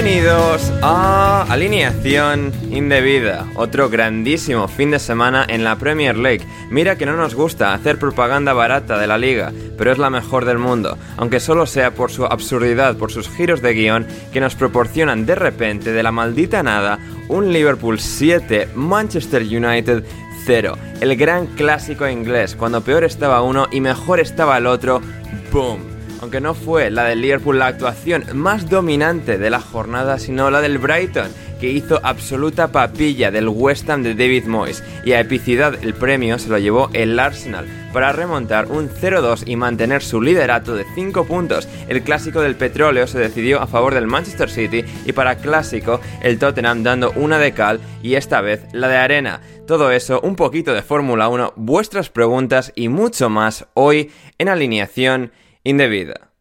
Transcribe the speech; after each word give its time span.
Bienvenidos 0.00 0.72
a 0.80 1.42
Alineación 1.50 2.52
Indebida, 2.70 3.48
otro 3.56 3.90
grandísimo 3.90 4.68
fin 4.68 4.92
de 4.92 5.00
semana 5.00 5.44
en 5.48 5.64
la 5.64 5.74
Premier 5.74 6.16
League. 6.16 6.46
Mira 6.70 6.96
que 6.96 7.04
no 7.04 7.16
nos 7.16 7.34
gusta 7.34 7.74
hacer 7.74 7.98
propaganda 7.98 8.52
barata 8.52 8.96
de 8.96 9.08
la 9.08 9.18
liga, 9.18 9.52
pero 9.76 9.90
es 9.90 9.98
la 9.98 10.08
mejor 10.08 10.44
del 10.44 10.58
mundo, 10.58 10.96
aunque 11.16 11.40
solo 11.40 11.66
sea 11.66 11.94
por 11.94 12.12
su 12.12 12.24
absurdidad, 12.26 12.96
por 12.96 13.10
sus 13.10 13.28
giros 13.28 13.60
de 13.60 13.74
guion 13.74 14.06
que 14.32 14.40
nos 14.40 14.54
proporcionan 14.54 15.26
de 15.26 15.34
repente, 15.34 15.90
de 15.90 16.02
la 16.04 16.12
maldita 16.12 16.62
nada, 16.62 17.00
un 17.26 17.52
Liverpool 17.52 17.98
7, 17.98 18.68
Manchester 18.76 19.42
United 19.42 20.04
0. 20.44 20.78
El 21.00 21.16
gran 21.16 21.46
clásico 21.48 22.08
inglés, 22.08 22.54
cuando 22.54 22.82
peor 22.82 23.02
estaba 23.02 23.42
uno 23.42 23.66
y 23.72 23.80
mejor 23.80 24.20
estaba 24.20 24.58
el 24.58 24.68
otro, 24.68 25.02
¡boom! 25.50 25.97
Aunque 26.20 26.40
no 26.40 26.54
fue 26.54 26.90
la 26.90 27.04
del 27.04 27.20
Liverpool 27.20 27.58
la 27.58 27.68
actuación 27.68 28.24
más 28.34 28.68
dominante 28.68 29.38
de 29.38 29.50
la 29.50 29.60
jornada, 29.60 30.18
sino 30.18 30.50
la 30.50 30.60
del 30.60 30.78
Brighton, 30.78 31.30
que 31.60 31.70
hizo 31.70 32.00
absoluta 32.02 32.68
papilla 32.68 33.30
del 33.30 33.48
West 33.48 33.88
Ham 33.90 34.02
de 34.02 34.14
David 34.14 34.44
Moyes, 34.44 34.82
y 35.04 35.12
a 35.12 35.20
epicidad 35.20 35.76
el 35.82 35.94
premio 35.94 36.38
se 36.38 36.48
lo 36.48 36.58
llevó 36.58 36.90
el 36.92 37.18
Arsenal, 37.18 37.66
para 37.92 38.12
remontar 38.12 38.66
un 38.66 38.88
0-2 38.88 39.44
y 39.46 39.56
mantener 39.56 40.02
su 40.02 40.20
liderato 40.20 40.74
de 40.74 40.84
5 40.94 41.24
puntos. 41.24 41.68
El 41.88 42.02
clásico 42.02 42.40
del 42.40 42.56
petróleo 42.56 43.06
se 43.06 43.18
decidió 43.18 43.60
a 43.60 43.66
favor 43.66 43.94
del 43.94 44.06
Manchester 44.06 44.50
City 44.50 44.84
y 45.04 45.12
para 45.12 45.36
clásico 45.36 46.00
el 46.22 46.38
Tottenham 46.38 46.82
dando 46.82 47.12
una 47.12 47.38
de 47.38 47.52
cal 47.52 47.80
y 48.02 48.14
esta 48.14 48.40
vez 48.40 48.62
la 48.72 48.88
de 48.88 48.96
arena. 48.96 49.40
Todo 49.66 49.90
eso, 49.90 50.20
un 50.22 50.36
poquito 50.36 50.74
de 50.74 50.82
Fórmula 50.82 51.28
1, 51.28 51.54
vuestras 51.56 52.08
preguntas 52.10 52.72
y 52.74 52.88
mucho 52.88 53.28
más 53.28 53.66
hoy 53.74 54.10
en 54.38 54.48
alineación 54.48 55.32
indebida. 55.68 56.32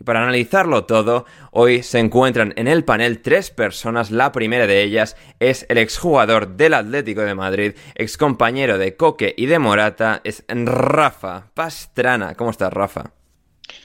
Y 0.00 0.04
para 0.04 0.22
analizarlo 0.22 0.84
todo, 0.84 1.26
hoy 1.52 1.82
se 1.82 1.98
encuentran 1.98 2.54
en 2.56 2.66
el 2.66 2.84
panel 2.84 3.20
tres 3.20 3.50
personas. 3.50 4.10
La 4.10 4.32
primera 4.32 4.66
de 4.66 4.82
ellas 4.82 5.16
es 5.38 5.66
el 5.68 5.78
exjugador 5.78 6.56
del 6.56 6.74
Atlético 6.74 7.20
de 7.20 7.34
Madrid, 7.34 7.74
excompañero 7.94 8.78
de 8.78 8.96
Coque 8.96 9.34
y 9.36 9.46
de 9.46 9.58
Morata, 9.58 10.20
es 10.24 10.44
Rafa 10.48 11.50
Pastrana. 11.54 12.34
¿Cómo 12.34 12.50
estás, 12.50 12.72
Rafa? 12.72 13.12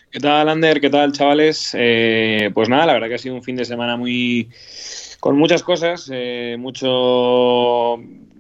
¿Qué 0.09 0.19
tal, 0.19 0.49
Ander? 0.49 0.79
¿Qué 0.79 0.89
tal, 0.89 1.11
chavales? 1.11 1.75
Eh, 1.77 2.49
pues 2.53 2.69
nada, 2.69 2.85
la 2.85 2.93
verdad 2.93 3.09
que 3.09 3.15
ha 3.15 3.19
sido 3.19 3.35
un 3.35 3.43
fin 3.43 3.57
de 3.57 3.65
semana 3.65 3.97
muy 3.97 4.49
con 5.19 5.37
muchas 5.37 5.63
cosas, 5.63 6.09
eh, 6.13 6.55
mucho 6.57 7.97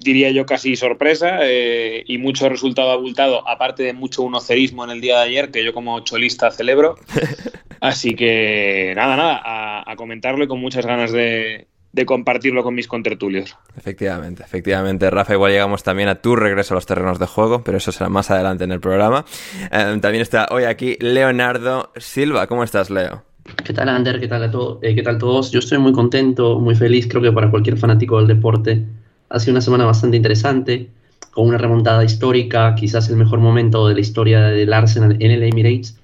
diría 0.07 0.31
yo 0.31 0.45
casi 0.45 0.75
sorpresa 0.77 1.39
eh, 1.41 2.03
y 2.07 2.17
mucho 2.17 2.47
resultado 2.47 2.91
abultado, 2.91 3.47
aparte 3.47 3.83
de 3.83 3.93
mucho 3.93 4.23
unocerismo 4.23 4.85
en 4.85 4.91
el 4.91 5.01
día 5.01 5.17
de 5.17 5.23
ayer, 5.23 5.51
que 5.51 5.65
yo 5.65 5.73
como 5.73 5.99
cholista 5.99 6.49
celebro. 6.49 6.95
Así 7.81 8.15
que 8.15 8.93
nada, 8.95 9.17
nada, 9.17 9.83
a, 9.85 9.95
comentarlo 9.97 10.45
y 10.45 10.47
con 10.47 10.59
muchas 10.59 10.85
ganas 10.85 11.11
de, 11.11 11.67
compartirlo 12.05 12.63
con 12.63 12.73
mis 12.73 12.87
contertulios. 12.87 13.55
Efectivamente, 13.75 14.43
efectivamente, 14.43 15.09
Rafa, 15.09 15.33
igual 15.33 15.51
llegamos 15.51 15.83
también 15.83 16.09
a 16.09 16.21
tu 16.21 16.35
regreso 16.35 16.73
a 16.73 16.75
los 16.75 16.85
terrenos 16.85 17.19
de 17.19 17.25
juego, 17.25 17.63
pero 17.63 17.77
eso 17.77 17.91
será 17.91 18.09
más 18.09 18.31
adelante 18.31 18.63
en 18.63 18.71
el 18.71 18.79
programa. 18.79 19.25
Eh, 19.71 19.97
también 20.01 20.21
está 20.21 20.47
hoy 20.51 20.63
aquí 20.63 20.95
Leonardo 21.01 21.91
Silva. 21.97 22.47
¿Cómo 22.47 22.63
estás, 22.63 22.89
Leo? 22.89 23.23
¿Qué 23.63 23.73
tal, 23.73 23.89
Ander? 23.89 24.19
¿Qué 24.19 24.27
tal, 24.27 24.43
a 24.43 24.51
eh, 24.81 24.95
¿Qué 24.95 25.03
tal 25.03 25.17
todos? 25.17 25.51
Yo 25.51 25.59
estoy 25.59 25.77
muy 25.77 25.91
contento, 25.91 26.59
muy 26.59 26.75
feliz, 26.75 27.07
creo 27.07 27.21
que 27.21 27.31
para 27.31 27.49
cualquier 27.49 27.77
fanático 27.77 28.17
del 28.17 28.27
deporte 28.27 28.85
ha 29.29 29.39
sido 29.39 29.53
una 29.53 29.61
semana 29.61 29.85
bastante 29.85 30.17
interesante, 30.17 30.89
con 31.31 31.47
una 31.47 31.57
remontada 31.57 32.03
histórica, 32.03 32.73
quizás 32.75 33.09
el 33.09 33.15
mejor 33.15 33.39
momento 33.39 33.87
de 33.87 33.93
la 33.93 33.99
historia 33.99 34.41
del 34.41 34.73
Arsenal 34.73 35.17
en 35.19 35.31
el 35.31 35.43
Emirates, 35.43 35.99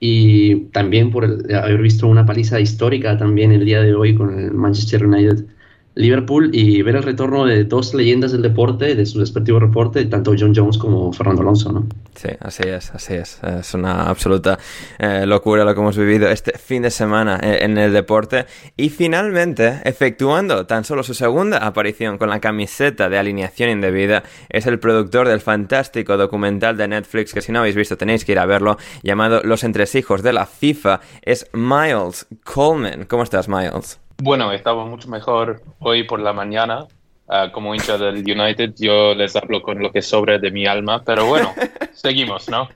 y 0.00 0.56
también 0.66 1.10
por 1.10 1.24
haber 1.24 1.80
visto 1.80 2.06
una 2.06 2.26
paliza 2.26 2.60
histórica 2.60 3.16
también 3.16 3.52
el 3.52 3.64
día 3.64 3.80
de 3.80 3.94
hoy 3.94 4.14
con 4.14 4.38
el 4.38 4.52
Manchester 4.52 5.06
United 5.06 5.44
Liverpool 5.94 6.50
y 6.52 6.82
ver 6.82 6.96
el 6.96 7.02
retorno 7.02 7.44
de 7.44 7.64
dos 7.64 7.94
leyendas 7.94 8.32
del 8.32 8.42
deporte, 8.42 8.94
de 8.94 9.06
su 9.06 9.20
respectivo 9.20 9.60
reporte, 9.60 10.04
tanto 10.06 10.34
John 10.38 10.52
Jones 10.54 10.78
como 10.78 11.12
Fernando 11.12 11.42
Alonso, 11.42 11.72
¿no? 11.72 11.86
Sí, 12.14 12.28
así 12.40 12.62
es, 12.66 12.90
así 12.92 13.14
es. 13.14 13.40
Es 13.42 13.74
una 13.74 14.04
absoluta 14.04 14.58
eh, 14.98 15.24
locura 15.26 15.64
lo 15.64 15.74
que 15.74 15.80
hemos 15.80 15.96
vivido 15.96 16.28
este 16.28 16.58
fin 16.58 16.82
de 16.82 16.90
semana 16.90 17.38
eh, 17.42 17.58
en 17.62 17.78
el 17.78 17.92
deporte. 17.92 18.46
Y 18.76 18.88
finalmente, 18.88 19.80
efectuando 19.84 20.66
tan 20.66 20.84
solo 20.84 21.02
su 21.02 21.14
segunda 21.14 21.58
aparición 21.58 22.18
con 22.18 22.28
la 22.28 22.40
camiseta 22.40 23.08
de 23.08 23.18
alineación 23.18 23.70
indebida, 23.70 24.24
es 24.48 24.66
el 24.66 24.78
productor 24.78 25.28
del 25.28 25.40
fantástico 25.40 26.16
documental 26.16 26.76
de 26.76 26.88
Netflix, 26.88 27.32
que 27.32 27.42
si 27.42 27.52
no 27.52 27.60
habéis 27.60 27.76
visto 27.76 27.96
tenéis 27.96 28.24
que 28.24 28.32
ir 28.32 28.38
a 28.38 28.46
verlo, 28.46 28.78
llamado 29.02 29.42
Los 29.44 29.64
entresijos 29.64 30.22
de 30.22 30.32
la 30.32 30.46
FIFA, 30.46 31.00
es 31.22 31.48
Miles 31.52 32.26
Coleman. 32.44 33.06
¿Cómo 33.06 33.22
estás, 33.22 33.48
Miles? 33.48 34.03
Bueno, 34.18 34.52
estaba 34.52 34.84
mucho 34.86 35.08
mejor 35.08 35.62
hoy 35.80 36.04
por 36.04 36.20
la 36.20 36.32
mañana. 36.32 36.86
Ah, 37.28 37.50
como 37.52 37.74
hincha 37.74 37.96
del 37.96 38.16
United, 38.18 38.74
yo 38.76 39.14
les 39.14 39.34
hablo 39.34 39.62
con 39.62 39.82
lo 39.82 39.90
que 39.90 40.02
sobra 40.02 40.38
de 40.38 40.50
mi 40.50 40.66
alma, 40.66 41.02
pero 41.04 41.24
bueno, 41.24 41.54
seguimos, 41.94 42.50
¿no? 42.50 42.68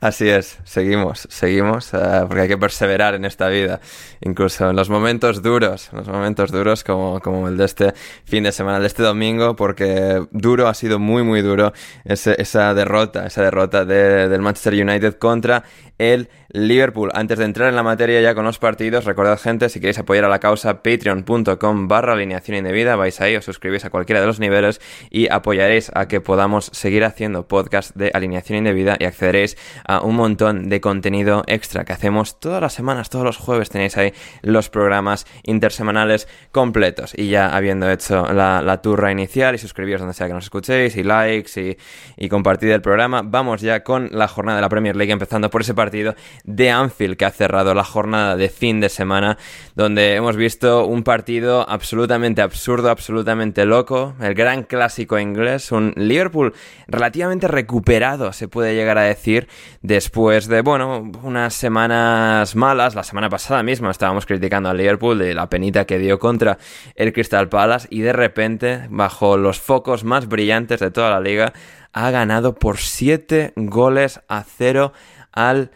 Así 0.00 0.28
es, 0.28 0.58
seguimos, 0.64 1.26
seguimos, 1.28 1.92
eh, 1.92 1.98
porque 2.26 2.42
hay 2.42 2.48
que 2.48 2.56
perseverar 2.56 3.14
en 3.14 3.24
esta 3.24 3.48
vida, 3.48 3.80
incluso 4.20 4.70
en 4.70 4.76
los 4.76 4.88
momentos 4.88 5.42
duros, 5.42 5.90
en 5.92 5.98
los 5.98 6.08
momentos 6.08 6.52
duros 6.52 6.84
como, 6.84 7.20
como 7.20 7.48
el 7.48 7.56
de 7.56 7.64
este 7.64 7.92
fin 8.24 8.44
de 8.44 8.52
semana, 8.52 8.80
de 8.80 8.86
este 8.86 9.02
domingo, 9.02 9.56
porque 9.56 10.24
duro 10.30 10.68
ha 10.68 10.74
sido 10.74 10.98
muy, 10.98 11.22
muy 11.22 11.42
duro 11.42 11.72
esa 12.04 12.72
derrota, 12.72 13.26
esa 13.26 13.42
derrota 13.42 13.84
del 13.84 14.40
Manchester 14.40 14.74
United 14.74 15.18
contra 15.18 15.64
el 15.98 16.30
Liverpool. 16.52 17.10
Antes 17.14 17.38
de 17.38 17.44
entrar 17.44 17.68
en 17.68 17.76
la 17.76 17.82
materia 17.82 18.20
ya 18.20 18.34
con 18.34 18.44
los 18.44 18.58
partidos, 18.58 19.04
recordad 19.04 19.38
gente, 19.38 19.68
si 19.68 19.80
queréis 19.80 19.98
apoyar 19.98 20.24
a 20.24 20.28
la 20.28 20.40
causa, 20.40 20.82
patreon.com 20.82 21.88
barra 21.88 22.14
alineación 22.14 22.56
indebida, 22.56 22.96
vais 22.96 23.20
ahí, 23.20 23.36
os 23.36 23.44
suscribís 23.44 23.84
a 23.84 23.90
cualquiera 23.90 24.20
de 24.20 24.26
los 24.26 24.40
niveles 24.40 24.80
y 25.10 25.30
apoyaréis 25.30 25.90
a 25.94 26.08
que 26.08 26.20
podamos 26.20 26.70
seguir 26.72 27.04
haciendo 27.04 27.46
podcast 27.46 27.94
de 27.94 28.10
alineación 28.12 28.58
indebida 28.58 28.96
y 28.98 29.04
accederéis 29.04 29.56
a 29.84 30.00
un 30.00 30.16
montón 30.16 30.68
de 30.68 30.80
contenido 30.80 31.44
extra 31.46 31.84
que 31.84 31.92
hacemos 31.92 32.40
todas 32.40 32.60
las 32.60 32.72
semanas, 32.72 33.10
todos 33.10 33.24
los 33.24 33.36
jueves 33.36 33.70
tenéis 33.70 33.96
ahí 33.96 34.12
los 34.42 34.70
programas 34.70 35.26
intersemanales 35.44 36.26
completos. 36.50 37.12
Y 37.16 37.28
ya 37.28 37.54
habiendo 37.54 37.90
hecho 37.90 38.26
la, 38.32 38.80
turra 38.82 39.12
inicial 39.12 39.54
y 39.54 39.58
suscribíos 39.58 40.00
donde 40.00 40.14
sea 40.14 40.26
que 40.26 40.32
nos 40.32 40.44
escuchéis 40.44 40.96
y 40.96 41.02
likes 41.02 41.60
y, 41.60 41.76
y 42.16 42.28
compartid 42.28 42.70
el 42.70 42.80
programa, 42.80 43.22
vamos 43.22 43.60
ya 43.60 43.84
con 43.84 44.08
la 44.12 44.26
jornada 44.26 44.56
de 44.56 44.62
la 44.62 44.68
Premier 44.68 44.96
League 44.96 45.12
empezando 45.12 45.50
por 45.50 45.60
ese 45.60 45.74
partido 45.74 46.14
de 46.44 46.70
Anfield 46.70 47.16
que 47.16 47.24
ha 47.24 47.30
cerrado 47.30 47.74
la 47.74 47.84
jornada 47.84 48.36
de 48.36 48.48
fin 48.48 48.80
de 48.80 48.88
semana, 48.88 49.38
donde 49.74 50.14
hemos 50.14 50.36
visto 50.36 50.86
un 50.86 51.02
partido 51.02 51.68
absolutamente 51.68 52.42
absurdo, 52.42 52.90
absolutamente 52.90 53.64
loco, 53.64 54.14
el 54.20 54.34
gran 54.34 54.62
clásico 54.62 55.18
inglés, 55.18 55.72
un 55.72 55.92
Liverpool 55.96 56.54
relativamente 56.88 57.48
recuperado, 57.48 58.32
se 58.32 58.48
puede 58.48 58.74
llegar 58.74 58.98
a 58.98 59.02
decir, 59.02 59.48
después 59.82 60.48
de, 60.48 60.62
bueno, 60.62 61.10
unas 61.22 61.54
semanas 61.54 62.56
malas, 62.56 62.94
la 62.94 63.02
semana 63.02 63.28
pasada 63.28 63.62
misma 63.62 63.90
estábamos 63.90 64.26
criticando 64.26 64.68
al 64.68 64.76
Liverpool 64.76 65.18
de 65.18 65.34
la 65.34 65.48
penita 65.48 65.84
que 65.84 65.98
dio 65.98 66.18
contra 66.18 66.58
el 66.94 67.12
Crystal 67.12 67.48
Palace 67.48 67.88
y 67.90 68.00
de 68.00 68.12
repente, 68.12 68.86
bajo 68.90 69.36
los 69.36 69.60
focos 69.60 70.04
más 70.04 70.28
brillantes 70.28 70.80
de 70.80 70.90
toda 70.90 71.10
la 71.10 71.20
liga, 71.20 71.52
ha 71.92 72.10
ganado 72.10 72.54
por 72.54 72.78
7 72.78 73.52
goles 73.56 74.20
a 74.28 74.44
0 74.44 74.92
al 75.32 75.70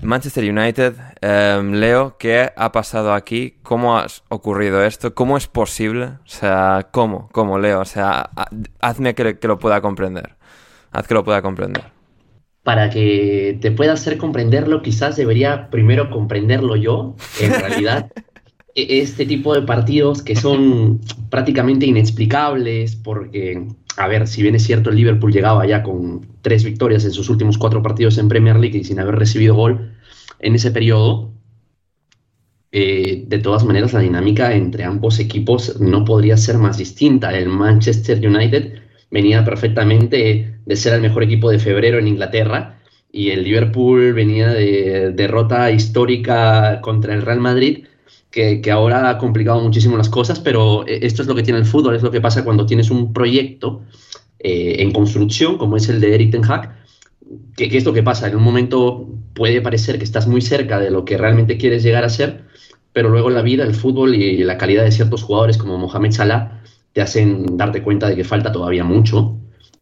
Manchester 0.00 0.44
United. 0.44 0.94
Em, 1.20 1.72
Leo, 1.72 2.16
¿qué 2.18 2.52
ha 2.54 2.72
pasado 2.72 3.12
aquí? 3.12 3.56
¿Cómo 3.62 3.98
ha 3.98 4.06
ocurrido 4.28 4.84
esto? 4.84 5.14
¿Cómo 5.14 5.36
es 5.36 5.46
posible? 5.48 6.04
O 6.04 6.28
sea, 6.28 6.88
¿cómo? 6.92 7.28
¿Cómo, 7.32 7.58
Leo? 7.58 7.80
O 7.80 7.84
sea, 7.84 8.30
hazme 8.80 9.14
que, 9.14 9.38
lo 9.42 9.58
pueda 9.58 9.80
comprender. 9.80 10.36
Haz 10.92 11.06
que 11.06 11.14
lo 11.14 11.24
pueda 11.24 11.42
comprender. 11.42 11.84
Para 12.62 12.90
que 12.90 13.58
te 13.60 13.70
pueda 13.70 13.94
hacer 13.94 14.18
comprenderlo, 14.18 14.82
quizás 14.82 15.16
debería 15.16 15.68
primero 15.70 16.10
comprenderlo 16.10 16.76
yo. 16.76 17.16
En 17.40 17.54
realidad, 17.54 18.10
este 18.88 19.26
tipo 19.26 19.54
de 19.54 19.62
partidos 19.62 20.22
que 20.22 20.36
son 20.36 21.00
prácticamente 21.30 21.86
inexplicables 21.86 22.96
porque 22.96 23.66
a 23.98 24.06
ver, 24.06 24.28
si 24.28 24.42
bien 24.42 24.54
es 24.54 24.62
cierto, 24.62 24.90
el 24.90 24.96
Liverpool 24.96 25.32
llegaba 25.32 25.66
ya 25.66 25.82
con 25.82 26.26
tres 26.40 26.62
victorias 26.64 27.04
en 27.04 27.10
sus 27.10 27.28
últimos 27.30 27.58
cuatro 27.58 27.82
partidos 27.82 28.16
en 28.18 28.28
Premier 28.28 28.56
League 28.56 28.78
y 28.78 28.84
sin 28.84 29.00
haber 29.00 29.16
recibido 29.16 29.56
gol 29.56 29.92
en 30.38 30.54
ese 30.54 30.70
periodo, 30.70 31.32
eh, 32.70 33.24
de 33.26 33.38
todas 33.38 33.64
maneras 33.64 33.92
la 33.92 34.00
dinámica 34.00 34.54
entre 34.54 34.84
ambos 34.84 35.18
equipos 35.18 35.80
no 35.80 36.04
podría 36.04 36.36
ser 36.36 36.58
más 36.58 36.78
distinta. 36.78 37.36
El 37.36 37.48
Manchester 37.48 38.24
United 38.24 38.74
venía 39.10 39.44
perfectamente 39.44 40.60
de 40.64 40.76
ser 40.76 40.94
el 40.94 41.00
mejor 41.00 41.24
equipo 41.24 41.50
de 41.50 41.58
febrero 41.58 41.98
en 41.98 42.06
Inglaterra 42.06 42.78
y 43.10 43.30
el 43.30 43.42
Liverpool 43.42 44.12
venía 44.12 44.48
de 44.48 45.12
derrota 45.12 45.70
histórica 45.72 46.80
contra 46.82 47.14
el 47.14 47.22
Real 47.22 47.40
Madrid 47.40 47.86
que, 48.30 48.70
ahora 48.70 49.08
ha 49.08 49.18
complicado 49.18 49.60
muchísimo 49.60 49.96
las 49.96 50.08
cosas, 50.08 50.40
pero 50.40 50.86
eh, 50.86 51.00
esto 51.02 51.22
es 51.22 51.28
lo 51.28 51.34
que 51.34 51.42
tiene 51.42 51.58
el 51.58 51.66
fútbol, 51.66 51.96
es 51.96 52.02
lo 52.02 52.10
que 52.10 52.20
pasa 52.20 52.44
cuando 52.44 52.66
tienes 52.66 52.90
un 52.90 53.12
proyecto 53.12 53.82
eh, 54.38 54.76
en 54.78 54.92
construcción, 54.92 55.58
como 55.58 55.76
es 55.76 55.88
el 55.88 56.00
de 56.00 56.14
Eric 56.14 56.32
Ten 56.32 56.44
Hag, 56.44 56.76
que, 57.56 57.76
es 57.76 57.84
lo 57.84 57.92
que 57.92 58.02
pasa, 58.02 58.28
en 58.28 58.36
un 58.36 58.42
momento 58.42 59.08
puede 59.34 59.60
parecer 59.60 59.98
que 59.98 60.04
estás 60.04 60.26
muy 60.26 60.40
cerca 60.40 60.78
de 60.78 60.90
lo 60.90 61.04
que 61.04 61.16
realmente 61.16 61.58
quieres 61.58 61.82
llegar 61.82 62.04
a 62.04 62.08
ser, 62.08 62.44
pero 62.92 63.08
luego 63.10 63.30
la 63.30 63.42
vida, 63.42 63.64
el 63.64 63.74
fútbol 63.74 64.14
y 64.14 64.42
la 64.44 64.58
calidad 64.58 64.84
de 64.84 64.92
ciertos 64.92 65.22
jugadores 65.22 65.58
como 65.58 65.78
Mohamed 65.78 66.12
Salah 66.12 66.62
te 66.92 67.02
hacen 67.02 67.56
darte 67.56 67.82
cuenta 67.82 68.08
de 68.08 68.16
que 68.16 68.24
falta 68.24 68.50
todavía 68.50 68.82
mucho. 68.82 69.36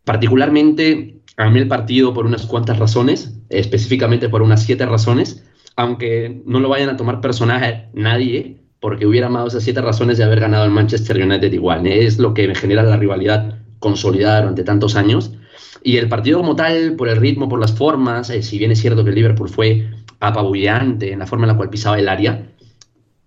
Particularmente, 0.04 1.20
a 1.36 1.48
mí 1.50 1.58
el 1.58 1.68
partido 1.68 2.12
por 2.12 2.26
unas 2.26 2.46
cuantas 2.46 2.78
razones, 2.78 3.38
específicamente 3.48 4.28
por 4.28 4.42
unas 4.42 4.62
siete 4.62 4.86
razones, 4.86 5.44
aunque 5.76 6.42
no 6.46 6.58
lo 6.58 6.70
vayan 6.70 6.88
a 6.88 6.96
tomar 6.96 7.20
personaje 7.20 7.88
nadie, 7.92 8.56
porque 8.80 9.06
hubiera 9.06 9.26
amado 9.26 9.46
esas 9.46 9.62
siete 9.62 9.82
razones 9.82 10.18
de 10.18 10.24
haber 10.24 10.40
ganado 10.40 10.64
el 10.64 10.70
Manchester 10.70 11.22
United 11.22 11.52
igual. 11.52 11.86
Es 11.86 12.18
lo 12.18 12.34
que 12.34 12.48
me 12.48 12.54
genera 12.54 12.82
la 12.82 12.96
rivalidad 12.96 13.60
consolidada 13.78 14.40
durante 14.40 14.64
tantos 14.64 14.96
años. 14.96 15.32
Y 15.82 15.98
el 15.98 16.08
partido 16.08 16.38
como 16.38 16.56
tal, 16.56 16.96
por 16.96 17.08
el 17.08 17.16
ritmo, 17.16 17.48
por 17.48 17.60
las 17.60 17.72
formas, 17.72 18.30
eh, 18.30 18.42
si 18.42 18.58
bien 18.58 18.72
es 18.72 18.80
cierto 18.80 19.04
que 19.04 19.10
el 19.10 19.16
Liverpool 19.16 19.48
fue 19.48 19.88
apabullante 20.18 21.12
en 21.12 21.18
la 21.18 21.26
forma 21.26 21.44
en 21.44 21.48
la 21.48 21.56
cual 21.56 21.70
pisaba 21.70 21.98
el 21.98 22.08
área, 22.08 22.50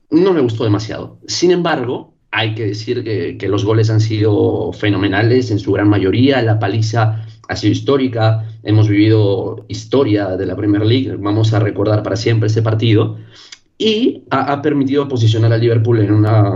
no 0.09 0.33
me 0.33 0.41
gustó 0.41 0.63
demasiado. 0.63 1.19
Sin 1.27 1.51
embargo, 1.51 2.15
hay 2.31 2.55
que 2.55 2.65
decir 2.65 3.03
que, 3.03 3.37
que, 3.37 3.47
los 3.47 3.63
goles 3.63 3.89
han 3.89 4.01
sido 4.01 4.73
fenomenales 4.73 5.51
en 5.51 5.59
su 5.59 5.71
gran 5.71 5.87
mayoría, 5.87 6.41
la 6.41 6.59
paliza 6.59 7.25
ha 7.49 7.55
sido 7.55 7.73
histórica, 7.73 8.47
hemos 8.63 8.87
vivido 8.87 9.65
historia 9.67 10.37
de 10.37 10.45
la 10.45 10.55
Premier 10.55 10.85
League, 10.85 11.15
vamos 11.19 11.51
a 11.51 11.59
recordar 11.59 12.03
para 12.03 12.15
siempre 12.15 12.47
ese 12.47 12.61
partido, 12.61 13.17
y 13.77 14.23
ha, 14.29 14.53
ha 14.53 14.61
permitido 14.61 15.07
posicionar 15.07 15.51
al 15.51 15.59
Liverpool 15.59 15.99
en 15.99 16.13
una 16.13 16.55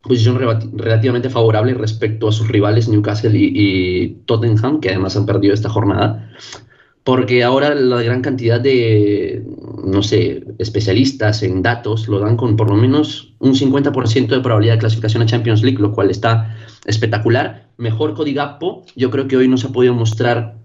posición 0.00 0.38
relativamente 0.74 1.28
favorable 1.28 1.74
respecto 1.74 2.28
a 2.28 2.32
sus 2.32 2.48
rivales 2.48 2.88
Newcastle 2.88 3.36
y, 3.36 3.52
y, 3.54 4.08
Tottenham, 4.24 4.80
que 4.80 4.90
además 4.90 5.16
han 5.16 5.26
perdido 5.26 5.54
esta 5.54 5.68
jornada, 5.68 6.30
porque 7.04 7.42
ahora 7.42 7.74
la 7.74 8.02
gran 8.02 8.22
cantidad 8.22 8.60
de, 8.60 9.42
no 9.84 10.02
sé, 10.02 10.44
especialistas 10.58 11.42
en 11.42 11.62
datos 11.62 12.06
lo 12.06 12.20
dan 12.20 12.36
con 12.36 12.56
por 12.56 12.70
lo 12.70 12.76
menos 12.76 13.34
un 13.40 13.54
50% 13.54 14.28
de 14.28 14.40
probabilidad 14.40 14.74
de 14.74 14.80
clasificación 14.80 15.22
a 15.22 15.26
Champions 15.26 15.62
League, 15.62 15.78
lo 15.78 15.92
cual 15.92 16.10
está 16.10 16.56
espectacular. 16.86 17.68
Mejor 17.76 18.14
Codigapo, 18.14 18.84
yo 18.94 19.10
creo 19.10 19.26
que 19.26 19.36
hoy 19.36 19.48
nos 19.48 19.64
ha 19.64 19.72
podido 19.72 19.94
mostrar 19.94 20.58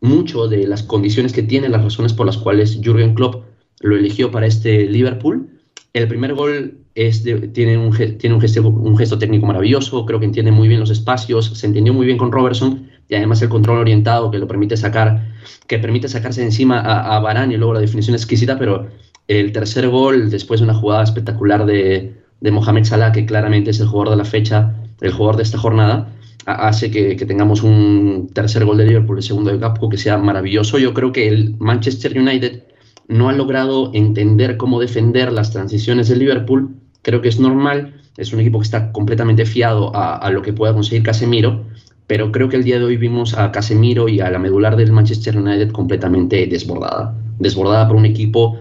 mucho 0.00 0.48
de 0.48 0.66
las 0.66 0.82
condiciones 0.82 1.32
que 1.32 1.42
tiene, 1.42 1.68
las 1.68 1.84
razones 1.84 2.14
por 2.14 2.26
las 2.26 2.38
cuales 2.38 2.80
Jürgen 2.82 3.14
Klopp 3.14 3.44
lo 3.80 3.96
eligió 3.96 4.30
para 4.30 4.46
este 4.46 4.86
Liverpool. 4.88 5.50
El 5.92 6.08
primer 6.08 6.34
gol 6.34 6.78
es 6.94 7.24
de, 7.24 7.48
tiene, 7.48 7.76
un, 7.76 7.94
tiene 8.18 8.34
un, 8.34 8.40
gesto, 8.40 8.66
un 8.66 8.96
gesto 8.96 9.18
técnico 9.18 9.46
maravilloso, 9.46 10.06
creo 10.06 10.18
que 10.18 10.26
entiende 10.26 10.50
muy 10.50 10.68
bien 10.68 10.80
los 10.80 10.90
espacios, 10.90 11.46
se 11.58 11.66
entendió 11.66 11.92
muy 11.92 12.06
bien 12.06 12.16
con 12.16 12.32
Robertson 12.32 12.88
y 13.08 13.14
además 13.14 13.42
el 13.42 13.48
control 13.48 13.78
orientado 13.78 14.30
que 14.30 14.38
lo 14.38 14.46
permite 14.48 14.76
sacar, 14.76 15.34
que 15.66 15.78
permite 15.78 16.08
sacarse 16.08 16.42
encima 16.42 16.80
a, 16.80 17.16
a 17.16 17.20
Varane 17.20 17.54
y 17.54 17.56
luego 17.56 17.74
la 17.74 17.80
definición 17.80 18.14
exquisita, 18.14 18.58
pero 18.58 18.88
el 19.28 19.52
tercer 19.52 19.88
gol, 19.88 20.30
después 20.30 20.60
de 20.60 20.64
una 20.64 20.74
jugada 20.74 21.02
espectacular 21.02 21.64
de, 21.66 22.14
de 22.40 22.50
Mohamed 22.50 22.84
Salah, 22.84 23.12
que 23.12 23.26
claramente 23.26 23.70
es 23.70 23.80
el 23.80 23.86
jugador 23.86 24.10
de 24.10 24.16
la 24.16 24.24
fecha, 24.24 24.74
el 25.00 25.12
jugador 25.12 25.36
de 25.36 25.42
esta 25.44 25.58
jornada, 25.58 26.14
hace 26.46 26.90
que, 26.90 27.16
tengamos 27.16 27.62
un 27.62 28.30
tercer 28.32 28.64
gol 28.64 28.76
de 28.76 28.86
Liverpool, 28.86 29.16
el 29.16 29.22
segundo 29.22 29.50
de 29.50 29.58
Capco, 29.58 29.88
que 29.88 29.96
sea 29.96 30.18
maravilloso. 30.18 30.78
Yo 30.78 30.92
creo 30.92 31.12
que 31.12 31.28
el 31.28 31.56
Manchester 31.58 32.18
United 32.18 32.64
no 33.08 33.28
ha 33.28 33.32
logrado 33.32 33.90
entender 33.94 34.56
cómo 34.56 34.80
defender 34.80 35.32
las 35.32 35.52
transiciones 35.52 36.08
de 36.08 36.16
Liverpool. 36.16 36.76
Creo 37.02 37.22
que 37.22 37.28
es 37.28 37.38
normal, 37.38 38.00
es 38.16 38.32
un 38.32 38.40
equipo 38.40 38.58
que 38.58 38.64
está 38.64 38.92
completamente 38.92 39.46
fiado 39.46 39.94
a, 39.94 40.16
a 40.16 40.30
lo 40.30 40.42
que 40.42 40.52
pueda 40.52 40.74
conseguir 40.74 41.02
Casemiro, 41.02 41.64
pero 42.06 42.30
creo 42.32 42.48
que 42.48 42.56
el 42.56 42.64
día 42.64 42.78
de 42.78 42.84
hoy 42.84 42.96
vimos 42.96 43.34
a 43.34 43.50
Casemiro 43.50 44.08
y 44.08 44.20
a 44.20 44.30
la 44.30 44.38
medular 44.38 44.76
del 44.76 44.92
Manchester 44.92 45.36
United 45.38 45.70
completamente 45.70 46.46
desbordada. 46.46 47.16
Desbordada 47.38 47.88
por 47.88 47.96
un 47.96 48.06
equipo 48.06 48.58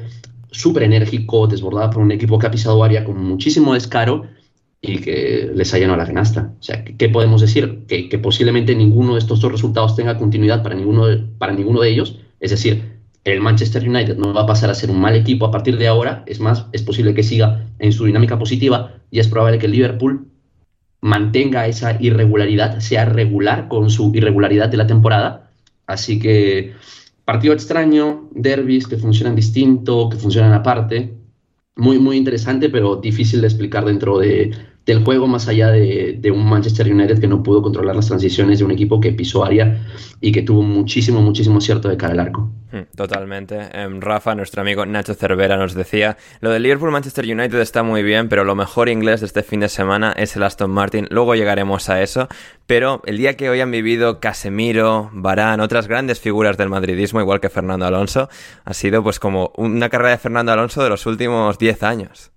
súper 0.52 0.84
enérgico, 0.84 1.48
desbordada 1.48 1.90
por 1.90 2.02
un 2.02 2.12
equipo 2.12 2.40
que 2.40 2.48
ha 2.48 2.52
pisado 2.52 2.84
área 2.84 3.04
con 3.04 3.22
muchísimo 3.24 3.74
descaro 3.74 4.24
y 4.82 5.00
que 5.00 5.52
les 5.54 5.74
ha 5.74 5.78
llenado 5.78 5.98
la 5.98 6.06
canasta. 6.06 6.54
O 6.60 6.64
sea, 6.64 6.84
¿qué 6.84 7.10
podemos 7.10 7.42
decir? 7.42 7.86
Que, 7.88 8.10
que, 8.10 8.20
posiblemente 8.20 8.76
ninguno 8.76 9.14
de 9.14 9.20
estos 9.20 9.40
dos 9.40 9.52
resultados 9.52 9.96
tenga 9.96 10.18
continuidad 10.18 10.62
para 10.62 10.76
ninguno, 10.76 11.08
de, 11.08 11.18
para 11.38 11.54
ninguno 11.54 11.82
de 11.82 11.90
ellos. 11.90 12.20
Es 12.40 12.52
decir, 12.52 12.94
el 13.24 13.40
Manchester 13.40 13.88
United 13.88 14.18
no 14.18 14.34
va 14.34 14.42
a 14.42 14.46
pasar 14.46 14.70
a 14.70 14.76
ser 14.76 14.92
un 14.92 15.00
mal 15.00 15.16
equipo 15.16 15.46
a 15.46 15.52
partir 15.52 15.78
de 15.78 15.88
ahora. 15.88 16.24
Es 16.28 16.40
más, 16.40 16.66
es 16.74 16.84
posible 16.84 17.14
que 17.14 17.24
siga 17.24 17.66
en 17.80 17.94
su 17.94 18.06
dinámica 18.06 18.38
positiva 18.38 18.96
y 19.10 19.20
es 19.20 19.28
probable 19.28 19.58
que 19.58 19.68
el 19.68 19.72
Liverpool 19.72 20.28
mantenga 21.04 21.68
esa 21.68 22.02
irregularidad, 22.02 22.80
sea 22.80 23.04
regular 23.04 23.68
con 23.68 23.90
su 23.90 24.16
irregularidad 24.16 24.70
de 24.70 24.78
la 24.78 24.88
temporada. 24.88 25.52
Así 25.86 26.18
que 26.18 26.76
partido 27.26 27.54
extraño, 27.54 28.30
derbis 28.32 28.88
que 28.88 28.96
funcionan 28.96 29.36
distinto, 29.36 30.10
que 30.10 30.16
funcionan 30.16 30.54
aparte. 30.54 31.14
Muy, 31.76 32.00
muy 32.00 32.16
interesante, 32.16 32.70
pero 32.70 32.96
difícil 32.96 33.42
de 33.42 33.48
explicar 33.48 33.84
dentro 33.84 34.18
de, 34.18 34.52
del 34.86 35.04
juego, 35.04 35.28
más 35.28 35.48
allá 35.48 35.70
de, 35.70 36.18
de, 36.20 36.32
un 36.32 36.46
Manchester 36.48 36.92
United 36.92 37.20
que 37.20 37.28
no 37.28 37.42
pudo 37.42 37.62
controlar 37.62 37.96
las 37.96 38.08
transiciones 38.08 38.60
de 38.60 38.66
un 38.66 38.72
equipo 38.72 39.00
que 39.00 39.14
pisó 39.14 39.46
área 39.46 39.86
y 40.20 40.32
que 40.32 40.42
tuvo 40.42 40.62
muchísimo, 40.62 41.22
muchísimo 41.22 41.60
acierto 41.60 41.88
de 41.88 41.98
cara 41.98 42.14
al 42.14 42.20
arco. 42.20 42.52
Totalmente. 42.96 43.70
Um, 43.86 44.02
Rafa, 44.02 44.34
nuestro 44.34 44.62
amigo 44.62 44.86
Nacho 44.86 45.14
Cervera, 45.14 45.58
nos 45.58 45.76
decía, 45.76 46.18
lo 46.42 46.50
del 46.50 46.64
Liverpool-Manchester 46.64 47.26
United 47.26 47.60
está 47.60 47.84
muy 47.84 48.02
bien, 48.02 48.30
pero 48.30 48.44
lo 48.44 48.56
mejor 48.56 48.90
inglés 48.90 49.20
de 49.20 49.28
este 49.28 49.44
fin 49.44 49.60
de 49.60 49.70
semana 49.70 50.12
es 50.18 50.36
el 50.36 50.44
Aston 50.44 50.72
Martin. 50.72 51.08
Luego 51.12 51.36
llegaremos 51.36 51.90
a 51.90 52.02
eso, 52.02 52.28
pero 52.66 53.02
el 53.06 53.18
día 53.18 53.38
que 53.38 53.50
hoy 53.50 53.62
han 53.62 53.70
vivido 53.70 54.20
Casemiro, 54.20 55.12
Barán, 55.14 55.60
otras 55.60 55.88
grandes 55.88 56.20
figuras 56.20 56.58
del 56.58 56.70
madridismo, 56.70 57.22
igual 57.22 57.40
que 57.40 57.50
Fernando 57.50 57.86
Alonso, 57.86 58.28
ha 58.66 58.74
sido 58.74 59.04
pues 59.04 59.20
como 59.20 59.54
una 59.56 59.90
carrera 59.90 60.12
de 60.12 60.18
Fernando 60.18 60.52
Alonso 60.52 60.84
de 60.84 60.90
los 60.90 61.06
últimos 61.06 61.60
10 61.60 61.84
años. 61.84 62.33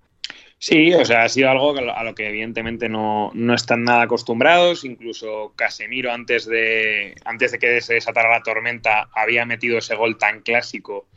Sí, 0.59 0.91
o 0.93 1.05
sea, 1.05 1.23
ha 1.23 1.29
sido 1.29 1.51
algo 1.51 1.77
a 1.77 2.03
lo 2.03 2.15
que 2.15 2.27
evidentemente 2.29 2.89
no, 2.89 3.31
no, 3.35 3.53
están 3.53 3.83
nada 3.83 4.03
acostumbrados. 4.03 4.85
Incluso 4.85 5.53
Casemiro, 5.55 6.11
antes 6.11 6.47
de, 6.47 7.15
antes 7.25 7.51
de 7.51 7.59
que 7.59 7.81
se 7.81 7.93
desatara 7.93 8.31
la 8.31 8.41
tormenta, 8.41 9.07
había 9.13 9.45
metido 9.45 9.77
ese 9.77 9.95
gol 9.95 10.17
tan 10.17 10.41
clásico 10.41 11.07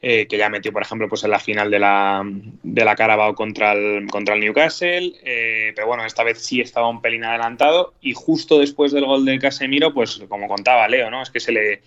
eh, 0.00 0.26
que 0.28 0.36
ya 0.38 0.48
metió, 0.48 0.72
por 0.72 0.82
ejemplo, 0.82 1.08
pues 1.08 1.24
en 1.24 1.30
la 1.30 1.40
final 1.40 1.70
de 1.70 1.78
la, 1.80 2.22
de 2.24 2.84
la 2.84 2.96
Carabao 2.96 3.34
contra 3.34 3.72
el, 3.72 4.06
contra 4.08 4.34
el 4.34 4.40
Newcastle. 4.40 5.12
Eh, 5.24 5.72
pero 5.74 5.88
bueno, 5.88 6.04
esta 6.04 6.22
vez 6.22 6.38
sí 6.44 6.60
estaba 6.60 6.88
un 6.88 7.02
pelín 7.02 7.24
adelantado. 7.24 7.94
Y 8.00 8.14
justo 8.14 8.60
después 8.60 8.92
del 8.92 9.06
gol 9.06 9.24
de 9.24 9.40
Casemiro, 9.40 9.92
pues 9.92 10.22
como 10.28 10.46
contaba 10.46 10.88
Leo, 10.88 11.10
¿no? 11.10 11.22
Es 11.22 11.30
que 11.30 11.40
se 11.40 11.52
le 11.52 11.82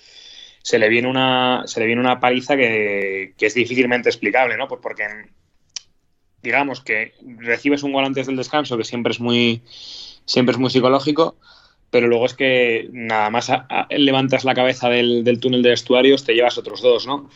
se 0.62 0.80
le 0.80 0.90
viene 0.90 1.08
una, 1.08 1.64
se 1.68 1.80
le 1.80 1.86
viene 1.86 2.02
una 2.02 2.20
paliza 2.20 2.58
que, 2.58 3.34
que 3.38 3.46
es 3.46 3.54
difícilmente 3.54 4.10
explicable, 4.10 4.58
¿no? 4.58 4.68
Pues 4.68 4.82
porque 4.82 5.04
digamos 6.46 6.80
que 6.82 7.14
recibes 7.40 7.84
un 7.84 7.92
gol 7.92 8.06
antes 8.06 8.28
del 8.28 8.38
descanso, 8.38 8.78
que 8.78 8.84
siempre 8.84 9.12
es 9.12 9.20
muy, 9.20 9.62
siempre 10.26 10.54
es 10.54 10.60
muy 10.60 10.70
psicológico, 10.70 11.36
pero 11.90 12.08
luego 12.08 12.26
es 12.26 12.34
que 12.34 12.88
nada 12.92 13.30
más 13.30 13.52
levantas 13.90 14.46
la 14.46 14.54
cabeza 14.54 14.90
del, 14.90 15.24
del, 15.24 15.40
túnel 15.40 15.64
de 15.64 15.72
vestuarios, 15.72 16.24
te 16.24 16.34
llevas 16.34 16.58
otros 16.58 16.82
dos, 16.82 17.08
¿no? 17.08 17.30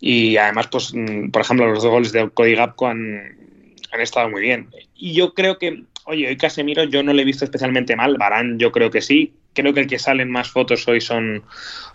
Y 0.00 0.36
además, 0.36 0.68
pues, 0.68 0.92
por 1.32 1.42
ejemplo, 1.42 1.66
los 1.66 1.82
dos 1.82 1.90
goles 1.90 2.12
de 2.12 2.28
Cody 2.28 2.54
Gapco 2.54 2.86
han, 2.86 3.38
han 3.90 4.00
estado 4.00 4.28
muy 4.28 4.42
bien. 4.42 4.68
Y 4.94 5.14
yo 5.14 5.32
creo 5.32 5.58
que, 5.58 5.84
oye, 6.04 6.28
hoy 6.28 6.36
Casemiro 6.36 6.84
yo 6.84 7.02
no 7.02 7.12
le 7.12 7.22
he 7.22 7.24
visto 7.24 7.44
especialmente 7.44 7.96
mal, 7.96 8.16
Barán 8.18 8.58
yo 8.58 8.72
creo 8.72 8.90
que 8.90 9.00
sí, 9.00 9.34
creo 9.52 9.72
que 9.72 9.80
el 9.80 9.86
que 9.86 9.98
salen 9.98 10.30
más 10.30 10.50
fotos 10.50 10.86
hoy 10.88 11.00
son 11.00 11.42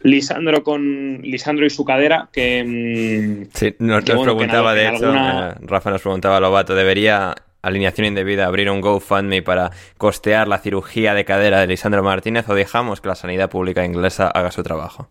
Lisandro 0.02 0.64
con 0.64 1.22
Lisandro 1.22 1.66
y 1.66 1.70
su 1.70 1.86
cadera 1.86 2.30
que 2.32 3.48
sí 3.54 3.76
nos, 3.80 4.04
que, 4.04 4.14
nos 4.14 4.18
bueno, 4.18 4.24
preguntaba 4.24 4.74
que 4.74 4.80
de 4.80 4.88
hecho 4.88 5.06
alguna... 5.06 5.50
eh, 5.50 5.56
Rafa 5.62 5.92
nos 5.92 6.02
preguntaba 6.02 6.40
Lobato 6.40 6.76
debería 6.76 7.36
alineación 7.62 8.08
indebida 8.08 8.46
abrir 8.46 8.70
un 8.70 8.82
GoFundMe 8.82 9.42
para 9.42 9.72
costear 9.98 10.48
la 10.48 10.60
cirugía 10.60 11.14
de 11.14 11.26
cadera 11.26 11.60
de 11.60 11.68
Lisandro 11.68 12.04
Martínez 12.04 12.48
o 12.50 12.56
dejamos 12.56 13.02
que 13.02 13.10
la 13.10 13.16
sanidad 13.16 13.50
pública 13.50 13.86
inglesa 13.86 14.28
haga 14.28 14.52
su 14.52 14.64
trabajo 14.64 15.10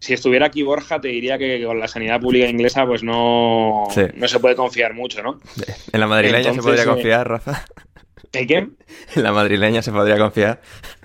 si 0.00 0.14
estuviera 0.14 0.46
aquí 0.46 0.62
Borja, 0.62 0.98
te 0.98 1.08
diría 1.08 1.36
que 1.36 1.62
con 1.62 1.78
la 1.78 1.86
sanidad 1.86 2.20
pública 2.20 2.48
inglesa, 2.48 2.86
pues 2.86 3.02
no, 3.02 3.86
sí. 3.90 4.02
no 4.14 4.28
se 4.28 4.40
puede 4.40 4.56
confiar 4.56 4.94
mucho, 4.94 5.22
¿no? 5.22 5.38
¿En 5.92 6.00
la 6.00 6.06
madrileña 6.06 6.38
Entonces, 6.38 6.64
se 6.64 6.68
podría 6.68 6.86
confiar, 6.86 7.28
Rafa? 7.28 7.64
¿En 8.32 8.46
qué? 8.46 8.54
¿En 8.56 8.76
la 9.22 9.32
madrileña 9.32 9.82
se 9.82 9.92
podría 9.92 10.18
confiar? 10.18 10.60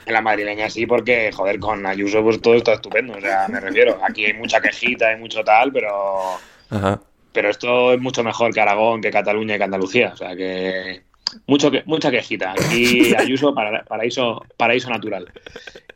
En 0.05 0.13
la 0.13 0.22
madrileña 0.22 0.70
sí, 0.70 0.86
porque, 0.86 1.32
joder, 1.32 1.60
con 1.60 1.86
Ayuso 1.86 2.22
pues 2.24 2.41
todo 2.41 2.55
está 2.55 2.74
estupendo. 2.74 3.13
O 3.13 3.22
sea, 3.22 3.48
me 3.48 3.60
refiero, 3.60 4.00
aquí 4.08 4.25
hay 4.25 4.34
mucha 4.34 4.62
quejita, 4.62 5.10
hay 5.10 5.17
mucho 5.17 5.44
tal, 5.44 5.72
pero... 5.72 6.36
Ajá. 6.70 7.01
Pero 7.32 7.50
esto 7.50 7.94
es 7.94 8.00
mucho 8.00 8.24
mejor 8.24 8.53
que 8.53 8.62
Aragón, 8.62 9.01
que 9.01 9.12
Cataluña 9.12 9.55
y 9.55 9.58
que 9.58 9.63
Andalucía. 9.63 10.12
O 10.13 10.17
sea, 10.17 10.36
que... 10.36 11.01
Mucho 11.48 11.72
que, 11.72 11.84
mucha 11.86 12.12
quejita. 12.12 12.51
Aquí 12.51 13.13
Ayuso, 13.15 13.53
para, 13.53 13.84
paraíso, 13.84 14.46
paraíso 14.55 14.89
natural. 14.89 15.34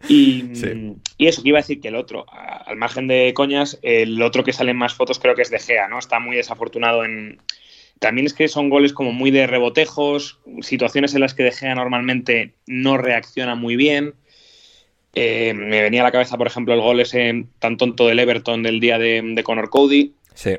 Y, 0.08 0.50
sí. 0.54 0.96
y, 1.18 1.28
eso, 1.28 1.44
que 1.44 1.50
iba 1.50 1.60
a 1.60 1.62
decir 1.62 1.80
que 1.80 1.90
el 1.90 1.96
otro, 1.96 2.26
al 2.32 2.76
margen 2.76 3.08
de 3.08 3.32
coñas, 3.36 3.78
el 3.84 4.22
otro 4.22 4.44
que 4.44 4.52
salen 4.52 4.76
más 4.76 4.96
fotos 4.96 5.20
creo 5.20 5.36
que 5.36 5.44
es 5.44 5.52
De 5.52 5.60
Gea, 5.60 5.88
¿no? 5.88 6.00
Está 6.00 6.20
muy 6.20 6.36
desafortunado 6.36 7.06
en, 7.06 7.40
también 8.00 8.26
es 8.26 8.34
que 8.34 8.48
son 8.48 8.70
goles 8.70 8.94
como 8.94 9.12
muy 9.12 9.30
de 9.30 9.46
rebotejos, 9.46 10.40
situaciones 10.62 11.14
en 11.14 11.22
las 11.22 11.34
que 11.34 11.44
De 11.44 11.52
Gea 11.52 11.76
normalmente 11.76 12.54
no 12.66 12.98
reacciona 12.98 13.56
muy 13.56 13.76
bien. 13.76 14.16
Eh, 15.14 15.54
me 15.54 15.82
venía 15.82 16.02
a 16.02 16.06
la 16.06 16.12
cabeza, 16.12 16.38
por 16.38 16.48
ejemplo, 16.48 16.74
el 16.74 16.82
gol 16.82 17.00
ese 17.02 17.46
tan 17.60 17.78
tonto 17.78 18.08
del 18.08 18.20
Everton 18.20 18.64
del 18.64 18.80
día 18.80 18.98
de, 18.98 19.22
de 19.24 19.44
Conor 19.44 19.70
Cody. 19.70 20.14
Sí. 20.34 20.52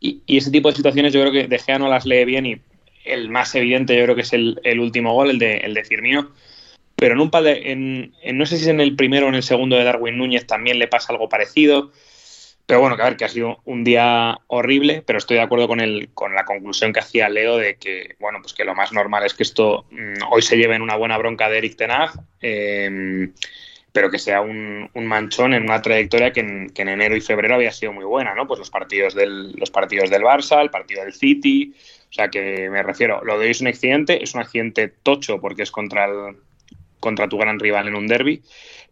Y, 0.00 0.20
y, 0.26 0.36
ese 0.36 0.52
tipo 0.52 0.68
de 0.68 0.76
situaciones 0.76 1.12
yo 1.12 1.20
creo 1.20 1.32
que 1.32 1.48
De 1.48 1.58
Gea 1.58 1.78
no 1.78 1.88
las 1.88 2.06
lee 2.06 2.24
bien 2.24 2.46
y 2.46 2.60
el 3.08 3.28
más 3.30 3.54
evidente 3.54 3.96
yo 3.96 4.04
creo 4.04 4.14
que 4.14 4.22
es 4.22 4.32
el, 4.32 4.58
último 4.78 5.14
gol, 5.14 5.30
el 5.30 5.38
de, 5.38 5.58
el 5.58 5.74
de 5.74 5.84
Firmino. 5.84 6.30
Pero 6.96 7.14
en 7.14 7.20
un 7.20 7.30
par 7.30 7.44
de, 7.44 7.72
en, 7.72 8.12
no 8.36 8.46
sé 8.46 8.56
si 8.56 8.62
es 8.62 8.68
en 8.68 8.80
el 8.80 8.96
primero 8.96 9.26
o 9.26 9.28
en 9.28 9.36
el 9.36 9.42
segundo 9.42 9.76
de 9.76 9.84
Darwin 9.84 10.18
Núñez 10.18 10.46
también 10.46 10.78
le 10.78 10.88
pasa 10.88 11.12
algo 11.12 11.28
parecido. 11.28 11.92
Pero 12.68 12.80
bueno, 12.80 12.96
que 12.96 13.02
a 13.02 13.06
ver, 13.06 13.16
que 13.16 13.24
ha 13.24 13.30
sido 13.30 13.62
un 13.64 13.82
día 13.82 14.40
horrible, 14.46 15.02
pero 15.06 15.18
estoy 15.18 15.38
de 15.38 15.42
acuerdo 15.42 15.66
con, 15.68 15.80
el, 15.80 16.10
con 16.12 16.34
la 16.34 16.44
conclusión 16.44 16.92
que 16.92 17.00
hacía 17.00 17.30
Leo 17.30 17.56
de 17.56 17.76
que, 17.76 18.16
bueno, 18.20 18.40
pues 18.42 18.52
que 18.52 18.66
lo 18.66 18.74
más 18.74 18.92
normal 18.92 19.24
es 19.24 19.32
que 19.32 19.42
esto 19.42 19.86
mm, 19.90 20.24
hoy 20.30 20.42
se 20.42 20.58
lleve 20.58 20.74
en 20.74 20.82
una 20.82 20.94
buena 20.94 21.16
bronca 21.16 21.48
de 21.48 21.56
Eric 21.56 21.78
Tenag, 21.78 22.10
em, 22.42 23.32
pero 23.90 24.10
que 24.10 24.18
sea 24.18 24.42
un, 24.42 24.90
manchón 24.94 25.54
en 25.54 25.62
una 25.62 25.80
trayectoria 25.80 26.30
que 26.30 26.40
en, 26.40 26.68
que 26.68 26.82
en, 26.82 26.90
enero 26.90 27.16
y 27.16 27.22
febrero 27.22 27.54
había 27.54 27.72
sido 27.72 27.94
muy 27.94 28.04
buena, 28.04 28.34
¿no? 28.34 28.46
Pues 28.46 28.58
los 28.58 28.68
partidos 28.68 29.14
del, 29.14 29.52
los 29.52 29.70
partidos 29.70 30.10
del 30.10 30.20
Barça, 30.20 30.60
el 30.60 30.68
partido 30.68 31.02
del 31.02 31.14
City, 31.14 31.72
o 32.10 32.12
sea 32.12 32.28
que 32.28 32.68
me 32.68 32.82
refiero, 32.82 33.24
lo 33.24 33.38
de 33.38 33.46
hoy 33.46 33.52
es 33.52 33.62
un 33.62 33.68
accidente, 33.68 34.22
es 34.22 34.34
un 34.34 34.42
accidente 34.42 34.88
tocho 34.88 35.40
porque 35.40 35.62
es 35.62 35.70
contra 35.70 36.04
el, 36.04 36.36
contra 37.00 37.28
tu 37.28 37.38
gran 37.38 37.58
rival 37.58 37.88
en 37.88 37.94
un 37.94 38.06
derby, 38.06 38.42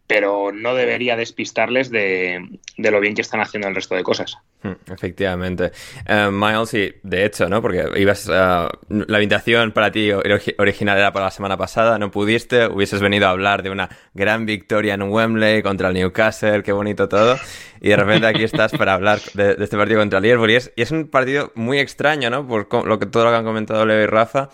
pero 0.07 0.53
no 0.53 0.73
debería 0.73 1.17
despistarles 1.17 1.91
de, 1.91 2.41
lo 2.77 2.99
bien 3.01 3.13
que 3.13 3.21
están 3.21 3.41
haciendo 3.41 3.67
el 3.67 3.75
resto 3.75 3.93
de 3.93 4.03
cosas. 4.03 4.37
Hmm, 4.63 4.71
efectivamente. 4.91 5.71
Eh, 6.07 6.29
Miles, 6.31 6.73
y 6.73 6.93
de 7.03 7.25
hecho, 7.25 7.49
¿no? 7.49 7.61
Porque 7.61 7.83
ibas 7.97 8.27
la 8.27 8.69
invitación 8.89 9.73
para 9.73 9.91
ti 9.91 10.09
original 10.57 10.97
era 10.97 11.11
para 11.11 11.25
la 11.25 11.31
semana 11.31 11.57
pasada, 11.57 11.99
no 11.99 12.09
pudiste, 12.09 12.67
hubieses 12.67 13.01
venido 13.01 13.27
a 13.27 13.31
hablar 13.31 13.63
de 13.63 13.69
una 13.69 13.89
gran 14.13 14.45
victoria 14.45 14.93
en 14.93 15.03
Wembley 15.03 15.61
contra 15.61 15.89
el 15.89 15.93
Newcastle, 15.93 16.63
qué 16.63 16.71
bonito 16.71 17.09
todo, 17.09 17.37
y 17.81 17.89
de 17.89 17.97
repente 17.97 18.27
aquí 18.27 18.43
estás 18.43 18.71
para 18.71 18.93
hablar 18.93 19.19
de, 19.33 19.57
este 19.59 19.77
partido 19.77 19.99
contra 19.99 20.19
el 20.19 20.23
Liverpool, 20.23 20.51
y 20.51 20.55
es, 20.55 20.71
y 20.77 20.81
es 20.83 20.91
un 20.91 21.09
partido 21.09 21.51
muy 21.55 21.79
extraño, 21.79 22.29
¿no? 22.29 22.47
Por 22.47 22.67
lo 22.87 22.97
que 22.97 23.05
todo 23.05 23.25
lo 23.25 23.31
que 23.31 23.35
han 23.35 23.45
comentado 23.45 23.85
Leo 23.85 24.01
y 24.01 24.05
Rafa 24.05 24.49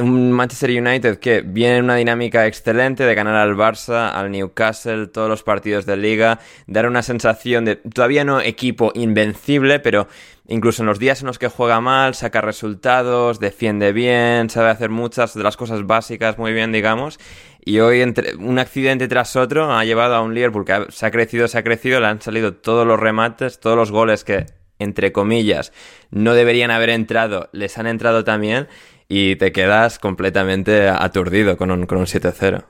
un 0.00 0.32
Manchester 0.32 0.70
United 0.70 1.18
que 1.18 1.42
viene 1.42 1.76
en 1.76 1.84
una 1.84 1.96
dinámica 1.96 2.46
excelente 2.46 3.04
de 3.04 3.14
ganar 3.14 3.36
al 3.36 3.54
Barça, 3.54 4.10
al 4.12 4.30
Newcastle, 4.30 5.08
todos 5.08 5.28
los 5.28 5.42
partidos 5.42 5.84
de 5.84 5.98
liga, 5.98 6.40
dar 6.66 6.86
una 6.86 7.02
sensación 7.02 7.66
de 7.66 7.76
todavía 7.76 8.24
no 8.24 8.40
equipo 8.40 8.92
invencible, 8.94 9.80
pero 9.80 10.08
incluso 10.48 10.82
en 10.82 10.86
los 10.86 10.98
días 10.98 11.20
en 11.20 11.26
los 11.26 11.38
que 11.38 11.48
juega 11.48 11.80
mal, 11.82 12.14
saca 12.14 12.40
resultados, 12.40 13.38
defiende 13.38 13.92
bien, 13.92 14.48
sabe 14.48 14.70
hacer 14.70 14.88
muchas 14.88 15.34
de 15.34 15.42
las 15.42 15.58
cosas 15.58 15.86
básicas 15.86 16.38
muy 16.38 16.54
bien, 16.54 16.72
digamos. 16.72 17.18
Y 17.64 17.80
hoy 17.80 18.00
entre 18.00 18.34
un 18.36 18.58
accidente 18.58 19.08
tras 19.08 19.36
otro 19.36 19.72
ha 19.72 19.84
llevado 19.84 20.14
a 20.14 20.22
un 20.22 20.34
Liverpool 20.34 20.64
que 20.64 20.86
se 20.88 21.06
ha 21.06 21.10
crecido, 21.10 21.48
se 21.48 21.58
ha 21.58 21.62
crecido, 21.62 22.00
le 22.00 22.06
han 22.06 22.22
salido 22.22 22.54
todos 22.54 22.86
los 22.86 22.98
remates, 22.98 23.60
todos 23.60 23.76
los 23.76 23.90
goles 23.90 24.24
que 24.24 24.46
entre 24.78 25.12
comillas 25.12 25.72
no 26.10 26.34
deberían 26.34 26.70
haber 26.70 26.90
entrado, 26.90 27.48
les 27.52 27.78
han 27.78 27.86
entrado 27.86 28.24
también 28.24 28.68
y 29.14 29.36
te 29.36 29.52
quedas 29.52 29.98
completamente 29.98 30.88
aturdido 30.88 31.58
con 31.58 31.70
un, 31.70 31.84
con 31.84 31.98
un 31.98 32.06
7-0. 32.06 32.64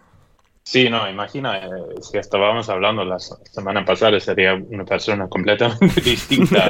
Sí, 0.64 0.90
no, 0.90 1.08
imagina, 1.08 1.58
eh, 1.58 1.70
si 2.00 2.18
estábamos 2.18 2.68
hablando 2.68 3.04
la 3.04 3.20
semana 3.20 3.84
pasada, 3.84 4.18
sería 4.18 4.54
una 4.54 4.84
persona 4.84 5.28
completamente 5.28 6.00
distinta. 6.04 6.68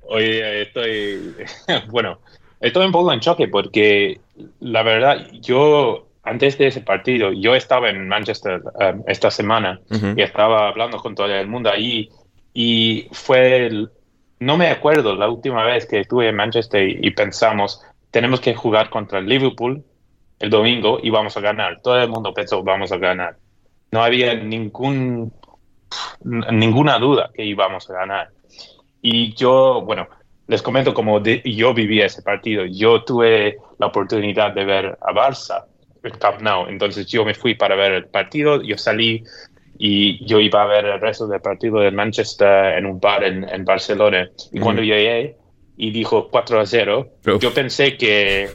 Hoy 0.00 0.40
estoy, 0.40 1.34
bueno, 1.90 2.20
estoy 2.58 2.86
un 2.86 2.92
poco 2.92 3.12
en 3.12 3.20
choque 3.20 3.48
porque 3.48 4.18
la 4.60 4.82
verdad, 4.82 5.26
yo 5.42 6.06
antes 6.22 6.56
de 6.56 6.68
ese 6.68 6.80
partido, 6.80 7.32
yo 7.34 7.54
estaba 7.54 7.90
en 7.90 8.08
Manchester 8.08 8.62
eh, 8.80 8.94
esta 9.08 9.30
semana 9.30 9.78
y 10.16 10.22
estaba 10.22 10.68
hablando 10.68 10.96
con 10.96 11.14
todo 11.14 11.26
el 11.26 11.48
mundo 11.48 11.68
ahí 11.68 12.08
y 12.54 13.08
fue, 13.12 13.70
no 14.38 14.56
me 14.56 14.68
acuerdo 14.68 15.14
la 15.14 15.28
última 15.28 15.64
vez 15.64 15.84
que 15.84 16.00
estuve 16.00 16.30
en 16.30 16.36
Manchester 16.36 16.88
y 16.88 17.10
pensamos, 17.10 17.82
tenemos 18.12 18.40
que 18.40 18.54
jugar 18.54 18.90
contra 18.90 19.18
el 19.18 19.26
Liverpool 19.26 19.82
el 20.38 20.50
domingo 20.50 21.00
y 21.02 21.10
vamos 21.10 21.36
a 21.36 21.40
ganar. 21.40 21.80
Todo 21.82 22.00
el 22.00 22.08
mundo 22.08 22.32
pensó 22.32 22.62
vamos 22.62 22.92
a 22.92 22.98
ganar. 22.98 23.36
No 23.90 24.02
había 24.02 24.34
ningún, 24.34 25.32
ninguna 26.22 26.98
duda 26.98 27.30
que 27.34 27.44
íbamos 27.44 27.88
a 27.90 27.94
ganar. 27.94 28.28
Y 29.00 29.34
yo, 29.34 29.82
bueno, 29.82 30.08
les 30.46 30.62
comento 30.62 30.92
cómo 30.92 31.22
yo 31.22 31.74
viví 31.74 32.00
ese 32.00 32.22
partido. 32.22 32.64
Yo 32.66 33.02
tuve 33.02 33.56
la 33.78 33.86
oportunidad 33.86 34.52
de 34.52 34.64
ver 34.64 34.98
a 35.00 35.12
Barça 35.12 35.64
en 36.02 36.12
Camp 36.18 36.40
Nou. 36.40 36.68
Entonces 36.68 37.06
yo 37.06 37.24
me 37.24 37.34
fui 37.34 37.54
para 37.54 37.76
ver 37.76 37.92
el 37.92 38.06
partido. 38.06 38.62
Yo 38.62 38.76
salí 38.76 39.24
y 39.78 40.24
yo 40.26 40.38
iba 40.38 40.62
a 40.62 40.66
ver 40.66 40.84
el 40.84 41.00
resto 41.00 41.26
del 41.26 41.40
partido 41.40 41.80
de 41.80 41.90
Manchester 41.90 42.78
en 42.78 42.86
un 42.86 43.00
bar 43.00 43.24
en, 43.24 43.64
Barcelona. 43.64 44.28
Y 44.52 44.60
cuando 44.60 44.82
llegué, 44.82 45.36
y 45.76 45.90
dijo 45.90 46.28
4 46.30 46.60
a 46.60 46.66
0, 46.66 47.08
yo 47.40 47.54
pensé 47.54 47.96
que 47.96 48.50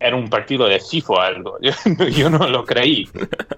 era 0.00 0.16
un 0.16 0.30
partido 0.30 0.66
de 0.66 0.80
FIFA 0.80 1.12
o 1.12 1.20
algo. 1.20 1.58
Yo, 2.10 2.30
no 2.30 2.48
lo 2.48 2.64
creí 2.64 3.06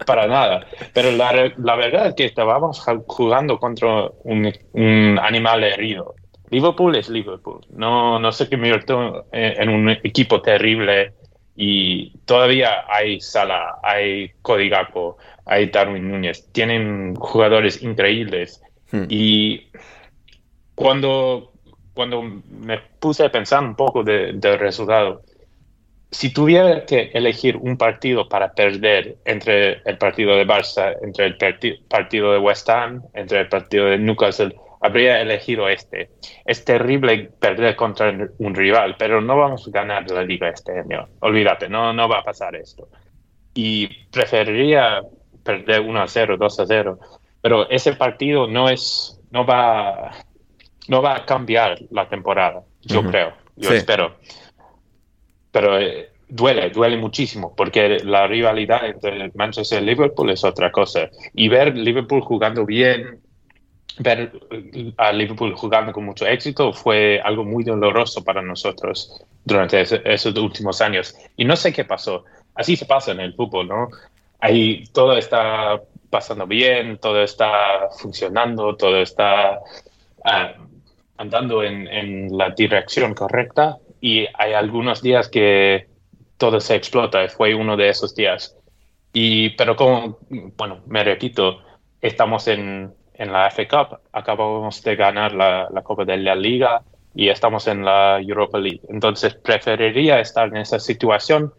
para 0.07 0.27
nada. 0.27 0.67
Pero 0.93 1.13
la, 1.13 1.53
la, 1.57 1.77
verdad 1.77 2.09
es 2.09 2.15
que 2.15 2.25
estábamos 2.25 2.85
jugando 3.07 3.59
contra 3.59 4.09
un, 4.25 4.53
un, 4.73 5.19
animal 5.23 5.63
herido. 5.63 6.17
Liverpool 6.51 6.97
es 6.97 7.09
Liverpool. 7.09 7.61
No, 7.71 8.19
no 8.19 8.33
se 8.33 8.51
convirtió 8.51 9.25
en, 9.31 9.63
en 9.63 9.69
un 9.69 9.89
equipo 9.91 10.43
terrible 10.43 11.13
y 11.55 12.11
todavía 12.25 12.85
hay 12.89 13.21
Sala, 13.21 13.77
hay 13.83 14.33
Codigaco, 14.43 15.19
hay 15.45 15.67
Darwin 15.67 16.11
Núñez. 16.11 16.49
Tienen 16.51 17.15
jugadores 17.15 17.83
increíbles. 17.83 18.63
Hmm. 18.91 19.05
Y 19.09 19.69
cuando 20.75 21.52
cuando 21.95 22.23
me 22.23 22.79
puse 22.99 23.25
a 23.25 23.33
pensar 23.33 23.63
un 23.63 23.75
poco 23.75 24.03
del 24.03 24.59
resultado, 24.59 25.23
si 26.11 26.33
tuviera 26.33 26.85
que 26.85 27.11
elegir 27.15 27.57
un 27.57 27.77
partido 27.77 28.29
para 28.29 28.53
perder 28.53 29.17
entre 29.25 29.81
el 29.85 29.97
partido 29.97 30.37
de 30.37 30.47
Barça, 30.47 30.95
entre 31.03 31.27
el 31.27 31.37
partido 31.37 32.33
de 32.33 32.39
West 32.39 32.69
Ham, 32.69 33.03
entre 33.15 33.41
el 33.41 33.49
partido 33.49 33.87
de 33.87 33.99
Newcastle, 33.99 34.55
habría 34.83 35.21
elegido 35.21 35.69
este. 35.69 36.11
Es 36.45 36.65
terrible 36.65 37.31
perder 37.39 37.77
contra 37.77 38.13
un 38.39 38.55
rival, 38.55 38.97
pero 38.99 39.21
no 39.21 39.39
vamos 39.39 39.67
a 39.67 39.71
ganar 39.71 40.11
la 40.11 40.23
liga 40.23 40.51
este 40.51 40.79
año. 40.79 41.09
Olvídate, 41.21 41.69
no, 41.69 41.93
no 41.95 42.09
va 42.09 42.19
a 42.19 42.25
pasar 42.25 42.57
esto. 42.57 42.89
Y 43.55 43.87
preferiría 44.11 45.01
perder 45.45 45.81
1 45.81 46.03
a 46.03 46.09
0, 46.09 46.37
2 46.37 46.61
a 46.61 46.67
0, 46.67 46.99
pero 47.41 47.71
ese 47.71 47.95
partido 47.95 48.47
no 48.47 48.69
es, 48.69 49.19
no 49.31 49.47
va 49.47 50.13
no 50.89 51.03
va 51.03 51.17
a 51.17 51.27
cambiar 51.27 51.79
la 51.91 52.09
temporada, 52.09 52.63
yo 52.83 53.03
creo, 53.05 53.33
yo 53.57 53.73
espero. 53.73 54.17
Pero 55.51 55.79
eh, 55.79 56.11
duele, 56.29 56.71
duele 56.71 56.97
muchísimo, 56.97 57.55
porque 57.55 57.99
la 58.05 58.27
rivalidad 58.27 58.87
entre 58.87 59.31
Manchester 59.35 59.83
y 59.83 59.87
Liverpool 59.87 60.31
es 60.31 60.45
otra 60.45 60.73
cosa. 60.73 61.11
Y 61.35 61.49
ver 61.49 61.77
Liverpool 61.77 62.23
jugando 62.23 62.65
bien, 62.65 63.21
ver 63.99 64.33
eh, 64.51 64.93
a 64.97 65.13
Liverpool 65.13 65.55
jugando 65.55 65.93
con 65.93 66.05
mucho 66.05 66.27
éxito 66.27 66.73
fue 66.73 67.21
algo 67.23 67.45
muy 67.45 67.65
doloroso 67.65 68.25
para 68.25 68.41
nosotros 68.41 69.23
durante 69.45 69.81
esos 69.81 70.37
últimos 70.37 70.81
años. 70.81 71.15
Y 71.37 71.45
no 71.45 71.55
sé 71.57 71.73
qué 71.73 71.85
pasó. 71.85 72.25
Así 72.55 72.77
se 72.77 72.87
pasa 72.87 73.13
en 73.13 73.21
el 73.21 73.35
fútbol, 73.35 73.69
¿no? 73.69 73.89
Ahí 74.41 74.85
todo 74.93 75.17
está 75.17 75.81
pasando 76.11 76.47
bien, 76.47 76.99
todo 76.99 77.23
está 77.23 77.89
funcionando, 77.99 78.77
todo 78.77 79.01
está 79.01 79.61
ah, 80.25 80.55
andando 81.23 81.63
en, 81.63 82.37
la 82.37 82.51
dirección 82.51 83.15
correcta 83.15 83.79
y 84.01 84.27
hay 84.35 84.55
algunos 84.55 85.03
días 85.03 85.29
que 85.29 85.87
todo 86.37 86.59
se 86.61 86.75
explota. 86.75 87.29
Fue 87.29 87.55
uno 87.55 87.77
de 87.77 87.89
esos 87.89 88.15
días. 88.15 88.57
Y, 89.13 89.51
pero 89.51 89.77
como, 89.77 90.19
bueno, 90.57 90.81
me 90.87 91.05
repito, 91.05 91.61
estamos 92.01 92.49
en, 92.49 92.93
en 93.15 93.33
la 93.33 93.49
FA 93.51 93.69
Cup, 93.69 93.99
acabamos 94.13 94.83
de 94.83 94.97
ganar 94.97 95.33
la, 95.33 95.69
la, 95.71 95.83
Copa 95.83 96.05
de 96.05 96.17
la 96.17 96.35
Liga 96.35 96.83
y 97.15 97.29
estamos 97.29 97.69
en 97.69 97.85
la 97.85 98.19
Europa 98.21 98.59
League. 98.59 98.81
Entonces 98.89 99.35
preferiría 99.35 100.19
estar 100.19 100.49
en 100.49 100.57
esa 100.57 100.81
situación, 100.81 101.53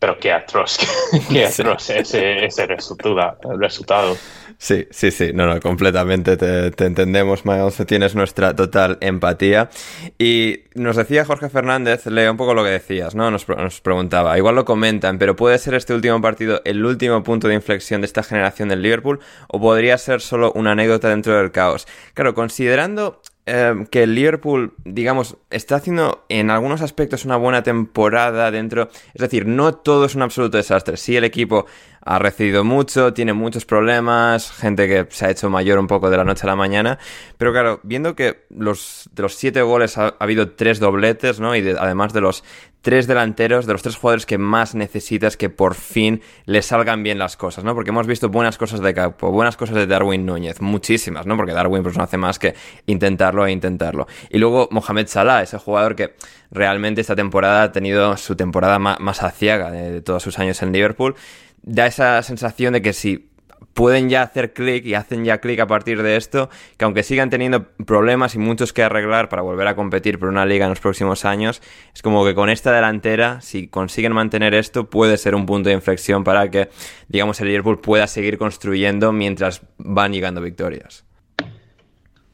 pero 0.00 0.18
qué 0.18 0.32
atroz, 0.32 0.78
qué 1.30 1.44
atroz 1.44 1.90
ese, 1.90 2.44
ese 2.46 2.66
resultado. 2.66 3.36
resultado. 3.58 4.16
Sí, 4.56 4.86
sí, 4.90 5.10
sí, 5.10 5.30
no, 5.32 5.46
no, 5.46 5.58
completamente 5.60 6.36
te, 6.36 6.70
te, 6.70 6.84
entendemos, 6.84 7.46
Miles, 7.46 7.82
tienes 7.86 8.14
nuestra 8.14 8.54
total 8.54 8.98
empatía. 9.00 9.70
Y 10.18 10.64
nos 10.74 10.96
decía 10.96 11.24
Jorge 11.24 11.48
Fernández, 11.48 12.04
leo 12.06 12.30
un 12.30 12.36
poco 12.36 12.52
lo 12.52 12.64
que 12.64 12.70
decías, 12.70 13.14
¿no? 13.14 13.30
Nos, 13.30 13.48
nos, 13.48 13.80
preguntaba, 13.80 14.36
igual 14.36 14.56
lo 14.56 14.64
comentan, 14.64 15.18
pero 15.18 15.36
¿puede 15.36 15.56
ser 15.58 15.74
este 15.74 15.94
último 15.94 16.20
partido 16.20 16.60
el 16.64 16.84
último 16.84 17.22
punto 17.22 17.48
de 17.48 17.54
inflexión 17.54 18.02
de 18.02 18.06
esta 18.06 18.22
generación 18.22 18.68
del 18.68 18.82
Liverpool 18.82 19.20
o 19.48 19.60
podría 19.60 19.96
ser 19.96 20.20
solo 20.20 20.52
una 20.54 20.72
anécdota 20.72 21.08
dentro 21.08 21.36
del 21.36 21.52
caos? 21.52 21.86
Claro, 22.14 22.34
considerando 22.34 23.22
Em, 23.46 23.86
que 23.86 24.02
el 24.02 24.14
Liverpool, 24.14 24.74
digamos, 24.84 25.36
está 25.48 25.76
haciendo 25.76 26.24
en 26.28 26.50
algunos 26.50 26.82
aspectos 26.82 27.24
una 27.24 27.36
buena 27.36 27.62
temporada 27.62 28.50
dentro. 28.50 28.90
Es 29.14 29.20
decir, 29.20 29.46
no 29.46 29.74
todo 29.74 30.04
es 30.04 30.14
un 30.14 30.22
absoluto 30.22 30.56
desastre. 30.58 30.96
Sí, 30.96 31.16
el 31.16 31.24
equipo 31.24 31.66
ha 32.02 32.18
recibido 32.18 32.64
mucho, 32.64 33.12
tiene 33.12 33.32
muchos 33.32 33.66
problemas, 33.66 34.50
gente 34.52 34.88
que 34.88 35.06
se 35.10 35.26
ha 35.26 35.30
hecho 35.30 35.50
mayor 35.50 35.78
un 35.78 35.86
poco 35.86 36.10
de 36.10 36.16
la 36.16 36.24
noche 36.24 36.42
a 36.44 36.46
la 36.46 36.56
mañana. 36.56 36.98
Pero 37.36 37.52
claro, 37.52 37.80
viendo 37.82 38.14
que 38.14 38.44
los, 38.48 39.10
de 39.12 39.22
los 39.22 39.34
siete 39.34 39.62
goles 39.62 39.98
ha, 39.98 40.14
habido 40.18 40.52
tres 40.52 40.80
dobletes, 40.80 41.40
¿no? 41.40 41.54
Y 41.54 41.68
además 41.68 42.12
de 42.12 42.22
los 42.22 42.42
tres 42.80 43.06
delanteros, 43.06 43.66
de 43.66 43.74
los 43.74 43.82
tres 43.82 43.96
jugadores 43.96 44.24
que 44.24 44.38
más 44.38 44.74
necesitas 44.74 45.36
que 45.36 45.50
por 45.50 45.74
fin 45.74 46.22
le 46.46 46.62
salgan 46.62 47.02
bien 47.02 47.18
las 47.18 47.36
cosas, 47.36 47.64
¿no? 47.64 47.74
Porque 47.74 47.90
hemos 47.90 48.06
visto 48.06 48.30
buenas 48.30 48.56
cosas 48.56 48.80
de 48.80 48.94
Capo, 48.94 49.30
buenas 49.30 49.58
cosas 49.58 49.76
de 49.76 49.86
Darwin 49.86 50.24
Núñez, 50.24 50.62
muchísimas, 50.62 51.26
¿no? 51.26 51.36
Porque 51.36 51.52
Darwin 51.52 51.82
pues 51.82 51.98
no 51.98 52.04
hace 52.04 52.16
más 52.16 52.38
que 52.38 52.54
intentarlo 52.86 53.46
e 53.46 53.52
intentarlo. 53.52 54.06
Y 54.30 54.38
luego 54.38 54.68
Mohamed 54.70 55.06
Salah, 55.08 55.42
ese 55.42 55.58
jugador 55.58 55.94
que 55.94 56.14
realmente 56.50 57.02
esta 57.02 57.14
temporada 57.14 57.64
ha 57.64 57.72
tenido 57.72 58.16
su 58.16 58.34
temporada 58.36 58.78
más, 58.78 59.22
aciaga 59.22 59.70
de, 59.70 59.92
de 59.92 60.00
todos 60.00 60.22
sus 60.22 60.38
años 60.38 60.62
en 60.62 60.72
Liverpool, 60.72 61.14
da 61.62 61.86
esa 61.86 62.22
sensación 62.22 62.72
de 62.72 62.82
que 62.82 62.92
si 62.92 63.30
pueden 63.74 64.08
ya 64.08 64.22
hacer 64.22 64.52
clic 64.52 64.84
y 64.84 64.94
hacen 64.94 65.24
ya 65.24 65.38
clic 65.38 65.60
a 65.60 65.66
partir 65.66 66.02
de 66.02 66.16
esto, 66.16 66.50
que 66.76 66.84
aunque 66.84 67.02
sigan 67.02 67.30
teniendo 67.30 67.64
problemas 67.86 68.34
y 68.34 68.38
muchos 68.38 68.72
que 68.72 68.82
arreglar 68.82 69.28
para 69.28 69.42
volver 69.42 69.66
a 69.68 69.76
competir 69.76 70.18
por 70.18 70.28
una 70.28 70.46
liga 70.46 70.64
en 70.66 70.70
los 70.70 70.80
próximos 70.80 71.24
años, 71.24 71.62
es 71.94 72.02
como 72.02 72.24
que 72.24 72.34
con 72.34 72.50
esta 72.50 72.72
delantera, 72.72 73.40
si 73.40 73.68
consiguen 73.68 74.12
mantener 74.12 74.54
esto, 74.54 74.90
puede 74.90 75.16
ser 75.16 75.34
un 75.34 75.46
punto 75.46 75.68
de 75.68 75.74
inflexión 75.74 76.24
para 76.24 76.50
que, 76.50 76.68
digamos, 77.08 77.40
el 77.40 77.48
Liverpool 77.48 77.80
pueda 77.80 78.06
seguir 78.06 78.38
construyendo 78.38 79.12
mientras 79.12 79.62
van 79.78 80.12
llegando 80.12 80.40
victorias. 80.40 81.04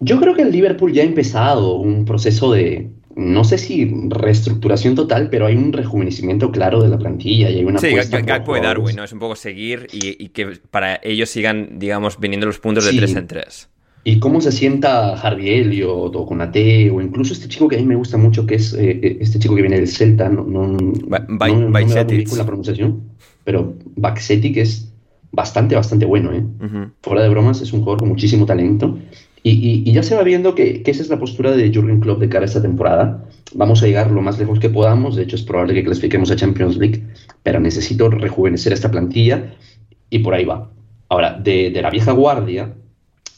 Yo 0.01 0.21
creo 0.21 0.35
que 0.35 0.43
el 0.43 0.53
Liverpool 0.53 0.93
ya 0.93 1.03
ha 1.03 1.07
empezado 1.07 1.77
un 1.77 2.05
proceso 2.05 2.53
de, 2.53 2.91
no 3.17 3.45
sé 3.45 3.57
si 3.57 3.91
reestructuración 4.09 4.95
total, 4.95 5.31
pero 5.31 5.47
hay 5.47 5.57
un 5.57 5.73
rejuvenecimiento 5.73 6.53
claro 6.53 6.83
de 6.83 6.89
la 6.89 6.99
plantilla 6.99 7.49
y 7.49 7.57
hay 7.57 7.65
una 7.65 7.79
Sí, 7.79 7.89
Gakpo 7.95 8.57
y 8.59 8.61
Darwin, 8.61 8.95
¿no? 8.95 9.05
Es 9.05 9.13
un 9.13 9.19
poco 9.19 9.35
seguir 9.35 9.87
y, 9.91 10.29
que 10.29 10.59
para 10.71 11.01
ellos 11.03 11.31
sigan, 11.31 11.79
digamos, 11.79 12.21
viniendo 12.21 12.47
los 12.47 12.59
puntos 12.59 12.85
de 12.85 12.93
tres 12.93 13.17
en 13.17 13.27
tres. 13.27 13.71
Y 14.05 14.21
cómo 14.21 14.41
se 14.43 14.53
sienta 14.53 15.15
Harvey 15.15 15.49
Elliott 15.49 16.15
o 16.15 16.27
Conate 16.27 16.91
o 16.91 17.01
incluso 17.01 17.33
este 17.33 17.49
chico 17.49 17.67
que 17.69 17.77
a 17.77 17.79
mí 17.79 17.87
me 17.87 17.97
gusta 17.97 18.19
mucho, 18.19 18.47
que 18.47 18.57
es 18.57 18.75
eh, 18.75 19.01
eh, 19.03 19.17
este 19.21 19.39
chico 19.39 19.57
que 19.57 19.63
viene 19.63 19.77
del 19.77 19.89
Celta, 19.89 20.29
no, 20.29 20.45
no, 20.45 20.67
no, 20.67 20.79
no 20.79 21.71
me 21.71 21.87
la 21.87 22.45
pronunciación, 22.45 23.03
pero 23.45 23.75
que 23.97 24.61
es 24.61 24.93
bastante, 25.33 25.75
bastante 25.75 26.05
bueno, 26.05 26.33
¿eh? 26.35 26.45
Fuera 27.03 27.23
de 27.23 27.31
bromas, 27.31 27.63
es 27.63 27.73
un 27.73 27.81
jugador 27.81 28.01
con 28.01 28.11
muchísimo 28.11 28.45
talento 28.45 28.99
y, 29.49 29.93
ya 29.93 30.03
se 30.03 30.17
va 30.17 30.25
viendo 30.25 30.57
que, 30.57 30.83
esa 30.85 31.03
es 31.03 31.09
la 31.09 31.21
postura 31.21 31.53
de 31.53 31.73
Jurgen 31.73 32.01
Klopp 32.01 32.19
de 32.19 32.29
cara 32.29 32.43
a 32.43 32.47
esta 32.47 32.61
temporada. 32.61 33.25
Vamos 33.55 33.81
a 33.81 33.87
llegar 33.87 34.11
lo 34.11 34.21
más 34.21 34.41
lejos 34.41 34.59
que 34.59 34.71
podamos. 34.71 35.15
De 35.15 35.23
hecho, 35.23 35.37
es 35.37 35.43
probable 35.43 35.75
que 35.75 35.85
clasifiquemos 35.85 36.33
a 36.33 36.37
Champions 36.37 36.77
League, 36.77 37.05
pero 37.45 37.61
necesito 37.61 38.11
rejuvenecer 38.11 38.73
esta 38.73 38.91
plantilla 38.91 39.55
y 40.11 40.19
por 40.19 40.35
ahí 40.35 40.45
va. 40.45 40.73
Ahora, 41.09 41.39
de, 41.39 41.71
la 41.81 41.91
vieja 41.91 42.11
guardia, 42.11 42.75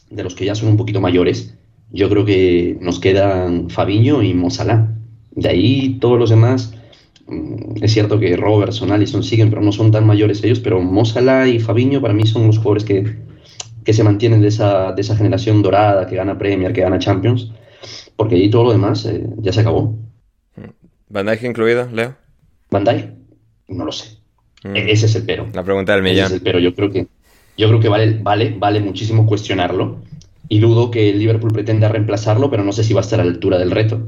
de 0.09 0.23
los 0.23 0.33
que 0.33 0.45
ya 0.45 0.55
son 0.55 0.69
un 0.69 0.77
poquito 0.77 0.99
mayores, 0.99 1.55
yo 1.91 2.09
creo 2.09 2.25
que 2.25 2.75
nos 2.81 2.99
quedan 2.99 3.69
Fabiño 3.69 4.23
y 4.23 4.33
Mozalá. 4.33 4.95
De 5.35 5.49
ahí 5.49 5.99
todos 6.01 6.17
los 6.17 6.31
demás, 6.31 6.73
mm, 7.27 7.83
es 7.83 7.93
cierto 7.93 8.19
que 8.19 8.35
Robertson, 8.35 8.91
Allison 8.91 9.21
siguen, 9.21 9.51
pero 9.51 9.61
no 9.61 9.71
son 9.71 9.91
tan 9.91 10.07
mayores 10.07 10.43
ellos, 10.43 10.59
pero 10.59 10.81
Mozalá 10.81 11.47
y 11.47 11.59
Fabiño 11.59 12.01
para 12.01 12.15
mí 12.15 12.25
son 12.25 12.47
los 12.47 12.57
jugadores 12.57 12.83
que, 12.83 13.28
que 13.83 13.93
se 13.93 14.03
mantienen 14.03 14.41
de 14.41 14.47
esa, 14.47 14.91
de 14.91 15.01
esa 15.01 15.15
generación 15.15 15.61
dorada 15.61 16.07
que 16.07 16.15
gana 16.15 16.37
Premier, 16.37 16.73
que 16.73 16.81
gana 16.81 16.99
Champions, 16.99 17.51
porque 18.15 18.35
ahí 18.35 18.49
todo 18.49 18.65
lo 18.65 18.71
demás 18.71 19.05
eh, 19.05 19.23
ya 19.37 19.53
se 19.53 19.61
acabó. 19.61 19.95
¿Van 21.09 21.25
Dijk 21.25 21.43
incluido, 21.43 21.87
Leo? 21.91 22.15
¿Van 22.69 22.83
Dijk? 22.83 23.09
No 23.69 23.85
lo 23.85 23.91
sé. 23.91 24.17
Mm. 24.63 24.75
E-, 24.75 24.91
ese 24.91 25.05
es 25.05 25.15
el 25.15 25.23
pero. 25.23 25.47
La 25.53 25.63
pregunta 25.63 25.93
del 25.93 26.03
millón. 26.03 26.25
Ese 26.25 26.35
es 26.35 26.39
el 26.39 26.41
pero. 26.41 26.59
Yo 26.59 26.73
creo 26.75 26.91
que, 26.91 27.07
yo 27.57 27.67
creo 27.67 27.79
que 27.79 27.89
vale, 27.89 28.17
vale, 28.21 28.55
vale 28.57 28.79
muchísimo 28.79 29.25
cuestionarlo 29.25 29.99
y 30.47 30.59
dudo 30.59 30.91
que 30.91 31.11
el 31.11 31.19
Liverpool 31.19 31.53
pretenda 31.53 31.87
reemplazarlo, 31.87 32.49
pero 32.49 32.63
no 32.63 32.71
sé 32.71 32.83
si 32.83 32.93
va 32.93 33.01
a 33.01 33.03
estar 33.03 33.19
a 33.19 33.23
la 33.23 33.31
altura 33.31 33.57
del 33.57 33.71
reto. 33.71 34.07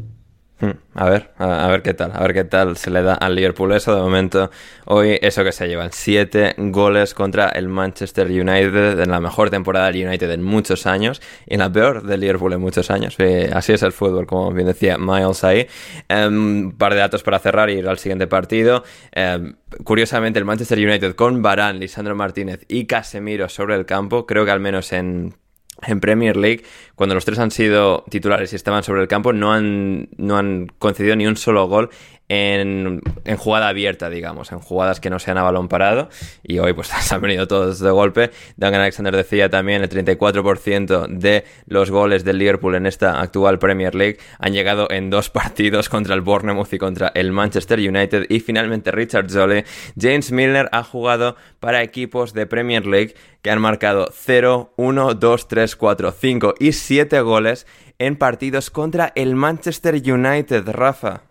Hmm, 0.62 0.78
a 0.94 1.10
ver, 1.10 1.32
a, 1.40 1.68
ver 1.70 1.82
qué 1.82 1.96
tal, 1.96 2.12
a 2.14 2.22
ver 2.22 2.36
qué 2.36 2.44
tal 2.44 2.78
se 2.78 2.92
le 2.92 3.02
da 3.02 3.16
al 3.16 3.34
Liverpool 3.34 3.72
eso. 3.72 3.96
De 3.96 4.02
momento, 4.02 4.52
hoy 4.86 5.18
eso 5.20 5.44
que 5.44 5.52
se 5.52 5.68
llevan, 5.68 5.90
siete 5.92 6.54
goles 6.56 7.16
contra 7.16 7.50
el 7.50 7.68
Manchester 7.68 8.28
United 8.28 9.00
en 9.00 9.10
la 9.10 9.20
mejor 9.20 9.50
temporada 9.50 9.92
del 9.92 10.06
United 10.08 10.30
en 10.30 10.44
muchos 10.44 10.86
años 10.86 11.20
y 11.48 11.56
en 11.56 11.62
la 11.62 11.72
peor 11.72 12.04
del 12.04 12.20
Liverpool 12.20 12.54
en 12.54 12.62
muchos 12.62 12.92
años. 12.92 13.18
así 13.54 13.74
es 13.74 13.82
el 13.82 13.92
fútbol, 13.92 14.28
como 14.28 14.52
bien 14.52 14.68
decía 14.68 15.00
Miles 15.00 15.44
ahí. 15.44 15.68
Em, 16.08 16.66
un 16.66 16.72
par 16.78 16.94
de 16.94 17.00
datos 17.00 17.24
para 17.24 17.40
cerrar 17.40 17.72
y 17.72 17.80
ir 17.80 17.88
al 17.88 17.98
siguiente 17.98 18.28
partido. 18.28 18.84
Em, 19.14 19.56
curiosamente, 19.84 20.38
el 20.38 20.46
Manchester 20.46 20.78
United 20.78 21.16
con 21.16 21.42
Barán, 21.42 21.80
Lisandro 21.80 22.16
Martínez 22.16 22.66
y 22.68 22.86
Casemiro 22.86 23.50
sobre 23.50 23.74
el 23.74 23.88
campo, 23.88 24.28
creo 24.28 24.46
que 24.46 24.52
al 24.52 24.60
menos 24.60 24.94
en 24.94 25.41
en 25.88 26.00
Premier 26.00 26.38
League, 26.38 26.64
cuando 26.96 27.16
los 27.16 27.26
tres 27.26 27.40
han 27.40 27.52
sido 27.52 28.04
titulares 28.10 28.54
y 28.54 28.56
estaban 28.56 28.84
sobre 28.84 29.02
el 29.02 29.08
campo, 29.08 29.34
no 29.34 29.54
han, 29.54 30.10
no 30.18 30.38
han 30.38 30.68
concedido 30.80 31.16
ni 31.16 31.28
un 31.28 31.38
solo 31.38 31.68
gol 31.68 31.90
en, 32.34 33.02
jugada 33.38 33.68
abierta, 33.68 34.10
digamos, 34.10 34.54
en 34.54 34.60
jugadas 34.60 35.02
que 35.02 35.10
no 35.10 35.20
sean 35.20 35.38
a 35.38 35.44
balón 35.44 35.68
parado. 35.68 36.08
Y 36.44 36.60
hoy 36.60 36.72
pues 36.72 36.90
han 37.12 37.22
venido 37.22 37.46
todos 37.46 37.80
de 37.80 37.92
golpe. 37.92 38.32
Duncan 38.56 38.80
Alexander 38.80 39.14
decía 39.14 39.50
también 39.50 39.82
el 39.82 39.90
34% 39.90 41.08
de 41.08 41.44
los 41.68 41.92
goles 41.92 42.24
del 42.24 42.38
Liverpool 42.38 42.76
en 42.76 42.86
esta 42.86 43.20
actual 43.20 43.60
Premier 43.60 43.96
League 43.96 44.18
han 44.40 44.54
llegado 44.54 44.90
en 44.90 45.10
dos 45.10 45.30
partidos 45.42 45.90
contra 45.90 46.16
el 46.16 46.22
Bournemouth 46.22 46.72
y 46.72 46.78
contra 46.78 47.12
el 47.16 47.34
Manchester 47.34 47.80
United. 47.80 48.28
Y 48.30 48.40
finalmente 48.40 48.92
Richard 48.92 49.30
Jolly, 49.30 49.66
James 50.00 50.32
Milner 50.32 50.70
ha 50.72 50.84
jugado 50.84 51.36
para 51.60 51.84
equipos 51.84 52.34
de 52.34 52.46
Premier 52.46 52.86
League 52.86 53.14
que 53.42 53.52
han 53.52 53.60
marcado 53.60 54.10
0, 54.14 54.74
1, 54.78 55.14
2, 55.16 55.48
3, 55.50 55.76
4, 55.76 56.12
5 56.12 56.56
y 56.60 56.72
7 56.72 57.22
goles 57.22 57.68
en 58.00 58.16
partidos 58.16 58.72
contra 58.72 59.12
el 59.16 59.36
Manchester 59.36 59.96
United, 59.96 60.70
Rafa. 60.70 61.31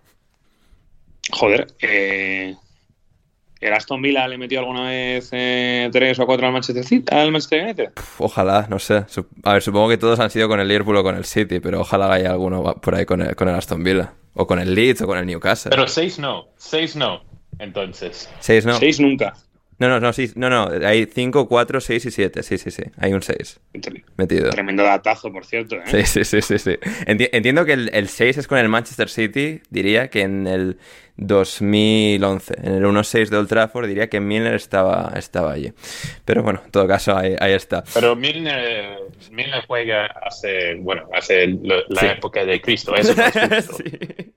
Joder, 1.33 1.67
eh, 1.81 2.55
¿el 3.61 3.73
Aston 3.73 4.03
Villa 4.03 4.27
le 4.29 4.39
metió 4.39 4.61
alguna 4.61 4.89
vez 4.89 5.29
eh, 5.33 5.89
tres 5.93 6.19
o 6.19 6.27
cuatro 6.27 6.47
al 6.47 6.53
Manchester 6.53 6.85
City, 6.85 7.15
al 7.15 7.33
Manchester 7.33 7.65
United? 7.65 7.91
ojalá, 8.19 8.67
no 8.69 8.79
sé. 8.79 9.05
A 9.45 9.53
ver, 9.55 9.63
supongo 9.63 9.89
que 9.89 9.99
todos 9.99 10.21
han 10.21 10.31
sido 10.31 10.49
con 10.49 10.61
el 10.61 10.69
Liverpool 10.69 10.97
o 10.97 11.03
con 11.03 11.17
el 11.17 11.25
City, 11.25 11.61
pero 11.61 11.81
ojalá 11.81 12.13
haya 12.13 12.31
alguno 12.31 12.63
por 12.75 12.95
ahí 12.95 13.07
con 13.07 13.23
el, 13.23 13.35
con 13.37 13.49
el 13.49 13.55
Aston 13.55 13.83
Villa. 13.83 14.13
O 14.35 14.47
con 14.47 14.61
el 14.61 14.75
Leeds 14.75 15.03
o 15.03 15.07
con 15.07 15.19
el 15.19 15.27
Newcastle. 15.27 15.71
Pero 15.71 15.89
seis 15.89 16.19
no, 16.19 16.49
seis 16.57 16.95
no, 16.95 17.23
entonces. 17.59 18.31
Seis 18.39 18.65
no. 18.65 18.75
Seis 18.75 19.01
nunca. 19.01 19.35
No, 19.81 19.89
no, 19.89 19.99
no, 19.99 20.13
sí, 20.13 20.31
no, 20.35 20.51
no, 20.51 20.69
hay 20.87 21.07
5, 21.07 21.49
4, 21.49 21.81
6 21.81 22.05
y 22.05 22.11
7, 22.11 22.43
sí, 22.43 22.59
sí, 22.59 22.71
sí, 22.71 22.83
hay 22.99 23.15
un 23.15 23.23
6 23.23 23.61
metido. 24.19 24.51
Tremendo 24.51 24.83
datazo, 24.83 25.33
por 25.33 25.47
cierto. 25.47 25.77
¿eh? 25.77 26.05
Sí, 26.05 26.23
sí, 26.23 26.43
sí, 26.43 26.59
sí, 26.59 26.77
entiendo 27.07 27.65
que 27.65 27.73
el, 27.73 28.09
6 28.09 28.37
es 28.37 28.47
con 28.47 28.59
el 28.59 28.69
Manchester 28.69 29.09
City, 29.09 29.63
diría 29.71 30.09
que 30.09 30.21
en 30.21 30.47
el 30.47 30.77
2011, 31.17 32.55
en 32.63 32.75
el 32.75 32.85
1-6 32.85 33.31
de 33.31 33.37
Old 33.39 33.49
Trafford, 33.49 33.89
diría 33.89 34.11
que 34.11 34.21
Milner 34.21 34.55
estaba, 34.55 35.15
estaba 35.17 35.53
allí. 35.53 35.73
Pero 36.27 36.43
bueno, 36.43 36.61
en 36.63 36.71
todo 36.71 36.87
caso, 36.87 37.17
ahí, 37.17 37.37
está. 37.41 37.83
Pero 37.95 38.15
Milner, 38.15 38.99
Milner 39.31 39.65
juega 39.67 40.07
hace, 40.27 40.75
bueno, 40.75 41.09
hace 41.15 41.59
la 41.89 42.13
época 42.13 42.45
de 42.45 42.61
Cristo, 42.61 42.95
eso 42.95 43.15
es 43.15 43.65
sí. 43.77 44.33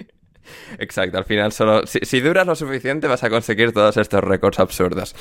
Exacto, 0.80 1.18
al 1.18 1.26
final 1.26 1.52
solo. 1.52 1.84
Si, 1.86 2.20
duras 2.20 2.46
lo 2.46 2.56
suficiente, 2.56 3.08
vas 3.08 3.24
a 3.24 3.30
conseguir 3.30 3.72
todos 3.72 3.98
estos 3.98 4.24
récords 4.24 4.60
absurdos. 4.60 5.16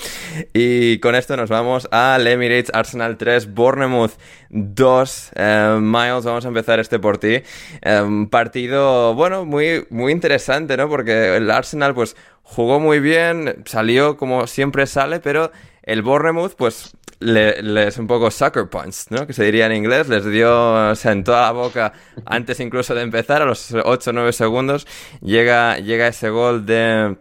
Y 0.53 0.99
con 0.99 1.15
esto 1.15 1.37
nos 1.37 1.51
vamos 1.51 1.89
al 1.91 2.27
Emirates 2.27 2.71
Arsenal 2.75 3.17
3, 3.17 3.55
Bournemouth 3.55 4.13
2. 4.51 5.31
Eh, 5.35 5.79
Miles, 5.81 6.25
vamos 6.25 6.45
a 6.45 6.49
empezar 6.49 6.81
este 6.81 6.99
por 6.99 7.19
ti. 7.19 7.43
Eh, 7.83 8.27
partido, 8.31 9.15
bueno, 9.15 9.45
muy, 9.45 9.87
muy 9.91 10.13
interesante, 10.13 10.77
¿no? 10.77 10.89
Porque 10.89 11.37
el 11.37 11.51
Arsenal, 11.51 11.95
pues, 11.95 12.17
jugó 12.43 12.81
muy 12.81 13.01
bien, 13.01 13.63
salió 13.65 14.17
como 14.17 14.47
siempre 14.47 14.87
sale, 14.87 15.21
pero 15.21 15.53
el 15.83 16.03
Bournemouth, 16.03 16.55
pues 16.55 16.97
les 17.23 17.99
un 17.99 18.07
poco 18.07 18.31
sucker 18.31 18.69
punch, 18.69 19.07
¿no? 19.11 19.27
Que 19.27 19.33
se 19.33 19.45
diría 19.45 19.67
en 19.67 19.73
inglés, 19.73 20.09
les 20.09 20.25
dio, 20.25 20.91
o 20.91 20.95
sea, 20.95 21.13
en 21.13 21.25
toda 21.25 21.43
la 21.43 21.53
boca 21.53 21.93
antes 22.27 22.61
incluso 22.61 22.95
de 22.95 23.03
empezar, 23.03 23.43
a 23.43 23.45
los 23.45 23.73
8 23.73 24.11
o 24.11 24.13
9 24.13 24.33
segundos, 24.33 24.87
llega, 25.21 25.79
llega 25.79 26.09
ese 26.09 26.31
gol 26.31 26.67
de, 26.67 27.17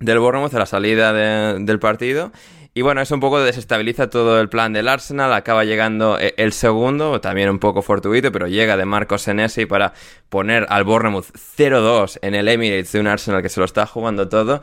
del 0.00 0.18
Bournemouth 0.18 0.54
a 0.54 0.58
la 0.58 0.66
salida 0.66 1.12
del 1.12 1.78
partido. 1.78 2.32
Y 2.76 2.82
bueno, 2.82 3.00
eso 3.00 3.14
un 3.14 3.20
poco 3.20 3.40
desestabiliza 3.40 4.10
todo 4.10 4.40
el 4.40 4.48
plan 4.48 4.72
del 4.72 4.88
Arsenal. 4.88 5.32
Acaba 5.32 5.64
llegando 5.64 6.18
eh, 6.18 6.34
el 6.36 6.52
segundo, 6.52 7.20
también 7.20 7.48
un 7.48 7.60
poco 7.60 7.82
fortuito, 7.82 8.32
pero 8.32 8.48
llega 8.48 8.76
de 8.76 8.84
Marcos 8.84 9.22
Senesi 9.22 9.64
para 9.64 9.92
poner 10.28 10.66
al 10.68 10.82
Bournemouth 10.82 11.26
0-2 11.56 12.18
en 12.22 12.34
el 12.34 12.48
Emirates 12.48 12.90
de 12.90 12.98
un 12.98 13.06
Arsenal 13.06 13.42
que 13.42 13.48
se 13.48 13.60
lo 13.60 13.66
está 13.66 13.86
jugando 13.86 14.28
todo. 14.28 14.60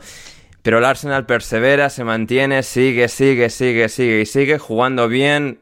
Pero 0.62 0.78
el 0.78 0.84
Arsenal 0.84 1.26
persevera, 1.26 1.90
se 1.90 2.04
mantiene, 2.04 2.62
sigue, 2.62 3.08
sigue, 3.08 3.50
sigue, 3.50 3.88
sigue 3.88 4.20
y 4.20 4.26
sigue 4.26 4.58
jugando 4.58 5.08
bien, 5.08 5.58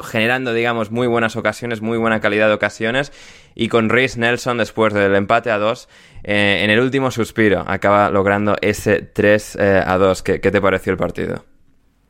generando, 0.00 0.52
digamos, 0.52 0.92
muy 0.92 1.08
buenas 1.08 1.34
ocasiones, 1.36 1.82
muy 1.82 1.98
buena 1.98 2.20
calidad 2.20 2.48
de 2.48 2.54
ocasiones. 2.54 3.12
Y 3.56 3.68
con 3.68 3.88
Rhys 3.88 4.16
Nelson, 4.16 4.58
después 4.58 4.94
del 4.94 5.14
empate 5.16 5.50
a 5.50 5.58
2, 5.58 5.88
eh, 6.24 6.60
en 6.62 6.70
el 6.70 6.78
último 6.78 7.10
suspiro, 7.10 7.64
acaba 7.66 8.10
logrando 8.10 8.54
ese 8.60 9.02
3 9.02 9.56
eh, 9.56 9.82
a 9.84 9.98
2. 9.98 10.22
¿Qué, 10.22 10.38
te 10.38 10.60
pareció 10.60 10.92
el 10.92 10.98
partido? 10.98 11.44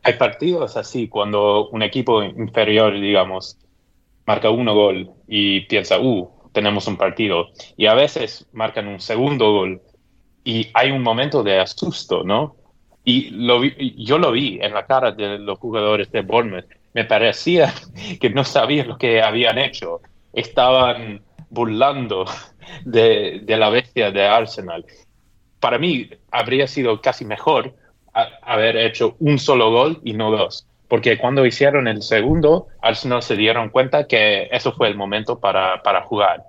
Hay 0.03 0.14
partidos 0.14 0.77
así, 0.77 1.09
cuando 1.09 1.68
un 1.70 1.83
equipo 1.83 2.22
inferior, 2.22 2.92
digamos, 3.01 3.59
marca 4.27 4.51
uno 4.51 4.75
gol 4.75 5.11
y 5.27 5.61
piensa, 5.62 5.99
uh, 5.99 6.29
tenemos 6.53 6.87
un 6.87 6.96
partido. 6.96 7.49
Y 7.77 7.87
a 7.87 7.94
veces 7.94 8.46
marcan 8.53 8.88
un 8.88 9.01
segundo 9.01 9.53
gol 9.53 9.81
y 10.47 10.71
hay 10.75 10.93
un 10.93 11.03
momento 11.03 11.43
de 11.43 11.59
asusto, 11.59 12.23
¿no? 12.23 12.55
Y 13.05 13.31
lo 13.31 13.65
yo 13.65 14.17
lo 14.17 14.31
vi 14.31 14.61
en 14.63 14.75
la 14.75 14.87
cara 14.87 15.11
de 15.11 15.41
los 15.41 15.59
jugadores 15.59 16.11
de 16.13 16.23
Bournemouth. 16.23 16.67
Me 16.95 17.05
parecía 17.05 17.75
que 18.21 18.31
no 18.31 18.45
sabían 18.45 18.87
lo 18.87 18.97
que 18.97 19.21
habían 19.21 19.59
hecho. 19.59 20.01
Estaban 20.33 21.21
burlando 21.51 22.27
de, 22.85 23.41
de 23.43 23.57
la 23.57 23.71
bestia 23.71 24.13
de 24.13 24.25
Arsenal. 24.25 24.87
Para 25.59 25.79
mí 25.79 26.11
habría 26.31 26.69
sido 26.69 27.01
casi 27.01 27.25
mejor 27.25 27.75
haber 28.43 28.77
hecho 28.77 29.17
un 29.19 29.41
solo 29.41 29.73
gol 29.73 30.01
y 30.05 30.13
no 30.13 30.31
dos. 30.31 30.65
Porque 30.87 31.19
cuando 31.19 31.45
hicieron 31.45 31.89
el 31.89 32.03
segundo, 32.03 32.69
Arsenal 32.81 33.23
se 33.23 33.35
dieron 33.35 33.71
cuenta 33.71 34.07
que 34.07 34.49
eso 34.53 34.73
fue 34.73 34.87
el 34.87 34.95
momento 34.95 35.41
para, 35.41 35.83
para 35.83 36.03
jugar. 36.03 36.45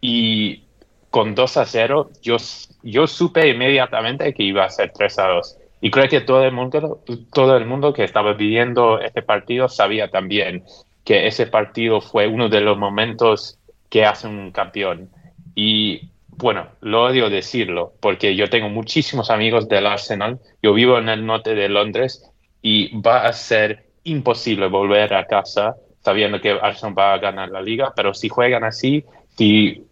Y 0.00 0.62
con 1.10 1.34
2 1.34 1.56
a 1.56 1.66
0, 1.66 2.10
yo, 2.22 2.36
yo 2.82 3.06
supe 3.06 3.48
inmediatamente 3.48 4.32
que 4.34 4.42
iba 4.42 4.64
a 4.64 4.70
ser 4.70 4.92
3 4.92 5.18
a 5.18 5.26
2. 5.28 5.56
Y 5.82 5.90
creo 5.90 6.08
que 6.08 6.20
todo 6.20 6.44
el 6.44 6.52
mundo, 6.52 7.02
todo 7.32 7.56
el 7.56 7.66
mundo 7.66 7.92
que 7.92 8.04
estaba 8.04 8.34
viviendo 8.34 9.00
este 9.00 9.22
partido 9.22 9.68
sabía 9.68 10.10
también 10.10 10.64
que 11.04 11.26
ese 11.26 11.46
partido 11.46 12.00
fue 12.00 12.26
uno 12.26 12.48
de 12.48 12.60
los 12.60 12.76
momentos 12.76 13.58
que 13.88 14.04
hace 14.04 14.28
un 14.28 14.52
campeón. 14.52 15.10
Y 15.54 16.10
bueno, 16.28 16.68
lo 16.80 17.04
odio 17.04 17.30
decirlo 17.30 17.94
porque 18.00 18.36
yo 18.36 18.48
tengo 18.48 18.68
muchísimos 18.68 19.30
amigos 19.30 19.68
del 19.68 19.86
Arsenal. 19.86 20.38
Yo 20.62 20.74
vivo 20.74 20.98
en 20.98 21.08
el 21.08 21.24
norte 21.24 21.54
de 21.54 21.68
Londres 21.68 22.30
y 22.62 22.98
va 23.00 23.26
a 23.26 23.32
ser 23.32 23.86
imposible 24.04 24.66
volver 24.68 25.14
a 25.14 25.26
casa 25.26 25.76
sabiendo 26.02 26.40
que 26.40 26.50
Arsenal 26.50 26.98
va 26.98 27.14
a 27.14 27.18
ganar 27.18 27.50
la 27.50 27.60
liga, 27.60 27.92
pero 27.94 28.14
si 28.14 28.28
juegan 28.28 28.64
así, 28.64 29.04
si 29.36 29.84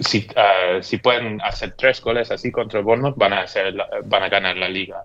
si, 0.00 0.26
uh, 0.30 0.82
si 0.82 0.96
pueden 0.98 1.40
hacer 1.42 1.74
tres 1.76 2.00
goles 2.00 2.30
así 2.30 2.50
contra 2.50 2.80
el 2.80 2.84
Bournemouth, 2.84 3.16
van 3.16 3.34
a, 3.34 3.42
hacer, 3.42 3.74
van 4.04 4.22
a 4.22 4.28
ganar 4.28 4.56
la 4.56 4.68
liga. 4.68 5.04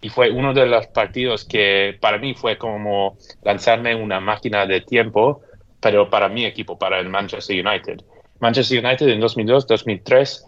Y 0.00 0.10
fue 0.10 0.30
uno 0.30 0.52
de 0.52 0.66
los 0.66 0.86
partidos 0.88 1.46
que 1.46 1.96
para 1.98 2.18
mí 2.18 2.34
fue 2.34 2.58
como 2.58 3.16
lanzarme 3.42 3.94
una 3.94 4.20
máquina 4.20 4.66
de 4.66 4.82
tiempo, 4.82 5.40
pero 5.80 6.10
para 6.10 6.28
mi 6.28 6.44
equipo, 6.44 6.78
para 6.78 7.00
el 7.00 7.08
Manchester 7.08 7.66
United. 7.66 8.02
Manchester 8.38 8.84
United 8.84 9.08
en 9.08 9.20
2002, 9.20 9.66
2003 9.66 10.44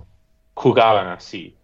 jugaban 0.52 1.09
así. 1.09 1.56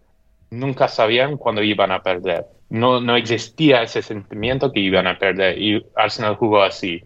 Nunca 0.50 0.88
sabían 0.88 1.36
cuándo 1.36 1.62
iban 1.62 1.92
a 1.92 2.02
perder. 2.02 2.46
No, 2.70 3.00
no 3.00 3.16
existía 3.16 3.82
ese 3.82 4.00
sentimiento 4.00 4.72
que 4.72 4.80
iban 4.80 5.06
a 5.06 5.18
perder 5.18 5.58
y 5.58 5.84
Arsenal 5.94 6.36
jugó 6.36 6.62
así. 6.62 7.02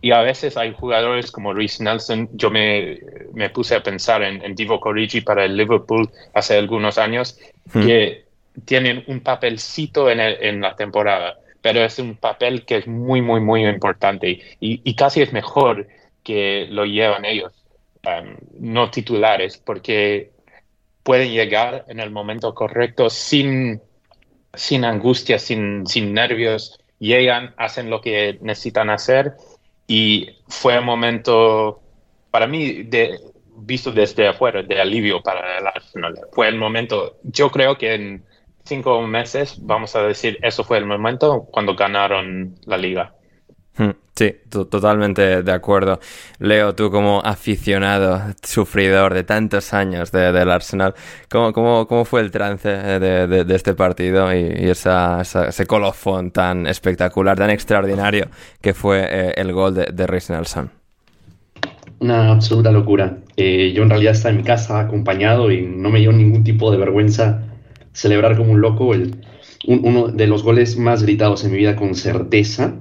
Y 0.00 0.12
a 0.12 0.20
veces 0.20 0.56
hay 0.56 0.72
jugadores 0.72 1.30
como 1.30 1.52
Reece 1.52 1.82
Nelson. 1.82 2.28
Yo 2.32 2.50
me, 2.50 3.00
me 3.32 3.50
puse 3.50 3.74
a 3.74 3.82
pensar 3.82 4.22
en, 4.22 4.42
en 4.44 4.54
Divo 4.54 4.80
Corrigi 4.80 5.20
para 5.20 5.44
el 5.44 5.56
Liverpool 5.56 6.08
hace 6.34 6.56
algunos 6.56 6.98
años, 6.98 7.38
hmm. 7.72 7.86
que 7.86 8.24
tienen 8.64 9.04
un 9.06 9.20
papelcito 9.20 10.10
en, 10.10 10.20
en, 10.20 10.60
la 10.60 10.74
temporada, 10.74 11.38
pero 11.62 11.80
es 11.84 11.98
un 11.98 12.16
papel 12.16 12.64
que 12.64 12.78
es 12.78 12.86
muy, 12.86 13.20
muy, 13.20 13.40
muy 13.40 13.66
importante 13.66 14.30
y, 14.60 14.80
y 14.82 14.94
casi 14.94 15.22
es 15.22 15.32
mejor 15.32 15.86
que 16.22 16.66
lo 16.68 16.84
llevan 16.84 17.24
ellos, 17.24 17.52
um, 18.04 18.36
no 18.58 18.90
titulares, 18.90 19.58
porque 19.58 20.30
pueden 21.02 21.30
llegar 21.32 21.84
en 21.88 22.00
el 22.00 22.10
momento 22.10 22.54
correcto 22.54 23.08
sin, 23.10 23.80
sin 24.54 24.84
angustia, 24.84 25.38
sin, 25.38 25.86
sin 25.86 26.12
nervios, 26.12 26.80
llegan, 26.98 27.54
hacen 27.56 27.90
lo 27.90 28.00
que 28.00 28.38
necesitan 28.42 28.90
hacer 28.90 29.36
y 29.88 30.28
fue 30.48 30.78
un 30.78 30.84
momento, 30.84 31.80
para 32.30 32.46
mí, 32.46 32.84
de, 32.84 33.18
visto 33.56 33.90
desde 33.90 34.28
afuera, 34.28 34.62
de 34.62 34.80
alivio 34.80 35.22
para 35.22 35.58
el 35.58 35.66
Arsenal. 35.66 36.14
Fue 36.32 36.46
el 36.46 36.56
momento, 36.56 37.16
yo 37.24 37.50
creo 37.50 37.76
que 37.78 37.94
en 37.94 38.24
cinco 38.64 39.00
meses, 39.02 39.56
vamos 39.62 39.96
a 39.96 40.02
decir, 40.02 40.38
eso 40.42 40.62
fue 40.62 40.76
el 40.78 40.84
momento 40.84 41.48
cuando 41.50 41.74
ganaron 41.74 42.54
la 42.66 42.76
liga. 42.76 43.14
Hmm, 43.78 43.90
sí, 44.16 44.34
totalmente 44.50 45.44
de 45.44 45.52
acuerdo. 45.52 46.00
Leo, 46.40 46.74
tú 46.74 46.90
como 46.90 47.20
aficionado, 47.24 48.34
sufridor 48.42 49.14
de 49.14 49.22
tantos 49.22 49.72
años 49.72 50.10
del 50.10 50.50
Arsenal, 50.50 50.94
¿cómo, 51.30 51.52
cómo, 51.52 51.86
cómo 51.86 52.04
fue 52.04 52.22
el 52.22 52.32
trance 52.32 52.68
de, 52.68 53.46
este 53.54 53.74
partido 53.74 54.34
y, 54.34 54.68
esa, 54.68 55.20
ese 55.20 55.66
colofón 55.66 56.32
tan 56.32 56.66
espectacular, 56.66 57.38
tan 57.38 57.50
extraordinario 57.50 58.28
que 58.60 58.74
fue 58.74 59.06
eh, 59.08 59.34
el 59.36 59.52
gol 59.52 59.76
de, 59.76 59.84
de 59.92 60.22
Nelson? 60.28 60.70
Una 62.00 62.32
absoluta 62.32 62.72
locura. 62.72 63.18
Eh, 63.36 63.72
yo 63.72 63.84
en 63.84 63.90
realidad 63.90 64.12
estaba 64.12 64.30
en 64.30 64.38
mi 64.38 64.42
casa 64.42 64.80
acompañado 64.80 65.52
y 65.52 65.62
no 65.62 65.90
me 65.90 66.00
dio 66.00 66.10
ningún 66.10 66.42
tipo 66.42 66.72
de 66.72 66.78
vergüenza 66.78 67.42
celebrar 67.92 68.36
como 68.36 68.52
un 68.52 68.60
loco 68.60 68.92
el, 68.92 69.24
uno 69.66 70.08
de 70.08 70.26
los 70.26 70.42
goles 70.42 70.76
más 70.76 71.04
gritados 71.04 71.44
en 71.44 71.52
mi 71.52 71.58
vida 71.58 71.76
con 71.76 71.94
certeza 71.94 72.74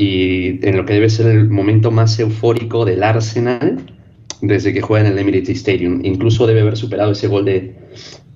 y 0.00 0.58
en 0.66 0.78
lo 0.78 0.86
que 0.86 0.94
debe 0.94 1.10
ser 1.10 1.26
el 1.26 1.50
momento 1.50 1.90
más 1.90 2.18
eufórico 2.18 2.86
del 2.86 3.02
Arsenal 3.02 3.84
desde 4.40 4.72
que 4.72 4.80
juega 4.80 5.06
en 5.06 5.12
el 5.12 5.18
Emirates 5.18 5.58
Stadium. 5.58 6.00
Incluso 6.02 6.46
debe 6.46 6.62
haber 6.62 6.78
superado 6.78 7.12
ese 7.12 7.28
gol 7.28 7.44
de, 7.44 7.74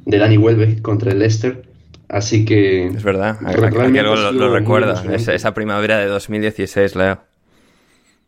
de 0.04 0.18
Danny 0.18 0.36
Welbeck 0.36 0.82
contra 0.82 1.12
el 1.12 1.20
Leicester. 1.20 1.62
Así 2.10 2.44
que... 2.44 2.88
Es 2.88 3.02
verdad, 3.02 3.38
lo, 3.40 4.32
lo 4.32 4.52
recuerda, 4.52 5.02
esa, 5.14 5.54
primavera 5.54 5.96
de 5.96 6.06
2016, 6.06 6.96
Leo. 6.96 7.18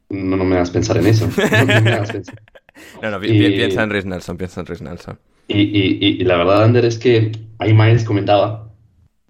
No, 0.09 0.38
no 0.38 0.44
me 0.44 0.55
hagas 0.55 0.70
pensar 0.70 0.96
en 0.96 1.07
eso. 1.07 1.29
No, 3.01 3.11
no, 3.11 3.18
piensa 3.20 3.85
en 3.85 3.90
Rhys 3.90 4.05
Nelson, 4.05 4.37
piensa 4.37 4.61
en 4.61 4.66
Rhys 4.66 4.83
Nelson. 4.83 5.18
Y, 5.49 5.62
y, 5.62 5.99
y, 6.20 6.25
la 6.25 6.37
verdad, 6.37 6.62
Ander, 6.62 6.85
es 6.85 6.99
que 6.99 7.33
ahí 7.59 7.72
Miles 7.72 8.05
comentaba 8.05 8.70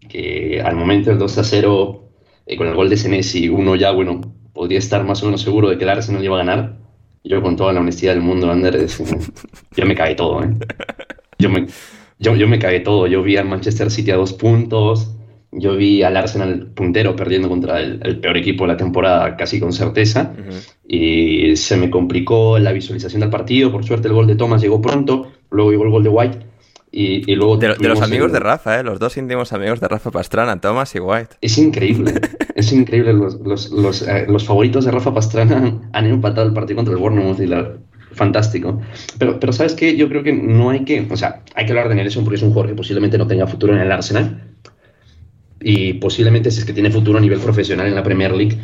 que 0.08 0.60
al 0.64 0.74
momento 0.74 1.10
del 1.10 1.18
2 1.20 1.38
a 1.38 1.44
0 1.44 2.05
eh, 2.46 2.56
con 2.56 2.68
el 2.68 2.74
gol 2.74 2.88
de 2.88 2.96
Senesi, 2.96 3.48
uno 3.48 3.76
ya, 3.76 3.90
bueno, 3.90 4.20
podría 4.52 4.78
estar 4.78 5.04
más 5.04 5.22
o 5.22 5.26
menos 5.26 5.42
seguro 5.42 5.68
de 5.68 5.76
que 5.76 5.84
el 5.84 5.90
Arsenal 5.90 6.24
iba 6.24 6.36
a 6.36 6.44
ganar. 6.44 6.78
Yo, 7.24 7.42
con 7.42 7.56
toda 7.56 7.72
la 7.72 7.80
honestidad 7.80 8.14
del 8.14 8.22
mundo, 8.22 8.50
Ander, 8.50 8.86
yo 9.76 9.86
me 9.86 9.94
cagué 9.94 10.14
todo, 10.14 10.42
¿eh? 10.44 10.54
Yo 11.38 11.50
me, 11.50 11.66
yo, 12.18 12.34
yo 12.34 12.48
me 12.48 12.58
cagué 12.58 12.80
todo. 12.80 13.06
Yo 13.06 13.22
vi 13.22 13.36
al 13.36 13.46
Manchester 13.46 13.90
City 13.90 14.10
a 14.10 14.16
dos 14.16 14.32
puntos. 14.32 15.12
Yo 15.52 15.76
vi 15.76 16.02
al 16.02 16.16
Arsenal 16.16 16.68
puntero 16.74 17.16
perdiendo 17.16 17.48
contra 17.48 17.80
el, 17.80 18.20
peor 18.20 18.36
equipo 18.36 18.64
de 18.64 18.68
la 18.68 18.76
temporada 18.76 19.36
casi 19.36 19.60
con 19.60 19.72
certeza. 19.72 20.34
Y 20.86 21.56
se 21.56 21.76
me 21.76 21.90
complicó 21.90 22.58
la 22.58 22.72
visualización 22.72 23.20
del 23.20 23.30
partido. 23.30 23.70
Por 23.70 23.84
suerte 23.84 24.08
el 24.08 24.14
gol 24.14 24.26
de 24.26 24.36
Thomas 24.36 24.62
llegó 24.62 24.80
pronto. 24.80 25.32
Luego 25.50 25.70
llegó 25.70 25.84
el 25.84 25.90
gol 25.90 26.02
de 26.04 26.08
White. 26.08 26.45
Y, 26.98 27.34
luego 27.34 27.58
de, 27.58 27.76
los 27.78 28.00
amigos 28.00 28.32
de 28.32 28.40
Rafa, 28.40 28.80
¿eh? 28.80 28.82
los 28.82 28.98
dos 28.98 29.18
íntimos 29.18 29.52
amigos 29.52 29.80
de 29.80 29.86
Rafa 29.86 30.10
Pastrana, 30.10 30.58
Thomas 30.62 30.94
y 30.94 30.98
White. 30.98 31.36
Es 31.42 31.58
increíble, 31.58 32.14
es 32.54 32.72
increíble. 32.72 33.12
Los, 33.12 33.38
los, 33.40 33.70
los, 33.70 34.00
eh, 34.00 34.24
los, 34.26 34.46
favoritos 34.46 34.86
de 34.86 34.92
Rafa 34.92 35.12
Pastrana 35.12 35.78
han 35.92 36.06
empatado 36.06 36.46
el 36.46 36.54
partido 36.54 36.76
contra 36.76 36.94
el 36.94 36.98
Bournemouth 36.98 37.38
y 37.38 37.48
la, 37.48 37.70
fantástico. 38.12 38.80
Pero, 39.18 39.38
pero 39.38 39.52
¿sabes 39.52 39.74
qué? 39.74 39.94
Yo 39.94 40.08
creo 40.08 40.22
que 40.22 40.32
no 40.32 40.70
hay 40.70 40.86
que, 40.86 41.06
o 41.10 41.16
sea, 41.18 41.42
hay 41.54 41.66
que 41.66 41.72
hablar 41.72 41.90
de 41.90 41.96
Nelson 41.96 42.24
porque 42.24 42.36
es 42.36 42.42
un 42.42 42.48
jugador 42.48 42.70
que 42.70 42.76
posiblemente 42.76 43.18
no 43.18 43.26
tenga 43.26 43.46
futuro 43.46 43.74
en 43.74 43.80
el 43.80 43.92
Arsenal. 43.92 44.44
Y 45.60 45.92
posiblemente 45.94 46.50
si 46.50 46.60
es 46.60 46.64
que 46.64 46.72
tiene 46.72 46.90
futuro 46.90 47.18
a 47.18 47.20
nivel 47.20 47.40
profesional 47.40 47.88
en 47.88 47.94
la 47.94 48.02
Premier 48.02 48.34
League, 48.34 48.56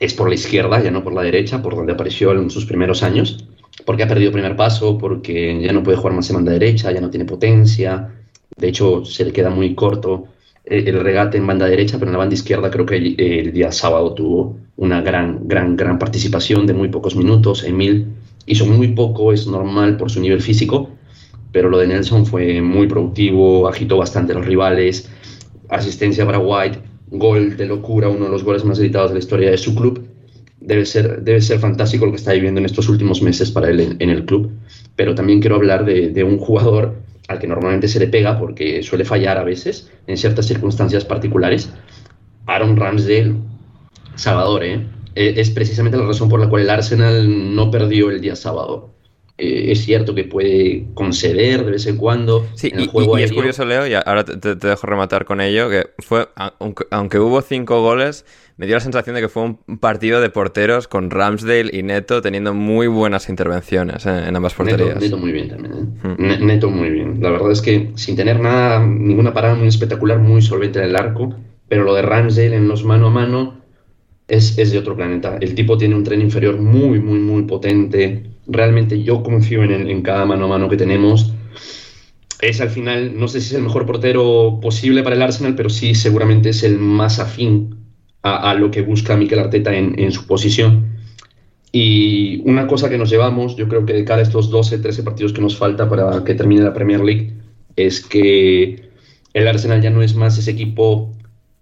es 0.00 0.14
por 0.14 0.28
la 0.28 0.34
izquierda, 0.34 0.82
ya 0.82 0.90
no 0.90 1.04
por 1.04 1.12
la 1.12 1.22
derecha, 1.22 1.62
por 1.62 1.76
donde 1.76 1.92
apareció 1.92 2.32
en 2.32 2.50
sus 2.50 2.66
primeros 2.66 3.04
años 3.04 3.46
porque 3.84 4.02
ha 4.02 4.08
perdido 4.08 4.32
primer 4.32 4.56
paso, 4.56 4.98
porque 4.98 5.60
ya 5.62 5.72
no 5.72 5.82
puede 5.82 5.96
jugar 5.96 6.14
más 6.14 6.28
en 6.30 6.36
banda 6.36 6.52
derecha, 6.52 6.92
ya 6.92 7.00
no 7.00 7.10
tiene 7.10 7.24
potencia. 7.24 8.14
De 8.56 8.68
hecho, 8.68 9.04
se 9.04 9.24
le 9.24 9.32
queda 9.32 9.50
muy 9.50 9.74
corto 9.74 10.28
el 10.70 11.00
regate 11.00 11.38
en 11.38 11.46
banda 11.46 11.66
derecha, 11.66 11.98
pero 11.98 12.10
en 12.10 12.12
la 12.12 12.18
banda 12.18 12.34
izquierda 12.34 12.70
creo 12.70 12.84
que 12.84 12.96
el, 12.96 13.52
día 13.52 13.72
sábado 13.72 14.12
tuvo 14.12 14.58
una 14.76 15.00
gran, 15.00 15.48
gran, 15.48 15.76
gran 15.76 15.98
participación 15.98 16.66
de 16.66 16.74
muy 16.74 16.88
pocos 16.88 17.16
minutos. 17.16 17.64
Emil 17.64 18.08
hizo 18.46 18.66
muy 18.66 18.88
poco, 18.88 19.32
es 19.32 19.46
normal 19.46 19.96
por 19.96 20.10
su 20.10 20.20
nivel 20.20 20.42
físico, 20.42 20.90
pero 21.52 21.70
lo 21.70 21.78
de 21.78 21.86
Nelson 21.86 22.26
fue 22.26 22.60
muy 22.60 22.86
productivo, 22.86 23.66
agitó 23.68 23.96
bastante 23.96 24.32
a 24.32 24.36
los 24.36 24.46
rivales, 24.46 25.10
asistencia 25.68 26.26
para 26.26 26.38
White, 26.38 26.78
gol 27.10 27.56
de 27.56 27.66
locura, 27.66 28.08
uno 28.08 28.26
de 28.26 28.30
los 28.30 28.44
goles 28.44 28.64
más 28.64 28.78
gritados 28.78 29.10
de 29.10 29.14
la 29.14 29.20
historia 29.20 29.50
de 29.50 29.58
su 29.58 29.74
club 29.74 30.07
debe 30.68 30.84
ser, 30.84 31.22
debe 31.22 31.40
ser 31.40 31.58
fantástico 31.58 32.04
lo 32.04 32.12
que 32.12 32.18
está 32.18 32.32
viviendo 32.34 32.60
en 32.60 32.66
estos 32.66 32.90
últimos 32.90 33.22
meses 33.22 33.50
para 33.50 33.70
él 33.70 33.96
en, 33.98 34.10
el 34.10 34.26
club, 34.26 34.50
pero 34.96 35.14
también 35.14 35.40
quiero 35.40 35.56
hablar 35.56 35.86
de, 35.86 36.24
un 36.24 36.38
jugador 36.38 36.94
al 37.26 37.38
que 37.38 37.46
normalmente 37.46 37.88
se 37.88 37.98
le 37.98 38.06
pega 38.06 38.38
porque 38.38 38.82
suele 38.82 39.06
fallar 39.06 39.38
a 39.38 39.44
veces 39.44 39.90
en 40.06 40.18
ciertas 40.18 40.46
circunstancias 40.46 41.06
particulares. 41.06 41.70
Aaron 42.46 42.76
Ramsdale, 42.76 43.34
Salvador, 44.14 44.64
¿eh? 44.64 44.86
E, 45.14 45.40
es 45.40 45.50
precisamente 45.50 45.96
la 45.96 46.06
razón 46.06 46.28
por 46.28 46.38
la 46.38 46.48
cual 46.50 46.62
el 46.62 46.70
Arsenal 46.70 47.54
no 47.54 47.70
perdió 47.70 48.10
el 48.10 48.20
día 48.20 48.36
sábado. 48.36 48.90
Eh, 49.38 49.70
es 49.70 49.84
cierto 49.84 50.16
que 50.16 50.24
puede 50.24 50.86
conceder 50.94 51.64
de 51.64 51.70
vez 51.70 51.86
en 51.86 51.96
cuando 51.96 52.48
sí, 52.54 52.70
en 52.72 52.80
el 52.80 52.84
y, 52.86 52.88
juego 52.88 53.18
y, 53.18 53.22
es 53.22 53.32
curioso, 53.32 53.64
Leo, 53.64 53.86
y 53.86 53.94
ahora 53.94 54.24
te, 54.24 54.56
dejo 54.56 54.86
rematar 54.86 55.24
con 55.24 55.40
ello, 55.40 55.70
que 55.70 55.86
fue, 56.00 56.28
aunque 56.90 57.20
hubo 57.20 57.40
cinco 57.40 57.80
goles, 57.80 58.24
me 58.58 58.66
dio 58.66 58.74
la 58.74 58.80
sensación 58.80 59.14
de 59.14 59.22
que 59.22 59.28
fue 59.28 59.44
un 59.44 59.78
partido 59.78 60.20
de 60.20 60.30
porteros 60.30 60.88
con 60.88 61.10
Ramsdale 61.10 61.70
y 61.72 61.84
Neto 61.84 62.20
teniendo 62.20 62.52
muy 62.52 62.88
buenas 62.88 63.28
intervenciones 63.28 64.04
en 64.04 64.34
ambas 64.34 64.54
porterías. 64.54 65.00
Neto, 65.00 65.16
muy 65.16 65.30
bien 65.30 65.48
también. 65.48 66.00
Hmm. 66.02 66.44
Neto 66.44 66.68
muy 66.68 66.90
bien. 66.90 67.18
La 67.20 67.30
verdad 67.30 67.52
es 67.52 67.62
que 67.62 67.92
sin 67.94 68.16
tener 68.16 68.40
nada, 68.40 68.84
ninguna 68.84 69.32
parada 69.32 69.54
muy 69.54 69.68
espectacular, 69.68 70.18
muy 70.18 70.42
solvente 70.42 70.80
en 70.80 70.86
el 70.86 70.96
arco, 70.96 71.32
pero 71.68 71.84
lo 71.84 71.94
de 71.94 72.02
Ramsdale 72.02 72.56
en 72.56 72.66
los 72.66 72.84
mano 72.84 73.06
a 73.06 73.10
mano 73.10 73.60
es, 74.26 74.58
es 74.58 74.72
de 74.72 74.78
otro 74.78 74.96
planeta. 74.96 75.38
El 75.40 75.54
tipo 75.54 75.78
tiene 75.78 75.94
un 75.94 76.02
tren 76.02 76.20
inferior 76.20 76.60
muy, 76.60 76.98
muy, 76.98 77.20
muy 77.20 77.42
potente. 77.42 78.24
Realmente 78.48 79.02
yo 79.02 79.22
confío 79.22 79.62
en, 79.62 79.72
en 79.88 80.02
cada 80.02 80.24
mano 80.24 80.46
a 80.46 80.48
mano 80.48 80.68
que 80.68 80.76
tenemos 80.76 81.32
es 82.40 82.60
al 82.60 82.70
final, 82.70 83.18
no 83.18 83.28
sé 83.28 83.40
si 83.40 83.48
es 83.48 83.54
el 83.54 83.62
mejor 83.62 83.84
portero 83.84 84.58
posible 84.62 85.02
para 85.02 85.16
el 85.16 85.22
Arsenal, 85.22 85.54
pero 85.54 85.70
sí 85.70 85.94
seguramente 85.94 86.50
es 86.50 86.62
el 86.62 86.78
más 86.78 87.18
afín 87.18 87.76
a, 88.22 88.54
lo 88.54 88.70
que 88.70 88.82
busca 88.82 89.16
Mikel 89.16 89.38
Arteta 89.38 89.74
en, 89.74 90.12
su 90.12 90.26
posición. 90.26 90.98
Y 91.72 92.42
una 92.48 92.66
cosa 92.66 92.88
que 92.88 92.98
nos 92.98 93.10
llevamos, 93.10 93.56
yo 93.56 93.68
creo 93.68 93.86
que 93.86 93.92
de 93.92 94.04
cara 94.04 94.20
a 94.20 94.22
estos 94.22 94.50
12, 94.50 94.78
13 94.78 95.02
partidos 95.02 95.32
que 95.32 95.40
nos 95.40 95.56
falta 95.56 95.88
para 95.88 96.24
que 96.24 96.34
termine 96.34 96.62
la 96.62 96.74
Premier 96.74 97.02
League, 97.02 97.32
es 97.76 98.00
que 98.00 98.90
el 99.34 99.48
Arsenal 99.48 99.80
ya 99.80 99.90
no 99.90 100.02
es 100.02 100.14
más 100.14 100.38
ese 100.38 100.50
equipo 100.50 101.12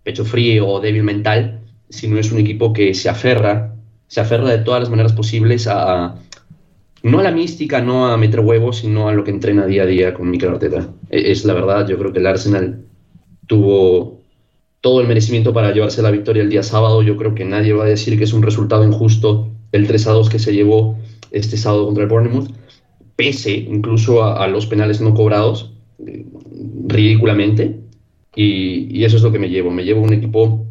pecho 0.02 0.24
frío 0.24 0.68
o 0.68 0.80
débil 0.80 1.04
mental, 1.04 1.60
sino 1.88 2.18
es 2.18 2.32
un 2.32 2.38
equipo 2.38 2.72
que 2.72 2.94
se 2.94 3.08
aferra, 3.08 3.74
se 4.08 4.20
aferra 4.20 4.50
de 4.50 4.58
todas 4.58 4.80
las 4.80 4.90
maneras 4.90 5.12
posibles 5.12 5.66
a, 5.68 6.16
no 7.02 7.18
a 7.18 7.22
la 7.22 7.30
mística, 7.30 7.80
no 7.80 8.06
a 8.06 8.16
meter 8.16 8.40
huevos, 8.40 8.78
sino 8.78 9.08
a 9.08 9.12
lo 9.12 9.24
que 9.24 9.30
entrena 9.30 9.66
día 9.66 9.82
a 9.84 9.86
día 9.86 10.14
con 10.14 10.30
Mikel 10.30 10.50
Arteta. 10.50 10.88
E, 11.10 11.30
es 11.30 11.44
la 11.44 11.54
verdad, 11.54 11.86
yo 11.88 11.98
creo 11.98 12.12
que 12.12 12.18
el 12.18 12.26
Arsenal 12.26 12.84
tuvo 13.46 14.20
todo 14.80 15.00
el 15.00 15.08
merecimiento 15.08 15.52
para 15.52 15.72
llevarse 15.72 16.02
la 16.02 16.10
victoria 16.10 16.42
el 16.42 16.50
día 16.50 16.62
sábado. 16.62 17.02
Yo 17.02 17.16
creo 17.16 17.34
que 17.34 17.44
nadie 17.44 17.72
va 17.72 17.84
a 17.84 17.88
decir 17.88 18.18
que 18.18 18.24
es 18.24 18.32
un 18.32 18.42
resultado 18.42 18.84
injusto 18.84 19.48
el 19.72 19.86
3 19.86 20.06
a 20.06 20.12
2 20.12 20.28
que 20.30 20.38
se 20.38 20.54
llevó 20.54 20.98
este 21.30 21.56
sábado 21.56 21.86
contra 21.86 22.04
el 22.04 22.08
Bournemouth, 22.08 22.50
pese 23.16 23.52
incluso 23.52 24.24
a, 24.24 24.46
los 24.48 24.66
penales 24.66 25.00
no 25.00 25.14
cobrados, 25.14 25.72
eh, 26.06 26.24
ridículamente. 26.86 27.80
Y, 28.34 28.88
y, 28.90 29.04
eso 29.04 29.16
es 29.16 29.22
lo 29.22 29.32
que 29.32 29.38
me 29.38 29.48
llevo. 29.48 29.70
Me 29.70 29.84
llevo 29.84 30.02
un 30.02 30.12
equipo 30.12 30.66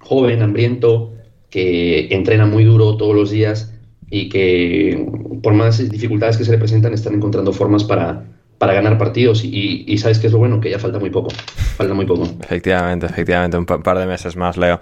joven, 0.00 0.42
hambriento, 0.42 1.12
que 1.50 2.08
entrena 2.14 2.46
muy 2.46 2.64
duro 2.64 2.96
todos 2.96 3.14
los 3.14 3.30
días 3.30 3.72
y 4.10 4.28
que 4.28 5.06
por 5.42 5.54
más 5.54 5.78
dificultades 5.88 6.36
que 6.36 6.44
se 6.44 6.52
le 6.52 6.58
presentan 6.58 6.92
están 6.94 7.14
encontrando 7.14 7.52
formas 7.52 7.84
para, 7.84 8.24
para 8.58 8.72
ganar 8.72 8.96
partidos 8.98 9.44
y, 9.44 9.98
sabes 9.98 10.18
que 10.18 10.28
es 10.28 10.32
lo 10.32 10.38
bueno, 10.38 10.60
que 10.60 10.70
ya 10.70 10.78
falta 10.78 10.98
muy 10.98 11.10
poco, 11.10 11.30
falta 11.76 11.94
muy 11.94 12.06
poco. 12.06 12.24
Efectivamente, 12.40 13.06
efectivamente, 13.06 13.56
un 13.56 13.66
par 13.66 13.98
de 13.98 14.06
meses 14.06 14.36
más, 14.36 14.56
Leo. 14.56 14.80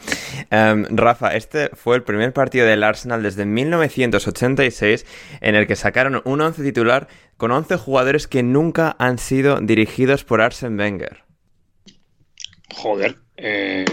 Em, 0.51 0.85
Rafa, 0.91 1.35
este 1.35 1.71
fue 1.75 1.97
el 1.97 2.03
primer 2.03 2.33
partido 2.33 2.67
del 2.67 2.85
Arsenal 2.85 3.23
desde 3.23 3.45
1986 3.47 5.07
en 5.41 5.55
el 5.55 5.67
que 5.67 5.77
sacaron 5.77 6.23
un 6.25 6.41
once 6.41 6.63
titular 6.63 7.09
con 7.37 7.51
11 7.51 7.77
jugadores 7.77 8.29
que 8.29 8.43
nunca 8.43 8.95
han 8.99 9.19
sido 9.19 9.61
dirigidos 9.61 10.25
por 10.25 10.41
Arsene 10.41 10.77
Wenger. 10.77 11.25
Joder, 12.77 13.17
eh, 13.37 13.85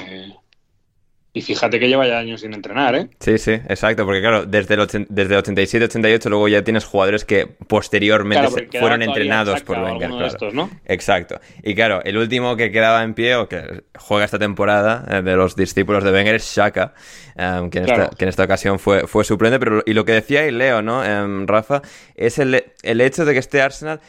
y 1.34 1.42
fíjate 1.42 1.80
que 1.80 1.88
lleva 1.88 2.06
ya 2.06 2.20
años 2.20 2.42
sin 2.42 2.54
entrenar, 2.54 2.94
¿eh? 2.94 3.08
Sí, 3.20 3.38
sí, 3.38 3.52
exacto, 3.52 4.04
porque 4.06 4.20
claro, 4.20 4.46
desde 4.46 4.74
el, 4.74 5.06
desde 5.08 5.38
87-88 5.38 6.30
luego 6.30 6.50
ya 6.50 6.62
tienes 6.62 6.84
jugadores 6.84 7.24
que 7.24 7.48
posteriormente 7.48 8.68
fueron 8.78 9.02
entrenados 9.02 9.62
por 9.62 9.80
Wenger. 9.80 10.10
Claro. 10.10 10.52
¿no? 10.52 10.70
Exacto. 10.86 11.40
Y 11.64 11.74
claro, 11.74 12.04
el 12.04 12.18
último 12.18 12.58
que 12.58 12.70
quedaba 12.70 13.02
en 13.04 13.14
pie 13.14 13.38
o 13.38 13.48
que 13.48 13.84
juega 13.98 14.26
esta 14.26 14.40
temporada 14.40 15.06
eh, 15.10 15.22
de 15.22 15.38
los 15.38 15.56
discípulos 15.56 16.04
de 16.04 16.12
Wenger 16.12 16.36
es 16.36 16.54
Shaka, 16.54 16.94
em, 17.38 17.70
que, 17.70 17.80
en 17.80 18.28
esta, 18.28 18.44
ocasión 18.44 18.78
fue, 18.78 19.08
fue 19.08 19.24
suplente. 19.24 19.58
Pero, 19.58 19.84
y 19.86 19.94
lo 19.94 20.04
que 20.04 20.12
decía 20.12 20.46
y 20.46 20.52
Leo, 20.52 20.82
¿no, 20.82 21.02
em, 21.06 21.48
Rafa? 21.48 21.82
Es 22.16 22.40
el, 22.40 22.62
el 22.84 23.00
hecho 23.00 23.24
de 23.24 23.32
que 23.32 23.40
este 23.40 23.62
Arsenal 23.62 24.02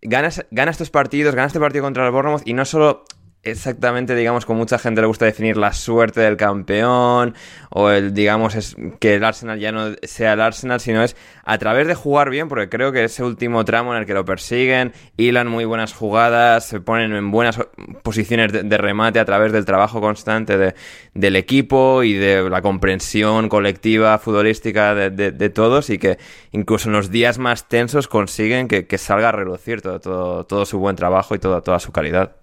gana, 0.00 0.30
gana 0.50 0.70
estos 0.70 0.88
partidos, 0.88 1.34
gana 1.34 1.46
este 1.46 1.60
partido 1.60 1.84
contra 1.84 2.06
el 2.06 2.10
Bournemouth 2.10 2.42
y 2.46 2.54
no 2.54 2.64
solo 2.64 3.04
exactamente, 3.42 4.14
digamos, 4.14 4.44
con 4.44 4.56
mucha 4.56 4.78
gente 4.78 5.00
le 5.00 5.06
gusta 5.06 5.24
definir 5.24 5.56
la 5.56 5.72
suerte 5.72 6.20
del 6.20 6.36
campeón 6.36 7.34
o 7.70 7.90
el, 7.90 8.12
digamos, 8.12 8.54
es 8.54 8.76
que 8.98 9.14
el 9.14 9.24
Arsenal 9.24 9.58
ya 9.58 9.72
no 9.72 9.94
sea 10.02 10.34
el 10.34 10.40
Arsenal, 10.40 10.80
sino 10.80 11.02
es 11.02 11.16
a 11.44 11.56
través 11.58 11.86
de 11.86 11.94
jugar 11.94 12.28
bien, 12.28 12.48
porque 12.48 12.68
creo 12.68 12.92
que 12.92 13.04
ese 13.04 13.24
último 13.24 13.64
tramo 13.64 13.94
en 13.94 14.00
el 14.00 14.06
que 14.06 14.14
lo 14.14 14.24
persiguen, 14.24 14.92
hilan 15.16 15.48
muy 15.48 15.64
buenas 15.64 15.94
jugadas, 15.94 16.66
se 16.66 16.80
ponen 16.80 17.14
en 17.14 17.30
buenas 17.30 17.58
posiciones 18.02 18.52
de, 18.52 18.78
remate 18.78 19.20
a 19.20 19.24
través 19.24 19.52
del 19.52 19.64
trabajo 19.64 20.00
constante 20.00 20.58
de, 20.58 20.74
del 21.14 21.36
equipo 21.36 22.02
y 22.02 22.14
de 22.14 22.48
la 22.50 22.62
comprensión 22.62 23.48
colectiva 23.48 24.18
futbolística 24.18 24.94
de, 24.94 25.50
todos 25.50 25.90
y 25.90 25.98
que 25.98 26.18
incluso 26.52 26.88
en 26.88 26.92
los 26.92 27.10
días 27.10 27.38
más 27.38 27.68
tensos 27.68 28.06
consiguen 28.06 28.68
que, 28.68 28.98
salga 28.98 29.30
a 29.30 29.32
relucir 29.32 29.80
todo, 29.80 29.98
todo, 29.98 30.44
todo 30.44 30.66
su 30.66 30.78
buen 30.78 30.96
trabajo 30.96 31.34
y 31.34 31.38
toda 31.38 31.80
su 31.80 31.90
calidad. 31.90 32.39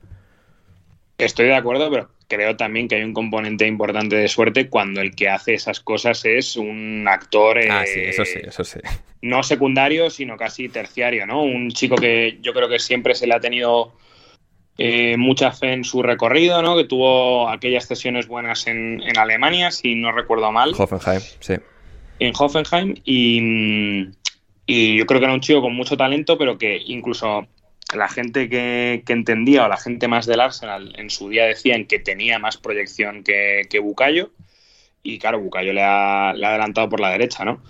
Estoy 1.17 1.47
de 1.47 1.55
acuerdo, 1.55 1.89
pero 1.89 2.09
creo 2.27 2.55
también 2.55 2.87
que 2.87 2.95
hay 2.95 3.03
un 3.03 3.13
componente 3.13 3.65
importante 3.65 4.15
de 4.15 4.27
suerte 4.27 4.69
cuando 4.69 5.01
el 5.01 5.15
que 5.15 5.29
hace 5.29 5.53
esas 5.55 5.79
cosas 5.79 6.23
es 6.25 6.55
un 6.55 7.07
actor. 7.09 7.57
ah, 7.69 7.83
sí, 7.85 7.99
eso 8.01 8.23
sí, 8.25 8.39
eso 8.43 8.63
sí. 8.63 8.79
No 9.21 9.41
secundario, 9.41 10.09
sino 10.11 10.37
casi 10.37 10.69
terciario, 10.69 11.25
¿no? 11.25 11.41
Un 11.41 11.71
chico 11.71 11.95
que 11.95 12.37
yo 12.41 12.53
creo 12.53 12.69
que 12.69 12.77
siempre 12.77 13.15
se 13.15 13.25
le 13.25 13.33
ha 13.33 13.39
tenido 13.39 13.93
eh, 14.77 15.17
mucha 15.17 15.51
fe 15.51 15.73
en 15.73 15.83
su 15.83 16.03
recorrido, 16.03 16.61
¿no? 16.61 16.77
Que 16.77 16.83
tuvo 16.83 17.49
aquellas 17.49 17.85
sesiones 17.85 18.27
buenas 18.27 18.67
en, 18.67 19.01
en 19.01 19.17
Alemania, 19.17 19.71
si 19.71 19.95
no 19.95 20.11
recuerdo 20.11 20.51
mal. 20.51 20.75
Hoffenheim, 20.77 21.21
sí. 21.39 21.55
En 22.19 22.33
Hoffenheim 22.37 22.95
y, 23.05 24.09
y 24.67 24.97
yo 24.97 25.05
creo 25.07 25.19
que 25.19 25.25
era 25.25 25.33
un 25.33 25.41
chico 25.41 25.61
con 25.61 25.73
mucho 25.73 25.97
talento, 25.97 26.37
pero 26.37 26.59
que 26.59 26.79
incluso 26.85 27.47
la 27.95 28.09
gente 28.09 28.49
que, 28.49 29.03
entendía 29.07 29.65
o 29.65 29.69
la 29.69 29.77
gente 29.77 30.07
más 30.07 30.25
del 30.25 30.41
Arsenal 30.41 30.93
en 30.97 31.09
su 31.09 31.29
día 31.29 31.45
decían 31.45 31.85
que 31.85 31.99
tenía 31.99 32.39
más 32.39 32.57
proyección 32.57 33.23
que, 33.23 33.61
que 33.69 33.79
Bucayo. 33.79 34.31
Y 35.03 35.19
claro, 35.19 35.39
Bucayo 35.39 35.73
le 35.73 35.83
ha, 35.83 36.29
adelantado 36.29 36.89
por 36.89 36.99
la 36.99 37.11
derecha, 37.11 37.45
¿no? 37.45 37.63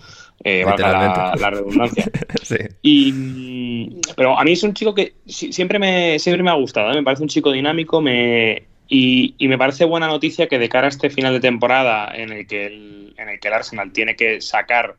Eh, 0.44 0.64
valga 0.64 1.34
la, 1.36 1.50
redundancia. 1.50 2.10
y, 2.82 4.00
pero 4.16 4.38
a 4.38 4.44
mí 4.44 4.52
es 4.52 4.62
un 4.62 4.74
chico 4.74 4.94
que 4.94 5.14
siempre 5.26 5.78
me, 5.78 6.18
siempre 6.18 6.42
me 6.42 6.50
ha 6.50 6.54
gustado, 6.54 6.92
¿eh? 6.92 6.94
me 6.94 7.02
parece 7.02 7.24
un 7.24 7.28
chico 7.28 7.50
dinámico 7.50 8.00
me, 8.00 8.68
y, 8.88 9.34
me 9.40 9.58
parece 9.58 9.84
buena 9.84 10.06
noticia 10.06 10.48
que 10.48 10.58
de 10.58 10.68
cara 10.68 10.86
a 10.86 10.90
este 10.90 11.10
final 11.10 11.34
de 11.34 11.40
temporada 11.40 12.10
en 12.14 12.32
el 12.32 12.46
que 12.46 12.66
el, 12.66 13.14
en 13.18 13.28
el, 13.28 13.38
que 13.38 13.48
el 13.48 13.54
Arsenal 13.54 13.92
tiene 13.92 14.16
que 14.16 14.40
sacar 14.40 14.96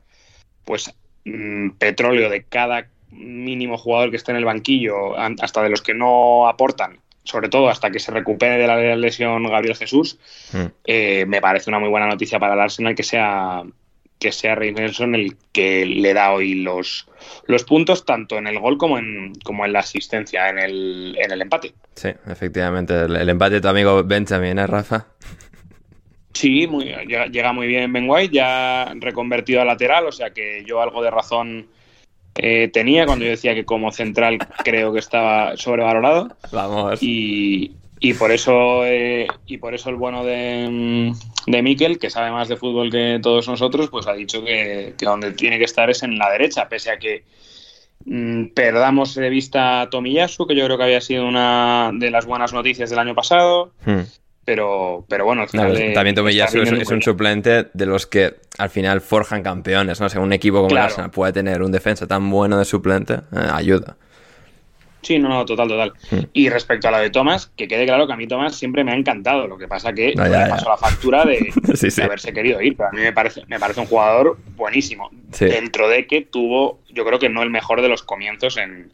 pues 0.64 0.94
mm, 1.26 1.72
petróleo 1.72 2.30
de 2.30 2.44
cada 2.44 2.88
mínimo 3.12 3.78
jugador 3.78 4.12
que 4.12 4.18
esté 4.18 4.32
en 4.32 4.38
el 4.38 4.46
banquillo, 4.46 5.18
hasta 5.18 5.64
de 5.64 5.70
los 5.70 5.82
que 5.82 5.94
no 5.94 6.48
aportan, 6.48 7.00
sobre 7.24 7.50
todo 7.50 7.70
hasta 7.70 7.92
que 7.92 8.00
se 8.00 8.12
recupere 8.12 8.58
de 8.58 8.68
la 8.68 8.96
lesión 8.96 9.44
Gabriel 9.44 9.76
Jesús, 9.76 10.18
hmm. 10.54 10.66
eh, 10.86 11.26
me 11.28 11.42
parece 11.42 11.70
una 11.70 11.80
muy 11.80 11.90
buena 11.90 12.08
noticia 12.08 12.40
para 12.40 12.54
el 12.54 12.60
Arsenal 12.60 12.96
que 12.96 13.04
sea 13.04 13.64
que 14.20 14.34
sea 14.34 14.54
Rey 14.54 14.74
Nelson 14.74 15.16
el 15.16 15.38
que 15.54 15.86
le 15.86 16.14
da 16.14 16.34
hoy 16.34 16.56
los, 16.56 17.08
los 17.48 17.64
puntos, 17.64 18.06
tanto 18.06 18.38
en 18.38 18.48
el 18.48 18.60
gol 18.60 18.78
como 18.78 18.98
en, 19.00 19.34
como 19.46 19.66
en 19.66 19.72
la 19.72 19.80
asistencia, 19.80 20.50
en 20.50 20.60
el, 20.60 21.18
en 21.18 21.32
el 21.32 21.42
empate. 21.42 21.74
Sí, 21.96 22.10
efectivamente. 22.28 22.94
El, 22.94 23.30
empate 23.30 23.56
de 23.56 23.62
tu 23.62 23.70
amigo 23.70 24.04
Benjamin, 24.04 24.60
¿eh, 24.60 24.68
Rafa? 24.68 25.08
Sí, 26.34 26.68
muy, 26.68 26.86
llega, 27.08 27.28
llega, 27.28 27.54
muy 27.54 27.68
bien 27.68 27.92
Ben 27.94 28.10
White, 28.10 28.34
ya 28.34 28.94
reconvertido 28.96 29.62
a 29.62 29.66
lateral, 29.66 30.06
o 30.06 30.12
sea 30.12 30.32
que 30.32 30.64
yo 30.66 30.82
algo 30.82 31.02
de 31.02 31.12
razón 31.12 31.68
eh, 32.42 32.70
tenía 32.72 33.06
cuando 33.06 33.26
yo 33.26 33.32
decía 33.32 33.54
que 33.54 33.66
como 33.66 33.92
central 33.92 34.38
creo 34.64 34.94
que 34.94 35.00
estaba 35.00 35.58
sobrevalorado. 35.58 36.30
Vamos. 36.54 37.04
Y, 37.04 37.74
y 38.00 38.14
por 38.14 38.32
eso 38.32 38.86
eh, 38.86 39.28
y 39.46 39.58
por 39.58 39.74
eso 39.74 39.90
el 39.90 39.98
bueno 39.98 40.24
de, 40.24 41.14
de 41.48 41.62
Mikel, 41.62 42.00
que 42.00 42.10
sabe 42.10 42.32
más 42.32 42.48
de 42.48 42.56
fútbol 42.56 42.90
que 42.92 43.20
todos 43.22 43.50
nosotros, 43.50 43.90
pues 43.90 44.08
ha 44.08 44.14
dicho 44.14 44.42
que, 44.42 44.94
donde 45.02 45.34
tiene 45.34 45.58
que 45.58 45.66
estar 45.66 45.90
es 45.90 46.02
en 46.04 46.18
la 46.18 46.30
derecha, 46.32 46.70
pese 46.70 46.92
a 46.92 46.98
que 46.98 47.26
mm, 48.06 48.46
perdamos 48.56 49.16
de 49.16 49.30
vista 49.30 49.82
a 49.82 49.90
Tomiyasu, 49.90 50.48
que 50.48 50.56
yo 50.56 50.64
creo 50.64 50.78
que 50.78 50.84
había 50.86 51.02
sido 51.02 51.28
una 51.28 51.92
de 51.94 52.10
las 52.10 52.26
buenas 52.26 52.54
noticias 52.54 52.90
del 52.90 53.00
año 53.00 53.16
pasado. 53.16 53.74
Hmm 53.86 54.04
pero, 54.50 55.06
pero 55.08 55.26
bueno, 55.26 55.44
al 55.44 55.50
final. 55.50 55.94
también 55.94 56.16
Tomiyasu 56.16 56.64
es, 56.64 56.90
un 56.90 57.04
suplente 57.04 57.68
de 57.72 57.86
los 57.86 58.08
que 58.08 58.34
al 58.58 58.72
final 58.72 59.00
forjan 59.00 59.44
campeones, 59.44 60.00
¿no? 60.00 60.08
O 60.08 60.10
sea, 60.10 60.22
un 60.22 60.34
equipo 60.34 60.64
como 60.64 60.72
el 60.72 60.78
Arsenal 60.80 61.12
puede 61.12 61.32
tener 61.34 61.62
un 61.62 61.72
defensa 61.72 62.08
tan 62.08 62.28
bueno 62.32 62.58
de 62.58 62.66
suplente, 62.66 63.14
eh, 63.14 63.48
ayuda. 63.54 63.96
Sí, 65.04 65.20
no, 65.20 65.30
no, 65.30 65.46
total, 65.46 65.68
total. 65.68 65.94
Hmm. 66.10 66.26
Y 66.34 66.50
respecto 66.50 66.88
a 66.88 66.92
la 66.92 67.00
de 67.00 67.12
Thomas, 67.12 67.52
que 67.56 67.68
quede 67.68 67.86
claro 67.86 68.08
que 68.08 68.14
a 68.14 68.16
mí 68.16 68.26
Thomas 68.26 68.56
siempre 68.56 68.84
me 68.84 68.92
ha 68.92 68.96
encantado. 68.96 69.46
Lo 69.46 69.56
que 69.56 69.68
pasa 69.68 69.94
que 69.94 70.16
me 70.18 70.30
pasó 70.50 70.68
la 70.68 70.78
factura 70.78 71.26
de, 71.26 71.54
haberse 72.04 72.34
querido 72.34 72.60
ir. 72.60 72.76
Pero 72.76 72.90
a 72.90 72.92
mí 72.92 73.02
me 73.02 73.14
parece, 73.14 73.44
me 73.46 73.60
parece 73.60 73.82
un 73.82 73.86
jugador 73.86 74.40
buenísimo. 74.56 75.12
Dentro 75.40 75.90
de 75.90 76.08
que 76.08 76.24
tuvo, 76.24 76.80
yo 76.90 77.06
creo 77.06 77.20
que 77.20 77.30
no 77.30 77.44
el 77.44 77.52
mejor 77.52 77.84
de 77.84 77.88
los 77.88 78.02
comienzos 78.02 78.58
en, 78.58 78.92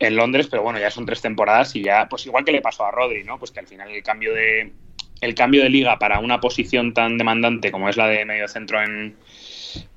en 0.00 0.16
Londres, 0.16 0.48
pero 0.50 0.62
bueno, 0.62 0.80
ya 0.80 0.90
son 0.90 1.06
tres 1.06 1.20
temporadas 1.20 1.76
y 1.76 1.82
ya, 1.84 2.08
pues 2.08 2.26
igual 2.26 2.44
que 2.44 2.50
le 2.52 2.60
pasó 2.60 2.84
a 2.84 2.90
Rodri, 2.90 3.22
¿no? 3.22 3.38
Pues 3.38 3.52
que 3.52 3.60
al 3.60 3.68
final 3.68 3.90
el 3.90 4.02
cambio 4.02 4.34
de 4.34 4.72
el 5.20 5.34
cambio 5.34 5.62
de 5.62 5.68
liga 5.68 5.98
para 5.98 6.18
una 6.18 6.40
posición 6.40 6.94
tan 6.94 7.18
demandante 7.18 7.70
como 7.70 7.88
es 7.88 7.96
la 7.96 8.08
de 8.08 8.24
medio 8.24 8.48
centro 8.48 8.82
en, 8.82 9.14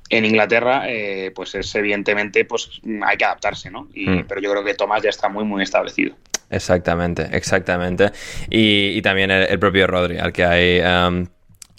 en 0.09 0.25
Inglaterra, 0.25 0.83
eh, 0.87 1.31
pues 1.33 1.55
es 1.55 1.73
evidentemente, 1.75 2.43
pues 2.43 2.81
hay 3.05 3.17
que 3.17 3.25
adaptarse, 3.25 3.71
¿no? 3.71 3.87
Y, 3.93 4.07
Mm. 4.09 4.25
Pero 4.27 4.41
yo 4.41 4.51
creo 4.51 4.63
que 4.63 4.73
Tomás 4.73 5.01
ya 5.01 5.09
está 5.09 5.29
muy, 5.29 5.45
muy 5.45 5.63
establecido. 5.63 6.15
Exactamente, 6.49 7.29
exactamente. 7.31 8.11
Y, 8.49 8.89
y 8.97 9.01
también 9.01 9.31
el, 9.31 9.47
el 9.49 9.57
propio 9.57 9.87
Rodri, 9.87 10.17
al 10.19 10.33
que 10.33 10.43
hay... 10.45 10.81
um, 10.81 11.25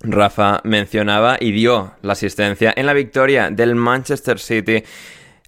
Rafa 0.06 0.60
mencionaba 0.64 1.38
y 1.40 1.52
dio 1.52 1.94
la 2.02 2.12
asistencia 2.12 2.74
en 2.76 2.84
la 2.84 2.92
victoria 2.92 3.48
del 3.50 3.74
Manchester 3.74 4.38
City. 4.38 4.82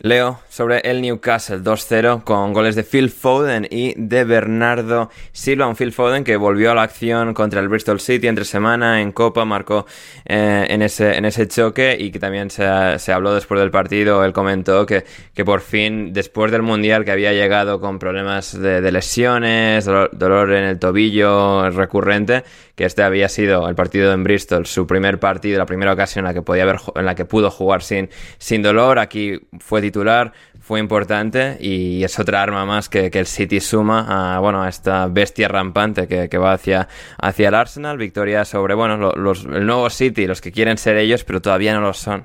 Leo 0.01 0.41
sobre 0.51 0.81
el 0.81 1.01
Newcastle 1.01 1.61
2-0 1.61 2.23
con 2.23 2.53
goles 2.53 2.77
de 2.77 2.85
Phil 2.85 3.09
Foden 3.09 3.67
y 3.71 3.95
de 3.97 4.25
Bernardo 4.25 5.09
Silva. 5.33 5.67
Un 5.67 5.75
Phil 5.75 5.91
Foden 5.91 6.23
que 6.23 6.37
volvió 6.37 6.73
a 6.73 6.75
la 6.75 6.83
acción 6.83 7.33
contra 7.33 7.61
el 7.61 7.69
Bristol 7.69 7.99
City 7.99 8.29
entre 8.29 8.45
semana 8.45 9.01
en 9.01 9.11
Copa, 9.13 9.47
marcó 9.47 9.87
eh, 10.27 10.67
en, 10.69 10.83
ese, 10.83 11.17
en 11.17 11.25
ese 11.25 11.49
choque 11.49 11.97
y 11.99 12.11
que 12.11 12.19
también 12.19 12.51
se, 12.51 12.67
se, 12.99 13.11
habló 13.11 13.35
después 13.35 13.59
del 13.59 13.71
partido. 13.71 14.23
Él 14.23 14.35
comentó 14.35 14.85
que, 14.85 15.07
que 15.33 15.47
por 15.47 15.63
fin, 15.63 16.13
después 16.13 16.53
del 16.53 16.61
Mundial, 16.61 17.07
que 17.07 17.13
había 17.13 17.33
llegado 17.33 17.81
con 17.81 17.99
problemas 17.99 18.53
de, 18.61 18.93
lesiones, 18.93 19.87
dolor, 19.87 20.11
dolor 20.13 20.53
en 20.53 20.65
el 20.65 20.79
tobillo 20.79 21.71
recurrente, 21.71 22.45
que 22.75 22.85
este 22.85 23.03
había 23.03 23.31
sido 23.31 23.67
el 23.67 23.75
partido 23.75 24.13
en 24.13 24.25
Bristol, 24.25 24.67
su 24.67 24.87
primer 24.87 25.19
partido, 25.19 25.59
la 25.59 25.65
primera 25.65 25.95
ocasión 25.95 26.27
en 26.27 26.29
la 26.29 26.35
que 26.35 26.43
podía 26.43 26.65
haber, 26.65 26.81
en 26.95 27.07
la 27.07 27.15
que 27.15 27.25
pudo 27.25 27.51
jugar 27.51 27.83
sin, 27.83 28.11
sin 28.37 28.63
dolor. 28.63 28.99
Aquí 28.99 29.41
fue 29.59 29.81
titular, 29.87 30.33
fue 30.61 30.81
importante 30.81 31.57
y 31.61 32.03
es 32.03 32.19
otra 32.19 32.43
arma 32.43 32.65
más 32.65 32.89
que, 32.89 33.11
que 33.11 33.19
el 33.21 33.27
City 33.27 33.61
suma 33.61 34.35
a, 34.37 34.41
bueno, 34.41 34.63
a 34.63 34.69
esta 34.69 35.07
bestia 35.07 35.49
rampante 35.49 36.09
que, 36.09 36.29
que 36.29 36.39
va 36.39 36.53
hacia, 36.53 36.89
hacia 37.19 37.49
el 37.49 37.55
Arsenal. 37.55 37.99
Victoria 37.99 38.45
sobre, 38.45 38.75
bueno, 38.75 39.13
los, 39.13 39.45
el 39.45 39.65
nuevo 39.65 39.89
City, 39.91 40.27
los 40.27 40.41
que 40.41 40.53
quieren 40.53 40.77
ser 40.77 40.97
ellos, 40.97 41.25
pero 41.25 41.41
todavía 41.41 41.73
no 41.75 41.81
lo 41.81 41.93
son. 41.93 42.25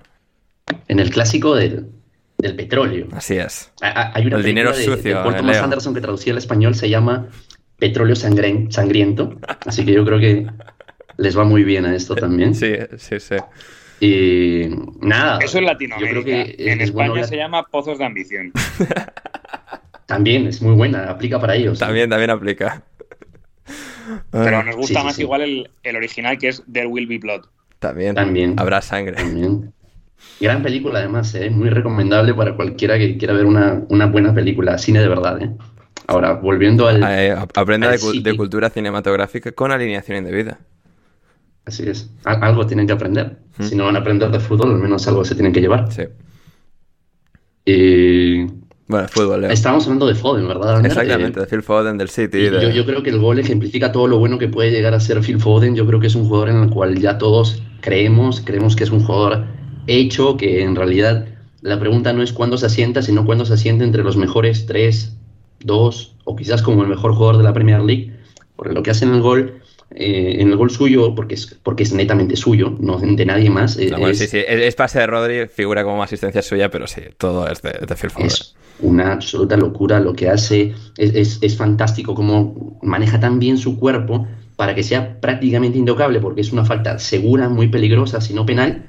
En 0.87 0.99
el 0.99 1.09
clásico 1.11 1.55
del, 1.55 1.87
del 2.37 2.55
petróleo. 2.55 3.07
Así 3.13 3.37
es. 3.37 3.71
Hay 3.81 4.25
una 4.25 4.37
el 4.37 4.43
dinero 4.43 4.71
de, 4.71 4.83
sucio. 4.83 5.17
de 5.17 5.23
Paul 5.23 5.35
Thomas 5.35 5.55
Leo. 5.55 5.63
Anderson 5.63 5.93
que 5.93 6.01
traducía 6.01 6.33
al 6.33 6.39
español 6.39 6.75
se 6.75 6.89
llama 6.89 7.27
Petróleo 7.77 8.15
sangren, 8.15 8.71
Sangriento. 8.71 9.35
Así 9.65 9.85
que 9.85 9.93
yo 9.93 10.03
creo 10.05 10.19
que 10.19 10.47
les 11.17 11.37
va 11.37 11.43
muy 11.43 11.63
bien 11.63 11.85
a 11.85 11.95
esto 11.95 12.15
también. 12.15 12.55
Sí, 12.61 12.73
sí, 12.97 13.19
sí. 13.19 13.35
Y 14.03 14.67
nada. 14.99 15.37
Eso 15.41 15.59
es 15.59 15.63
Latinoamérica. 15.63 16.15
Yo 16.19 16.23
creo 16.23 16.45
que 16.57 16.71
en 16.71 16.81
es 16.81 16.89
España 16.89 17.09
bueno 17.11 17.23
se 17.27 17.37
llama 17.37 17.63
Pozos 17.63 17.99
de 17.99 18.05
Ambición. 18.05 18.51
También 20.07 20.47
es 20.47 20.61
muy 20.61 20.73
buena, 20.73 21.03
aplica 21.09 21.39
para 21.39 21.55
ellos. 21.55 21.79
También, 21.79 22.09
también 22.09 22.31
aplica. 22.31 22.83
Pero 24.31 24.63
nos 24.63 24.75
gusta 24.75 24.95
Sí, 24.95 24.99
sí, 24.99 25.05
más 25.05 25.15
sí. 25.15 25.21
igual 25.21 25.41
el, 25.41 25.69
el 25.83 25.95
original 25.95 26.37
que 26.37 26.49
es 26.49 26.63
There 26.71 26.87
Will 26.87 27.07
Be 27.07 27.19
Blood. 27.19 27.45
También. 27.79 28.15
También. 28.15 28.55
Habrá 28.57 28.81
sangre. 28.81 29.15
También. 29.15 29.71
Gran 30.39 30.61
película, 30.63 30.99
además, 30.99 31.33
¿eh? 31.35 31.49
muy 31.49 31.69
recomendable 31.69 32.33
para 32.33 32.55
cualquiera 32.55 32.97
que 32.97 33.17
quiera 33.17 33.33
ver 33.33 33.45
una, 33.45 33.83
una 33.89 34.07
buena 34.07 34.33
película, 34.33 34.77
cine 34.77 34.99
de 34.99 35.07
verdad. 35.07 35.41
¿eh? 35.41 35.51
Ahora, 36.07 36.33
volviendo 36.33 36.87
al. 36.87 37.01
Eh, 37.03 37.31
aprenda 37.55 37.87
al 37.89 37.93
de, 37.93 37.99
cu- 37.99 38.21
de 38.21 38.35
cultura 38.35 38.69
cinematográfica 38.69 39.51
con 39.53 39.71
alineación 39.71 40.17
indebida. 40.17 40.59
Así 41.65 41.87
es. 41.87 42.09
Al- 42.23 42.43
algo 42.43 42.65
tienen 42.65 42.87
que 42.87 42.93
aprender. 42.93 43.37
Mm. 43.57 43.63
Si 43.63 43.75
no 43.75 43.85
van 43.85 43.95
a 43.95 43.99
aprender 43.99 44.31
de 44.31 44.39
fútbol, 44.39 44.71
al 44.71 44.79
menos 44.79 45.07
algo 45.07 45.23
se 45.25 45.35
tienen 45.35 45.53
que 45.53 45.61
llevar. 45.61 45.91
Sí. 45.91 46.03
Y 47.65 48.45
Bueno, 48.87 49.07
fútbol, 49.07 49.41
Leo. 49.41 49.51
estábamos 49.51 49.85
hablando 49.85 50.07
de 50.07 50.15
Foden, 50.15 50.47
¿verdad? 50.47 50.77
Ander? 50.77 50.91
Exactamente, 50.91 51.39
Eh, 51.39 51.43
de 51.43 51.47
Phil 51.47 51.61
Foden, 51.63 51.97
del 51.97 52.09
City. 52.09 52.37
y 52.39 52.49
de- 52.49 52.61
yo, 52.61 52.69
yo 52.69 52.85
creo 52.85 53.03
que 53.03 53.09
el 53.11 53.19
gol 53.19 53.39
ejemplifica 53.39 53.91
todo 53.91 54.07
lo 54.07 54.17
bueno 54.19 54.37
que 54.37 54.47
puede 54.47 54.71
llegar 54.71 54.93
a 54.93 54.99
ser 54.99 55.21
Phil 55.21 55.39
Foden. 55.39 55.75
Yo 55.75 55.85
creo 55.85 55.99
que 55.99 56.07
es 56.07 56.15
un 56.15 56.25
jugador 56.27 56.49
en 56.49 56.63
el 56.63 56.69
cual 56.69 56.97
ya 56.99 57.17
todos 57.17 57.61
creemos, 57.81 58.41
creemos 58.41 58.75
que 58.75 58.83
es 58.83 58.91
un 58.91 59.03
jugador 59.03 59.45
hecho, 59.87 60.35
que 60.37 60.63
en 60.63 60.75
realidad 60.75 61.25
la 61.61 61.79
pregunta 61.79 62.11
no 62.13 62.23
es 62.23 62.33
cuándo 62.33 62.57
se 62.57 62.65
asienta, 62.65 63.01
sino 63.01 63.25
cuándo 63.25 63.45
se 63.45 63.53
asienta 63.53 63.83
entre 63.85 64.03
los 64.03 64.17
mejores 64.17 64.65
tres, 64.65 65.15
dos, 65.63 66.15
o 66.25 66.35
quizás 66.35 66.61
como 66.63 66.81
el 66.81 66.89
mejor 66.89 67.13
jugador 67.13 67.37
de 67.37 67.43
la 67.43 67.53
Premier 67.53 67.81
League. 67.81 68.13
Porque 68.55 68.73
lo 68.73 68.83
que 68.83 68.91
hace 68.91 69.05
en 69.05 69.13
el 69.13 69.21
gol, 69.21 69.60
eh, 69.95 70.37
en 70.39 70.49
el 70.49 70.55
gol 70.57 70.69
suyo, 70.69 71.13
porque 71.15 71.35
es, 71.35 71.57
porque 71.63 71.83
es 71.83 71.93
netamente 71.93 72.35
suyo, 72.35 72.75
no 72.79 72.97
de 72.97 73.25
nadie 73.25 73.49
más. 73.49 73.77
eh, 73.77 73.87
No, 73.89 73.97
bueno, 73.97 74.11
es- 74.11 74.19
sí, 74.19 74.27
sí. 74.27 74.39
Es, 74.47 74.75
pase 74.75 74.99
de 74.99 75.07
Rodri, 75.07 75.47
figura 75.47 75.83
como 75.83 76.01
asistencia 76.03 76.41
suya, 76.41 76.69
pero 76.69 76.87
sí, 76.87 77.01
todo 77.17 77.47
es 77.47 77.61
de, 77.61 77.71
de 77.71 77.95
Phil 77.95 78.09
Foden. 78.09 78.27
Es 78.27 78.55
una 78.79 79.13
absoluta 79.13 79.57
locura 79.57 79.99
lo 79.99 80.13
que 80.13 80.29
hace. 80.29 80.73
Es, 80.97 81.13
es- 81.15 81.39
es 81.41 81.57
fantástico 81.57 82.15
cómo 82.15 82.77
maneja 82.81 83.19
tan 83.19 83.39
bien 83.39 83.57
su 83.57 83.77
cuerpo 83.79 84.27
para 84.55 84.75
que 84.75 84.83
sea 84.83 85.19
prácticamente 85.19 85.77
intocable, 85.77 86.19
porque 86.19 86.41
es 86.41 86.51
una 86.53 86.63
falta 86.65 86.99
segura, 86.99 87.49
muy 87.49 87.67
peligrosa, 87.67 88.21
si 88.21 88.33
no 88.33 88.45
penal. 88.45 88.87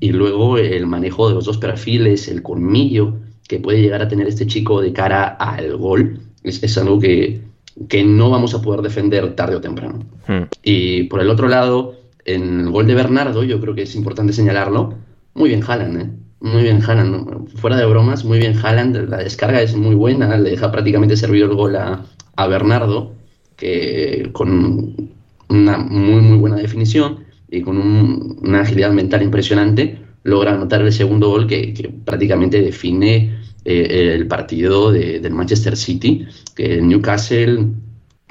Y 0.00 0.10
luego 0.10 0.58
el 0.58 0.86
manejo 0.86 1.28
de 1.28 1.34
los 1.36 1.44
dos 1.44 1.58
perfiles, 1.58 2.26
el 2.28 2.42
colmillo 2.42 3.14
que 3.46 3.60
puede 3.60 3.80
llegar 3.80 4.02
a 4.02 4.08
tener 4.08 4.26
este 4.26 4.46
chico 4.46 4.80
de 4.80 4.92
cara 4.92 5.24
al 5.28 5.76
gol, 5.76 6.20
es, 6.42 6.62
es 6.62 6.76
algo 6.78 6.98
que, 6.98 7.40
que 7.88 8.04
no 8.04 8.30
vamos 8.30 8.54
a 8.54 8.62
poder 8.62 8.82
defender 8.82 9.34
tarde 9.34 9.56
o 9.56 9.60
temprano. 9.60 10.00
Hmm. 10.28 10.42
Y 10.62 11.04
por 11.04 11.20
el 11.20 11.30
otro 11.30 11.48
lado, 11.48 11.94
en 12.24 12.60
el 12.60 12.70
gol 12.70 12.86
de 12.86 12.94
Bernardo, 12.94 13.42
yo 13.44 13.60
creo 13.60 13.74
que 13.74 13.82
es 13.82 13.94
importante 13.94 14.32
señalarlo, 14.32 14.94
muy 15.34 15.48
bien 15.48 15.62
Haaland, 15.66 16.00
¿eh? 16.00 16.10
Muy 16.40 16.62
bien 16.62 16.82
Haaland, 16.82 17.48
fuera 17.56 17.76
de 17.76 17.86
bromas, 17.86 18.24
muy 18.24 18.38
bien 18.38 18.56
Haaland, 18.60 19.08
la 19.08 19.18
descarga 19.18 19.62
es 19.62 19.76
muy 19.76 19.94
buena, 19.94 20.36
le 20.36 20.50
deja 20.50 20.70
prácticamente 20.72 21.16
servido 21.16 21.46
el 21.46 21.54
gol 21.54 21.76
a, 21.76 22.04
a 22.36 22.46
Bernardo, 22.48 23.12
que 23.56 24.28
con 24.32 25.10
una 25.48 25.78
muy 25.78 26.20
muy 26.22 26.38
buena 26.38 26.56
definición 26.56 27.20
y 27.50 27.60
con 27.60 27.76
un- 27.78 28.38
una 28.42 28.62
agilidad 28.62 28.90
mental 28.92 29.22
impresionante 29.22 29.98
logra 30.24 30.54
anotar 30.54 30.80
el 30.82 30.92
segundo 30.92 31.28
gol 31.28 31.46
que, 31.46 31.74
que 31.74 31.88
prácticamente 31.90 32.60
define 32.60 33.36
eh, 33.64 34.14
el 34.14 34.26
partido 34.26 34.90
de- 34.92 35.20
del 35.20 35.32
Manchester 35.34 35.76
City, 35.76 36.26
que 36.54 36.74
el 36.74 36.88
Newcastle, 36.88 37.66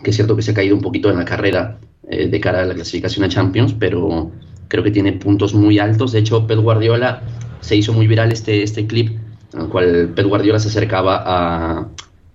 que 0.03 0.09
es 0.09 0.15
cierto 0.15 0.35
que 0.35 0.41
se 0.41 0.51
ha 0.51 0.53
caído 0.53 0.75
un 0.75 0.81
poquito 0.81 1.09
en 1.09 1.17
la 1.17 1.25
carrera 1.25 1.79
eh, 2.09 2.27
de 2.27 2.39
cara 2.39 2.61
a 2.61 2.65
la 2.65 2.73
clasificación 2.73 3.23
a 3.25 3.29
Champions, 3.29 3.73
pero 3.77 4.31
creo 4.67 4.83
que 4.83 4.91
tiene 4.91 5.13
puntos 5.13 5.53
muy 5.53 5.79
altos. 5.79 6.11
De 6.11 6.19
hecho, 6.19 6.45
Pep 6.47 6.59
Guardiola 6.59 7.21
se 7.61 7.75
hizo 7.75 7.93
muy 7.93 8.07
viral 8.07 8.31
este, 8.31 8.63
este 8.63 8.87
clip 8.87 9.17
en 9.53 9.61
el 9.61 9.67
cual 9.67 10.11
Pep 10.15 10.25
Guardiola 10.27 10.59
se 10.59 10.69
acercaba 10.69 11.21
a, 11.25 11.87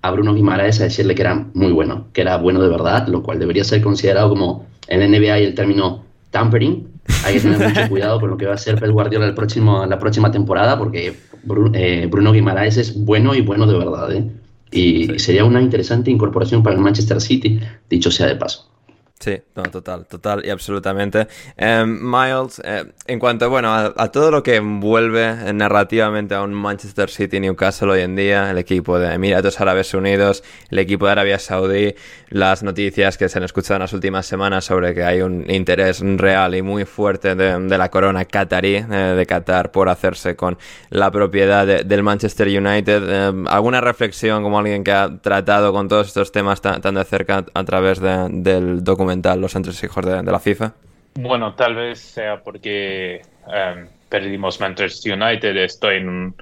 a 0.03 0.11
Bruno 0.11 0.35
Guimaraes 0.35 0.81
a 0.81 0.85
decirle 0.85 1.15
que 1.15 1.23
era 1.23 1.47
muy 1.55 1.73
bueno, 1.73 2.07
que 2.13 2.21
era 2.21 2.37
bueno 2.37 2.63
de 2.63 2.69
verdad, 2.69 3.09
lo 3.09 3.23
cual 3.23 3.39
debería 3.39 3.65
ser 3.65 3.81
considerado 3.83 4.29
como 4.29 4.67
en 4.89 5.01
la 5.01 5.09
NBA 5.09 5.39
el 5.39 5.55
término 5.55 6.05
tampering. 6.31 6.89
Hay 7.25 7.35
que 7.35 7.41
tener 7.41 7.59
mucho 7.69 7.89
cuidado 7.89 8.21
con 8.21 8.31
lo 8.31 8.37
que 8.37 8.45
va 8.47 8.53
a 8.53 8.55
hacer 8.57 8.79
Pep 8.79 8.91
Guardiola 8.91 9.27
el 9.27 9.35
próximo, 9.35 9.85
la 9.87 9.99
próxima 9.99 10.31
temporada, 10.31 10.77
porque 10.79 11.15
Bru- 11.47 11.71
eh, 11.75 12.07
Bruno 12.11 12.33
Guimaraes 12.33 12.77
es 12.77 12.95
bueno 13.05 13.35
y 13.35 13.41
bueno 13.41 13.67
de 13.67 13.79
verdad. 13.79 14.13
¿eh? 14.13 14.25
Y 14.73 15.07
Sí. 15.07 15.19
sería 15.19 15.45
una 15.45 15.63
interesante 15.63 16.11
incorporación 16.11 16.63
para 16.63 16.77
el 16.77 16.83
Manchester 16.83 17.21
City, 17.21 17.61
dicho 17.89 18.11
sea 18.11 18.27
de 18.27 18.37
paso. 18.37 18.69
Sí, 19.19 19.41
no, 19.55 19.63
total, 19.63 20.05
total 20.07 20.45
y 20.45 20.51
absolutamente. 20.51 21.27
Em, 21.57 21.99
Miles, 22.03 22.61
eh, 22.63 22.85
en 23.07 23.19
cuanto 23.19 23.49
bueno, 23.49 23.73
a, 23.75 24.13
todo 24.13 24.31
lo 24.31 24.43
que 24.43 24.57
envuelve 24.57 25.55
narrativamente 25.55 26.35
a 26.35 26.43
un 26.43 26.53
Manchester 26.53 27.09
City 27.09 27.41
Newcastle 27.41 27.91
hoy 27.93 28.01
en 28.03 28.15
día, 28.15 28.51
el 28.51 28.59
equipo 28.59 28.99
de 28.99 29.15
Emiratos 29.15 29.59
Árabes 29.59 29.95
Unidos, 29.95 30.45
el 30.71 30.79
equipo 30.81 31.07
de 31.07 31.13
Arabia 31.13 31.39
Saudí, 31.39 31.95
las 32.29 32.63
noticias 32.63 33.17
que 33.17 33.31
se 33.31 33.39
han 33.39 33.45
escuchado 33.45 33.77
en 33.77 33.83
las 33.83 33.95
últimas 33.95 34.27
semanas 34.27 34.67
sobre 34.67 34.95
que 34.95 35.03
hay 35.03 35.23
un 35.23 35.51
interés 35.51 36.01
real 36.03 36.55
y 36.55 36.61
muy 36.61 36.85
fuerte 36.85 37.35
de, 37.35 37.79
la 37.79 37.91
corona 37.91 38.27
qatarí, 38.27 38.77
eh, 38.77 39.15
de 39.17 39.27
Qatar, 39.27 39.73
por 39.73 39.89
hacerse 39.89 40.37
con 40.37 40.59
la 40.91 41.11
propiedad 41.11 41.67
de- 41.67 41.85
del 41.85 42.03
Manchester 42.03 42.49
United. 42.49 43.29
Em, 43.29 43.47
¿Alguna 43.49 43.81
reflexión 43.81 44.43
como 44.43 44.59
alguien 44.59 44.85
que 44.85 44.93
ha 44.93 45.09
tratado 45.23 45.73
con 45.73 45.89
todos 45.89 46.09
estos 46.09 46.33
temas 46.33 46.61
tan, 46.61 46.83
de 46.83 47.05
cerca 47.05 47.47
a 47.55 47.65
través 47.65 47.99
de- 47.99 48.29
del 48.31 48.85
documental 49.07 49.41
Los 49.41 49.55
entresijos 49.55 50.05
de, 50.05 50.23
de 50.23 50.33
la 50.33 50.41
FIFA? 50.41 50.73
Bueno, 51.15 51.55
tal 51.55 51.77
vez 51.77 52.01
sea 52.01 52.43
porque 52.43 53.23
em, 53.47 53.87
perdimos 54.09 54.61
Manchester 54.61 55.15
United, 55.15 55.57
estoy 55.57 55.97
en 55.97 56.09
un, 56.09 56.35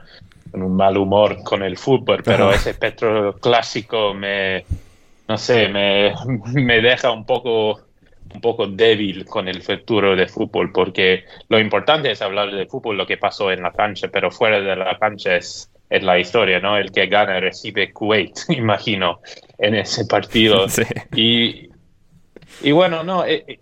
en 0.53 0.63
un 0.63 0.75
mal 0.75 0.97
humor 0.97 1.43
con 1.45 1.63
el 1.63 1.77
fútbol, 1.77 2.23
pero 2.25 2.49
Ajá. 2.49 2.57
ese 2.57 2.75
Petro 2.75 3.35
clásico 3.35 4.15
me, 4.15 4.65
no 5.29 5.37
sé, 5.39 5.69
me, 5.69 6.13
me 6.55 6.81
deja 6.81 7.13
un 7.13 7.25
poco, 7.25 7.83
un 8.35 8.41
poco 8.41 8.67
débil 8.67 9.27
con 9.27 9.47
el 9.47 9.63
futuro 9.63 10.17
de 10.17 10.27
fútbol, 10.27 10.73
porque 10.73 11.25
lo 11.49 11.61
importante 11.61 12.11
es 12.11 12.21
hablar 12.21 12.51
de 12.51 12.67
fútbol, 12.67 12.97
lo 12.97 13.07
que 13.07 13.17
pasó 13.17 13.53
en 13.53 13.63
la 13.63 13.71
cancha, 13.71 14.09
pero 14.09 14.33
fuera 14.33 14.61
de 14.61 14.75
la 14.75 14.99
cancha 14.99 15.37
es, 15.37 15.71
es 15.89 16.03
la 16.03 16.19
historia, 16.19 16.59
¿no? 16.59 16.77
El 16.77 16.91
que 16.91 17.07
gana 17.07 17.39
recibe 17.39 17.93
Kuwait, 17.93 18.37
imagino, 18.49 19.21
en 19.59 19.77
ese 19.77 20.05
partido. 20.07 20.67
Sí. 20.69 20.83
Y, 21.15 21.74
y 22.63 22.73
bueno, 22.73 23.03
no, 23.03 23.25
eh, 23.25 23.45
eh, 23.47 23.59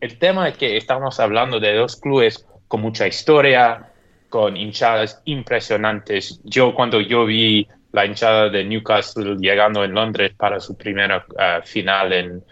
el 0.00 0.18
tema 0.18 0.48
es 0.48 0.56
que 0.56 0.76
estamos 0.76 1.18
hablando 1.20 1.60
de 1.60 1.74
dos 1.74 1.96
clubes 1.96 2.46
con 2.68 2.80
mucha 2.80 3.06
historia, 3.06 3.92
con 4.28 4.56
hinchadas 4.56 5.22
impresionantes. 5.24 6.40
Yo 6.44 6.74
cuando 6.74 7.00
yo 7.00 7.24
vi 7.24 7.66
la 7.92 8.04
hinchada 8.04 8.48
de 8.48 8.64
Newcastle 8.64 9.36
llegando 9.38 9.84
en 9.84 9.94
Londres 9.94 10.32
para 10.36 10.60
su 10.60 10.76
primera 10.76 11.24
ah, 11.38 11.60
final 11.64 12.12
en 12.12 12.44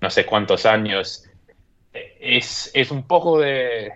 no 0.00 0.10
sé 0.10 0.26
cuántos 0.26 0.66
años, 0.66 1.24
es, 1.92 2.70
es 2.74 2.90
un 2.90 3.06
poco 3.06 3.38
de, 3.38 3.90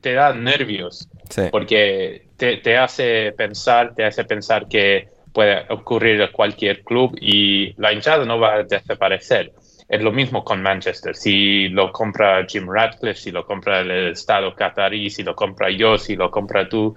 te, 0.00 0.12
da 0.14 0.34
nervios, 0.34 1.08
porque 1.50 2.26
te, 2.36 2.56
te, 2.58 2.76
hace 2.76 3.32
pensar, 3.32 3.94
te 3.94 4.04
hace 4.04 4.24
pensar 4.24 4.66
que 4.68 5.08
puede 5.32 5.64
ocurrir 5.68 6.20
en 6.20 6.32
cualquier 6.32 6.82
club 6.82 7.16
y 7.20 7.72
la 7.80 7.92
hinchada 7.92 8.24
no 8.24 8.38
va 8.38 8.54
a 8.54 8.62
desaparecer. 8.64 9.52
Es 9.90 10.00
lo 10.00 10.12
mismo 10.12 10.44
con 10.44 10.62
Manchester. 10.62 11.16
Si 11.16 11.68
lo 11.68 11.90
compra 11.90 12.46
Jim 12.46 12.68
Radcliffe, 12.70 13.20
si 13.20 13.32
lo 13.32 13.44
compra 13.44 13.80
el 13.80 13.90
Estado 14.12 14.54
qatarí, 14.54 15.10
si 15.10 15.24
lo 15.24 15.34
compra 15.34 15.68
yo, 15.68 15.98
si 15.98 16.14
lo 16.14 16.30
compra 16.30 16.68
tú, 16.68 16.94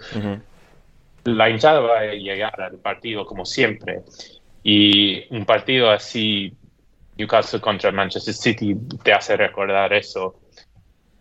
la 1.23 1.49
hinchada 1.49 1.79
va 1.79 1.99
a 2.01 2.13
llegar 2.13 2.61
al 2.61 2.77
partido 2.77 3.25
como 3.25 3.45
siempre. 3.45 4.01
Y 4.61 5.25
un 5.35 5.43
partido 5.43 5.89
así, 5.89 6.53
Newcastle 7.17 7.59
contra 7.59 7.91
Manchester 7.91 8.35
City, 8.35 8.77
te 9.03 9.11
hace 9.11 9.37
recordar 9.37 9.91
eso. 9.91 10.35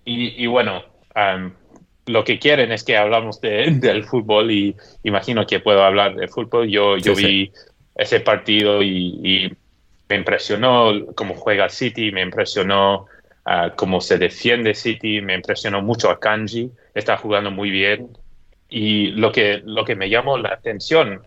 Y, 0.04 0.46
bueno, 0.48 0.84
um, 1.16 1.52
lo 2.04 2.22
que 2.22 2.38
quieren 2.38 2.70
es 2.70 2.84
que 2.84 2.98
hablamos 2.98 3.40
de, 3.40 3.70
del 3.80 4.04
fútbol 4.04 4.50
y 4.50 4.76
imagino 5.04 5.46
que 5.46 5.60
puedo 5.60 5.82
hablar 5.82 6.16
de 6.16 6.28
fútbol. 6.28 6.68
Yo, 6.68 6.98
yo 6.98 7.14
vi 7.14 7.50
ese 7.94 8.20
partido 8.20 8.82
y 8.82 9.56
me 10.12 10.18
impresionó 10.18 10.92
cómo 11.14 11.34
juega 11.34 11.70
City, 11.70 12.12
me 12.12 12.20
impresionó 12.20 13.06
uh, 13.46 13.74
cómo 13.76 14.02
se 14.02 14.18
defiende 14.18 14.74
City, 14.74 15.22
me 15.22 15.34
impresionó 15.34 15.80
mucho 15.80 16.10
a 16.10 16.20
Kanji, 16.20 16.70
está 16.92 17.16
jugando 17.16 17.50
muy 17.50 17.70
bien. 17.70 18.10
Y 18.68 19.06
lo 19.12 19.32
que, 19.32 19.62
lo 19.64 19.86
que 19.86 19.96
me 19.96 20.10
llamó 20.10 20.36
la 20.36 20.50
atención 20.50 21.22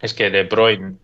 es 0.00 0.14
que 0.14 0.30
De 0.30 0.44
Bruyne, 0.44 0.98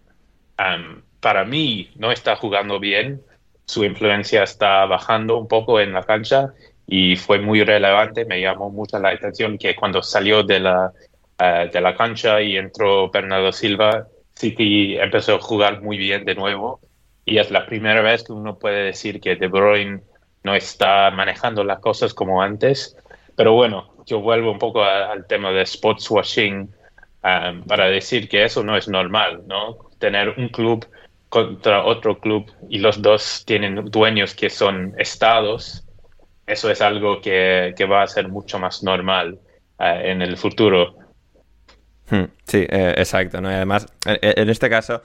um, 0.60 1.02
para 1.18 1.44
mí, 1.44 1.90
no 1.96 2.12
está 2.12 2.36
jugando 2.36 2.78
bien, 2.78 3.20
su 3.64 3.84
influencia 3.84 4.44
está 4.44 4.86
bajando 4.86 5.38
un 5.38 5.48
poco 5.48 5.80
en 5.80 5.92
la 5.94 6.04
cancha 6.04 6.54
y 6.86 7.16
fue 7.16 7.40
muy 7.40 7.64
relevante, 7.64 8.26
me 8.26 8.40
llamó 8.40 8.70
mucho 8.70 9.00
la 9.00 9.08
atención 9.08 9.58
que 9.58 9.74
cuando 9.74 10.04
salió 10.04 10.44
de 10.44 10.60
la, 10.60 10.92
uh, 11.40 11.68
de 11.68 11.80
la 11.80 11.96
cancha 11.96 12.40
y 12.40 12.56
entró 12.56 13.10
Bernardo 13.10 13.50
Silva, 13.50 14.06
City 14.34 14.96
empezó 14.98 15.34
a 15.34 15.40
jugar 15.40 15.82
muy 15.82 15.98
bien 15.98 16.24
de 16.24 16.36
nuevo 16.36 16.80
y 17.28 17.38
es 17.38 17.50
la 17.50 17.66
primera 17.66 18.00
vez 18.00 18.24
que 18.24 18.32
uno 18.32 18.58
puede 18.58 18.84
decir 18.84 19.20
que 19.20 19.36
De 19.36 19.48
Bruyne 19.48 20.00
no 20.44 20.54
está 20.54 21.10
manejando 21.10 21.62
las 21.62 21.80
cosas 21.80 22.14
como 22.14 22.40
antes. 22.40 22.96
Pero 23.36 23.52
bueno, 23.52 23.92
yo 24.06 24.20
vuelvo 24.20 24.50
un 24.50 24.58
poco 24.58 24.82
al 24.82 25.26
tema 25.26 25.50
de 25.50 25.62
sports 25.62 26.10
washing 26.10 26.70
um, 27.22 27.62
para 27.64 27.88
decir 27.88 28.28
que 28.28 28.44
eso 28.44 28.64
no 28.64 28.76
es 28.76 28.88
normal, 28.88 29.42
¿no? 29.46 29.76
Tener 29.98 30.30
un 30.38 30.48
club 30.48 30.86
contra 31.28 31.84
otro 31.84 32.18
club 32.18 32.50
y 32.70 32.78
los 32.78 33.02
dos 33.02 33.44
tienen 33.44 33.84
dueños 33.90 34.34
que 34.34 34.48
son 34.48 34.94
estados, 34.96 35.84
eso 36.46 36.70
es 36.70 36.80
algo 36.80 37.20
que, 37.20 37.74
que 37.76 37.84
va 37.84 38.02
a 38.02 38.06
ser 38.06 38.28
mucho 38.28 38.58
más 38.58 38.82
normal 38.82 39.38
uh, 39.78 39.84
en 39.84 40.22
el 40.22 40.38
futuro. 40.38 40.96
Hmm, 42.10 42.24
sí, 42.44 42.66
eh, 42.70 42.94
exacto, 42.96 43.42
¿no? 43.42 43.50
Y 43.50 43.54
además, 43.54 43.86
en 44.06 44.48
este 44.48 44.70
caso, 44.70 45.02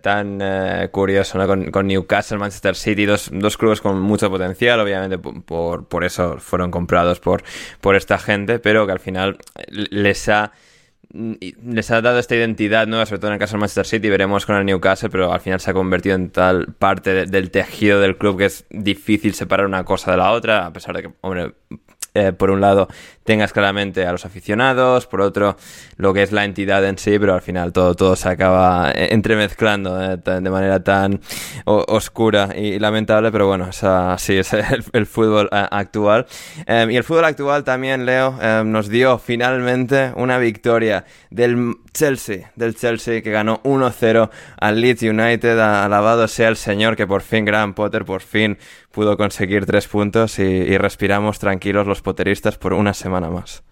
tan 0.00 0.38
eh, 0.40 0.88
curioso, 0.92 1.38
¿no? 1.38 1.72
Con, 1.72 1.86
Newcastle, 1.86 2.38
Manchester 2.38 2.76
City, 2.76 3.04
dos, 3.04 3.30
dos, 3.32 3.56
clubes 3.56 3.80
con 3.80 4.00
mucho 4.00 4.30
potencial, 4.30 4.80
obviamente 4.80 5.18
por, 5.18 5.88
por 5.88 6.04
eso 6.04 6.38
fueron 6.38 6.70
comprados 6.70 7.18
por, 7.20 7.42
por 7.80 7.96
esta 7.96 8.18
gente, 8.18 8.58
pero 8.58 8.86
que 8.86 8.92
al 8.92 9.00
final 9.00 9.38
les 9.68 10.28
ha 10.28 10.52
les 11.12 11.90
ha 11.90 12.00
dado 12.00 12.18
esta 12.18 12.34
identidad 12.34 12.86
nueva, 12.86 13.04
sobre 13.04 13.18
todo 13.18 13.28
en 13.28 13.34
el 13.34 13.38
caso 13.38 13.52
del 13.52 13.60
Manchester 13.60 13.86
City, 13.86 14.08
veremos 14.08 14.46
con 14.46 14.56
el 14.56 14.64
Newcastle, 14.64 15.10
pero 15.10 15.32
al 15.32 15.40
final 15.40 15.60
se 15.60 15.70
ha 15.70 15.74
convertido 15.74 16.14
en 16.14 16.30
tal 16.30 16.72
parte 16.78 17.26
del 17.26 17.50
tejido 17.50 18.00
del 18.00 18.16
club 18.16 18.38
que 18.38 18.46
es 18.46 18.64
difícil 18.70 19.34
separar 19.34 19.66
una 19.66 19.84
cosa 19.84 20.12
de 20.12 20.16
la 20.16 20.32
otra, 20.32 20.64
a 20.66 20.72
pesar 20.72 20.96
de 20.96 21.02
que, 21.02 21.10
hombre, 21.20 21.52
eh, 22.14 22.32
por 22.32 22.50
un 22.50 22.60
lado 22.60 22.88
tengas 23.24 23.54
claramente 23.54 24.04
a 24.04 24.12
los 24.12 24.26
aficionados, 24.26 25.06
por 25.06 25.22
otro 25.22 25.56
lo 25.96 26.12
que 26.12 26.22
es 26.22 26.30
la 26.30 26.44
entidad 26.44 26.84
en 26.84 26.98
sí, 26.98 27.18
pero 27.18 27.32
al 27.34 27.40
final 27.40 27.72
todo, 27.72 27.94
todo 27.94 28.16
se 28.16 28.28
acaba 28.28 28.90
eh, 28.90 29.08
entremezclando 29.12 29.98
eh, 30.02 30.18
de 30.18 30.50
manera 30.50 30.82
tan 30.84 31.20
oscura 31.64 32.50
y 32.54 32.78
lamentable, 32.78 33.32
pero 33.32 33.46
bueno, 33.46 33.70
así 33.70 34.36
es 34.36 34.52
el, 34.52 35.06
fútbol 35.06 35.48
actual. 35.52 36.26
Em, 36.66 36.90
y 36.90 36.96
el 36.96 37.04
fútbol 37.04 37.24
actual 37.24 37.64
también, 37.64 38.04
Leo, 38.04 38.38
em, 38.42 38.70
nos 38.70 38.88
dio 38.88 39.18
finalmente 39.18 40.12
una 40.16 40.36
victoria 40.38 41.04
del 41.30 41.76
Chelsea, 41.94 42.52
del 42.56 42.74
Chelsea 42.74 43.22
que 43.22 43.30
ganó 43.30 43.60
1-0 43.64 44.30
al 44.58 44.80
Leeds 44.80 45.02
United, 45.02 45.58
alabado 45.58 46.28
sea 46.28 46.48
el 46.48 46.56
señor 46.56 46.96
que 46.96 47.06
por 47.06 47.22
fin, 47.22 47.44
Graham 47.44 47.74
Potter, 47.74 48.04
por 48.04 48.20
fin 48.20 48.58
pudo 48.92 49.16
conseguir 49.16 49.66
tres 49.66 49.88
puntos 49.88 50.38
y, 50.38 50.76
respiramos 50.78 51.38
tranquilos 51.38 51.86
los 51.86 52.02
poteristas 52.02 52.58
por 52.58 52.72
una 52.72 52.94
semana 52.94 53.30
más. 53.30 53.62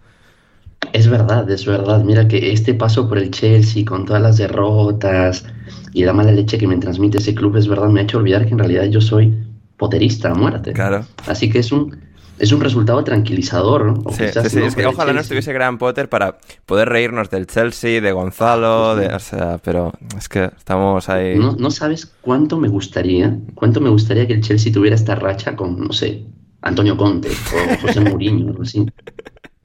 Es 0.93 1.07
verdad, 1.07 1.49
es 1.49 1.65
verdad. 1.65 2.03
Mira 2.03 2.27
que 2.27 2.51
este 2.51 2.73
paso 2.73 3.07
por 3.07 3.19
el 3.19 3.29
Chelsea 3.31 3.85
con 3.85 4.05
todas 4.05 4.21
las 4.21 4.37
derrotas 4.37 5.45
y 5.93 6.03
la 6.03 6.13
mala 6.13 6.31
leche 6.31 6.57
que 6.57 6.67
me 6.67 6.77
transmite 6.77 7.19
ese 7.19 7.35
club, 7.35 7.55
es 7.57 7.67
verdad, 7.67 7.89
me 7.89 8.01
ha 8.01 8.03
hecho 8.03 8.17
olvidar 8.17 8.45
que 8.45 8.51
en 8.51 8.59
realidad 8.59 8.85
yo 8.85 8.99
soy 8.99 9.33
poterista 9.77 10.31
a 10.31 10.35
muerte. 10.35 10.73
Claro. 10.73 11.05
Así 11.27 11.49
que 11.49 11.59
es 11.59 11.71
un, 11.71 11.95
es 12.39 12.51
un 12.51 12.61
resultado 12.61 13.03
tranquilizador. 13.03 13.99
Sí, 14.11 14.25
sí, 14.49 14.59
es 14.59 14.75
que 14.75 14.85
ojalá 14.85 15.13
no 15.13 15.19
estuviese 15.19 15.53
Graham 15.53 15.77
Potter 15.77 16.09
para 16.09 16.37
poder 16.65 16.89
reírnos 16.89 17.29
del 17.29 17.47
Chelsea, 17.47 18.01
de 18.01 18.11
Gonzalo, 18.11 18.95
de, 18.95 19.07
o 19.07 19.19
sea, 19.19 19.59
pero 19.63 19.91
es 20.17 20.27
que 20.27 20.45
estamos 20.45 21.07
ahí. 21.09 21.37
No, 21.37 21.55
no 21.57 21.71
sabes 21.71 22.11
cuánto 22.21 22.57
me 22.57 22.67
gustaría, 22.67 23.37
cuánto 23.53 23.79
me 23.79 23.89
gustaría 23.89 24.25
que 24.27 24.33
el 24.33 24.41
Chelsea 24.41 24.73
tuviera 24.73 24.95
esta 24.95 25.15
racha 25.15 25.55
con, 25.55 25.79
no 25.79 25.93
sé, 25.93 26.25
Antonio 26.61 26.97
Conte 26.97 27.29
o 27.29 27.81
José 27.81 27.99
Mourinho, 28.01 28.49
algo 28.49 28.63
así. 28.63 28.85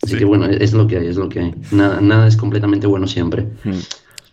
Así 0.03 0.19
que 0.19 0.25
bueno, 0.25 0.47
es 0.47 0.73
lo 0.73 0.87
que 0.87 0.99
hay, 0.99 1.07
es 1.07 1.17
lo 1.17 1.29
que 1.29 1.41
hay. 1.41 1.55
Nada, 1.73 2.01
nada 2.01 2.29
es 2.29 2.37
completamente 2.37 2.87
bueno 2.87 3.07
siempre. 3.07 3.49
Hmm. 3.65 3.79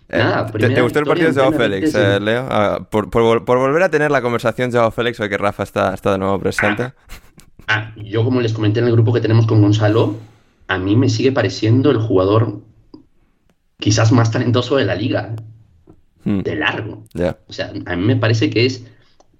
Nada, 0.09 0.45
¿Te, 0.45 0.69
¿Te, 0.69 0.81
gustó 0.81 0.99
el 0.99 1.05
partido 1.05 1.31
de 1.31 1.39
Joao 1.39 1.53
Félix, 1.53 1.95
eh, 1.95 2.19
Leo? 2.19 2.45
Ah, 2.49 2.85
por, 2.89 3.09
por, 3.09 3.45
por, 3.45 3.57
volver 3.57 3.81
a 3.81 3.89
tener 3.89 4.11
la 4.11 4.21
conversación 4.21 4.71
Joao 4.71 4.91
Félix, 4.91 5.19
hoy 5.19 5.29
que 5.29 5.37
Rafa 5.37 5.63
está, 5.63 5.93
está 5.93 6.11
de 6.11 6.19
nuevo 6.19 6.37
presente. 6.39 6.93
Ah, 7.67 7.93
yo 7.95 8.23
como 8.23 8.41
les 8.41 8.53
comenté 8.53 8.79
en 8.79 8.87
el 8.87 8.93
grupo 8.93 9.13
que 9.13 9.21
tenemos 9.21 9.45
con 9.45 9.61
Gonzalo, 9.61 10.17
a 10.67 10.77
mí 10.77 10.95
me 10.95 11.09
sigue 11.09 11.31
pareciendo 11.31 11.91
el 11.91 11.97
jugador 11.97 12.61
quizás 13.79 14.11
más 14.11 14.31
talentoso 14.31 14.77
de 14.77 14.85
la 14.85 14.95
liga. 14.95 15.35
Hmm. 16.23 16.39
De 16.39 16.55
largo. 16.55 17.03
O 17.47 17.53
sea, 17.53 17.73
a 17.85 17.95
mí 17.95 18.05
me 18.05 18.15
parece 18.15 18.49
que 18.49 18.65
es 18.65 18.85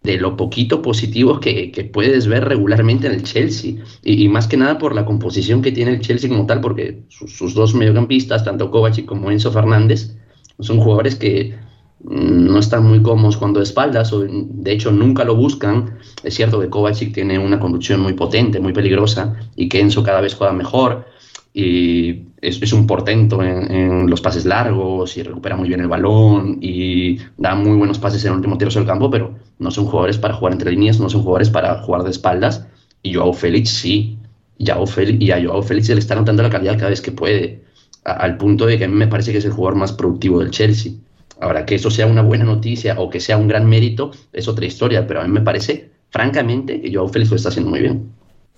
de 0.03 0.17
lo 0.17 0.35
poquito 0.35 0.81
positivo 0.81 1.39
que, 1.39 1.89
puedes 1.93 2.27
ver 2.27 2.45
regularmente 2.45 3.07
en 3.07 3.13
el 3.13 3.23
Chelsea. 3.23 3.75
Y, 4.03 4.27
más 4.27 4.47
que 4.47 4.57
nada 4.57 4.77
por 4.77 4.93
la 4.93 5.05
composición 5.05 5.61
que 5.61 5.71
tiene 5.71 5.91
el 5.91 6.01
Chelsea 6.01 6.29
como 6.29 6.45
tal, 6.45 6.59
porque 6.59 7.03
sus, 7.07 7.53
dos 7.53 7.73
mediocampistas, 7.73 8.43
tanto 8.43 8.69
Kovacic 8.69 9.05
como 9.05 9.31
Enzo 9.31 9.51
Fernández, 9.51 10.15
son 10.59 10.79
jugadores 10.79 11.15
que 11.15 11.55
no 12.03 12.59
están 12.59 12.85
muy 12.85 13.01
cómodos 13.01 13.37
cuando 13.37 13.59
de 13.59 13.63
espaldas, 13.63 14.11
o 14.11 14.21
de 14.27 14.71
hecho 14.71 14.91
nunca 14.91 15.23
lo 15.23 15.35
buscan. 15.35 15.97
Es 16.23 16.35
cierto 16.35 16.59
que 16.59 16.69
Kovacic 16.69 17.13
tiene 17.13 17.39
una 17.39 17.59
conducción 17.59 18.01
muy 18.01 18.13
potente, 18.13 18.59
muy 18.59 18.73
peligrosa, 18.73 19.35
y 19.55 19.69
que 19.69 19.87
cada 20.03 20.21
vez 20.21 20.35
juega 20.35 20.53
mejor, 20.53 21.05
y 21.53 22.23
es, 22.41 22.73
un 22.73 22.87
portento 22.87 23.41
en, 23.43 24.09
los 24.09 24.21
pases 24.21 24.45
largos, 24.45 25.15
y 25.17 25.23
recupera 25.23 25.55
muy 25.55 25.69
bien 25.69 25.79
el 25.79 25.87
balón, 25.87 26.57
y 26.61 27.17
da 27.37 27.55
muy 27.55 27.77
buenos 27.77 27.99
pases 27.99 28.23
en 28.25 28.31
el 28.31 28.37
último 28.37 28.57
tercio 28.57 28.81
del 28.81 28.87
campo, 28.87 29.09
pero 29.09 29.35
no 29.59 29.71
son 29.71 29.85
jugadores 29.85 30.17
para 30.17 30.33
jugar 30.33 30.53
entre 30.53 30.71
líneas, 30.71 30.99
no 30.99 31.09
son 31.09 31.21
jugadores 31.21 31.49
para 31.49 31.81
jugar 31.83 32.03
de 32.03 32.11
espaldas, 32.11 32.67
y 33.01 33.13
Joao 33.13 33.33
Félix 33.33 33.69
sí. 33.69 34.17
Y 34.57 34.69
a 34.69 34.75
Joao 34.75 35.61
Félix 35.63 35.87
se 35.87 35.93
le 35.95 35.99
está 35.99 36.15
notando 36.15 36.43
la 36.43 36.49
calidad 36.49 36.77
cada 36.77 36.89
vez 36.89 37.01
que 37.01 37.11
puede, 37.11 37.63
al 38.03 38.37
punto 38.37 38.65
de 38.65 38.77
que 38.77 38.85
a 38.85 38.87
mí 38.87 38.95
me 38.95 39.07
parece 39.07 39.31
que 39.31 39.37
es 39.37 39.45
el 39.45 39.51
jugador 39.51 39.77
más 39.77 39.93
productivo 39.93 40.39
del 40.39 40.51
Chelsea. 40.51 40.93
Ahora, 41.39 41.65
que 41.65 41.75
eso 41.75 41.91
sea 41.91 42.07
una 42.07 42.21
buena 42.21 42.45
noticia 42.45 42.95
o 42.99 43.09
que 43.09 43.19
sea 43.19 43.37
un 43.37 43.47
gran 43.47 43.67
mérito 43.67 44.11
es 44.31 44.47
otra 44.47 44.65
historia, 44.65 45.07
pero 45.07 45.21
a 45.21 45.23
mí 45.23 45.31
me 45.31 45.41
parece, 45.41 45.91
francamente, 46.09 46.81
que 46.81 46.93
Joao 46.93 47.07
Félix 47.07 47.31
lo 47.31 47.37
está 47.37 47.49
haciendo 47.49 47.71
muy 47.71 47.81
bien. 47.81 48.11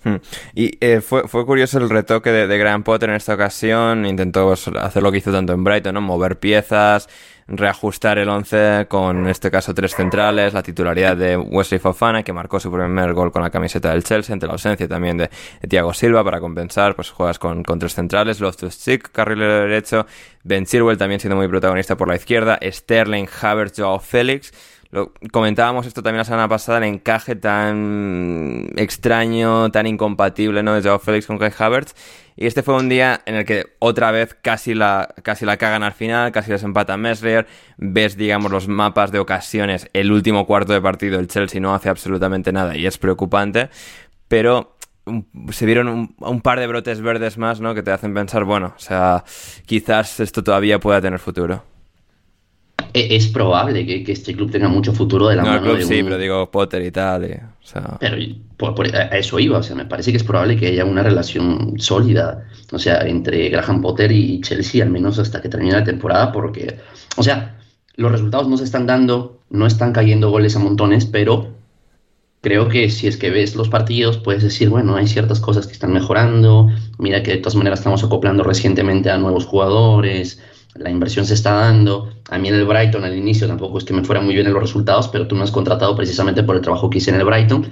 Hmm. 0.04 0.16
Y 0.54 0.76
eh, 0.80 1.00
fue, 1.00 1.26
fue, 1.26 1.44
curioso 1.44 1.78
el 1.78 1.90
retoque 1.90 2.30
de, 2.30 2.46
de 2.46 2.58
Graham 2.58 2.84
Potter 2.84 3.10
en 3.10 3.16
esta 3.16 3.34
ocasión. 3.34 4.06
Intentó 4.06 4.52
hacer 4.52 5.02
lo 5.02 5.10
que 5.10 5.18
hizo 5.18 5.32
tanto 5.32 5.52
en 5.52 5.64
Brighton, 5.64 5.94
¿no? 5.94 6.00
Mover 6.00 6.38
piezas, 6.38 7.08
reajustar 7.48 8.18
el 8.18 8.28
11 8.28 8.86
con, 8.88 9.18
en 9.18 9.26
este 9.28 9.50
caso, 9.50 9.72
tres 9.72 9.94
centrales, 9.94 10.52
la 10.52 10.62
titularidad 10.62 11.16
de 11.16 11.36
Wesley 11.36 11.78
Fofana, 11.78 12.22
que 12.22 12.32
marcó 12.32 12.58
su 12.58 12.70
primer 12.72 13.12
gol 13.12 13.30
con 13.30 13.42
la 13.42 13.50
camiseta 13.50 13.90
del 13.90 14.02
Chelsea, 14.02 14.32
ante 14.32 14.46
la 14.46 14.52
ausencia 14.54 14.88
también 14.88 15.16
de, 15.16 15.30
Thiago 15.68 15.94
Silva 15.94 16.24
para 16.24 16.40
compensar, 16.40 16.96
pues 16.96 17.10
juegas 17.10 17.38
con, 17.38 17.62
con 17.62 17.78
tres 17.78 17.94
centrales, 17.94 18.40
Loftus-Cheek, 18.40 19.10
carrilero 19.12 19.60
derecho, 19.60 20.06
Ben 20.42 20.64
Chilwell 20.64 20.98
también 20.98 21.20
siendo 21.20 21.36
muy 21.36 21.48
protagonista 21.48 21.96
por 21.96 22.08
la 22.08 22.16
izquierda, 22.16 22.58
Sterling, 22.62 23.26
Havertz, 23.40 23.80
Joao 23.80 24.00
Félix, 24.00 24.52
lo, 24.90 25.12
comentábamos 25.32 25.86
esto 25.86 26.02
también 26.02 26.18
la 26.18 26.24
semana 26.24 26.48
pasada, 26.48 26.78
el 26.78 26.84
encaje 26.84 27.36
tan 27.36 28.68
extraño, 28.76 29.70
tan 29.70 29.86
incompatible, 29.86 30.62
¿no? 30.62 30.74
De 30.74 30.82
Joao 30.82 30.98
Félix 30.98 31.26
con 31.26 31.38
Kai 31.38 31.52
Havertz. 31.56 31.94
Y 32.36 32.46
este 32.46 32.62
fue 32.62 32.76
un 32.76 32.88
día 32.88 33.22
en 33.24 33.34
el 33.34 33.44
que 33.46 33.76
otra 33.78 34.10
vez 34.10 34.34
casi 34.34 34.74
la, 34.74 35.08
casi 35.22 35.46
la 35.46 35.56
cagan 35.56 35.82
al 35.82 35.92
final, 35.92 36.32
casi 36.32 36.50
les 36.50 36.62
empata 36.62 36.96
Meslier. 36.96 37.46
Ves, 37.78 38.16
digamos, 38.16 38.52
los 38.52 38.68
mapas 38.68 39.10
de 39.10 39.18
ocasiones. 39.18 39.88
El 39.94 40.12
último 40.12 40.46
cuarto 40.46 40.74
de 40.74 40.82
partido, 40.82 41.18
el 41.18 41.28
Chelsea 41.28 41.60
no 41.60 41.74
hace 41.74 41.88
absolutamente 41.88 42.52
nada 42.52 42.76
y 42.76 42.86
es 42.86 42.98
preocupante. 42.98 43.70
Pero 44.28 44.76
se 45.50 45.66
vieron 45.66 46.14
un, 46.18 46.40
par 46.40 46.58
de 46.60 46.66
brotes 46.66 47.00
verdes 47.00 47.38
más, 47.38 47.60
¿no? 47.60 47.74
Que 47.74 47.82
te 47.82 47.90
hacen 47.90 48.12
pensar, 48.12 48.44
bueno, 48.44 48.74
o 48.76 48.80
sea, 48.80 49.24
quizás 49.64 50.20
esto 50.20 50.42
todavía 50.42 50.80
pueda 50.80 51.00
tener 51.00 51.18
futuro. 51.20 51.64
E, 52.92 53.16
es 53.16 53.28
probable 53.28 53.86
que, 53.86 54.12
este 54.12 54.34
club 54.34 54.50
tenga 54.50 54.68
mucho 54.68 54.92
futuro 54.92 55.28
de 55.28 55.36
la 55.36 55.44
mano 55.44 55.74
de 55.74 55.84
sí, 55.84 56.02
pero 56.02 56.18
digo 56.18 56.50
Potter 56.50 56.82
y 56.82 56.90
tal. 56.90 57.40
Pero 58.00 58.16
a 58.94 59.18
eso 59.18 59.38
iba, 59.38 59.58
o 59.58 59.62
sea, 59.62 59.76
me 59.76 59.86
parece 59.86 60.10
que 60.10 60.16
es 60.16 60.24
probable 60.24 60.56
que 60.56 60.68
haya 60.68 60.84
una 60.84 61.02
relación 61.02 61.74
sólida, 61.78 62.44
o 62.72 62.78
sea, 62.78 63.00
entre 63.06 63.48
Graham 63.48 63.82
Potter 63.82 64.12
y 64.12 64.40
Chelsea, 64.40 64.82
al 64.82 64.90
menos 64.90 65.18
hasta 65.18 65.42
que 65.42 65.48
termine 65.48 65.72
la 65.72 65.84
temporada, 65.84 66.32
porque, 66.32 66.78
o 67.16 67.22
sea, 67.22 67.58
los 67.96 68.12
resultados 68.12 68.48
no 68.48 68.56
se 68.56 68.64
están 68.64 68.86
dando, 68.86 69.40
no 69.50 69.66
están 69.66 69.92
cayendo 69.92 70.30
goles 70.30 70.56
a 70.56 70.58
montones, 70.58 71.06
pero 71.06 71.56
creo 72.40 72.68
que 72.68 72.90
si 72.90 73.08
es 73.08 73.16
que 73.16 73.30
ves 73.30 73.56
los 73.56 73.68
partidos, 73.68 74.18
puedes 74.18 74.42
decir, 74.42 74.68
bueno, 74.68 74.94
hay 74.94 75.08
ciertas 75.08 75.40
cosas 75.40 75.66
que 75.66 75.72
están 75.72 75.92
mejorando, 75.92 76.68
mira 76.98 77.22
que 77.22 77.32
de 77.32 77.36
todas 77.38 77.56
maneras 77.56 77.80
estamos 77.80 78.04
acoplando 78.04 78.44
recientemente 78.44 79.10
a 79.10 79.18
nuevos 79.18 79.46
jugadores, 79.46 80.40
la 80.78 80.90
inversión 80.90 81.24
se 81.26 81.34
está 81.34 81.52
dando. 81.52 82.10
A 82.30 82.38
mí 82.38 82.48
en 82.48 82.54
el 82.54 82.64
Brighton 82.64 83.04
al 83.04 83.16
inicio 83.16 83.46
tampoco 83.46 83.78
es 83.78 83.84
que 83.84 83.92
me 83.92 84.04
fuera 84.04 84.20
muy 84.20 84.34
bien 84.34 84.46
en 84.46 84.52
los 84.52 84.62
resultados, 84.62 85.08
pero 85.08 85.26
tú 85.26 85.34
me 85.34 85.42
has 85.42 85.50
contratado 85.50 85.94
precisamente 85.96 86.42
por 86.42 86.56
el 86.56 86.62
trabajo 86.62 86.90
que 86.90 86.98
hice 86.98 87.10
en 87.10 87.16
el 87.16 87.24
Brighton. 87.24 87.66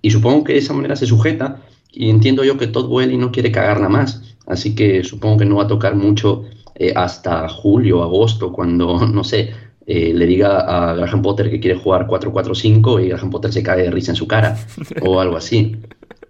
Y 0.00 0.10
supongo 0.10 0.44
que 0.44 0.54
de 0.54 0.58
esa 0.58 0.72
manera 0.74 0.96
se 0.96 1.06
sujeta. 1.06 1.62
Y 1.92 2.10
entiendo 2.10 2.44
yo 2.44 2.56
que 2.56 2.66
Todd 2.66 2.90
Welly 2.90 3.16
no 3.16 3.30
quiere 3.32 3.52
cagarla 3.52 3.88
más. 3.88 4.36
Así 4.46 4.74
que 4.74 5.04
supongo 5.04 5.38
que 5.38 5.44
no 5.44 5.56
va 5.56 5.64
a 5.64 5.68
tocar 5.68 5.94
mucho 5.94 6.44
eh, 6.74 6.92
hasta 6.96 7.48
julio, 7.48 8.02
agosto, 8.02 8.52
cuando, 8.52 9.06
no 9.12 9.24
sé, 9.24 9.52
eh, 9.86 10.12
le 10.14 10.26
diga 10.26 10.60
a 10.60 10.94
Graham 10.94 11.22
Potter 11.22 11.50
que 11.50 11.60
quiere 11.60 11.78
jugar 11.78 12.06
4-4-5 12.06 13.04
y 13.04 13.08
Graham 13.08 13.30
Potter 13.30 13.52
se 13.52 13.62
cae 13.62 13.82
de 13.82 13.90
risa 13.90 14.12
en 14.12 14.16
su 14.16 14.26
cara 14.26 14.56
o 15.02 15.20
algo 15.20 15.36
así. 15.36 15.76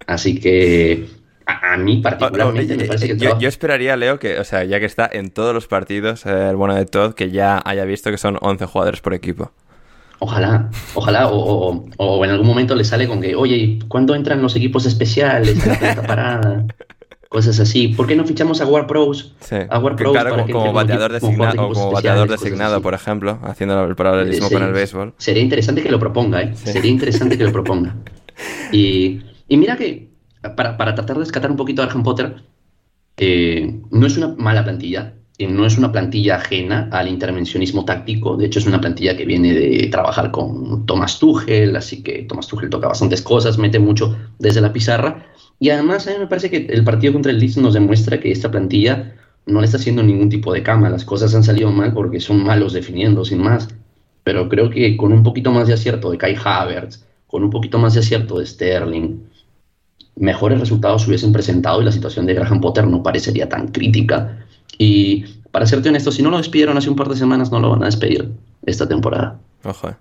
Así 0.07 0.39
que 0.39 1.07
a, 1.45 1.77
mí 1.77 1.97
particularmente 1.97 2.75
me 2.75 2.85
parece 2.85 3.07
que 3.07 3.17
yo, 3.17 3.37
yo, 3.39 3.47
esperaría, 3.47 3.95
Leo, 3.95 4.19
que, 4.19 4.39
o 4.39 4.43
sea, 4.43 4.63
ya 4.63 4.79
que 4.79 4.85
está 4.85 5.09
en 5.11 5.31
todos 5.31 5.53
los 5.53 5.67
partidos, 5.67 6.25
eh, 6.25 6.49
el 6.49 6.55
bueno 6.55 6.75
de 6.75 6.85
Todd, 6.85 7.13
que 7.13 7.31
ya 7.31 7.61
haya 7.65 7.85
visto 7.85 8.11
que 8.11 8.17
son 8.17 8.37
11 8.41 8.65
jugadores 8.65 9.01
por 9.01 9.13
equipo. 9.13 9.51
Ojalá, 10.19 10.69
ojalá, 10.93 11.27
o, 11.27 11.85
o, 11.97 12.25
en 12.25 12.31
algún 12.31 12.47
momento 12.47 12.75
le 12.75 12.85
sale 12.85 13.07
con 13.07 13.19
que, 13.19 13.35
oye, 13.35 13.79
¿cuándo 13.89 14.15
entran 14.15 14.41
los 14.41 14.55
equipos 14.55 14.85
especiales 14.85 15.65
la 15.65 16.01
parada? 16.07 16.65
Cosas 17.27 17.59
así. 17.59 17.89
¿Por 17.89 18.05
qué 18.05 18.15
no 18.15 18.25
fichamos 18.25 18.61
a 18.61 18.65
War 18.67 18.85
Pros? 18.85 19.35
Sí. 19.39 19.55
A 19.67 19.79
War 19.79 19.95
Pros 19.95 20.13
claro, 20.13 20.37
como, 20.37 20.45
como, 20.45 20.71
bateador 20.71 21.11
designado, 21.11 21.73
como 21.73 21.91
bateador 21.91 22.29
designado, 22.29 22.81
por 22.81 22.93
ejemplo, 22.93 23.39
haciendo 23.43 23.83
el 23.85 23.95
paralelismo 23.95 24.49
con 24.49 24.61
el 24.61 24.71
béisbol. 24.71 25.13
Sería 25.17 25.41
interesante 25.41 25.81
que 25.81 25.89
lo 25.89 25.99
proponga, 25.99 26.41
¿eh? 26.43 26.55
Sería 26.55 26.91
interesante 26.91 27.37
que 27.37 27.43
lo 27.43 27.51
proponga. 27.51 27.95
Y, 28.71 29.21
y 29.47 29.57
mira 29.57 29.77
que 29.77 30.12
para, 30.55 30.77
tratar 30.77 31.05
de 31.05 31.13
rescatar 31.15 31.51
un 31.51 31.57
poquito 31.57 31.81
a 31.81 31.85
Arkham 31.85 32.03
Potter, 32.03 32.35
eh, 33.17 33.81
no 33.91 34.05
es 34.05 34.17
una 34.17 34.29
mala 34.37 34.63
plantilla, 34.63 35.13
no 35.47 35.65
es 35.65 35.77
una 35.77 35.91
plantilla 35.91 36.35
ajena 36.35 36.89
al 36.91 37.07
intervencionismo 37.07 37.85
táctico, 37.85 38.37
de 38.37 38.45
hecho 38.45 38.59
es 38.59 38.67
una 38.67 38.79
plantilla 38.79 39.17
que 39.17 39.25
viene 39.25 39.53
de 39.53 39.87
trabajar 39.87 40.31
con 40.31 40.85
Thomas 40.85 41.19
Tuchel, 41.19 41.75
así 41.75 42.03
que 42.03 42.23
Thomas 42.23 42.47
Tuchel 42.47 42.69
toca 42.69 42.87
bastantes 42.87 43.21
cosas, 43.21 43.57
mete 43.57 43.79
mucho 43.79 44.17
desde 44.39 44.61
la 44.61 44.73
pizarra, 44.73 45.25
y 45.59 45.69
además 45.69 46.07
a 46.07 46.11
mí 46.11 46.17
me 46.19 46.27
parece 46.27 46.49
que 46.49 46.67
el 46.69 46.83
partido 46.83 47.13
contra 47.13 47.31
el 47.31 47.39
Leeds 47.39 47.57
nos 47.57 47.73
demuestra 47.73 48.19
que 48.19 48.31
esta 48.31 48.51
plantilla 48.51 49.15
no 49.45 49.59
le 49.59 49.65
está 49.65 49.77
haciendo 49.77 50.03
ningún 50.03 50.29
tipo 50.29 50.53
de 50.53 50.63
cama, 50.63 50.89
las 50.89 51.05
cosas 51.05 51.33
han 51.35 51.43
salido 51.43 51.71
mal 51.71 51.93
porque 51.93 52.19
son 52.19 52.43
malos 52.43 52.73
definiendo, 52.73 53.25
sin 53.25 53.41
más, 53.41 53.69
pero 54.23 54.47
creo 54.49 54.69
que 54.69 54.95
con 54.97 55.11
un 55.11 55.23
poquito 55.23 55.51
más 55.51 55.67
de 55.67 55.73
acierto 55.73 56.11
de 56.11 56.17
Kai 56.17 56.35
Havertz, 56.41 57.05
con 57.27 57.43
un 57.43 57.49
poquito 57.49 57.79
más 57.79 57.93
de 57.93 58.01
acierto 58.01 58.39
de 58.39 58.45
Sterling, 58.45 59.17
mejores 60.15 60.59
resultados 60.59 61.03
se 61.03 61.07
hubiesen 61.09 61.33
presentado 61.33 61.81
y 61.81 61.85
la 61.85 61.91
situación 61.91 62.25
de 62.25 62.33
Graham 62.33 62.61
Potter 62.61 62.87
no 62.87 63.03
parecería 63.03 63.49
tan 63.49 63.67
crítica. 63.69 64.39
Y 64.77 65.25
para 65.51 65.65
serte 65.65 65.89
honesto, 65.89 66.11
si 66.11 66.23
no 66.23 66.29
lo 66.29 66.37
despidieron 66.37 66.77
hace 66.77 66.89
un 66.89 66.95
par 66.95 67.09
de 67.09 67.15
semanas, 67.15 67.51
no 67.51 67.59
lo 67.59 67.69
van 67.69 67.83
a 67.83 67.85
despedir 67.85 68.31
esta 68.65 68.87
temporada. 68.87 69.39
Ojo, 69.65 69.95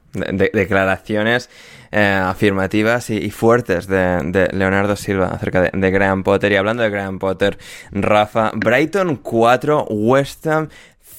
declaraciones 0.52 1.48
eh, 1.92 2.20
afirmativas 2.20 3.10
y, 3.10 3.30
fuertes 3.30 3.86
de, 3.86 4.48
Leonardo 4.52 4.96
Silva 4.96 5.28
acerca 5.28 5.62
de, 5.62 5.90
Graham 5.90 6.24
Potter. 6.24 6.50
Y 6.50 6.56
hablando 6.56 6.82
de 6.82 6.90
Graham 6.90 7.20
Potter, 7.20 7.58
Rafa, 7.92 8.50
Brighton 8.56 9.16
4, 9.16 9.84
West 9.88 10.46
Ham 10.48 10.68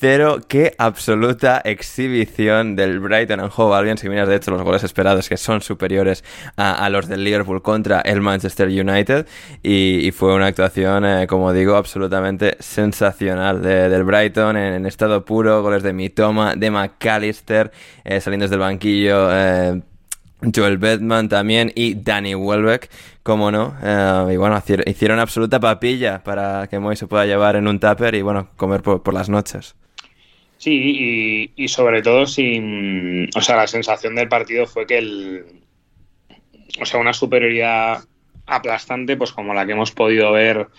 Cero, 0.05 0.41
qué 0.49 0.75
absoluta 0.79 1.61
exhibición 1.63 2.75
del 2.75 2.99
Brighton 2.99 3.39
and 3.39 3.53
Hove 3.55 3.73
Albion. 3.73 3.97
Si 3.97 4.09
miras, 4.09 4.27
de 4.27 4.35
hecho, 4.35 4.51
los 4.51 4.61
goles 4.61 4.83
esperados 4.83 5.29
que 5.29 5.37
son 5.37 5.61
superiores 5.61 6.25
a, 6.57 6.89
los 6.89 7.07
del 7.07 7.23
Liverpool 7.23 7.61
contra 7.61 8.01
el 8.01 8.19
Manchester 8.19 8.67
United. 8.67 9.25
Y, 9.63 10.11
fue 10.11 10.35
una 10.35 10.47
actuación, 10.47 11.05
eh, 11.05 11.25
como 11.25 11.53
digo, 11.53 11.77
absolutamente 11.77 12.57
sensacional 12.59 13.61
del 13.61 14.03
Brighton 14.03 14.57
en, 14.57 14.85
estado 14.85 15.23
puro. 15.23 15.61
Goles 15.61 15.83
de 15.83 15.93
Mitoma, 15.93 16.55
de 16.57 16.69
McAllister, 16.69 17.71
eh, 18.03 18.19
saliendo 18.19 18.43
desde 18.43 18.55
el 18.55 18.59
banquillo. 18.59 19.29
Eh, 19.31 19.81
Joel 20.53 20.79
Bedman 20.79 21.29
también 21.29 21.71
y 21.75 21.93
Danny 21.93 22.35
Welbeck, 22.35 22.89
como 23.23 23.51
no. 23.51 23.73
y 24.29 24.35
bueno, 24.35 24.61
hicieron 24.85 25.19
absoluta 25.19 25.61
papilla 25.61 26.21
para 26.25 26.67
que 26.67 26.77
Moy 26.77 26.97
se 26.97 27.07
pueda 27.07 27.25
llevar 27.25 27.55
en 27.55 27.69
un 27.69 27.79
tupper 27.79 28.15
y 28.15 28.21
bueno, 28.21 28.49
comer 28.57 28.81
por 28.81 29.13
las 29.13 29.29
noches. 29.29 29.75
Sí, 30.63 31.51
y, 31.57 31.67
sobre 31.67 32.01
todo 32.01 32.25
sin. 32.25 33.29
O 33.35 33.41
sea, 33.41 33.57
la 33.57 33.67
sensación 33.67 34.15
del 34.15 34.29
partido 34.29 34.65
fue 34.65 34.87
que 34.87 34.97
el. 34.97 35.45
O 36.79 36.85
sea, 36.85 37.01
una 37.01 37.11
superioridad 37.11 38.05
aplastante, 38.45 39.17
pues 39.17 39.33
como 39.33 39.53
la 39.53 39.65
que 39.65 39.73
hemos 39.73 39.91
podido 39.91 40.31
ver. 40.31 40.69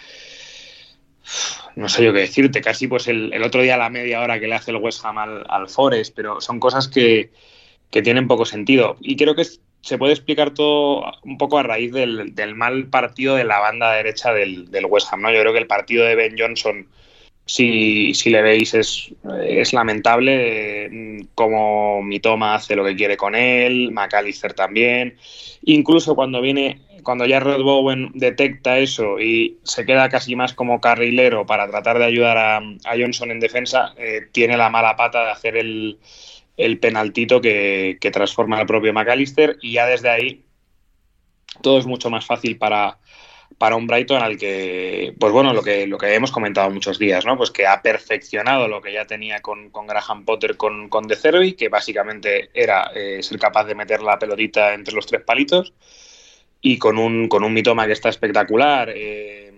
No 1.76 1.90
sé 1.90 2.02
yo 2.02 2.14
qué 2.14 2.20
decirte, 2.20 2.62
casi 2.62 2.88
pues 2.88 3.08
el, 3.08 3.42
otro 3.42 3.60
día 3.60 3.74
a 3.74 3.78
la 3.78 3.90
media 3.90 4.22
hora 4.22 4.40
que 4.40 4.48
le 4.48 4.54
hace 4.54 4.70
el 4.70 4.78
West 4.78 5.04
Ham 5.04 5.18
al, 5.18 5.68
Forest, 5.68 6.16
pero 6.16 6.40
son 6.40 6.60
cosas 6.60 6.88
que, 6.88 7.30
tienen 7.90 8.26
poco 8.26 8.46
sentido. 8.46 8.96
Y 9.02 9.16
creo 9.16 9.34
que 9.34 9.44
se 9.44 9.98
puede 9.98 10.14
explicar 10.14 10.54
todo 10.54 11.04
un 11.24 11.36
poco 11.36 11.58
a 11.58 11.62
raíz 11.62 11.92
del, 11.92 12.54
mal 12.54 12.86
partido 12.86 13.36
de 13.36 13.44
la 13.44 13.58
banda 13.58 13.92
derecha 13.92 14.32
del, 14.32 14.70
del, 14.70 14.86
West 14.86 15.12
Ham. 15.12 15.20
¿no? 15.20 15.30
Yo 15.30 15.40
creo 15.40 15.52
que 15.52 15.58
el 15.58 15.66
partido 15.66 16.06
de 16.06 16.14
Ben 16.14 16.36
Johnson 16.38 16.88
si, 17.46 18.14
si 18.14 18.30
le 18.30 18.42
veis 18.42 18.74
es, 18.74 19.14
es 19.46 19.72
lamentable 19.72 20.88
mm, 20.90 21.26
como 21.34 22.02
Mitoma 22.02 22.54
hace 22.54 22.76
lo 22.76 22.84
que 22.84 22.96
quiere 22.96 23.16
con 23.16 23.34
él, 23.34 23.92
McAllister 23.92 24.54
también. 24.54 25.16
Incluso 25.64 26.14
cuando 26.14 26.40
viene, 26.40 26.80
cuando 27.02 27.26
ya 27.26 27.40
Rod 27.40 27.62
Bowen 27.62 28.12
detecta 28.14 28.78
eso 28.78 29.20
y 29.20 29.58
se 29.62 29.84
queda 29.84 30.08
casi 30.08 30.36
más 30.36 30.54
como 30.54 30.80
carrilero 30.80 31.44
para 31.46 31.68
tratar 31.68 31.98
de 31.98 32.06
ayudar 32.06 32.38
a, 32.38 32.62
Johnson 32.98 33.30
en 33.30 33.40
defensa, 33.40 33.94
eh, 33.98 34.22
tiene 34.32 34.56
la 34.56 34.70
mala 34.70 34.96
pata 34.96 35.24
de 35.24 35.30
hacer 35.30 35.56
el, 35.56 35.98
el 36.56 36.78
penaltito 36.78 37.40
que, 37.40 37.98
que 38.00 38.10
transforma 38.10 38.58
al 38.58 38.66
propio 38.66 38.92
McAllister 38.92 39.58
y 39.60 39.72
ya 39.72 39.86
desde 39.86 40.08
ahí 40.08 40.44
todo 41.62 41.78
es 41.78 41.86
mucho 41.86 42.10
más 42.10 42.26
fácil 42.26 42.58
para, 42.58 42.98
para 43.58 43.76
un 43.76 43.86
Brighton 43.86 44.22
al 44.22 44.36
que, 44.36 45.14
pues 45.18 45.32
bueno, 45.32 45.52
lo 45.52 45.62
que, 45.62 45.86
lo 45.86 45.98
que 45.98 46.14
hemos 46.14 46.32
comentado 46.32 46.70
muchos 46.70 46.98
días, 46.98 47.24
¿no? 47.24 47.36
Pues 47.36 47.50
que 47.50 47.66
ha 47.66 47.82
perfeccionado 47.82 48.68
lo 48.68 48.80
que 48.80 48.92
ya 48.92 49.06
tenía 49.06 49.40
con, 49.40 49.70
Graham 49.72 50.24
Potter 50.24 50.56
con, 50.56 50.88
con 50.88 51.06
De 51.06 51.16
Cervi, 51.16 51.54
que 51.54 51.68
básicamente 51.68 52.50
era 52.54 52.90
eh, 52.94 53.22
ser 53.22 53.38
capaz 53.38 53.64
de 53.64 53.74
meter 53.74 54.02
la 54.02 54.18
pelotita 54.18 54.74
entre 54.74 54.94
los 54.94 55.06
tres 55.06 55.22
palitos, 55.22 55.72
y 56.60 56.78
con 56.78 56.98
un, 56.98 57.28
con 57.28 57.44
un 57.44 57.52
mitoma 57.52 57.86
que 57.86 57.92
está 57.92 58.08
espectacular. 58.08 58.90
Eh, 58.94 59.52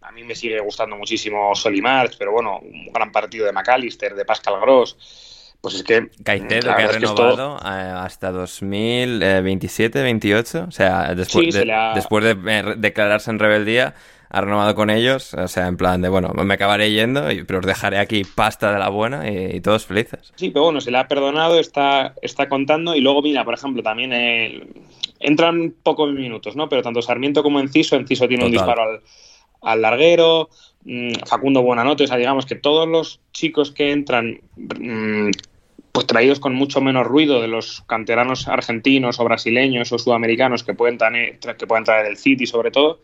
a 0.00 0.10
mí 0.12 0.24
me 0.24 0.34
sigue 0.34 0.60
gustando 0.60 0.96
muchísimo 0.96 1.52
March, 1.80 2.16
pero 2.18 2.32
bueno, 2.32 2.58
un 2.58 2.92
gran 2.92 3.12
partido 3.12 3.46
de 3.46 3.52
McAllister, 3.52 4.14
de 4.14 4.24
Pascal 4.24 4.60
Gross 4.60 5.31
pues 5.62 5.76
es 5.76 5.84
que. 5.84 6.10
Caicedo, 6.24 6.74
que 6.74 6.82
ha 6.82 6.88
renovado 6.88 7.56
eh, 7.58 7.68
hasta 7.68 8.32
2027, 8.32 10.02
28. 10.02 10.66
O 10.68 10.72
sea, 10.72 11.14
después, 11.14 11.54
de, 11.54 11.72
después 11.94 12.24
de 12.24 12.32
eh, 12.32 12.74
declararse 12.76 13.30
en 13.30 13.38
rebeldía, 13.38 13.94
ha 14.28 14.40
renovado 14.40 14.74
con 14.74 14.90
ellos. 14.90 15.34
O 15.34 15.46
sea, 15.46 15.68
en 15.68 15.76
plan 15.76 16.02
de, 16.02 16.08
bueno, 16.08 16.30
me 16.34 16.54
acabaré 16.54 16.90
yendo, 16.90 17.28
pero 17.46 17.60
os 17.60 17.66
dejaré 17.66 17.98
aquí 17.98 18.24
pasta 18.24 18.72
de 18.72 18.80
la 18.80 18.88
buena 18.88 19.30
y, 19.30 19.60
todos 19.60 19.86
felices. 19.86 20.32
Sí, 20.34 20.50
pero 20.50 20.64
bueno, 20.64 20.80
se 20.80 20.90
le 20.90 20.98
ha 20.98 21.06
perdonado, 21.06 21.56
está, 21.60 22.14
está 22.22 22.48
contando. 22.48 22.96
Y 22.96 23.00
luego, 23.00 23.22
mira, 23.22 23.44
por 23.44 23.54
ejemplo, 23.54 23.84
también 23.84 24.12
eh, 24.12 24.66
entran 25.20 25.72
pocos 25.84 26.12
minutos, 26.12 26.56
¿no? 26.56 26.68
Pero 26.68 26.82
tanto 26.82 27.00
Sarmiento 27.02 27.44
como 27.44 27.60
Enciso, 27.60 27.94
Enciso 27.94 28.26
tiene 28.26 28.44
un 28.44 28.50
disparo 28.50 28.82
al, 28.82 29.00
al 29.62 29.80
larguero. 29.80 30.50
Mm, 30.84 31.12
Facundo 31.26 31.62
Buenanote, 31.62 32.04
o 32.04 32.06
sea, 32.08 32.16
digamos 32.16 32.46
que 32.46 32.56
todos 32.56 32.88
los 32.88 33.20
chicos 33.32 33.70
que 33.70 33.92
entran 33.92 34.40
mm, 34.56 35.30
pues 35.92 36.06
traídos 36.06 36.40
con 36.40 36.54
mucho 36.54 36.80
menos 36.80 37.06
ruido 37.06 37.42
de 37.42 37.48
los 37.48 37.82
canteranos 37.86 38.48
argentinos 38.48 39.20
o 39.20 39.24
brasileños 39.24 39.92
o 39.92 39.98
sudamericanos 39.98 40.64
que 40.64 40.72
pueden, 40.72 40.96
traer, 40.96 41.38
que 41.38 41.66
pueden 41.66 41.84
traer 41.84 42.06
el 42.06 42.16
City 42.16 42.46
sobre 42.46 42.70
todo, 42.70 43.02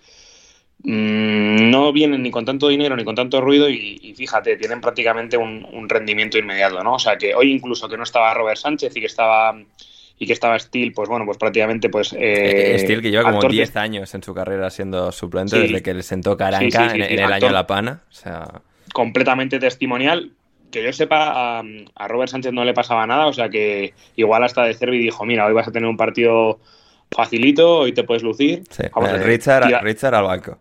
mm, 0.85 1.71
no 1.71 1.93
vienen 1.93 2.23
ni 2.23 2.31
con 2.31 2.47
tanto 2.47 2.69
dinero 2.69 2.97
ni 2.97 3.05
con 3.05 3.15
tanto 3.15 3.43
ruido 3.43 3.69
y, 3.69 4.15
fíjate, 4.17 4.57
tienen 4.57 4.81
prácticamente 4.81 5.37
un, 5.37 5.87
rendimiento 5.87 6.39
inmediato, 6.39 6.83
¿no? 6.83 6.95
O 6.95 6.99
sea 6.99 7.19
que 7.19 7.35
hoy 7.35 7.53
incluso 7.53 7.89
que 7.89 7.99
no 7.99 8.05
estaba 8.05 8.33
Robert 8.33 8.59
Sánchez 8.59 8.97
y 8.97 9.01
que 9.01 9.07
estaba 9.07 9.55
y 10.21 10.27
que 10.27 10.33
estaba 10.33 10.59
Steel, 10.59 10.93
pues 10.93 11.09
bueno, 11.09 11.25
pues 11.25 11.39
prácticamente 11.39 11.91
pues... 11.91 12.13
Eh, 12.19 12.77
Steel 12.81 13.01
que 13.01 13.11
lleva 13.11 13.31
como 13.31 13.49
10 13.49 13.77
años 13.77 14.13
en 14.15 14.23
su 14.23 14.35
carrera 14.35 14.69
siendo 14.69 15.13
suplente 15.13 15.61
desde 15.61 15.81
que 15.81 15.95
le 15.95 16.03
sentó 16.03 16.37
Caranca 16.37 16.93
en, 16.93 17.03
el 17.03 17.33
año 17.33 17.51
La 17.51 17.69
Pana. 17.69 18.03
O 18.11 18.13
sea... 18.13 18.63
Completamente 18.93 19.61
testimonial. 19.61 20.33
Que 20.71 20.83
yo 20.85 20.93
sepa, 20.93 21.61
a, 21.61 22.09
Robert 22.09 22.31
Sánchez 22.31 22.53
no 22.53 22.65
le 22.65 22.75
pasaba 22.75 23.07
nada, 23.07 23.27
o 23.27 23.33
sea 23.33 23.49
que 23.49 23.95
igual 24.17 24.45
hasta 24.45 24.65
de 24.65 24.75
Cervi 24.75 24.99
dijo, 24.99 25.25
mira, 25.25 25.47
hoy 25.47 25.55
vas 25.55 25.69
a 25.69 25.73
tener 25.73 25.89
un 25.89 25.97
partido 25.97 26.59
facilito, 27.11 27.79
hoy 27.79 27.93
te 27.93 28.05
puedes 28.05 28.23
lucir. 28.23 28.65
Sí. 28.71 28.83
Richard, 29.23 29.83
Richard 29.83 30.15
al 30.15 30.25
banco. 30.25 30.59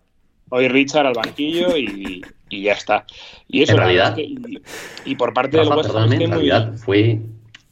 Hoy 0.49 0.69
Richard 0.69 1.07
al 1.07 1.13
banquillo 1.13 1.75
y, 1.75 2.21
ya 2.49 2.73
está. 2.73 3.05
Y 3.49 3.63
eso, 3.63 3.73
en 3.73 3.79
realidad, 3.79 4.15
y, 4.17 5.15
por 5.15 5.33
parte 5.33 5.57
del 5.57 5.67
West 5.67 5.89
Ham, 5.93 6.13
en 6.13 6.31
realidad 6.31 6.73
fue 6.75 7.19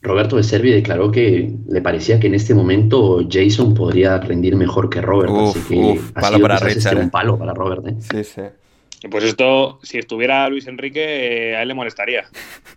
Roberto 0.06 0.38
de 0.38 0.44
Servi 0.44 0.72
declaró 0.72 1.12
que 1.12 1.52
le 1.68 1.82
parecía 1.82 2.20
que 2.20 2.28
en 2.28 2.36
este 2.36 2.54
momento 2.54 3.26
Jason 3.30 3.74
podría 3.74 4.20
rendir 4.20 4.56
mejor 4.56 4.90
que 4.90 5.02
Robert. 5.02 5.32
así 5.32 5.60
que 5.68 6.00
palo 6.14 6.40
para 6.40 6.58
Richard, 6.60 6.78
este 6.78 6.96
un 6.96 7.02
¿eh? 7.04 7.10
palo 7.12 7.38
para 7.38 7.54
Robert. 7.54 7.88
¿eh? 7.88 7.96
Sí, 8.00 8.24
sí. 8.24 8.42
Pues 9.10 9.24
esto, 9.24 9.80
si 9.84 9.98
estuviera 9.98 10.48
Luis 10.50 10.68
Enrique, 10.68 11.56
a 11.56 11.62
él 11.62 11.68
le 11.68 11.74
molestaría. 11.74 12.26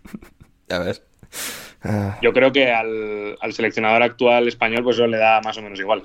ya 0.69 0.79
ves. 0.79 1.03
Ah. 1.83 2.19
Yo 2.23 2.33
creo 2.33 2.53
que 2.53 2.73
al, 2.73 3.37
seleccionador 3.53 4.03
actual 4.03 4.49
español, 4.49 4.83
pues 4.83 4.97
eso 4.97 5.07
le 5.07 5.19
da 5.19 5.41
más 5.41 5.57
o 5.59 5.63
menos 5.63 5.79
igual. 5.79 6.03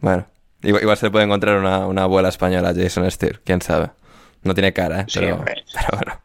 Bueno, 0.00 0.26
igual, 0.62 0.96
se 0.96 1.10
puede 1.10 1.24
encontrar 1.24 1.58
una, 1.58 1.86
una 1.86 2.02
abuela 2.02 2.28
española, 2.28 2.72
Jason 2.74 3.08
Steer, 3.10 3.40
quién 3.44 3.60
sabe. 3.62 3.90
No 4.42 4.54
tiene 4.54 4.72
cara, 4.72 5.02
¿eh? 5.02 5.06
pero, 5.12 5.44
pero 5.44 5.88
bueno. 5.92 6.20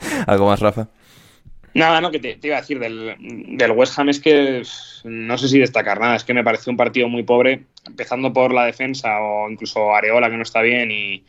¿Algo 0.26 0.46
más, 0.46 0.60
Rafa? 0.60 0.88
Nada, 1.74 2.00
no, 2.00 2.10
que 2.10 2.18
te, 2.18 2.38
iba 2.42 2.56
a 2.56 2.60
decir 2.60 2.78
del, 2.78 3.14
del, 3.18 3.70
West 3.72 3.98
Ham 3.98 4.08
es 4.08 4.20
que 4.20 4.62
no 5.04 5.38
sé 5.38 5.48
si 5.48 5.58
destacar 5.58 6.00
nada, 6.00 6.16
es 6.16 6.24
que 6.24 6.34
me 6.34 6.42
pareció 6.42 6.70
un 6.70 6.76
partido 6.76 7.08
muy 7.08 7.22
pobre, 7.22 7.66
empezando 7.86 8.32
por 8.32 8.52
la 8.52 8.64
defensa 8.64 9.20
o 9.20 9.48
incluso 9.48 9.94
Areola 9.94 10.30
que 10.30 10.36
no 10.36 10.42
está 10.42 10.60
bien 10.60 10.90
y, 10.90 11.24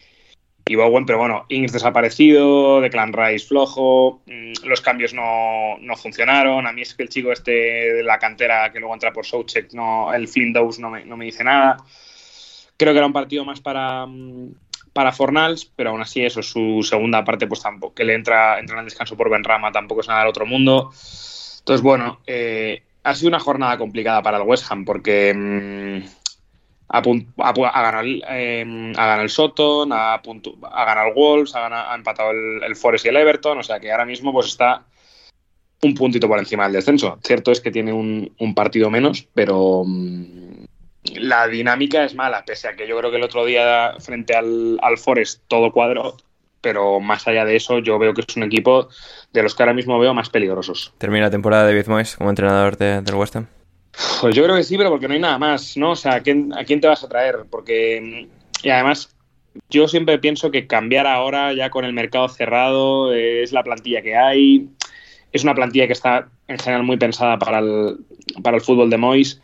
y 0.69 0.75
Bowen, 0.75 1.07
pero 1.07 1.17
bueno, 1.17 1.45
Ings 1.49 1.71
desaparecido, 1.71 2.79
Declan 2.79 3.11
Rice 3.11 3.47
flojo, 3.47 4.21
mm, 4.27 4.67
los 4.67 4.81
cambios 4.81 5.15
no, 5.15 5.79
no, 5.79 5.97
funcionaron, 5.97 6.67
a 6.67 6.71
mí 6.71 6.83
es 6.83 6.93
que 6.93 7.01
el 7.01 7.09
chico 7.09 7.31
este 7.31 7.51
de 7.51 8.03
la 8.03 8.19
cantera 8.19 8.71
que 8.71 8.79
luego 8.79 8.93
entra 8.93 9.11
por 9.11 9.25
Soucek, 9.25 9.73
no, 9.73 10.13
el 10.13 10.27
Flynn 10.27 10.53
Dowes 10.53 10.77
no 10.77 10.91
me, 10.91 11.03
no 11.05 11.17
me 11.17 11.25
dice 11.25 11.43
nada. 11.43 11.77
Creo 12.77 12.93
que 12.93 12.99
era 12.99 13.07
un 13.07 13.13
partido 13.13 13.43
más 13.45 13.61
para, 13.61 14.05
mm, 14.05 14.53
para 14.93 15.11
Fornals, 15.11 15.65
pero 15.75 15.89
aún 15.89 16.01
así 16.01 16.23
eso, 16.23 16.43
su 16.43 16.83
segunda 16.83 17.23
parte, 17.23 17.47
pues 17.47 17.63
tampoco, 17.63 17.95
que 17.95 18.03
le 18.03 18.13
entra, 18.13 18.59
entra 18.59 18.75
en 18.75 18.81
el 18.81 18.85
descanso 18.85 19.17
por 19.17 19.31
Benrama, 19.31 19.71
tampoco 19.71 20.01
es 20.01 20.07
nada 20.07 20.19
del 20.19 20.29
otro 20.29 20.45
mundo. 20.45 20.91
Entonces, 21.59 21.81
bueno, 21.81 22.19
eh, 22.27 22.83
ha 23.01 23.15
sido 23.15 23.29
una 23.29 23.39
jornada 23.39 23.75
complicada 23.79 24.21
para 24.21 24.37
el 24.37 24.43
West 24.43 24.71
Ham 24.71 24.85
porque 24.85 26.03
mm, 26.89 27.41
ha, 27.41 27.51
ganado, 27.53 28.07
eh, 28.07 28.93
ha, 28.97 29.05
ganado, 29.05 29.21
el 29.21 29.31
el 31.07 31.13
Wolves, 31.13 31.55
ha, 31.55 31.95
empatado 31.95 32.31
el, 32.31 32.75
Forest 32.75 33.05
y 33.05 33.09
el 33.09 33.17
Everton, 33.17 33.59
o 33.59 33.63
sea 33.63 33.79
que 33.79 33.91
ahora 33.91 34.05
mismo 34.05 34.33
pues 34.33 34.47
está 34.47 34.83
un 35.81 35.93
puntito 35.93 36.27
por 36.27 36.39
encima 36.39 36.63
del 36.63 36.73
descenso. 36.73 37.19
Cierto 37.23 37.51
es 37.51 37.61
que 37.61 37.71
tiene 37.71 37.93
un, 37.93 38.53
partido 38.55 38.89
menos, 38.89 39.27
pero... 39.33 39.83
Mm, 39.85 40.65
la 41.15 41.47
dinámica 41.47 42.03
es 42.03 42.13
mala, 42.13 42.43
pese 42.45 42.67
a 42.67 42.75
que 42.75 42.87
yo 42.87 42.97
creo 42.97 43.09
que 43.09 43.17
el 43.17 43.23
otro 43.23 43.45
día 43.45 43.95
frente 43.99 44.35
al, 44.35 44.79
Forest 44.97 45.43
todo 45.47 45.71
cuadro, 45.71 46.17
pero 46.61 46.99
más 46.99 47.27
allá 47.27 47.45
de 47.45 47.55
eso 47.55 47.79
yo 47.79 47.97
veo 47.97 48.13
que 48.13 48.21
es 48.27 48.35
un 48.35 48.43
equipo 48.43 48.89
de 49.31 49.43
los 49.43 49.55
que 49.55 49.63
ahora 49.63 49.73
mismo 49.73 49.97
veo 49.97 50.13
más 50.13 50.29
peligrosos. 50.29 50.93
¿Termina 50.97 51.25
la 51.25 51.31
temporada 51.31 51.65
de 51.65 51.73
David 51.73 51.87
Moyes 51.87 52.17
como 52.17 52.29
entrenador 52.29 52.77
de, 52.77 53.01
del 53.01 53.15
West 53.15 53.37
Ham? 53.37 53.47
Pues 54.21 54.35
yo 54.35 54.43
creo 54.43 54.55
que 54.55 54.63
sí, 54.63 54.77
pero 54.77 54.89
porque 54.89 55.07
no 55.07 55.13
hay 55.13 55.19
nada 55.19 55.37
más, 55.37 55.75
¿no? 55.77 55.91
O 55.91 55.95
sea, 55.95 56.15
¿a 56.15 56.21
quién, 56.21 56.53
¿a 56.53 56.63
quién 56.63 56.81
te 56.81 56.87
vas 56.87 57.03
a 57.03 57.09
traer? 57.09 57.45
Porque, 57.49 58.27
y 58.63 58.69
además, 58.69 59.15
yo 59.69 59.87
siempre 59.87 60.19
pienso 60.19 60.51
que 60.51 60.67
cambiar 60.67 61.07
ahora, 61.07 61.53
ya 61.53 61.69
con 61.69 61.85
el 61.85 61.93
mercado 61.93 62.29
cerrado, 62.29 63.13
es 63.13 63.51
la 63.51 63.63
plantilla 63.63 64.01
que 64.01 64.15
hay, 64.15 64.69
es 65.31 65.43
una 65.43 65.55
plantilla 65.55 65.87
que 65.87 65.93
está 65.93 66.29
en 66.47 66.59
general 66.59 66.83
muy 66.83 66.97
pensada 66.97 67.37
para 67.37 67.59
el, 67.59 67.97
para 68.41 68.57
el 68.57 68.63
fútbol 68.63 68.89
de 68.89 68.97
Moyes 68.97 69.41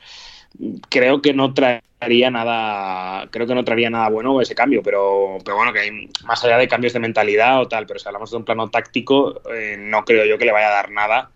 creo 0.89 1.22
que 1.22 1.34
no 1.34 1.53
traería 1.53 2.30
nada, 2.30 3.28
creo 3.32 3.47
que 3.47 3.56
no 3.56 3.64
traería 3.64 3.89
nada 3.89 4.10
bueno 4.10 4.41
ese 4.41 4.56
cambio, 4.56 4.82
pero, 4.84 5.38
pero 5.43 5.58
bueno, 5.58 5.74
que 5.74 5.80
hay, 5.80 6.10
más 6.26 6.43
allá 6.43 6.58
de 6.58 6.68
cambios 6.68 6.93
de 6.93 6.99
mentalidad 6.99 7.62
o 7.62 7.68
tal, 7.68 7.86
pero 7.86 7.99
si 7.99 8.08
hablamos 8.08 8.32
de 8.32 8.38
un 8.38 8.45
plano 8.45 8.70
táctico, 8.70 9.41
eh, 9.53 9.76
no 9.78 10.06
creo 10.06 10.26
yo 10.26 10.38
que 10.38 10.45
le 10.45 10.51
vaya 10.51 10.68
a 10.68 10.76
dar 10.76 10.91
nada 10.91 11.32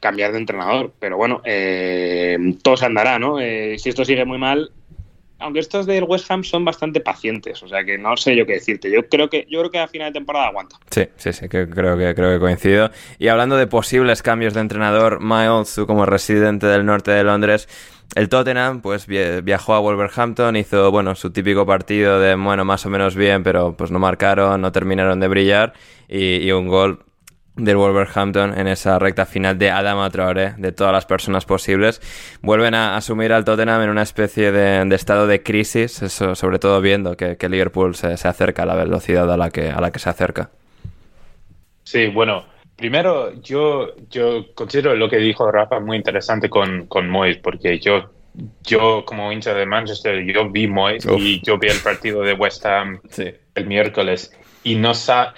cambiar 0.00 0.32
de 0.32 0.38
entrenador. 0.38 0.92
Pero 0.98 1.16
bueno, 1.16 1.40
eh, 1.44 2.36
todo 2.62 2.76
se 2.76 2.86
andará, 2.86 3.18
¿no? 3.18 3.40
Eh, 3.40 3.76
si 3.78 3.88
esto 3.88 4.04
sigue 4.04 4.24
muy 4.24 4.38
mal, 4.38 4.70
aunque 5.40 5.60
estos 5.60 5.86
del 5.86 6.04
West 6.04 6.30
Ham 6.30 6.42
son 6.42 6.64
bastante 6.64 7.00
pacientes, 7.00 7.62
o 7.62 7.68
sea 7.68 7.84
que 7.84 7.96
no 7.96 8.16
sé 8.16 8.36
yo 8.36 8.44
qué 8.44 8.54
decirte. 8.54 8.90
Yo 8.90 9.08
creo 9.08 9.30
que 9.30 9.46
yo 9.48 9.60
creo 9.60 9.70
que 9.70 9.78
a 9.78 9.88
final 9.88 10.12
de 10.12 10.18
temporada 10.18 10.48
aguanta. 10.48 10.76
Sí, 10.90 11.08
sí, 11.16 11.32
sí, 11.32 11.48
creo 11.48 11.68
que 11.96 12.14
creo 12.14 12.34
que 12.34 12.40
coincido. 12.40 12.90
Y 13.18 13.28
hablando 13.28 13.56
de 13.56 13.66
posibles 13.66 14.22
cambios 14.22 14.54
de 14.54 14.60
entrenador, 14.60 15.20
Miles, 15.20 15.74
tú 15.74 15.86
como 15.86 16.06
residente 16.06 16.66
del 16.66 16.84
norte 16.84 17.12
de 17.12 17.22
Londres, 17.22 17.68
el 18.14 18.28
Tottenham 18.28 18.80
pues 18.80 19.06
viajó 19.06 19.74
a 19.74 19.80
Wolverhampton, 19.80 20.56
hizo 20.56 20.90
bueno 20.90 21.14
su 21.14 21.30
típico 21.30 21.66
partido 21.66 22.18
de 22.18 22.34
bueno 22.34 22.64
más 22.64 22.84
o 22.86 22.90
menos 22.90 23.14
bien, 23.14 23.42
pero 23.42 23.76
pues 23.76 23.90
no 23.90 23.98
marcaron, 23.98 24.60
no 24.60 24.72
terminaron 24.72 25.20
de 25.20 25.28
brillar 25.28 25.74
y, 26.08 26.50
un 26.50 26.68
gol 26.68 27.04
del 27.58 27.76
Wolverhampton 27.76 28.58
en 28.58 28.66
esa 28.66 28.98
recta 28.98 29.26
final 29.26 29.58
de 29.58 29.70
Adama 29.70 30.08
Traoré, 30.08 30.54
de 30.56 30.72
todas 30.72 30.92
las 30.92 31.04
personas 31.04 31.44
posibles, 31.44 32.00
vuelven 32.40 32.74
a 32.74 32.96
asumir 32.96 33.32
al 33.32 33.44
Tottenham 33.44 33.82
en 33.82 33.90
una 33.90 34.02
especie 34.02 34.50
de, 34.50 34.94
estado 34.94 35.26
de 35.26 35.42
crisis, 35.42 36.02
eso, 36.02 36.34
sobre 36.34 36.58
todo 36.58 36.80
viendo 36.80 37.16
que, 37.16 37.36
Liverpool 37.48 37.94
se, 37.94 38.16
se, 38.16 38.28
acerca 38.28 38.62
a 38.62 38.66
la 38.66 38.74
velocidad 38.74 39.30
a 39.30 39.36
la 39.36 39.50
que, 39.50 39.68
a 39.70 39.80
la 39.80 39.90
que 39.90 39.98
se 39.98 40.08
acerca. 40.08 40.50
Sí, 41.84 42.08
bueno, 42.08 42.44
Primero, 42.78 43.34
yo, 43.42 43.96
yo 44.08 44.54
considero 44.54 44.94
lo 44.94 45.10
que 45.10 45.16
dijo 45.16 45.50
Rafa 45.50 45.80
muy 45.80 45.96
interesante 45.96 46.48
con, 46.48 46.86
con 46.86 47.10
Moyes, 47.10 47.38
porque 47.38 47.80
yo, 47.80 48.12
yo 48.62 49.04
como 49.04 49.32
hincha 49.32 49.52
de 49.52 49.66
Manchester, 49.66 50.24
yo 50.24 50.48
vi 50.48 50.68
Moyes 50.68 51.04
y 51.18 51.42
yo 51.42 51.58
vi 51.58 51.66
el 51.66 51.80
partido 51.80 52.22
de 52.22 52.34
West 52.34 52.64
Ham 52.64 53.00
el 53.56 53.66
miércoles 53.66 54.32
y 54.62 54.76
no 54.76 54.94
sabe... 54.94 55.32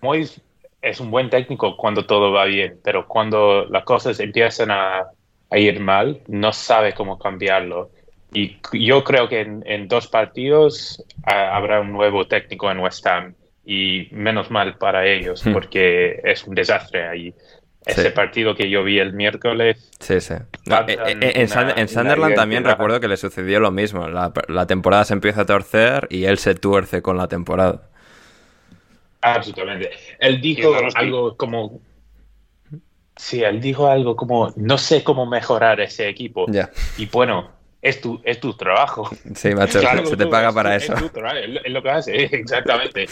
Moyes 0.00 0.40
es 0.82 0.98
un 1.00 1.10
buen 1.10 1.30
técnico 1.30 1.76
cuando 1.76 2.04
todo 2.04 2.32
va 2.32 2.44
bien, 2.44 2.80
pero 2.82 3.06
cuando 3.06 3.64
las 3.66 3.84
cosas 3.84 4.18
empiezan 4.18 4.72
a, 4.72 5.06
a 5.48 5.58
ir 5.58 5.80
mal, 5.80 6.20
no 6.26 6.52
sabe 6.52 6.92
cómo 6.92 7.18
cambiarlo. 7.18 7.90
Y 8.34 8.58
yo 8.72 9.04
creo 9.04 9.28
que 9.28 9.40
en, 9.40 9.62
en 9.66 9.88
dos 9.88 10.08
partidos 10.08 11.04
ah, 11.24 11.54
habrá 11.56 11.80
un 11.80 11.92
nuevo 11.92 12.26
técnico 12.26 12.70
en 12.70 12.80
West 12.80 13.06
Ham 13.06 13.34
y 13.64 14.08
menos 14.10 14.50
mal 14.50 14.76
para 14.78 15.06
ellos 15.06 15.46
hmm. 15.46 15.52
porque 15.52 16.20
es 16.24 16.44
un 16.44 16.54
desastre 16.54 17.06
ahí. 17.06 17.34
Ese 17.84 18.12
partido 18.12 18.54
que 18.54 18.70
yo 18.70 18.84
vi 18.84 19.00
el 19.00 19.12
miércoles. 19.12 19.90
Sí, 19.98 20.20
sí. 20.20 20.34
Eh, 20.34 20.96
eh, 20.98 21.32
en, 21.34 21.88
Sunderland 21.88 22.36
también 22.36 22.64
recuerdo 22.64 23.00
que 23.00 23.08
le 23.08 23.16
sucedió 23.16 23.58
lo 23.58 23.72
mismo. 23.72 24.08
La, 24.08 24.32
la, 24.46 24.68
temporada 24.68 25.04
se 25.04 25.14
empieza 25.14 25.40
a 25.40 25.46
torcer 25.46 26.06
y 26.08 26.26
él 26.26 26.38
se 26.38 26.54
tuerce 26.54 27.02
con 27.02 27.16
la 27.16 27.26
temporada. 27.26 27.90
Absolutamente. 29.22 29.90
Él 30.18 30.40
dijo 30.40 30.74
algo 30.94 31.36
como. 31.36 31.80
Sí, 33.16 33.42
él 33.42 33.60
dijo 33.60 33.86
algo 33.86 34.16
como: 34.16 34.52
No 34.56 34.76
sé 34.76 35.02
cómo 35.04 35.24
mejorar 35.26 35.80
ese 35.80 36.08
equipo. 36.08 36.46
Y 36.98 37.06
bueno, 37.06 37.52
es 37.80 38.00
tu, 38.00 38.20
es 38.24 38.40
tu 38.40 38.54
trabajo. 38.54 39.10
Sí, 39.34 39.54
macho, 39.54 39.80
se 39.80 40.16
te 40.16 40.26
paga 40.26 40.52
para 40.52 40.76
eso. 40.76 40.94
Es, 40.94 41.72
lo 41.72 41.82
que 41.82 41.90
hace, 41.90 42.24
exactamente. 42.32 43.06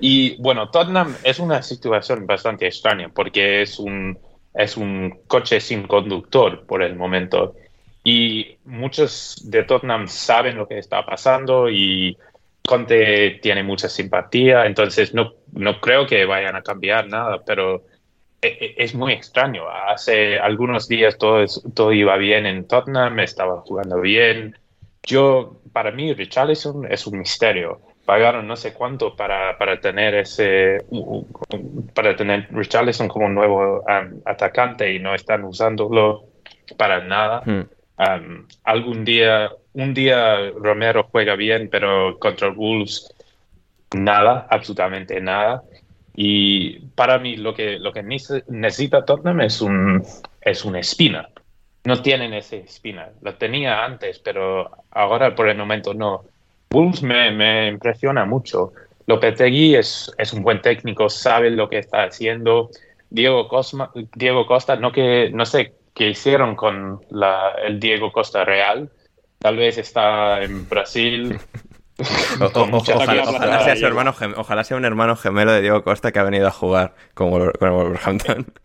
Y 0.00 0.40
bueno, 0.42 0.68
Tottenham 0.70 1.14
es 1.22 1.38
una 1.38 1.62
situación 1.62 2.26
bastante 2.26 2.66
extraña 2.66 3.08
porque 3.08 3.62
es 3.62 3.78
un, 3.78 4.18
es 4.54 4.76
un 4.76 5.20
coche 5.26 5.60
sin 5.60 5.86
conductor 5.86 6.64
por 6.66 6.82
el 6.82 6.96
momento. 6.96 7.54
Y 8.02 8.58
muchos 8.64 9.42
de 9.44 9.64
Tottenham 9.64 10.06
saben 10.06 10.56
lo 10.56 10.68
que 10.68 10.78
está 10.78 11.04
pasando 11.04 11.68
y 11.68 12.16
Conte 12.66 13.38
tiene 13.42 13.62
mucha 13.62 13.88
simpatía, 13.88 14.66
entonces 14.66 15.14
no, 15.14 15.34
no 15.52 15.80
creo 15.80 16.06
que 16.06 16.24
vayan 16.24 16.56
a 16.56 16.62
cambiar 16.62 17.08
nada, 17.08 17.42
pero 17.44 17.84
e, 18.42 18.48
e, 18.48 18.74
es 18.84 18.94
muy 18.94 19.12
extraño. 19.12 19.64
Hace 19.68 20.38
algunos 20.38 20.88
días 20.88 21.16
todo, 21.18 21.44
todo 21.74 21.92
iba 21.92 22.16
bien 22.16 22.46
en 22.46 22.66
Tottenham, 22.66 23.18
estaba 23.20 23.60
jugando 23.62 24.00
bien. 24.00 24.56
Yo, 25.02 25.60
para 25.72 25.90
mí, 25.92 26.12
Richarlison 26.12 26.90
es 26.90 27.06
un 27.06 27.18
misterio. 27.18 27.80
Pagaron 28.04 28.46
no 28.46 28.56
sé 28.56 28.72
cuánto 28.72 29.16
para, 29.16 29.58
para 29.58 29.80
tener 29.80 30.14
ese, 30.14 30.78
para 31.92 32.14
tener 32.14 32.48
Richarlison 32.52 33.08
como 33.08 33.28
nuevo 33.28 33.80
um, 33.80 34.20
atacante 34.24 34.92
y 34.92 35.00
no 35.00 35.14
están 35.14 35.44
usándolo 35.44 36.24
para 36.76 37.02
nada. 37.02 37.42
Hmm. 37.44 37.62
Um, 37.98 38.46
algún 38.64 39.04
día, 39.04 39.50
un 39.72 39.94
día 39.94 40.50
Romero 40.50 41.08
juega 41.10 41.34
bien, 41.34 41.68
pero 41.70 42.18
contra 42.18 42.50
Wolves 42.50 43.14
nada, 43.94 44.46
absolutamente 44.50 45.20
nada. 45.20 45.62
Y 46.14 46.80
para 46.94 47.18
mí 47.18 47.36
lo 47.36 47.54
que, 47.54 47.78
lo 47.78 47.92
que 47.92 48.02
necesita 48.02 49.04
Tottenham 49.04 49.40
es, 49.42 49.60
un, 49.60 50.02
es 50.40 50.64
una 50.64 50.80
espina. 50.80 51.28
no 51.84 52.02
tienen 52.02 52.34
esa 52.34 52.56
espina. 52.56 53.10
La 53.22 53.36
tenía 53.36 53.84
antes, 53.84 54.18
pero 54.18 54.70
ahora 54.90 55.34
por 55.34 55.48
el 55.48 55.56
momento 55.56 55.94
no. 55.94 56.24
Wolves 56.70 57.02
me, 57.02 57.30
me 57.30 57.68
impresiona 57.68 58.24
mucho. 58.24 58.72
Lopetegui 59.06 59.76
es, 59.76 60.12
es 60.18 60.32
un 60.32 60.42
buen 60.42 60.60
técnico, 60.60 61.08
sabe 61.08 61.50
lo 61.50 61.68
que 61.68 61.78
está 61.78 62.04
haciendo. 62.04 62.70
Diego, 63.08 63.46
Cosma, 63.46 63.92
Diego 64.14 64.46
Costa, 64.46 64.76
no, 64.76 64.90
que, 64.90 65.30
no 65.32 65.46
sé 65.46 65.74
qué 65.96 66.10
hicieron 66.10 66.54
con 66.54 67.00
la, 67.10 67.52
el 67.64 67.80
Diego 67.80 68.12
Costa 68.12 68.44
real. 68.44 68.90
Tal 69.38 69.56
vez 69.56 69.78
está 69.78 70.42
en 70.42 70.68
Brasil. 70.68 71.38
ojalá, 72.38 73.64
sea 73.64 73.76
su 73.76 73.86
hermano, 73.86 74.14
ojalá 74.36 74.62
sea 74.62 74.76
un 74.76 74.84
hermano 74.84 75.16
gemelo 75.16 75.52
de 75.52 75.62
Diego 75.62 75.82
Costa 75.82 76.12
que 76.12 76.18
ha 76.18 76.24
venido 76.24 76.46
a 76.46 76.50
jugar 76.50 76.94
con, 77.14 77.30
con 77.30 77.70
Wolverhampton. 77.72 78.46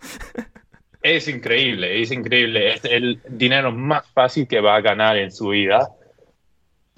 Es 1.04 1.28
increíble, 1.28 2.00
es 2.00 2.12
increíble. 2.12 2.76
Es 2.76 2.86
el 2.86 3.20
dinero 3.28 3.72
más 3.72 4.06
fácil 4.12 4.48
que 4.48 4.62
va 4.62 4.76
a 4.76 4.82
ganar 4.82 5.18
en 5.18 5.32
su 5.32 5.48
vida. 5.48 5.90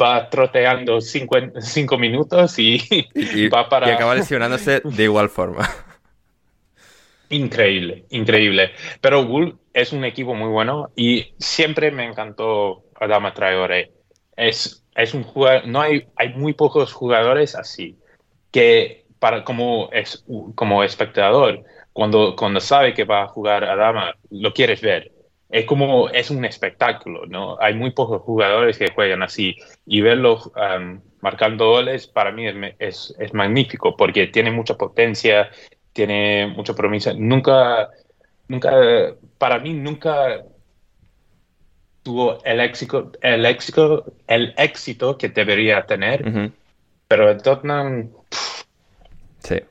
Va 0.02 0.30
troteando 0.30 1.00
cinco, 1.00 1.38
cinco 1.62 1.98
minutos 1.98 2.60
y, 2.60 2.82
va 3.54 3.70
para... 3.70 3.88
Y 3.88 3.92
acaba 3.92 4.14
lesionándose 4.14 4.82
de 4.84 5.04
igual 5.04 5.30
forma. 5.30 5.70
Increíble, 7.30 8.04
increíble. 8.10 8.72
Pero 9.00 9.22
Wool 9.22 9.58
es 9.74 9.94
un 9.94 10.06
equipo 10.06 10.36
muy 10.36 10.50
bueno 10.50 10.92
y 10.96 11.34
siempre 11.40 11.92
me 11.92 12.06
encantó 12.06 12.84
Adama 13.00 13.34
Traore. 13.34 13.92
Es, 14.36 14.84
es 14.96 15.14
un 15.14 15.24
jugador, 15.24 15.68
no 15.68 15.82
hay, 15.82 16.08
hay 16.16 16.30
muy 16.34 16.54
pocos 16.54 16.94
jugadores 16.94 17.56
así 17.56 17.98
que 18.52 19.06
para 19.20 19.44
como, 19.44 19.90
es, 19.92 20.26
como 20.56 20.84
espectador 20.84 21.64
cuando, 21.94 22.36
cuando 22.36 22.60
sabe 22.60 22.94
que 22.94 23.04
va 23.04 23.24
a 23.24 23.28
jugar 23.28 23.64
a 23.64 23.76
dama, 23.76 24.16
lo 24.32 24.54
quieres 24.54 24.82
ver. 24.82 25.12
Es 25.50 25.66
como, 25.66 26.10
es 26.10 26.32
un 26.32 26.44
espectáculo, 26.46 27.28
¿no? 27.28 27.58
Hay 27.62 27.76
muy 27.76 27.92
pocos 27.92 28.22
jugadores 28.24 28.78
que 28.80 28.92
juegan 28.92 29.22
así 29.22 29.56
y 29.86 30.02
verlos 30.02 30.48
um, 30.48 31.00
marcando 31.22 31.70
goles 31.70 32.08
para 32.08 32.32
mí 32.32 32.46
es, 32.80 33.16
es, 33.20 33.34
magnífico 33.36 33.96
porque 33.96 34.28
tiene 34.28 34.50
mucha 34.50 34.76
potencia, 34.76 35.50
tiene 35.94 36.48
mucha 36.48 36.74
promesa. 36.74 37.14
Nunca, 37.16 37.90
nunca, 38.48 38.72
para 39.44 39.60
mí 39.60 39.74
nunca 39.74 40.42
tuvo 42.02 42.42
el 42.46 42.62
éxito, 42.62 43.12
el 43.22 43.46
éxito, 43.46 44.06
el 44.26 44.54
éxito 44.56 45.18
que 45.18 45.28
debería 45.28 45.86
tener, 45.86 46.54
pero 47.10 47.30
en 47.30 47.40
Tottenham 47.40 48.10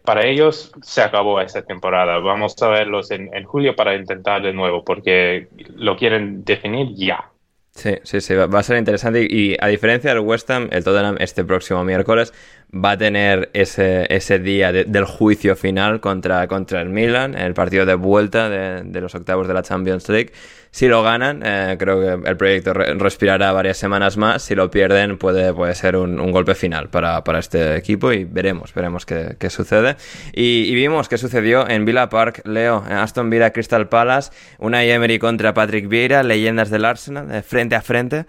para 0.05 0.27
ellos 0.27 0.73
se 0.83 1.01
acabó 1.01 1.41
esta 1.41 1.62
temporada. 1.62 2.18
Vamos 2.18 2.55
a 2.61 2.68
verlos 2.68 3.11
en, 3.12 3.31
julio 3.45 3.75
para 3.75 3.95
intentar 3.95 4.43
de 4.43 4.53
nuevo, 4.53 4.85
porque 4.85 5.49
lo 5.75 5.97
quieren 5.97 6.45
definir 6.45 6.89
ya. 6.95 7.31
Sí, 7.70 7.95
sí, 8.03 8.20
sí, 8.20 8.35
va 8.35 8.59
a 8.59 8.62
ser 8.62 8.77
interesante. 8.77 9.27
Y, 9.27 9.57
a 9.59 9.68
diferencia 9.68 10.11
del 10.12 10.20
West 10.20 10.51
Ham, 10.51 10.68
el 10.70 10.85
Tottenham 10.85 11.16
este 11.18 11.45
próximo 11.45 11.83
miércoles 11.83 12.35
va 12.75 12.93
a 12.93 12.97
tener 12.99 13.51
ese, 13.53 14.07
ese 14.14 14.39
día 14.39 14.73
del 14.73 15.05
juicio 15.05 15.57
final 15.57 16.01
contra, 16.01 16.49
contra 16.49 16.81
el 16.81 16.89
Milan, 16.89 17.35
el 17.35 17.55
partido 17.55 17.85
de 17.85 17.95
vuelta 17.95 18.49
de, 18.49 18.83
de 18.85 19.01
los 19.01 19.14
octavos 19.14 19.47
de 19.47 19.55
la 19.55 19.62
Champions 19.62 20.09
League. 20.09 20.33
Si 20.75 20.89
lo 20.89 21.03
ganan, 21.03 21.43
eh, 21.45 21.77
creo 21.79 22.01
que 22.01 22.31
el 22.31 22.37
proyecto 22.39 22.73
respirará 22.73 23.53
varias 23.53 23.77
semanas 23.77 24.16
más. 24.16 24.43
Si 24.43 24.55
lo 24.55 24.70
pierden, 24.70 25.18
puede, 25.18 25.53
puede 25.53 25.75
ser 25.75 25.97
un, 25.97 26.33
golpe 26.33 26.55
final 26.55 26.89
para, 26.89 27.23
este 27.39 27.77
equipo 27.77 28.11
y 28.11 28.25
veremos, 28.25 28.73
veremos 28.73 29.05
qué, 29.05 29.51
sucede. 29.51 29.97
Y, 30.33 30.75
vimos 30.75 31.11
qué 31.11 31.18
sucedió 31.18 31.68
en 31.68 31.85
Villa 31.85 32.09
Park, 32.09 32.41
Leo, 32.47 32.83
en 32.89 32.97
Aston 32.97 33.29
Villa 33.29 33.53
Crystal 33.53 33.87
Palace, 33.91 34.33
una 34.59 34.83
Emery 34.83 35.18
contra 35.18 35.53
Patrick 35.53 35.89
Vieira, 35.89 36.23
leyendas 36.23 36.70
del 36.70 36.87
Arsenal, 36.87 37.43
frente 37.43 37.75
a 37.75 37.83
frente. 37.83 38.25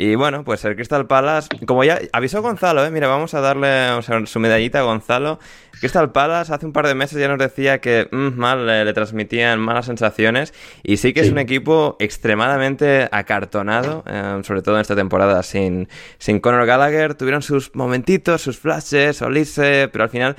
Y 0.00 0.14
bueno, 0.14 0.44
pues 0.44 0.64
el 0.64 0.76
Crystal 0.76 1.08
Palace, 1.08 1.48
como 1.66 1.82
ya 1.82 1.98
avisó 2.12 2.40
Gonzalo, 2.40 2.84
¿eh? 2.84 2.90
mira, 2.92 3.08
vamos 3.08 3.34
a 3.34 3.40
darle 3.40 4.00
su 4.26 4.38
medallita 4.38 4.78
a 4.78 4.82
Gonzalo. 4.82 5.40
Crystal 5.80 6.12
Palace 6.12 6.54
hace 6.54 6.66
un 6.66 6.72
par 6.72 6.86
de 6.86 6.94
meses 6.94 7.18
ya 7.18 7.26
nos 7.26 7.38
decía 7.38 7.80
que 7.80 8.06
mm, 8.10 8.38
mal 8.38 8.64
le, 8.64 8.92
transmitían 8.92 9.58
malas 9.58 9.86
sensaciones 9.86 10.54
y 10.84 10.98
sí 10.98 11.12
que 11.12 11.20
es 11.20 11.30
un 11.30 11.38
equipo 11.38 11.87
extremadamente 11.98 13.08
acartonado, 13.10 14.04
eh, 14.06 14.40
sobre 14.44 14.62
todo 14.62 14.76
en 14.76 14.82
esta 14.82 14.96
temporada 14.96 15.42
sin, 15.42 15.88
sin 16.18 16.40
Conor 16.40 16.66
Gallagher. 16.66 17.14
Tuvieron 17.14 17.42
sus 17.42 17.74
momentitos, 17.74 18.42
sus 18.42 18.58
flashes, 18.58 19.22
Olise, 19.22 19.88
pero 19.92 20.04
al 20.04 20.10
final 20.10 20.36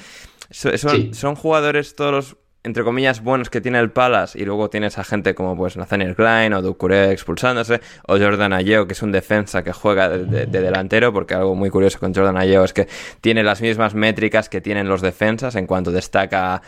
son, 0.51 1.13
son 1.13 1.35
jugadores 1.35 1.95
todos 1.95 2.11
los 2.11 2.37
entre 2.63 2.83
comillas, 2.83 3.23
buenos 3.23 3.49
que 3.49 3.61
tiene 3.61 3.79
el 3.79 3.91
Palace 3.91 4.37
y 4.37 4.43
luego 4.43 4.69
tienes 4.69 4.97
a 4.97 5.05
gente 5.05 5.33
como 5.33 5.55
pues 5.55 5.77
Nathaniel 5.77 6.15
Klein 6.15 6.53
o 6.53 6.61
Ducuré 6.61 7.11
expulsándose 7.11 7.79
o 8.05 8.17
Jordan 8.17 8.51
Ayeo 8.51 8.85
que 8.85 8.93
es 8.93 9.01
un 9.01 9.13
defensa 9.13 9.63
que 9.63 9.71
juega 9.71 10.09
de, 10.09 10.45
delantero 10.45 11.13
porque 11.13 11.35
algo 11.35 11.55
muy 11.55 11.69
curioso 11.69 11.99
con 11.99 12.13
Jordan 12.13 12.37
Ayeo 12.37 12.65
es 12.65 12.73
que 12.73 12.87
tiene 13.21 13.43
las 13.43 13.61
mismas 13.61 13.93
métricas 13.93 14.49
que 14.49 14.59
tienen 14.59 14.89
los 14.89 15.01
defensas 15.01 15.55
en 15.55 15.67
cuanto 15.67 15.91
destaca 15.91 16.61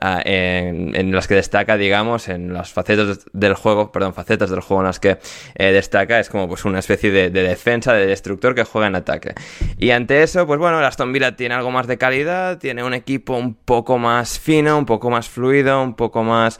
en, 0.00 1.12
las 1.12 1.26
que 1.28 1.34
destaca, 1.34 1.76
digamos, 1.76 2.28
en 2.28 2.52
las 2.52 2.72
facetas 2.72 3.26
del 3.32 3.54
juego, 3.54 3.92
perdón, 3.92 4.14
facetas 4.14 4.50
del 4.50 4.60
juego 4.60 4.82
en 4.82 4.86
las 4.86 5.00
que 5.00 5.18
eh, 5.54 5.72
destaca, 5.72 6.20
es 6.20 6.28
como 6.28 6.48
pues 6.48 6.64
una 6.64 6.78
especie 6.78 7.10
de, 7.10 7.30
defensa, 7.30 7.92
de 7.92 8.06
destructor 8.06 8.54
que 8.54 8.64
juega 8.64 8.88
en 8.88 8.96
ataque. 8.96 9.34
Y 9.78 9.90
ante 9.90 10.22
eso, 10.22 10.46
pues 10.46 10.58
bueno, 10.58 10.78
el 10.78 10.84
Aston 10.84 11.12
Villa 11.12 11.36
tiene 11.36 11.54
algo 11.54 11.70
más 11.70 11.86
de 11.86 11.98
calidad, 11.98 12.58
tiene 12.58 12.84
un 12.84 12.94
equipo 12.94 13.36
un 13.36 13.54
poco 13.54 13.98
más 13.98 14.38
fino, 14.38 14.78
un 14.78 14.86
poco 14.86 15.10
más 15.10 15.28
fluido, 15.28 15.82
un 15.82 15.94
poco 15.94 16.22
más 16.22 16.58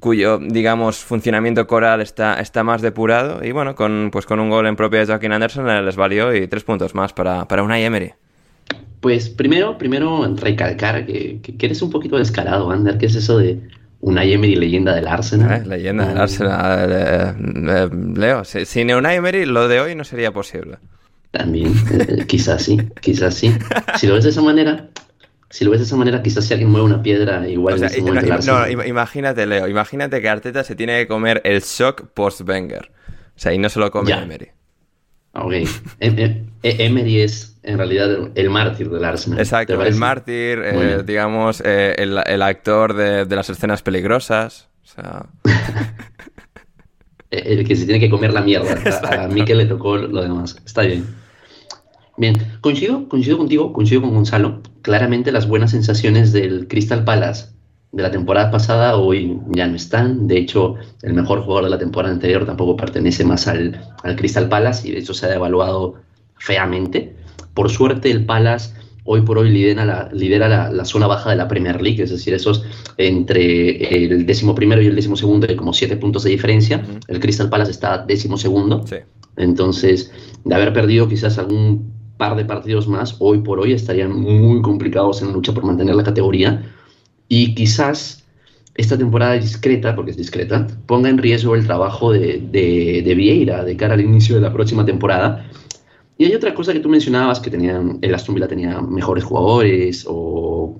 cuyo, 0.00 0.38
digamos, 0.38 1.04
funcionamiento 1.04 1.66
coral 1.66 2.00
está, 2.00 2.40
está 2.40 2.64
más 2.64 2.82
depurado. 2.82 3.44
Y 3.44 3.52
bueno, 3.52 3.74
con, 3.74 4.10
pues 4.10 4.26
con 4.26 4.40
un 4.40 4.50
gol 4.50 4.66
en 4.66 4.76
propia 4.76 5.00
de 5.00 5.06
Joaquín 5.06 5.32
Anderson 5.32 5.84
les 5.84 5.96
valió 5.96 6.34
y 6.34 6.48
tres 6.48 6.64
puntos 6.64 6.94
más 6.94 7.12
para, 7.12 7.46
para 7.46 7.62
una 7.62 7.78
Emery. 7.78 8.14
Pues 9.00 9.30
primero, 9.30 9.78
primero 9.78 10.34
recalcar 10.36 11.06
que, 11.06 11.40
que, 11.40 11.66
eres 11.66 11.80
un 11.80 11.90
poquito 11.90 12.18
descarado, 12.18 12.70
Ander. 12.70 12.98
¿Qué 12.98 13.06
es 13.06 13.14
eso 13.14 13.38
de 13.38 13.60
Unai 14.00 14.32
Emery, 14.34 14.56
leyenda 14.56 14.94
del 14.94 15.08
Arsenal? 15.08 15.62
Eh, 15.62 15.66
leyenda 15.66 16.06
del 16.06 16.18
Arsenal. 16.18 16.90
Eh, 16.92 17.34
eh, 17.68 17.88
Leo, 18.16 18.44
sin 18.44 18.92
Unai 18.92 19.16
Emery 19.16 19.46
lo 19.46 19.68
de 19.68 19.80
hoy 19.80 19.94
no 19.94 20.04
sería 20.04 20.32
posible. 20.32 20.78
También, 21.30 21.72
quizás 22.26 22.62
sí, 22.62 22.78
quizás 23.00 23.34
sí. 23.34 23.52
Si 23.98 24.06
lo 24.06 24.14
ves 24.14 24.24
de 24.24 24.30
esa 24.30 24.42
manera, 24.42 24.88
si 25.48 25.64
lo 25.64 25.70
ves 25.70 25.80
de 25.80 25.86
esa 25.86 25.96
manera, 25.96 26.22
quizás 26.22 26.44
si 26.44 26.52
alguien 26.52 26.70
mueve 26.70 26.86
una 26.86 27.02
piedra, 27.02 27.48
igual 27.48 27.80
no, 28.46 28.68
imagínate, 28.68 29.46
Leo, 29.46 29.66
imagínate 29.66 30.20
que 30.20 30.28
Arteta 30.28 30.62
se 30.62 30.74
tiene 30.74 30.98
que 30.98 31.08
comer 31.08 31.40
el 31.44 31.60
shock 31.60 32.08
post-Wenger. 32.12 32.90
O 33.36 33.42
sea, 33.42 33.54
y 33.54 33.58
no 33.58 33.70
se 33.70 33.80
lo 33.80 33.90
come 33.90 34.12
Emery. 34.12 34.48
Ok. 35.32 35.52
Em, 35.52 35.68
em, 36.00 36.46
e, 36.62 36.86
Emery 36.86 37.20
es 37.20 37.58
en 37.62 37.78
realidad 37.78 38.30
el 38.34 38.50
mártir 38.50 38.90
del 38.90 39.04
Arsenal. 39.04 39.38
Exacto, 39.38 39.80
el 39.82 39.94
mártir, 39.94 40.60
eh, 40.64 41.02
digamos, 41.04 41.62
eh, 41.64 41.94
el, 41.98 42.42
actor 42.42 42.94
de, 42.94 43.26
las 43.26 43.50
escenas 43.50 43.82
peligrosas. 43.82 44.68
O 44.82 44.86
sea... 44.86 45.26
el 47.30 47.66
que 47.66 47.76
se 47.76 47.84
tiene 47.84 48.00
que 48.00 48.10
comer 48.10 48.32
la 48.32 48.40
mierda. 48.40 48.76
A, 49.24 49.28
mí 49.28 49.44
que 49.44 49.54
le 49.54 49.66
tocó 49.66 49.96
lo 49.96 50.22
demás. 50.22 50.56
Está 50.64 50.82
bien. 50.82 51.06
Bien, 52.16 52.34
coincido, 52.60 53.08
coincido 53.08 53.38
contigo, 53.38 53.72
coincido 53.72 54.02
con 54.02 54.14
Gonzalo. 54.14 54.60
Claramente 54.82 55.32
las 55.32 55.46
buenas 55.46 55.70
sensaciones 55.70 56.32
del 56.32 56.66
Crystal 56.66 57.04
Palace 57.04 57.46
de 57.92 58.02
la 58.02 58.10
temporada 58.10 58.50
pasada 58.50 58.96
hoy 58.96 59.38
ya 59.48 59.66
no 59.66 59.76
están. 59.76 60.26
De 60.26 60.38
hecho, 60.38 60.76
el 61.02 61.14
mejor 61.14 61.42
jugador 61.42 61.64
de 61.64 61.70
la 61.70 61.78
temporada 61.78 62.14
anterior 62.14 62.46
tampoco 62.46 62.76
pertenece 62.76 63.24
más 63.24 63.48
al, 63.48 63.80
al 64.02 64.16
Crystal 64.16 64.48
Palace 64.48 64.88
y 64.88 64.92
de 64.92 64.98
hecho 64.98 65.14
se 65.14 65.26
ha 65.26 65.28
devaluado 65.28 65.94
feamente. 66.36 67.16
Por 67.54 67.70
suerte, 67.70 68.10
el 68.10 68.24
Palace 68.24 68.74
hoy 69.04 69.22
por 69.22 69.38
hoy 69.38 69.50
lidera, 69.50 69.84
la, 69.84 70.08
lidera 70.12 70.70
la, 70.70 70.84
zona 70.84 71.08
baja 71.08 71.30
de 71.30 71.36
la 71.36 71.48
Premier 71.48 71.82
League, 71.82 72.02
es 72.02 72.10
decir, 72.10 72.32
esos 72.34 72.64
entre 72.96 74.04
el 74.04 74.24
décimo 74.24 74.54
primero 74.54 74.80
y 74.82 74.86
el 74.86 74.94
décimo 74.94 75.16
segundo 75.16 75.46
hay 75.48 75.56
como 75.56 75.72
siete 75.72 75.96
puntos 75.96 76.22
de 76.22 76.30
diferencia. 76.30 76.84
El 77.08 77.18
Crystal 77.18 77.48
Palace 77.48 77.72
está 77.72 77.98
décimo 77.98 78.36
segundo. 78.36 78.84
Entonces, 79.36 80.12
de 80.44 80.54
haber 80.54 80.72
perdido 80.72 81.08
quizás 81.08 81.38
algún 81.38 81.92
par 82.18 82.36
de 82.36 82.44
partidos 82.44 82.86
más, 82.86 83.16
hoy 83.18 83.38
por 83.38 83.58
hoy 83.58 83.72
estarían 83.72 84.12
muy 84.12 84.60
complicados 84.62 85.22
en 85.22 85.28
la 85.28 85.34
lucha 85.34 85.52
por 85.52 85.64
mantener 85.64 85.96
la 85.96 86.04
categoría 86.04 86.62
y 87.30 87.54
quizás 87.54 88.24
esta 88.74 88.98
temporada 88.98 89.34
discreta, 89.34 89.94
porque 89.94 90.10
es 90.10 90.16
discreta, 90.16 90.66
ponga 90.86 91.08
en 91.08 91.16
riesgo 91.16 91.54
el 91.54 91.64
trabajo 91.64 92.12
de, 92.12 92.42
de, 92.50 93.14
Vieira 93.14 93.64
de 93.64 93.76
cara 93.76 93.94
al 93.94 94.00
inicio 94.00 94.34
de 94.34 94.42
la 94.42 94.52
próxima 94.52 94.84
temporada. 94.84 95.48
Y 96.18 96.24
hay 96.24 96.34
otra 96.34 96.52
cosa 96.52 96.72
que 96.72 96.80
tú 96.80 96.88
mencionabas, 96.88 97.38
que 97.38 97.50
tenían, 97.50 97.98
el 98.02 98.14
Aston 98.14 98.34
Villa 98.34 98.48
tenía 98.48 98.80
mejores 98.80 99.22
jugadores 99.22 100.04
o 100.08 100.76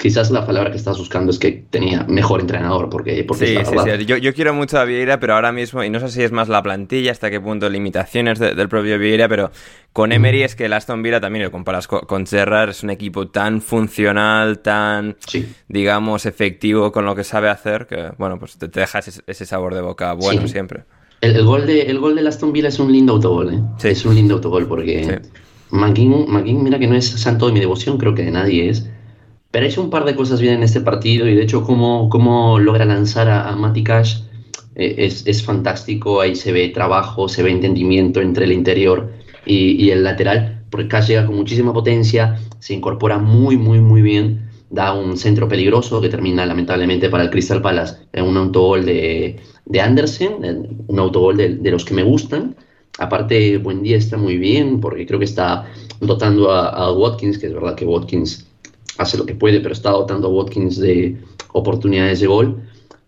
quizás 0.00 0.30
la 0.30 0.46
palabra 0.46 0.70
que 0.70 0.78
estás 0.78 0.96
buscando 0.98 1.30
es 1.30 1.38
que 1.38 1.52
tenía 1.68 2.04
mejor 2.04 2.40
entrenador, 2.40 2.88
porque, 2.88 3.22
porque 3.22 3.46
sí, 3.46 3.56
sí, 3.64 3.76
sí. 3.84 4.06
Yo, 4.06 4.16
yo, 4.16 4.32
quiero 4.32 4.54
mucho 4.54 4.78
a 4.78 4.84
Vieira, 4.84 5.20
pero 5.20 5.34
ahora 5.34 5.52
mismo, 5.52 5.84
y 5.84 5.90
no 5.90 6.00
sé 6.00 6.08
si 6.08 6.22
es 6.22 6.32
más 6.32 6.48
la 6.48 6.62
plantilla, 6.62 7.12
hasta 7.12 7.30
qué 7.30 7.40
punto 7.40 7.68
limitaciones 7.68 8.38
del 8.38 8.68
propio 8.68 8.98
Vieira, 8.98 9.28
pero 9.28 9.50
con 9.92 10.12
Emery 10.12 10.42
es 10.42 10.56
que 10.56 10.64
el 10.64 10.72
Aston 10.72 11.02
Villa 11.02 11.20
también 11.20 11.44
lo 11.44 11.50
comparas 11.50 11.86
con, 11.86 12.26
Gerrard, 12.26 12.70
es 12.70 12.82
un 12.82 12.90
equipo 12.90 13.28
tan 13.28 13.60
funcional, 13.60 14.60
tan, 14.60 15.16
digamos, 15.68 16.24
efectivo 16.24 16.90
con 16.92 17.04
lo 17.04 17.14
que 17.14 17.24
sabe 17.24 17.50
hacer, 17.50 17.86
que, 17.86 18.10
bueno, 18.16 18.38
pues 18.38 18.56
te, 18.56 18.68
deja 18.68 19.00
ese, 19.00 19.46
sabor 19.46 19.74
de 19.74 19.82
boca 19.82 20.14
bueno 20.14 20.48
siempre. 20.48 20.84
El, 21.20 21.44
gol 21.44 21.66
de, 21.66 21.82
el 21.82 21.98
gol 21.98 22.16
de 22.16 22.26
Aston 22.26 22.52
Villa 22.52 22.68
es 22.68 22.78
un 22.78 22.90
lindo 22.90 23.12
autogol, 23.12 23.52
¿eh? 23.52 23.60
Es 23.82 24.06
un 24.06 24.14
lindo 24.14 24.36
autogol 24.36 24.66
porque 24.66 25.04
sí. 25.04 25.30
McGinn, 25.70 26.62
mira 26.62 26.78
que 26.78 26.86
no 26.86 26.94
es 26.96 27.06
santo 27.06 27.46
de 27.48 27.52
mi 27.52 27.60
devoción, 27.60 27.98
creo 27.98 28.14
que 28.14 28.22
de 28.22 28.30
nadie 28.30 28.70
es. 28.70 28.88
Pero 29.50 29.64
ha 29.64 29.68
hecho 29.68 29.82
un 29.82 29.90
par 29.90 30.04
de 30.04 30.14
cosas 30.14 30.40
bien 30.40 30.54
en 30.54 30.62
este 30.62 30.80
partido 30.80 31.28
y 31.28 31.34
de 31.34 31.42
hecho 31.42 31.64
cómo, 31.64 32.08
cómo 32.08 32.58
logra 32.58 32.84
lanzar 32.84 33.28
a, 33.28 33.48
a 33.48 33.56
Matty 33.56 33.82
Cash 33.82 34.20
eh, 34.76 34.94
es, 34.98 35.26
es, 35.26 35.42
fantástico. 35.42 36.20
Ahí 36.20 36.36
se 36.36 36.52
ve 36.52 36.68
trabajo, 36.68 37.28
se 37.28 37.42
ve 37.42 37.50
entendimiento 37.50 38.20
entre 38.20 38.44
el 38.44 38.52
interior 38.52 39.12
y, 39.44 39.84
y 39.84 39.90
el 39.90 40.04
lateral, 40.04 40.64
porque 40.70 40.88
Cash 40.88 41.08
llega 41.08 41.26
con 41.26 41.36
muchísima 41.36 41.72
potencia, 41.72 42.38
se 42.60 42.74
incorpora 42.74 43.18
muy, 43.18 43.56
muy, 43.56 43.80
muy 43.80 44.02
bien 44.02 44.50
da 44.70 44.94
un 44.94 45.16
centro 45.18 45.48
peligroso 45.48 46.00
que 46.00 46.08
termina 46.08 46.46
lamentablemente 46.46 47.10
para 47.10 47.24
el 47.24 47.30
Crystal 47.30 47.60
Palace 47.60 47.96
en 48.12 48.24
un 48.24 48.36
autogol 48.36 48.86
de, 48.86 49.40
de 49.66 49.80
Andersen, 49.80 50.84
un 50.86 50.98
autogol 50.98 51.36
de, 51.36 51.56
de, 51.56 51.70
los 51.70 51.84
que 51.84 51.92
me 51.92 52.04
gustan. 52.04 52.54
Aparte, 52.98 53.58
buen 53.58 53.82
día 53.82 53.96
está 53.96 54.16
muy 54.16 54.36
bien 54.38 54.80
porque 54.80 55.06
creo 55.06 55.18
que 55.18 55.24
está 55.24 55.66
dotando 56.00 56.52
a, 56.52 56.92
Watkins, 56.92 57.38
que 57.38 57.48
es 57.48 57.52
verdad 57.52 57.74
que 57.74 57.84
Watkins 57.84 58.46
hace 59.00 59.16
lo 59.16 59.26
que 59.26 59.34
puede, 59.34 59.60
pero 59.60 59.72
está 59.72 59.90
dotando 59.90 60.28
a 60.28 60.30
Watkins 60.30 60.78
de 60.78 61.16
oportunidades 61.52 62.20
de 62.20 62.26
gol. 62.26 62.62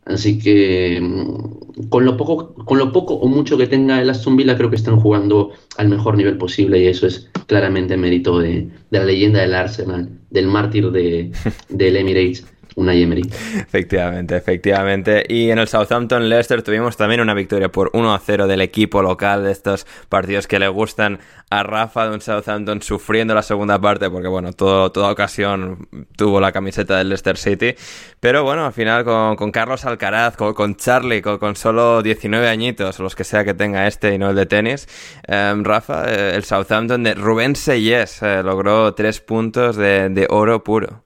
Así 0.05 0.39
que 0.39 1.01
mm, 1.01 1.89
con 1.89 2.05
lo 2.05 2.17
poco, 2.17 2.55
con 2.55 2.79
lo 2.79 2.93
poco 2.93 3.15
o 3.15 3.29
mucho 3.29 3.57
que 3.57 3.67
tenga 3.67 4.01
el 4.01 4.11
Aston 4.11 4.37
Villa, 4.37 4.57
creo 4.57 4.71
que 4.71 4.77
están 4.77 4.99
jugando 4.99 5.51
al 5.77 5.89
mejor 5.89 6.17
nivel 6.17 6.39
posible 6.39 6.83
y 6.83 6.87
eso 6.87 7.07
es 7.07 7.31
claramente 7.47 7.97
mérito 7.97 8.39
de, 8.39 8.69
de 8.91 8.99
la 8.99 9.05
leyenda 9.05 9.41
del 9.41 9.55
Arsenal, 9.55 10.09
del 10.31 10.47
mártir 10.47 10.91
de, 10.91 11.31
del 11.69 11.97
Emirates. 11.97 12.45
Una 12.75 12.95
Emery. 12.95 13.23
Efectivamente, 13.23 14.37
efectivamente. 14.37 15.25
Y 15.29 15.51
en 15.51 15.59
el 15.59 15.69
Southampton 15.69 16.29
Leicester 16.29 16.63
tuvimos 16.63 16.97
también 16.97 17.21
una 17.21 17.35
victoria 17.35 17.71
por 17.71 17.91
1 17.93 18.15
a 18.15 18.19
0 18.19 18.47
del 18.47 18.61
equipo 18.61 19.03
local 19.03 19.45
de 19.45 19.53
estos 19.53 19.87
partidos 20.09 20.47
que 20.47 20.59
le 20.59 20.69
gustan 20.69 21.21
a 21.51 21.63
Rafa 21.63 22.09
de 22.09 22.15
un 22.15 22.21
Southampton 22.23 22.81
sufriendo 22.81 23.35
la 23.35 23.43
segunda 23.43 23.79
parte 23.79 24.09
porque 24.09 24.29
bueno, 24.29 24.53
todo, 24.55 24.91
toda 24.91 25.11
ocasión 25.11 25.87
tuvo 26.17 26.41
la 26.41 26.51
camiseta 26.53 26.97
del 26.97 27.11
Leicester 27.11 27.37
City. 27.37 27.75
Pero 28.21 28.43
bueno, 28.43 28.65
al 28.65 28.73
final 28.73 29.05
con, 29.05 29.37
con 29.37 29.51
Carlos 29.51 29.85
Alcaraz, 29.85 30.37
con, 30.37 30.55
con 30.55 30.77
Charlie, 30.77 31.21
con, 31.21 31.57
solo 31.57 32.03
19 32.03 32.49
añitos, 32.49 32.99
los 33.01 33.15
que 33.15 33.25
sea 33.25 33.45
que 33.45 33.53
tenga 33.53 33.87
este 33.87 34.15
y 34.15 34.19
no 34.19 34.31
el 34.31 34.37
de 34.37 34.47
tenis, 34.47 34.89
eh, 35.29 35.55
Rafa, 35.63 36.11
eh, 36.11 36.37
el 36.37 36.45
Southampton 36.45 37.03
de 37.03 37.15
Rubén 37.15 37.55
Seyes 37.55 38.23
eh, 38.23 38.43
logró 38.43 38.95
tres 38.95 39.21
puntos 39.21 39.77
de, 39.77 40.09
de 40.09 40.27
oro 40.31 40.65
puro. 40.65 41.03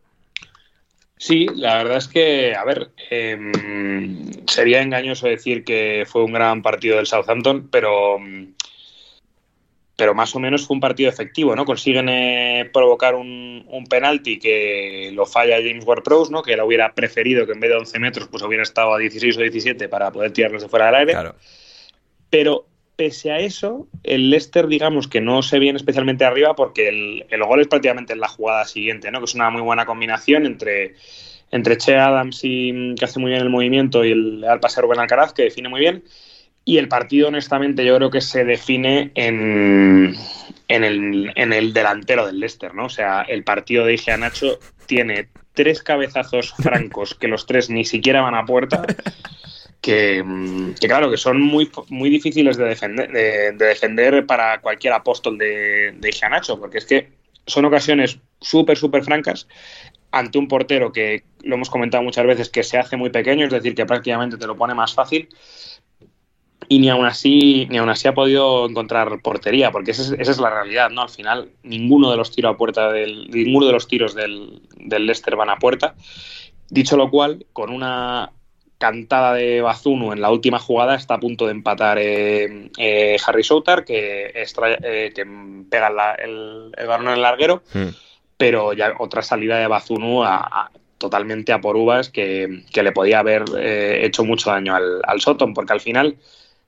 Sí, 1.18 1.46
la 1.54 1.78
verdad 1.78 1.96
es 1.96 2.08
que, 2.08 2.54
a 2.54 2.64
ver, 2.64 2.90
eh, 3.10 3.38
sería 4.46 4.82
engañoso 4.82 5.26
decir 5.26 5.64
que 5.64 6.04
fue 6.06 6.22
un 6.22 6.32
gran 6.32 6.60
partido 6.62 6.96
del 6.96 7.06
Southampton, 7.06 7.68
pero, 7.70 8.18
pero 9.96 10.14
más 10.14 10.36
o 10.36 10.40
menos 10.40 10.66
fue 10.66 10.74
un 10.74 10.80
partido 10.80 11.08
efectivo, 11.08 11.56
¿no? 11.56 11.64
Consiguen 11.64 12.10
eh, 12.10 12.68
provocar 12.70 13.14
un, 13.14 13.64
un, 13.66 13.86
penalti 13.86 14.38
que 14.38 15.10
lo 15.14 15.24
falla 15.24 15.56
James 15.56 15.86
Ward-Prowse, 15.86 16.30
¿no? 16.30 16.42
Que 16.42 16.52
él 16.52 16.60
hubiera 16.60 16.92
preferido 16.92 17.46
que 17.46 17.52
en 17.52 17.60
vez 17.60 17.70
de 17.70 17.76
11 17.76 17.98
metros 17.98 18.28
pues 18.28 18.42
hubiera 18.42 18.62
estado 18.62 18.92
a 18.92 18.98
16 18.98 19.38
o 19.38 19.40
17 19.40 19.88
para 19.88 20.12
poder 20.12 20.32
tirarlos 20.32 20.62
de 20.62 20.68
fuera 20.68 20.86
del 20.86 20.96
aire. 20.96 21.12
Claro. 21.12 21.34
Pero 22.28 22.66
pese 22.96 23.30
a 23.30 23.38
eso, 23.38 23.86
el 24.02 24.30
Leicester, 24.30 24.66
digamos 24.66 25.06
que 25.06 25.20
no 25.20 25.42
se 25.42 25.58
viene 25.58 25.76
especialmente 25.76 26.24
arriba 26.24 26.56
porque 26.56 26.88
el, 26.88 27.26
el, 27.28 27.44
gol 27.44 27.60
es 27.60 27.68
prácticamente 27.68 28.14
en 28.14 28.20
la 28.20 28.28
jugada 28.28 28.64
siguiente, 28.64 29.10
¿no? 29.10 29.18
Que 29.18 29.26
es 29.26 29.34
una 29.34 29.50
muy 29.50 29.60
buena 29.60 29.84
combinación 29.84 30.46
entre, 30.46 30.94
entre 31.50 31.76
Che 31.76 31.96
Adams, 31.96 32.40
y, 32.42 32.94
que 32.94 33.04
hace 33.04 33.20
muy 33.20 33.30
bien 33.30 33.42
el 33.42 33.50
movimiento, 33.50 34.04
y 34.04 34.12
el 34.12 34.44
al 34.44 34.60
pase 34.60 34.80
Rubén 34.80 34.98
Alcaraz, 34.98 35.32
que 35.32 35.42
define 35.42 35.68
muy 35.68 35.80
bien. 35.80 36.04
Y 36.64 36.78
el 36.78 36.88
partido, 36.88 37.28
honestamente, 37.28 37.84
yo 37.84 37.96
creo 37.96 38.10
que 38.10 38.20
se 38.20 38.44
define 38.44 39.12
en, 39.14 40.16
en, 40.66 40.84
el, 40.84 41.32
en 41.36 41.52
el 41.52 41.72
delantero 41.72 42.26
del 42.26 42.40
Leicester, 42.40 42.74
¿no? 42.74 42.86
O 42.86 42.90
sea, 42.90 43.22
el 43.22 43.44
partido 43.44 43.84
de 43.84 43.94
Ige 43.94 44.16
Nacho 44.16 44.58
tiene 44.86 45.28
tres 45.54 45.82
cabezazos 45.82 46.54
francos 46.54 47.14
que 47.14 47.28
los 47.28 47.46
tres 47.46 47.70
ni 47.70 47.84
siquiera 47.84 48.22
van 48.22 48.34
a 48.34 48.44
puerta. 48.44 48.82
Que, 49.80 50.24
que, 50.80 50.88
claro, 50.88 51.10
que 51.10 51.16
son 51.16 51.40
muy, 51.40 51.70
muy 51.90 52.10
difíciles 52.10 52.56
de 52.56 52.64
defender, 52.64 53.10
de, 53.12 53.52
de 53.52 53.66
defender 53.66 54.26
para 54.26 54.60
cualquier 54.60 54.92
apóstol 54.92 55.38
de, 55.38 55.94
de 55.96 56.14
Nacho, 56.28 56.58
porque 56.58 56.78
es 56.78 56.86
que 56.86 57.12
son 57.46 57.64
ocasiones 57.66 58.18
súper, 58.40 58.76
súper 58.76 59.04
francas 59.04 59.46
ante 60.10 60.38
un 60.38 60.48
portero 60.48 60.92
que, 60.92 61.22
lo 61.46 61.54
hemos 61.54 61.70
comentado 61.70 62.02
muchas 62.02 62.26
veces, 62.26 62.50
que 62.50 62.62
se 62.62 62.78
hace 62.78 62.96
muy 62.96 63.10
pequeño, 63.10 63.46
es 63.46 63.52
decir, 63.52 63.74
que 63.74 63.86
prácticamente 63.86 64.36
te 64.36 64.46
lo 64.46 64.56
pone 64.56 64.74
más 64.74 64.94
fácil. 64.94 65.28
Y 66.68 66.80
ni 66.80 66.88
aún 66.88 67.06
así, 67.06 67.66
ni 67.70 67.78
aún 67.78 67.88
así 67.88 68.08
ha 68.08 68.14
podido 68.14 68.68
encontrar 68.68 69.20
portería, 69.22 69.70
porque 69.70 69.92
esa 69.92 70.02
es, 70.02 70.12
esa 70.18 70.32
es 70.32 70.38
la 70.38 70.50
realidad, 70.50 70.90
¿no? 70.90 71.02
Al 71.02 71.08
final, 71.08 71.50
ninguno 71.62 72.10
de 72.10 72.16
los 72.16 72.32
tiros 72.32 72.54
a 72.54 72.56
puerta 72.56 72.90
del, 72.90 73.30
ninguno 73.30 73.66
de 73.66 73.72
los 73.72 73.86
tiros 73.86 74.14
del, 74.14 74.62
del 74.76 75.06
Leicester 75.06 75.36
van 75.36 75.50
a 75.50 75.58
puerta. 75.58 75.94
Dicho 76.68 76.96
lo 76.96 77.08
cual, 77.10 77.46
con 77.52 77.70
una 77.70 78.32
cantada 78.78 79.34
de 79.34 79.60
Bazunu 79.62 80.12
en 80.12 80.20
la 80.20 80.30
última 80.30 80.58
jugada 80.58 80.94
está 80.94 81.14
a 81.14 81.20
punto 81.20 81.46
de 81.46 81.52
empatar 81.52 81.98
eh, 81.98 82.70
eh, 82.76 83.16
Harry 83.26 83.42
Soutar 83.42 83.84
que, 83.84 84.26
extra, 84.34 84.74
eh, 84.82 85.12
que 85.14 85.26
pega 85.70 85.90
la, 85.90 86.14
el, 86.14 86.72
el, 86.76 86.86
balón 86.86 87.08
en 87.08 87.14
el 87.14 87.22
larguero, 87.22 87.62
mm. 87.72 87.88
pero 88.36 88.72
ya 88.74 88.94
otra 88.98 89.22
salida 89.22 89.58
de 89.58 89.66
Bazunu 89.66 90.24
a, 90.24 90.36
a, 90.36 90.70
totalmente 90.98 91.52
a 91.52 91.60
por 91.60 91.76
uvas 91.76 92.10
que, 92.10 92.64
que 92.72 92.82
le 92.82 92.92
podía 92.92 93.20
haber 93.20 93.44
hecho 93.56 94.24
mucho 94.24 94.50
daño 94.50 94.74
al, 94.74 95.00
al 95.04 95.20
Soton, 95.20 95.54
porque 95.54 95.72
al 95.72 95.80
final 95.80 96.16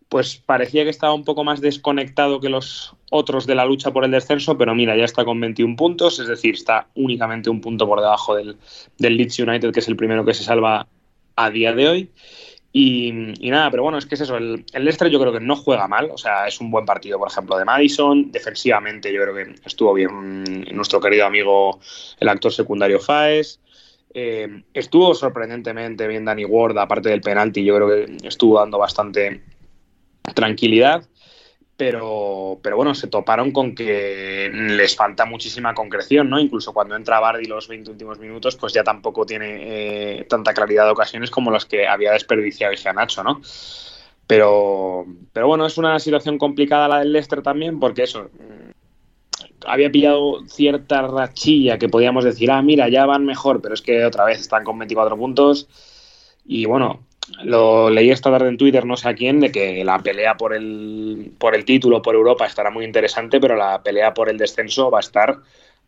pues 0.08 0.36
parecía 0.38 0.84
que 0.84 0.90
estaba 0.90 1.12
un 1.12 1.24
poco 1.24 1.44
más 1.44 1.60
desconectado 1.60 2.40
que 2.40 2.48
los 2.48 2.94
otros 3.10 3.46
de 3.46 3.54
la 3.54 3.66
lucha 3.66 3.90
por 3.90 4.04
el 4.04 4.10
descenso, 4.10 4.56
pero 4.56 4.74
mira, 4.74 4.96
ya 4.96 5.04
está 5.04 5.24
con 5.24 5.38
21 5.38 5.76
puntos, 5.76 6.18
es 6.18 6.28
decir, 6.28 6.54
está 6.54 6.88
únicamente 6.94 7.50
un 7.50 7.60
punto 7.60 7.86
por 7.86 8.00
debajo 8.00 8.34
del, 8.34 8.56
del 8.96 9.16
Leeds 9.18 9.38
United, 9.40 9.72
que 9.72 9.80
es 9.80 9.88
el 9.88 9.96
primero 9.96 10.24
que 10.24 10.32
se 10.32 10.44
salva 10.44 10.86
a 11.38 11.50
día 11.50 11.72
de 11.72 11.88
hoy. 11.88 12.10
Y, 12.72 13.12
nada, 13.50 13.70
pero 13.70 13.82
bueno, 13.82 13.98
es 13.98 14.06
que 14.06 14.14
es 14.14 14.20
eso. 14.20 14.36
El, 14.36 14.64
el, 14.72 14.84
Leicester 14.84 15.08
yo 15.08 15.18
creo 15.18 15.32
que 15.32 15.40
no 15.40 15.56
juega 15.56 15.88
mal. 15.88 16.10
O 16.12 16.18
sea, 16.18 16.46
es 16.46 16.60
un 16.60 16.70
buen 16.70 16.84
partido, 16.84 17.18
por 17.18 17.28
ejemplo, 17.28 17.56
de 17.56 17.64
Madison. 17.64 18.30
Defensivamente 18.30 19.12
yo 19.12 19.22
creo 19.22 19.34
que 19.34 19.54
estuvo 19.64 19.94
bien 19.94 20.44
nuestro 20.72 21.00
querido 21.00 21.26
amigo, 21.26 21.80
el 22.20 22.28
actor 22.28 22.52
secundario 22.52 23.00
Faes. 23.00 23.60
Eh, 24.12 24.62
estuvo 24.74 25.14
sorprendentemente 25.14 26.06
bien 26.06 26.24
Danny 26.24 26.44
Ward, 26.44 26.76
aparte 26.78 27.08
del 27.08 27.20
penalti. 27.20 27.64
Yo 27.64 27.76
creo 27.76 27.88
que 27.88 28.26
estuvo 28.26 28.58
dando 28.58 28.78
bastante 28.78 29.42
tranquilidad 30.34 31.08
pero, 31.78 32.58
pero 32.60 32.74
bueno, 32.74 32.92
se 32.92 33.06
toparon 33.06 33.52
con 33.52 33.72
que 33.72 34.50
les 34.52 34.96
falta 34.96 35.24
muchísima 35.24 35.74
concreción, 35.74 36.28
¿no? 36.28 36.40
Incluso 36.40 36.72
cuando 36.72 36.96
entra 36.96 37.20
Bardi 37.20 37.44
los 37.44 37.68
20 37.68 37.92
últimos 37.92 38.18
minutos, 38.18 38.56
pues 38.56 38.72
ya 38.72 38.82
tampoco 38.82 39.24
tiene 39.24 40.18
eh, 40.18 40.24
tanta 40.24 40.52
claridad 40.52 40.86
de 40.86 40.90
ocasiones 40.90 41.30
como 41.30 41.52
las 41.52 41.66
que 41.66 41.86
había 41.86 42.10
desperdiciado 42.10 42.74
Nacho, 42.92 43.22
¿no? 43.22 43.40
Pero, 44.26 45.06
pero 45.32 45.46
bueno, 45.46 45.66
es 45.66 45.78
una 45.78 46.00
situación 46.00 46.36
complicada 46.36 46.88
la 46.88 46.98
del 46.98 47.12
Leicester 47.12 47.42
también, 47.42 47.78
porque 47.78 48.02
eso, 48.02 48.24
mm, 48.24 48.70
había 49.64 49.92
pillado 49.92 50.48
cierta 50.48 51.02
rachilla 51.02 51.78
que 51.78 51.88
podíamos 51.88 52.24
decir, 52.24 52.50
ah, 52.50 52.60
mira, 52.60 52.88
ya 52.88 53.06
van 53.06 53.24
mejor, 53.24 53.62
pero 53.62 53.74
es 53.74 53.82
que 53.82 54.04
otra 54.04 54.24
vez 54.24 54.40
están 54.40 54.64
con 54.64 54.78
24 54.80 55.16
puntos. 55.16 55.68
Y 56.44 56.64
bueno, 56.64 57.06
lo 57.44 57.90
leí 57.90 58.10
esta 58.10 58.30
tarde 58.30 58.48
en 58.48 58.56
Twitter, 58.56 58.84
no 58.84 58.96
sé 58.96 59.08
a 59.08 59.14
quién, 59.14 59.40
de 59.40 59.52
que 59.52 59.84
la 59.84 59.98
pelea 59.98 60.36
por 60.36 60.54
el, 60.54 61.32
por 61.38 61.54
el 61.54 61.64
título, 61.64 62.02
por 62.02 62.14
Europa, 62.14 62.46
estará 62.46 62.70
muy 62.70 62.84
interesante, 62.84 63.40
pero 63.40 63.56
la 63.56 63.82
pelea 63.82 64.14
por 64.14 64.28
el 64.28 64.38
descenso 64.38 64.90
va 64.90 64.98
a 64.98 65.00
estar 65.00 65.38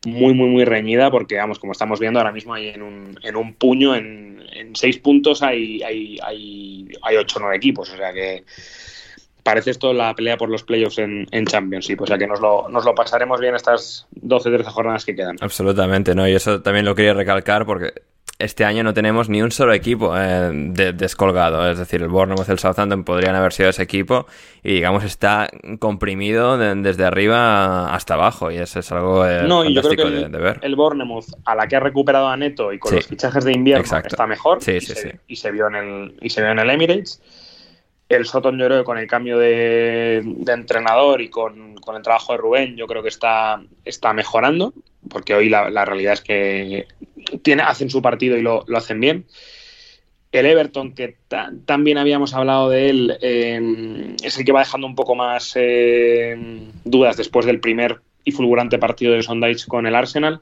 muy, 0.06 0.32
muy, 0.32 0.48
muy 0.48 0.64
reñida, 0.64 1.10
porque, 1.10 1.36
vamos, 1.36 1.58
como 1.58 1.72
estamos 1.72 2.00
viendo 2.00 2.18
ahora 2.18 2.32
mismo, 2.32 2.54
hay 2.54 2.68
en 2.68 2.82
un, 2.82 3.18
en 3.22 3.36
un 3.36 3.54
puño, 3.54 3.94
en, 3.94 4.40
seis 4.74 4.98
puntos 4.98 5.42
hay, 5.42 5.82
hay, 5.82 6.18
hay, 6.22 7.16
ocho 7.16 7.38
o 7.38 7.40
nueve 7.40 7.56
equipos, 7.56 7.90
o 7.90 7.96
sea 7.96 8.12
que 8.12 8.44
parece 9.42 9.70
esto 9.70 9.92
la 9.92 10.14
pelea 10.14 10.36
por 10.36 10.48
los 10.48 10.62
playoffs 10.62 10.98
en, 10.98 11.26
en 11.32 11.46
Championship, 11.46 12.00
o 12.00 12.06
sea 12.06 12.18
que 12.18 12.26
nos 12.26 12.40
lo, 12.40 12.68
nos 12.68 12.84
lo 12.84 12.94
pasaremos 12.94 13.40
bien 13.40 13.56
estas 13.56 14.06
12-13 14.14 14.64
jornadas 14.66 15.04
que 15.04 15.16
quedan. 15.16 15.36
Absolutamente, 15.40 16.14
¿no? 16.14 16.28
Y 16.28 16.34
eso 16.34 16.62
también 16.62 16.84
lo 16.84 16.94
quería 16.94 17.14
recalcar 17.14 17.66
porque 17.66 17.92
este 18.40 18.64
año 18.64 18.82
no 18.82 18.94
tenemos 18.94 19.28
ni 19.28 19.42
un 19.42 19.52
solo 19.52 19.72
equipo 19.72 20.16
eh, 20.16 20.50
de, 20.52 20.92
descolgado. 20.92 21.70
Es 21.70 21.78
decir, 21.78 22.02
el 22.02 22.08
Bournemouth 22.08 22.48
el 22.48 22.58
Southampton 22.58 23.04
podrían 23.04 23.36
haber 23.36 23.52
sido 23.52 23.68
ese 23.68 23.82
equipo 23.82 24.26
y, 24.62 24.74
digamos, 24.74 25.04
está 25.04 25.48
comprimido 25.78 26.58
de, 26.58 26.74
desde 26.76 27.04
arriba 27.04 27.94
hasta 27.94 28.14
abajo 28.14 28.50
y 28.50 28.56
eso 28.56 28.80
es 28.80 28.90
algo 28.92 29.26
eh, 29.26 29.42
no, 29.46 29.64
y 29.64 29.74
yo 29.74 29.82
creo 29.82 29.96
que 29.96 30.02
el, 30.02 30.22
de, 30.22 30.28
de, 30.28 30.38
ver. 30.38 30.58
El 30.62 30.74
Bournemouth, 30.74 31.26
a 31.44 31.54
la 31.54 31.68
que 31.68 31.76
ha 31.76 31.80
recuperado 31.80 32.28
a 32.28 32.36
Neto 32.36 32.72
y 32.72 32.78
con 32.78 32.90
sí. 32.90 32.96
los 32.96 33.06
fichajes 33.06 33.44
de 33.44 33.52
invierno, 33.52 33.82
Exacto. 33.82 34.08
está 34.08 34.26
mejor 34.26 34.62
sí, 34.62 34.72
y, 34.72 34.80
sí, 34.80 34.94
se, 34.94 35.20
y, 35.26 35.36
se, 35.36 35.50
vio 35.50 35.68
en 35.68 35.74
el, 35.74 36.18
y 36.20 36.30
se 36.30 36.40
vio 36.40 36.50
en 36.50 36.58
el 36.58 36.70
Emirates. 36.70 37.22
El 38.08 38.26
Soton, 38.26 38.58
yo 38.58 38.66
creo 38.66 38.78
que 38.78 38.84
con 38.84 38.98
el 38.98 39.06
cambio 39.06 39.38
de, 39.38 40.22
de 40.24 40.52
entrenador 40.52 41.20
y 41.20 41.30
con, 41.30 41.76
con, 41.76 41.94
el 41.94 42.02
trabajo 42.02 42.32
de 42.32 42.38
Rubén, 42.38 42.76
yo 42.76 42.88
creo 42.88 43.04
que 43.04 43.08
está, 43.08 43.62
está 43.84 44.12
mejorando, 44.12 44.72
porque 45.08 45.34
hoy 45.34 45.48
la, 45.48 45.70
la 45.70 45.84
realidad 45.84 46.14
es 46.14 46.20
que 46.20 46.86
tiene, 47.42 47.62
hacen 47.62 47.90
su 47.90 48.02
partido 48.02 48.36
y 48.36 48.42
lo, 48.42 48.64
lo 48.66 48.78
hacen 48.78 49.00
bien. 49.00 49.26
El 50.32 50.46
Everton, 50.46 50.94
que 50.94 51.16
también 51.66 51.98
habíamos 51.98 52.34
hablado 52.34 52.70
de 52.70 52.88
él, 52.88 53.18
eh, 53.20 54.14
es 54.22 54.38
el 54.38 54.44
que 54.44 54.52
va 54.52 54.60
dejando 54.60 54.86
un 54.86 54.94
poco 54.94 55.16
más 55.16 55.52
eh, 55.56 56.36
dudas 56.84 57.16
después 57.16 57.46
del 57.46 57.58
primer 57.58 58.00
y 58.24 58.30
fulgurante 58.30 58.78
partido 58.78 59.12
de 59.12 59.22
Sondage 59.22 59.66
con 59.66 59.86
el 59.86 59.94
Arsenal. 59.96 60.40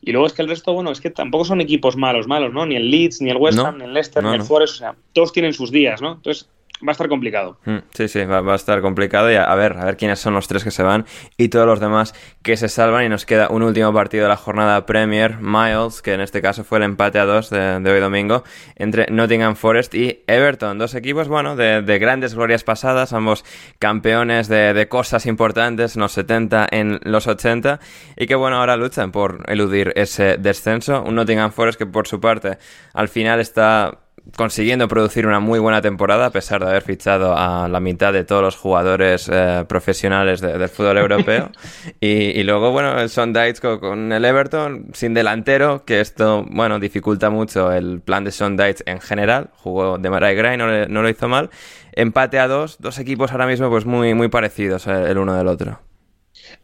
Y 0.00 0.12
luego 0.12 0.26
es 0.26 0.32
que 0.32 0.40
el 0.40 0.48
resto, 0.48 0.72
bueno, 0.72 0.90
es 0.90 1.02
que 1.02 1.10
tampoco 1.10 1.44
son 1.44 1.60
equipos 1.60 1.96
malos, 1.96 2.26
malos, 2.26 2.54
¿no? 2.54 2.64
Ni 2.64 2.76
el 2.76 2.90
Leeds, 2.90 3.20
ni 3.20 3.28
el 3.28 3.36
West 3.36 3.58
Ham, 3.58 3.76
ni 3.76 3.84
el 3.84 3.92
Leicester, 3.92 4.24
ni 4.24 4.34
el 4.34 4.42
Forest, 4.42 4.76
o 4.76 4.78
sea, 4.78 4.94
todos 5.12 5.32
tienen 5.32 5.52
sus 5.52 5.70
días, 5.70 6.00
¿no? 6.00 6.12
Entonces, 6.12 6.48
va 6.86 6.90
a 6.90 6.92
estar 6.92 7.08
complicado. 7.08 7.58
Mm, 7.64 7.78
sí, 7.92 8.08
sí, 8.08 8.24
va, 8.24 8.38
a 8.38 8.56
estar 8.56 8.80
complicado 8.80 9.30
y 9.30 9.34
a, 9.34 9.54
ver, 9.54 9.76
a 9.78 9.84
ver 9.84 9.96
quiénes 9.96 10.18
son 10.18 10.34
los 10.34 10.48
tres 10.48 10.64
que 10.64 10.70
se 10.70 10.82
van 10.82 11.04
y 11.36 11.48
todos 11.48 11.66
los 11.66 11.80
demás 11.80 12.14
que 12.42 12.56
se 12.56 12.68
salvan. 12.68 13.04
Y 13.04 13.08
nos 13.08 13.26
queda 13.26 13.48
un 13.50 13.62
último 13.62 13.92
partido 13.92 14.24
de 14.24 14.28
la 14.30 14.36
jornada 14.36 14.86
Premier, 14.86 15.38
Miles, 15.40 16.02
que 16.02 16.14
en 16.14 16.20
este 16.20 16.40
caso 16.40 16.64
fue 16.64 16.78
el 16.78 16.84
empate 16.84 17.18
a 17.18 17.24
dos 17.24 17.50
de, 17.50 17.76
hoy 17.84 18.00
domingo 18.00 18.44
entre 18.76 19.06
Nottingham 19.10 19.56
Forest 19.56 19.94
y 19.94 20.22
Everton, 20.26 20.78
dos 20.78 20.94
equipos, 20.94 21.28
bueno, 21.28 21.56
de, 21.56 21.98
grandes 21.98 22.34
glorias 22.34 22.64
pasadas, 22.64 23.12
ambos 23.12 23.44
campeones 23.78 24.48
de, 24.48 24.72
de, 24.72 24.88
cosas 24.88 25.26
importantes 25.26 25.96
en 25.96 26.02
los 26.02 26.12
70, 26.12 26.68
en 26.70 27.00
los 27.02 27.26
80 27.26 27.80
y 28.16 28.26
que 28.26 28.34
bueno, 28.34 28.56
ahora 28.56 28.76
luchan 28.76 29.12
por 29.12 29.44
eludir 29.48 29.92
ese 29.96 30.36
descenso, 30.38 31.02
un 31.02 31.14
Nottingham 31.14 31.52
Forest 31.52 31.78
que 31.78 31.86
por 31.86 32.06
su 32.06 32.20
parte 32.20 32.58
al 32.94 33.08
final 33.08 33.40
está 33.40 33.98
consiguiendo 34.36 34.88
producir 34.88 35.26
una 35.26 35.40
muy 35.40 35.58
buena 35.58 35.82
temporada 35.82 36.26
a 36.26 36.30
pesar 36.30 36.62
de 36.62 36.70
haber 36.70 36.82
fichado 36.82 37.36
a 37.36 37.68
la 37.68 37.80
mitad 37.80 38.12
de 38.12 38.24
todos 38.24 38.42
los 38.42 38.56
jugadores 38.56 39.30
eh, 39.32 39.64
profesionales 39.68 40.40
del 40.40 40.68
fútbol 40.68 40.98
europeo. 40.98 41.50
Y, 42.00 42.42
luego 42.42 42.70
bueno 42.72 42.98
el 42.98 43.08
Sondage 43.08 43.60
con, 43.60 44.12
el 44.12 44.24
Everton 44.24 44.86
sin 44.92 45.14
delantero 45.14 45.84
que 45.84 46.00
esto 46.00 46.44
bueno 46.50 46.78
dificulta 46.78 47.30
mucho 47.30 47.72
el 47.72 48.00
plan 48.00 48.24
de 48.24 48.32
Sondage 48.32 48.82
en 48.86 49.00
general. 49.00 49.50
Jugó 49.56 49.98
de 49.98 50.34
Gray 50.34 50.56
no, 50.56 50.86
no, 50.86 51.02
lo 51.02 51.08
hizo 51.08 51.28
mal. 51.28 51.50
Empate 51.92 52.38
a 52.38 52.48
dos 52.48 52.78
dos 52.80 52.98
equipos 52.98 53.32
ahora 53.32 53.46
mismo 53.46 53.68
pues 53.70 53.84
muy 53.84 54.14
muy 54.14 54.28
parecidos 54.28 54.86
eh, 54.86 55.10
el 55.10 55.18
uno 55.18 55.34
del 55.34 55.48
otro. 55.48 55.80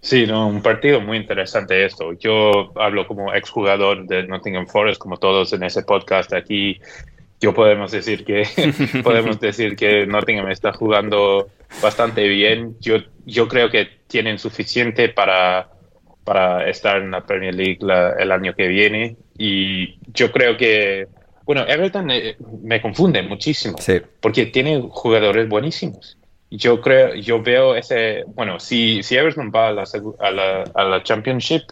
Sí, 0.00 0.26
no, 0.26 0.48
un 0.48 0.62
partido 0.62 1.00
muy 1.00 1.16
interesante 1.18 1.84
esto. 1.84 2.12
Yo 2.14 2.72
hablo 2.76 3.06
como 3.06 3.32
exjugador 3.34 4.06
de 4.06 4.26
Nottingham 4.26 4.66
Forest, 4.66 5.00
como 5.00 5.16
todos 5.16 5.52
en 5.52 5.62
ese 5.64 5.82
podcast 5.82 6.32
aquí 6.32 6.80
yo 7.40 7.52
podemos 7.54 7.90
decir 7.90 8.24
que 8.24 8.44
podemos 9.02 9.38
decir 9.40 9.76
que 9.76 10.06
Nottingham 10.06 10.50
está 10.50 10.72
jugando 10.72 11.48
bastante 11.82 12.26
bien. 12.28 12.76
Yo, 12.80 12.98
yo 13.24 13.48
creo 13.48 13.70
que 13.70 13.88
tienen 14.06 14.38
suficiente 14.38 15.08
para, 15.08 15.68
para 16.24 16.68
estar 16.68 16.98
en 16.98 17.10
la 17.10 17.24
Premier 17.24 17.54
League 17.54 17.78
el 18.18 18.32
año 18.32 18.54
que 18.54 18.68
viene. 18.68 19.16
Y 19.36 19.98
yo 20.12 20.32
creo 20.32 20.56
que, 20.56 21.08
bueno, 21.44 21.64
Everton 21.66 22.10
eh, 22.10 22.36
me, 22.62 22.80
confunde 22.80 23.22
muchísimo 23.22 23.76
porque 24.20 24.46
tiene 24.46 24.82
jugadores 24.90 25.48
buenísimos. 25.48 26.16
Yo 26.50 26.80
creo, 26.80 27.14
yo 27.16 27.42
veo 27.42 27.74
ese, 27.74 28.24
bueno, 28.28 28.60
si, 28.60 29.02
si 29.02 29.16
Everton 29.16 29.52
va 29.54 29.68
a 29.68 29.72
la, 29.72 29.84
a 30.20 30.30
la, 30.30 30.64
a 30.74 30.84
la 30.84 31.02
Championship, 31.02 31.62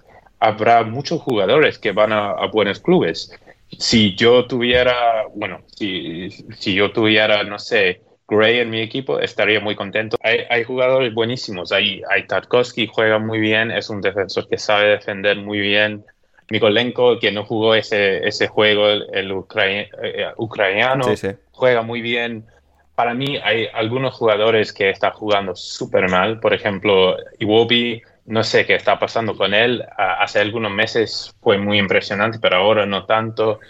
habrá 0.40 0.82
muchos 0.82 1.22
jugadores 1.22 1.78
que 1.78 1.92
van 1.92 2.12
a, 2.12 2.32
a 2.32 2.48
buenos 2.48 2.80
clubes 2.80 3.30
si 3.78 4.14
yo 4.14 4.46
tuviera, 4.46 5.26
bueno, 5.34 5.60
si, 5.74 6.30
si 6.30 6.74
yo 6.74 6.92
tuviera, 6.92 7.42
no 7.44 7.58
sé, 7.58 8.02
Gray 8.26 8.60
en 8.60 8.70
mi 8.70 8.80
equipo, 8.80 9.20
estaría 9.20 9.60
muy 9.60 9.74
contento. 9.74 10.16
Hay, 10.22 10.40
hay 10.48 10.64
jugadores 10.64 11.12
buenísimos. 11.12 11.72
Hay, 11.72 12.02
hay 12.10 12.26
Tarkovsky, 12.26 12.86
juega 12.86 13.18
muy 13.18 13.38
bien, 13.38 13.70
es 13.70 13.90
un 13.90 14.00
defensor 14.00 14.48
que 14.48 14.58
sabe 14.58 14.88
defender 14.88 15.36
muy 15.36 15.60
bien. 15.60 16.04
Mikolenko, 16.50 17.18
que 17.18 17.32
no 17.32 17.44
jugó 17.44 17.74
ese, 17.74 18.26
ese 18.26 18.48
juego, 18.48 18.88
el, 18.88 19.06
eh, 19.12 20.32
ucraniano, 20.36 21.06
juega 21.52 21.82
muy 21.82 22.00
bien. 22.00 22.46
Para 22.94 23.14
mí 23.14 23.38
hay 23.42 23.66
algunos 23.72 24.14
jugadores 24.14 24.72
que 24.72 24.90
están 24.90 25.12
jugando 25.12 25.56
súper 25.56 26.08
mal. 26.08 26.40
Por 26.40 26.54
ejemplo, 26.54 27.16
Iwobi 27.38 28.02
no 28.26 28.42
sé 28.42 28.64
qué 28.64 28.74
está 28.74 28.98
pasando 28.98 29.36
con 29.36 29.54
él. 29.54 29.84
Hace 29.96 30.40
algunos 30.40 30.72
meses 30.72 31.34
fue 31.40 31.58
muy 31.58 31.78
impresionante, 31.78 32.38
pero 32.38 32.56
ahora 32.56 32.86
no 32.86 33.04
tanto. 33.04 33.60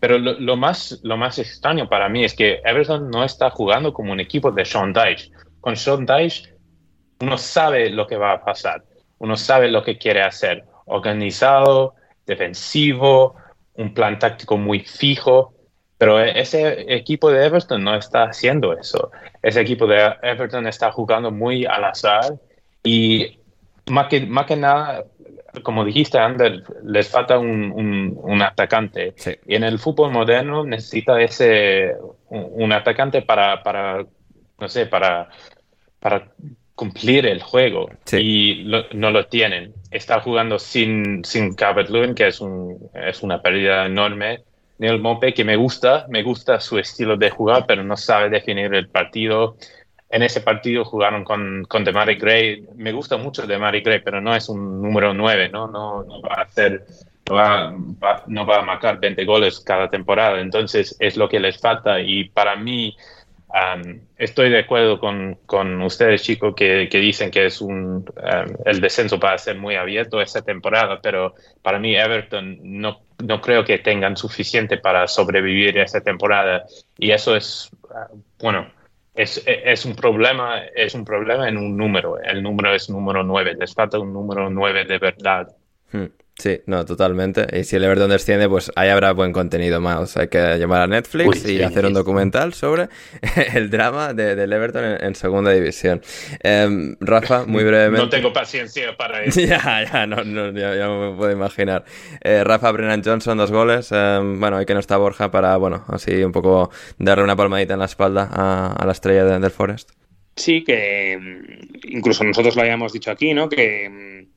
Pero 0.00 0.18
lo, 0.18 0.56
más, 0.56 1.00
lo 1.02 1.16
más 1.16 1.38
extraño 1.38 1.88
para 1.88 2.08
mí 2.08 2.24
es 2.24 2.34
que 2.34 2.60
Everton 2.64 3.10
no 3.10 3.24
está 3.24 3.50
jugando 3.50 3.92
como 3.92 4.12
un 4.12 4.20
equipo 4.20 4.50
de 4.52 4.64
Sean 4.64 4.92
Dyche. 4.92 5.30
Con 5.60 5.76
Sean 5.76 6.06
Dyche 6.06 6.54
uno 7.20 7.36
sabe 7.36 7.90
lo 7.90 8.06
que 8.06 8.16
va 8.16 8.32
a 8.32 8.44
pasar, 8.44 8.84
uno 9.18 9.36
sabe 9.36 9.68
lo 9.68 9.82
que 9.82 9.98
quiere 9.98 10.22
hacer. 10.22 10.64
Organizado, 10.86 11.94
defensivo, 12.24 13.34
un 13.74 13.92
plan 13.92 14.18
táctico 14.18 14.56
muy 14.56 14.80
fijo. 14.80 15.52
Pero 15.98 16.20
ese 16.20 16.94
equipo 16.94 17.28
de 17.30 17.44
Everton 17.44 17.82
no 17.82 17.96
está 17.96 18.22
haciendo 18.22 18.72
eso. 18.72 19.10
Ese 19.42 19.60
equipo 19.60 19.86
de 19.88 20.14
Everton 20.22 20.68
está 20.68 20.92
jugando 20.92 21.32
muy 21.32 21.66
al 21.66 21.84
azar 21.84 22.34
y 22.84 23.37
más 23.90 24.08
que, 24.08 24.26
más 24.26 24.46
que 24.46 24.56
nada, 24.56 25.04
como 25.62 25.84
dijiste, 25.84 26.18
Ander, 26.18 26.62
les 26.84 27.08
falta 27.08 27.38
un, 27.38 28.18
un, 28.22 28.42
atacante. 28.42 29.14
Y 29.46 29.54
en 29.54 29.64
el 29.64 29.78
fútbol 29.78 30.12
moderno 30.12 30.64
necesita 30.64 31.20
ese 31.20 31.94
un, 32.28 32.72
atacante 32.72 33.22
para, 33.22 33.62
para, 33.62 34.04
no 34.58 34.68
sé, 34.68 34.86
para, 34.86 35.28
para 36.00 36.28
cumplir 36.74 37.26
el 37.26 37.42
juego. 37.42 37.90
Y 38.12 38.70
no 38.92 39.10
lo 39.10 39.26
tienen. 39.26 39.74
Está 39.90 40.20
jugando 40.20 40.58
sin, 40.58 41.24
sin 41.24 41.54
Calvert-Lewin, 41.54 42.14
que 42.14 42.28
es, 42.28 42.40
un, 42.40 42.90
es 42.94 43.22
una 43.22 43.42
pérdida 43.42 43.86
enorme. 43.86 44.42
Neil 44.78 45.00
Mope, 45.00 45.34
que 45.34 45.44
me 45.44 45.56
gusta, 45.56 46.06
me 46.08 46.22
gusta 46.22 46.60
su 46.60 46.78
estilo 46.78 47.16
de 47.16 47.30
jugar, 47.30 47.64
pero 47.66 47.82
no 47.82 47.96
sabe 47.96 48.30
definir 48.30 48.72
el 48.74 48.88
partido 48.88 49.56
en 50.10 50.22
ese 50.22 50.40
partido 50.40 50.84
jugaron 50.84 51.24
con, 51.24 51.64
con 51.68 51.84
Gray. 51.84 52.64
Me 52.76 52.92
gusta 52.92 53.16
mucho 53.16 53.46
Demary 53.46 53.80
Gray, 53.82 54.00
pero 54.00 54.20
no 54.20 54.34
es 54.34 54.48
un 54.48 54.80
número 54.82 55.12
9, 55.12 55.50
¿no? 55.50 55.66
No, 55.66 56.22
va 56.22 56.36
a 56.38 56.42
hacer, 56.42 56.86
no 57.28 58.46
va, 58.46 58.56
a 58.56 58.62
marcar 58.62 58.98
20 58.98 59.24
goles 59.24 59.60
cada 59.60 59.90
temporada. 59.90 60.40
Entonces 60.40 60.96
es 60.98 61.16
lo 61.16 61.28
que 61.28 61.40
les 61.40 61.58
falta 61.60 62.00
y 62.00 62.28
para 62.30 62.56
mí 62.56 62.96
estoy 64.16 64.50
de 64.50 64.60
acuerdo 64.60 64.98
con, 64.98 65.38
con 65.46 65.80
ustedes, 65.82 66.22
chicos, 66.22 66.54
que, 66.54 66.88
que, 66.90 66.98
dicen 66.98 67.30
que 67.30 67.46
es 67.46 67.60
un, 67.60 68.04
el 68.64 68.80
descenso 68.80 69.18
va 69.18 69.32
a 69.32 69.38
ser 69.38 69.56
muy 69.58 69.74
abierto 69.74 70.20
esta 70.20 70.42
temporada, 70.42 71.00
pero 71.02 71.34
para 71.62 71.78
mí 71.78 71.96
Everton 71.96 72.58
no, 72.62 73.00
no 73.24 73.40
creo 73.40 73.64
que 73.64 73.78
tengan 73.78 74.16
suficiente 74.16 74.76
para 74.76 75.06
sobrevivir 75.06 75.78
esta 75.78 76.00
temporada 76.00 76.64
y 76.98 77.10
eso 77.10 77.34
es, 77.36 77.70
ah, 77.94 78.08
bueno, 78.38 78.70
es, 79.18 79.42
es, 79.46 79.84
un 79.84 79.96
problema, 79.96 80.62
es 80.76 80.94
un 80.94 81.04
problema 81.04 81.48
en 81.48 81.56
un 81.56 81.76
número. 81.76 82.20
El 82.20 82.40
número 82.40 82.72
es 82.72 82.88
número 82.88 83.24
9. 83.24 83.56
Les 83.58 83.74
falta 83.74 83.98
un 83.98 84.12
número 84.12 84.48
9 84.48 84.84
de 84.84 84.98
verdad. 84.98 85.48
Sí, 86.38 86.60
no, 86.66 86.84
totalmente. 86.84 87.48
Y 87.52 87.64
si 87.64 87.74
el 87.74 87.84
Everton 87.84 88.10
desciende, 88.10 88.48
pues 88.48 88.70
ahí 88.76 88.90
habrá 88.90 89.10
buen 89.10 89.32
contenido 89.32 89.80
más. 89.80 90.16
Hay 90.16 90.28
que 90.28 90.56
llamar 90.56 90.82
a 90.82 90.86
Netflix 90.86 91.44
y 91.48 91.60
hacer 91.60 91.84
un 91.84 91.94
documental 91.94 92.54
sobre 92.54 92.88
el 93.54 93.70
drama 93.70 94.14
de, 94.14 94.36
del 94.36 94.52
Everton 94.52 94.84
en, 95.00 95.14
segunda 95.16 95.50
división. 95.50 96.00
Em, 96.44 96.94
Rafa, 97.00 97.44
muy 97.44 97.64
brevemente. 97.64 97.98
No 98.08 98.08
tengo 98.08 98.32
paciencia 98.32 98.96
para 98.96 99.24
eso. 99.24 99.40
ya, 99.40 99.84
ya, 99.84 100.06
no, 100.06 100.22
ya, 100.52 100.88
me 100.88 101.16
puedo 101.16 101.32
imaginar. 101.32 101.84
Eh, 102.22 102.44
Rafa 102.44 102.70
Brennan 102.70 103.02
Johnson, 103.04 103.36
dos 103.36 103.50
goles. 103.50 103.90
Em, 103.90 104.38
bueno, 104.38 104.58
hay 104.58 104.66
que 104.66 104.74
no 104.74 104.80
está 104.80 104.96
Borja 104.96 105.32
para, 105.32 105.56
bueno, 105.56 105.84
así 105.88 106.22
un 106.22 106.30
poco 106.30 106.70
darle 106.98 107.24
una 107.24 107.34
palmadita 107.34 107.72
en 107.72 107.80
la 107.80 107.86
espalda 107.86 108.28
a, 108.30 108.86
la 108.86 108.92
estrella 108.92 109.24
del 109.24 109.50
Forest. 109.50 109.90
Sí, 110.36 110.62
que 110.62 111.12
em, 111.14 111.42
incluso 111.88 112.22
nosotros 112.22 112.54
lo 112.54 112.62
habíamos 112.62 112.92
dicho 112.92 113.10
aquí, 113.10 113.34
¿no? 113.34 113.48
Que 113.48 114.28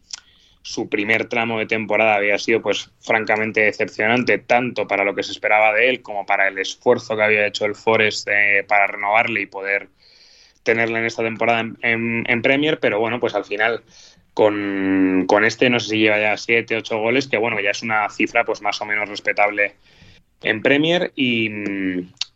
su 0.62 0.90
primer 0.90 1.26
tramo 1.26 1.60
de 1.60 1.66
temporada 1.66 2.16
había 2.16 2.38
sido 2.38 2.62
pues 2.62 2.92
francamente 3.00 3.62
decepcionante 3.62 4.38
tanto 4.38 4.88
para 4.88 5.04
lo 5.04 5.16
que 5.16 5.24
se 5.24 5.32
esperaba 5.32 5.74
de 5.74 5.90
él 5.90 6.02
como 6.02 6.26
para 6.26 6.48
el 6.48 6.58
esfuerzo 6.60 7.16
que 7.16 7.24
había 7.24 7.48
hecho 7.48 7.66
el 7.66 7.76
Forest 7.76 8.28
eh, 8.32 8.64
para 8.68 8.88
renovarle 8.88 9.42
y 9.42 9.46
poder 9.48 9.90
tenerle 10.64 11.00
en 11.00 11.06
esta 11.06 11.24
temporada 11.24 11.68
en, 11.82 12.42
Premier, 12.42 12.80
pero 12.80 13.00
bueno, 13.00 13.20
pues 13.20 13.34
al 13.34 13.46
final 13.46 13.84
con, 14.34 15.26
este 15.44 15.70
no 15.70 15.80
sé 15.80 15.90
si 15.90 16.00
lleva 16.00 16.20
ya 16.20 16.38
7, 16.38 16.78
8 16.78 16.98
goles, 17.00 17.28
que 17.28 17.38
bueno, 17.38 17.60
ya 17.60 17.72
es 17.72 17.82
una 17.82 18.10
cifra 18.10 18.44
pues 18.46 18.62
más 18.62 18.80
o 18.82 18.86
menos 18.86 19.10
respetable 19.10 19.76
en 20.42 20.62
Premier. 20.62 21.12
Y, 21.16 21.50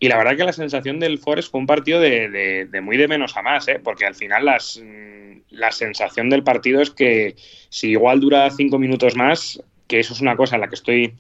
la 0.08 0.18
verdad 0.18 0.36
que 0.38 0.44
la 0.44 0.54
sensación 0.54 1.00
del 1.00 1.20
Forest 1.20 1.52
fue 1.52 1.60
un 1.60 1.68
partido 1.68 2.00
de, 2.00 2.68
muy 2.82 2.98
de 2.98 3.08
menos 3.08 3.36
a 3.38 3.42
más, 3.42 3.68
¿eh? 3.68 3.80
porque 3.84 4.06
al 4.06 4.16
final 4.16 4.46
las, 4.46 4.82
la 5.50 5.72
sensación 5.72 6.30
del 6.30 6.44
partido 6.44 6.82
es 6.82 6.92
que 6.92 7.36
si 7.70 7.90
igual 7.90 8.20
dura 8.20 8.50
cinco 8.52 8.78
minutos 8.78 9.16
más, 9.16 9.62
que 9.88 10.00
eso 10.00 10.14
es 10.14 10.22
una 10.22 10.36
cosa 10.36 10.56
en 10.56 10.62
la 10.62 10.68
que 10.68 10.76
estoy 10.76 11.16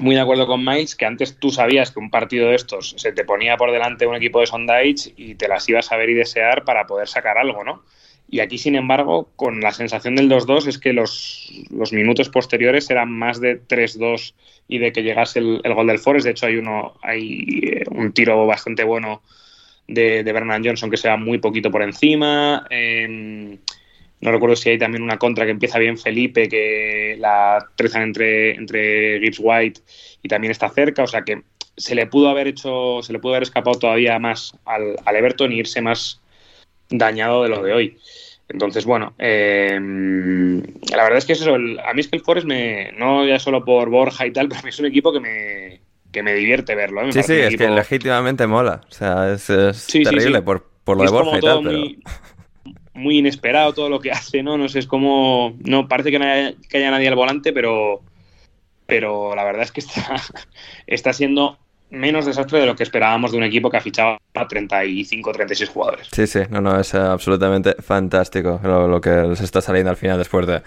muy 0.00 0.14
de 0.14 0.22
acuerdo 0.22 0.46
con 0.46 0.64
Miles, 0.64 0.96
que 0.96 1.04
antes 1.04 1.38
tú 1.38 1.50
sabías 1.50 1.90
que 1.90 2.00
un 2.00 2.10
partido 2.10 2.48
de 2.48 2.54
estos 2.54 2.94
se 2.96 3.12
te 3.12 3.24
ponía 3.24 3.56
por 3.56 3.70
delante 3.70 4.06
un 4.06 4.16
equipo 4.16 4.40
de 4.40 4.46
Sondage 4.46 5.12
y 5.16 5.34
te 5.34 5.46
las 5.46 5.68
ibas 5.68 5.92
a 5.92 5.96
ver 5.96 6.10
y 6.10 6.14
desear 6.14 6.64
para 6.64 6.86
poder 6.86 7.06
sacar 7.06 7.38
algo, 7.38 7.64
¿no? 7.64 7.84
Y 8.32 8.38
aquí, 8.38 8.58
sin 8.58 8.76
embargo, 8.76 9.28
con 9.34 9.60
la 9.60 9.72
sensación 9.72 10.14
del 10.14 10.30
2-2 10.30 10.68
es 10.68 10.78
que 10.78 10.92
los, 10.92 11.50
los, 11.70 11.92
minutos 11.92 12.28
posteriores 12.28 12.88
eran 12.88 13.10
más 13.10 13.40
de 13.40 13.60
3-2 13.60 14.34
y 14.68 14.78
de 14.78 14.92
que 14.92 15.02
llegase 15.02 15.40
el, 15.40 15.60
gol 15.74 15.88
del 15.88 15.98
Forest. 15.98 16.26
De 16.26 16.30
hecho, 16.30 16.46
hay 16.46 16.56
uno, 16.56 16.94
hay 17.02 17.60
eh, 17.60 17.84
un 17.90 18.12
tiro 18.12 18.46
bastante 18.46 18.84
bueno 18.84 19.22
de, 19.88 20.22
de 20.22 20.32
Bernard 20.32 20.62
Johnson 20.64 20.90
que 20.90 20.96
se 20.96 21.08
va 21.08 21.16
muy 21.16 21.38
poquito 21.38 21.72
por 21.72 21.82
encima. 21.82 22.64
Eh, 22.70 23.58
no 24.20 24.30
recuerdo 24.30 24.54
si 24.54 24.70
hay 24.70 24.78
también 24.78 25.02
una 25.02 25.18
contra 25.18 25.44
que 25.44 25.50
empieza 25.50 25.80
bien 25.80 25.98
Felipe, 25.98 26.48
que 26.48 27.16
la 27.18 27.66
trezan 27.74 28.02
entre, 28.02 28.54
entre 28.54 29.18
Gibbs 29.20 29.40
White 29.40 29.80
y 30.22 30.28
también 30.28 30.52
está 30.52 30.68
cerca. 30.68 31.02
O 31.02 31.08
sea 31.08 31.22
que 31.22 31.42
se 31.76 31.94
le 31.96 32.06
pudo 32.06 32.28
haber 32.28 32.46
hecho, 32.46 33.00
se 33.02 33.12
le 33.12 33.18
pudo 33.18 33.32
haber 33.32 33.44
escapado 33.44 33.78
todavía 33.78 34.18
más 34.20 34.54
al, 34.66 34.96
al 35.04 35.16
Everton 35.16 35.52
y 35.52 35.58
irse 35.58 35.80
más 35.80 36.19
dañado 36.90 37.42
de 37.44 37.48
lo 37.48 37.62
de 37.62 37.72
hoy. 37.72 37.98
Entonces, 38.48 38.84
bueno, 38.84 39.14
eh, 39.18 39.78
la 40.90 41.02
verdad 41.04 41.18
es 41.18 41.24
que 41.24 41.34
es 41.34 41.40
eso. 41.40 41.54
El, 41.54 41.78
a 41.78 41.94
mí 41.94 42.00
es 42.00 42.08
que 42.08 42.16
el 42.16 42.22
Forest, 42.22 42.46
me, 42.46 42.92
no 42.92 43.24
ya 43.24 43.38
solo 43.38 43.64
por 43.64 43.88
Borja 43.90 44.26
y 44.26 44.32
tal, 44.32 44.48
pero 44.50 44.68
es 44.68 44.78
un 44.78 44.86
equipo 44.86 45.12
que 45.12 45.20
me, 45.20 45.80
que 46.10 46.22
me 46.22 46.34
divierte 46.34 46.74
verlo. 46.74 47.02
¿eh? 47.02 47.06
Me 47.06 47.12
sí, 47.12 47.22
sí, 47.22 47.34
es 47.34 47.46
equipo... 47.46 47.64
que 47.64 47.70
legítimamente 47.70 48.46
mola. 48.46 48.80
O 48.88 48.92
sea, 48.92 49.32
es, 49.32 49.48
es 49.50 49.76
sí, 49.76 50.02
terrible 50.02 50.24
sí, 50.24 50.34
sí. 50.34 50.42
Por, 50.42 50.68
por, 50.84 50.96
lo 50.96 51.04
es 51.04 51.10
de 51.10 51.16
Borja 51.16 51.38
y 51.38 51.40
tal, 51.40 51.62
pero... 51.62 51.78
Muy, 51.78 52.02
muy, 52.94 53.18
inesperado 53.18 53.72
todo 53.72 53.88
lo 53.88 54.00
que 54.00 54.10
hace, 54.10 54.42
¿no? 54.42 54.58
No 54.58 54.68
sé, 54.68 54.80
es 54.80 54.86
como... 54.86 55.56
No, 55.60 55.86
parece 55.86 56.10
que 56.10 56.18
no 56.18 56.24
haya, 56.24 56.54
que 56.68 56.78
haya 56.78 56.90
nadie 56.90 57.08
al 57.08 57.16
volante, 57.16 57.52
pero... 57.52 58.02
Pero 58.86 59.36
la 59.36 59.44
verdad 59.44 59.62
es 59.62 59.70
que 59.70 59.78
está, 59.78 60.16
está 60.88 61.12
siendo 61.12 61.56
menos 61.90 62.26
desastre 62.26 62.60
de 62.60 62.66
lo 62.66 62.76
que 62.76 62.82
esperábamos 62.82 63.32
de 63.32 63.38
un 63.38 63.44
equipo 63.44 63.70
que 63.70 63.76
ha 63.76 63.80
fichado 63.80 64.18
a 64.34 64.46
35, 64.46 65.32
36 65.32 65.70
jugadores. 65.70 66.08
Sí, 66.12 66.26
sí, 66.26 66.40
no, 66.50 66.60
no, 66.60 66.78
es 66.78 66.94
absolutamente 66.94 67.74
fantástico 67.80 68.60
lo, 68.62 69.00
que 69.00 69.10
les 69.10 69.40
está 69.40 69.60
saliendo 69.60 69.90
al 69.90 69.96
final 69.96 70.18
después 70.18 70.46
de 70.46 70.62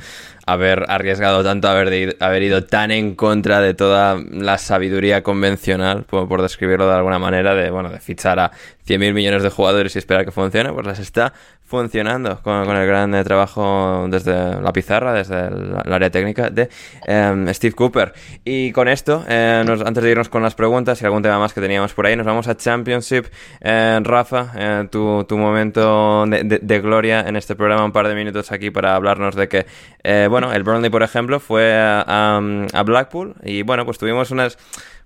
haber 0.45 0.86
arriesgado 0.89 1.43
tanto, 1.43 1.69
haber, 1.69 1.89
de, 1.89 2.17
haber 2.19 2.43
ido 2.43 2.65
tan 2.65 2.91
en 2.91 3.15
contra 3.15 3.61
de 3.61 3.74
toda 3.74 4.21
la 4.32 4.57
sabiduría 4.57 5.24
convencional, 5.24 6.03
por, 6.03 6.28
por 6.28 6.41
describirlo 6.41 6.88
de 6.88 6.95
alguna 6.95 7.19
manera, 7.19 7.55
de, 7.55 7.69
bueno, 7.69 7.89
de 7.89 7.99
fichar 7.99 8.39
a 8.39 8.51
100.000 8.86 9.13
millones 9.13 9.43
de 9.43 9.49
jugadores 9.49 9.95
y 9.95 9.99
esperar 9.99 10.26
que 10.26 10.32
funcione, 10.32 10.74
pues 10.74 10.86
les 10.86 10.99
está 10.99 11.34
funcionando 11.74 12.39
con, 12.43 12.69
el 12.69 12.86
gran 12.86 13.15
eh, 13.15 13.24
trabajo 13.24 14.05
desde 14.07 14.61
la 14.61 14.71
pizarra, 14.71 15.11
desde 15.11 15.47
el, 15.47 15.91
área 15.91 16.11
técnica 16.11 16.51
de 16.51 16.69
eh, 17.07 17.45
Steve 17.51 17.74
Cooper. 17.74 18.13
Y 18.45 18.71
con 18.71 18.88
esto, 18.88 19.26
eh, 19.28 19.63
nos, 19.65 19.82
antes 19.82 20.03
de 20.03 20.11
irnos 20.11 20.30
con 20.30 20.43
las 20.43 20.53
preguntas 20.53 21.01
y 21.01 21.05
algún 21.05 21.24
tema 21.24 21.39
más 21.39 21.51
que 21.51 21.61
teníamos 21.61 21.91
por 21.95 22.05
ahí, 22.05 22.15
nos 22.15 22.28
vamos 22.28 22.47
a 22.47 22.55
Championship. 22.55 23.26
Eh, 23.59 23.99
Rafa, 24.03 24.88
tu, 24.91 25.24
tu, 25.24 25.36
momento 25.36 26.28
de, 26.28 26.59
de, 26.61 26.80
gloria 26.80 27.21
en 27.21 27.38
este 27.38 27.55
programa, 27.55 27.86
un 27.86 27.91
par 27.91 28.07
de 28.07 28.13
minutos 28.13 28.51
aquí 28.51 28.69
para 28.69 28.95
hablarnos 28.95 29.36
de 29.36 29.47
que, 29.47 29.65
eh, 30.03 30.28
bueno, 30.30 30.53
el 30.53 30.61
Burnley, 30.61 30.91
por 30.91 31.01
ejemplo, 31.01 31.39
fue 31.39 31.74
a, 31.76 32.39
a 32.71 32.84
Blackpool 32.84 33.34
y, 33.43 33.63
bueno, 33.63 33.84
pues 33.84 33.97
tuvimos 33.97 34.30
unas 34.30 34.59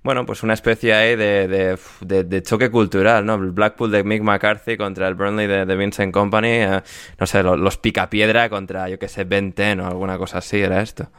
bueno, 0.07 0.25
pues 0.25 0.41
una 0.41 0.53
especie 0.53 0.93
ahí 0.93 1.17
de, 1.17 1.49
de, 1.49 2.23
de, 2.23 2.41
choque 2.41 2.71
cultural, 2.71 3.25
¿no? 3.25 3.35
El 3.35 3.51
Blackpool 3.51 3.91
de 3.91 4.05
Mick 4.05 4.21
McCarthy 4.21 4.77
contra 4.77 5.05
el 5.09 5.15
Burnley 5.15 5.47
de, 5.47 5.75
Vincent 5.75 6.13
Company, 6.13 6.47
eh, 6.47 6.81
no 7.19 7.27
sé, 7.27 7.43
los, 7.43 7.59
los 7.59 7.77
picapiedra 7.77 8.47
contra, 8.47 8.87
yo 8.87 8.97
que 8.97 9.09
sé, 9.09 9.25
Ben 9.25 9.51
Ten 9.51 9.81
o 9.81 9.85
alguna 9.85 10.17
cosa 10.17 10.37
así, 10.37 10.59
era 10.59 10.81
esto. 10.81 11.09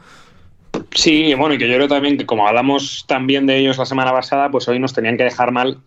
Sí, 0.89 1.35
bueno, 1.35 1.53
y 1.53 1.59
que 1.59 1.69
yo 1.69 1.75
creo 1.75 1.87
también 1.87 2.17
que 2.17 2.25
como 2.25 2.47
hablamos 2.47 3.05
también 3.07 3.45
de 3.45 3.57
ellos 3.57 3.77
la 3.77 3.85
semana 3.85 4.11
pasada, 4.11 4.49
pues 4.49 4.67
hoy 4.67 4.79
nos 4.79 4.95
tenían 4.95 5.17
que 5.17 5.23
dejar 5.23 5.51
mal 5.51 5.77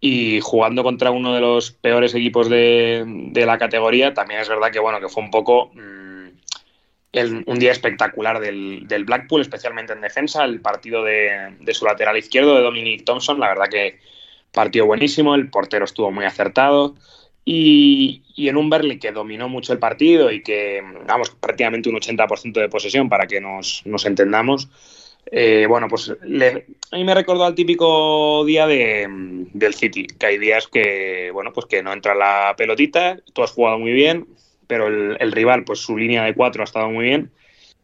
y 0.00 0.38
jugando 0.42 0.84
contra 0.84 1.10
uno 1.10 1.34
de 1.34 1.40
los 1.40 1.72
peores 1.72 2.14
equipos 2.14 2.48
de, 2.48 3.32
la 3.34 3.58
categoría, 3.58 4.14
también 4.14 4.42
es 4.42 4.48
verdad 4.48 4.70
que, 4.70 4.78
bueno, 4.78 5.00
que 5.00 5.08
fue 5.08 5.24
un 5.24 5.32
poco... 5.32 5.72
Mmm, 5.74 6.01
un 7.14 7.58
día 7.58 7.72
espectacular 7.72 8.40
del, 8.40 8.86
del, 8.88 9.04
Blackpool, 9.04 9.42
especialmente 9.42 9.92
en 9.92 10.00
defensa, 10.00 10.44
el 10.44 10.60
partido 10.60 11.04
de, 11.04 11.56
de, 11.60 11.74
su 11.74 11.84
lateral 11.84 12.16
izquierdo, 12.16 12.56
de 12.56 12.62
Dominic 12.62 13.04
Thompson, 13.04 13.38
la 13.38 13.48
verdad 13.48 13.68
que 13.70 13.98
partido 14.50 14.86
buenísimo, 14.86 15.34
el 15.34 15.50
portero 15.50 15.84
estuvo 15.84 16.10
muy 16.10 16.24
acertado 16.24 16.94
y, 17.44 18.22
y 18.34 18.48
en 18.48 18.56
un 18.56 18.70
Berley 18.70 18.98
que 18.98 19.12
dominó 19.12 19.48
mucho 19.48 19.72
el 19.72 19.78
partido 19.78 20.30
y 20.30 20.42
que, 20.42 20.82
vamos, 21.06 21.30
prácticamente 21.30 21.88
un 21.88 21.96
80% 21.96 22.52
de 22.52 22.68
posesión 22.68 23.08
para 23.08 23.26
que 23.26 23.40
nos, 23.40 23.82
nos 23.84 24.06
entendamos. 24.06 24.68
Eh, 25.30 25.66
bueno, 25.68 25.88
pues 25.88 26.10
a 26.10 26.96
mí 26.96 27.04
me 27.04 27.14
recordó 27.14 27.44
al 27.44 27.54
típico 27.54 28.44
día 28.44 28.66
de, 28.66 29.06
del 29.52 29.74
City, 29.74 30.06
que 30.06 30.26
hay 30.26 30.38
días 30.38 30.66
que, 30.66 31.30
bueno, 31.32 31.52
pues 31.52 31.66
que 31.66 31.82
no 31.82 31.92
entra 31.92 32.14
la 32.14 32.54
pelotita, 32.56 33.18
tú 33.32 33.42
has 33.42 33.52
jugado 33.52 33.78
muy 33.78 33.92
bien, 33.92 34.26
pero 34.72 34.86
el, 34.86 35.18
el, 35.20 35.32
rival, 35.32 35.64
pues 35.64 35.80
su 35.80 35.98
línea 35.98 36.24
de 36.24 36.32
cuatro 36.32 36.62
ha 36.62 36.64
estado 36.64 36.88
muy 36.88 37.04
bien, 37.04 37.30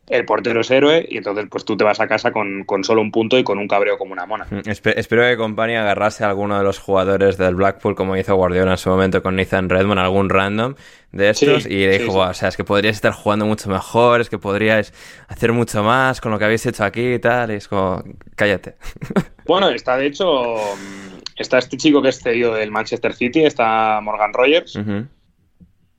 el 0.09 0.25
portero 0.25 0.63
es 0.63 0.71
héroe 0.71 1.07
y 1.07 1.19
entonces 1.19 1.45
pues 1.51 1.67
tú 1.67 1.77
te 1.77 1.85
vas 1.85 2.01
a 2.01 2.09
casa 2.09 2.33
con, 2.33 2.65
con 2.65 2.83
solo 2.83 3.03
un 3.03 3.13
punto 3.13 3.39
y 3.39 3.45
con 3.45 3.59
un 3.59 3.69
cabreo 3.69 3.99
como 3.99 4.15
una 4.15 4.25
mona. 4.25 4.47
Espe 4.65 4.99
espero 4.99 5.23
que 5.23 5.37
Company 5.37 5.75
agarrase 5.75 6.25
a 6.25 6.31
alguno 6.31 6.57
de 6.57 6.65
los 6.65 6.79
jugadores 6.79 7.37
del 7.37 7.57
Blackpool 7.57 7.95
como 7.95 8.17
hizo 8.17 8.35
Guardiola 8.35 8.71
en 8.71 8.79
su 8.79 8.89
momento 8.89 9.23
con 9.23 9.37
Nathan 9.37 9.69
Redmond, 9.69 10.01
algún 10.01 10.31
random 10.31 10.77
de 11.13 11.29
estos 11.29 11.65
sí, 11.65 11.75
y 11.75 11.87
le 11.87 11.99
dijo, 11.99 12.13
sí, 12.13 12.19
sí. 12.21 12.31
o 12.31 12.33
sea, 12.33 12.49
es 12.49 12.57
que 12.57 12.65
podríais 12.65 12.97
estar 12.97 13.13
jugando 13.13 13.45
mucho 13.45 13.69
mejor, 13.69 14.23
es 14.23 14.31
que 14.31 14.39
podríais 14.39 14.95
hacer 15.29 15.53
mucho 15.53 15.83
más 15.83 16.23
con 16.23 16.33
lo 16.33 16.39
que 16.39 16.47
habéis 16.47 16.65
hecho 16.65 16.85
aquí 16.85 17.13
y 17.13 17.19
tal, 17.19 17.51
y 17.51 17.57
es 17.57 17.69
como, 17.69 18.03
cállate. 18.35 18.77
Bueno, 19.49 19.71
está 19.71 19.97
de 19.97 20.05
hecho, 20.05 20.57
está 21.35 21.57
este 21.57 21.79
chico 21.79 22.03
que 22.03 22.11
es 22.11 22.21
cedido 22.21 22.53
del 22.53 22.71
Manchester 22.71 23.15
City, 23.15 23.47
está 23.47 23.99
Morgan 24.03 24.35
Rogers. 24.35 24.77
Uh 24.77 24.81
-huh 24.81 25.07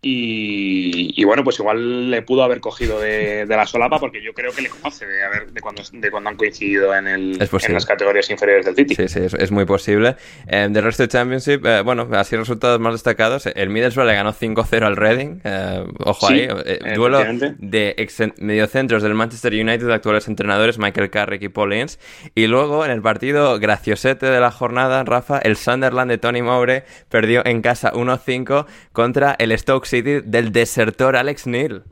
y, 0.01 1.13
y, 1.21 1.25
bueno, 1.25 1.43
pues 1.43 1.59
igual 1.59 2.09
le 2.09 2.21
pudo 2.21 2.43
haber 2.43 2.61
cogido 2.61 3.01
de, 3.01 3.45
de, 3.45 3.55
la 3.57 3.67
solapa 3.67 3.99
porque 3.99 4.23
yo 4.23 4.33
creo 4.33 4.53
que 4.53 4.61
le 4.61 4.69
conoce 4.69 5.05
de, 5.05 5.17
de, 5.51 5.59
cuando, 5.59 5.83
de 5.91 6.09
cuando 6.09 6.29
han 6.29 6.37
coincidido 6.37 6.95
en, 6.95 7.05
el, 7.05 7.37
en 7.41 7.73
las 7.73 7.85
categorías 7.85 8.29
inferiores 8.29 8.65
del 8.65 8.75
City. 8.75 8.95
Sí, 8.95 9.09
sí, 9.09 9.19
es, 9.19 9.33
es 9.33 9.51
muy 9.51 9.65
posible. 9.65 10.15
Eh, 10.47 10.69
del 10.71 10.83
resto 10.85 11.03
de 11.03 11.09
Championship, 11.09 11.65
eh, 11.65 11.81
bueno, 11.81 12.07
así 12.13 12.37
resultados 12.37 12.79
más 12.79 12.93
destacados. 12.93 13.45
El 13.47 13.69
Middlesbrough 13.69 14.07
le 14.07 14.13
ganó 14.13 14.31
5-0 14.31 14.83
al 14.83 14.95
Reading. 14.95 15.41
Eh, 15.43 15.85
ojo 16.05 16.27
sí, 16.27 16.33
ahí. 16.33 16.95
Duelo 16.95 17.21
de 17.57 17.95
ex 17.97 18.19
mediocentros 18.37 19.03
del 19.03 19.15
Manchester 19.15 19.53
United, 19.53 19.89
actuales 19.89 20.29
entrenadores 20.29 20.77
Michael 20.77 21.09
Carrick 21.09 21.41
y 21.41 21.49
Paul 21.49 21.73
Ince. 21.73 21.99
Y 22.35 22.47
luego 22.47 22.85
en 22.85 22.91
el 22.91 23.01
partido 23.01 23.59
graciosete 23.59 24.27
de 24.27 24.39
la 24.39 24.51
jornada, 24.51 25.03
Rafa, 25.03 25.39
el 25.39 25.57
Sunderland 25.57 26.09
de 26.09 26.17
Tony 26.17 26.41
Mowbray 26.41 26.84
perdió 27.09 27.45
en 27.45 27.61
casa 27.61 27.91
1-5 27.91 28.65
contra 28.93 29.35
el 29.39 29.57
Stoke 29.57 29.89
Del 29.91 30.52
desertor 30.52 31.16
Alex 31.16 31.48
Neil. 31.48 31.84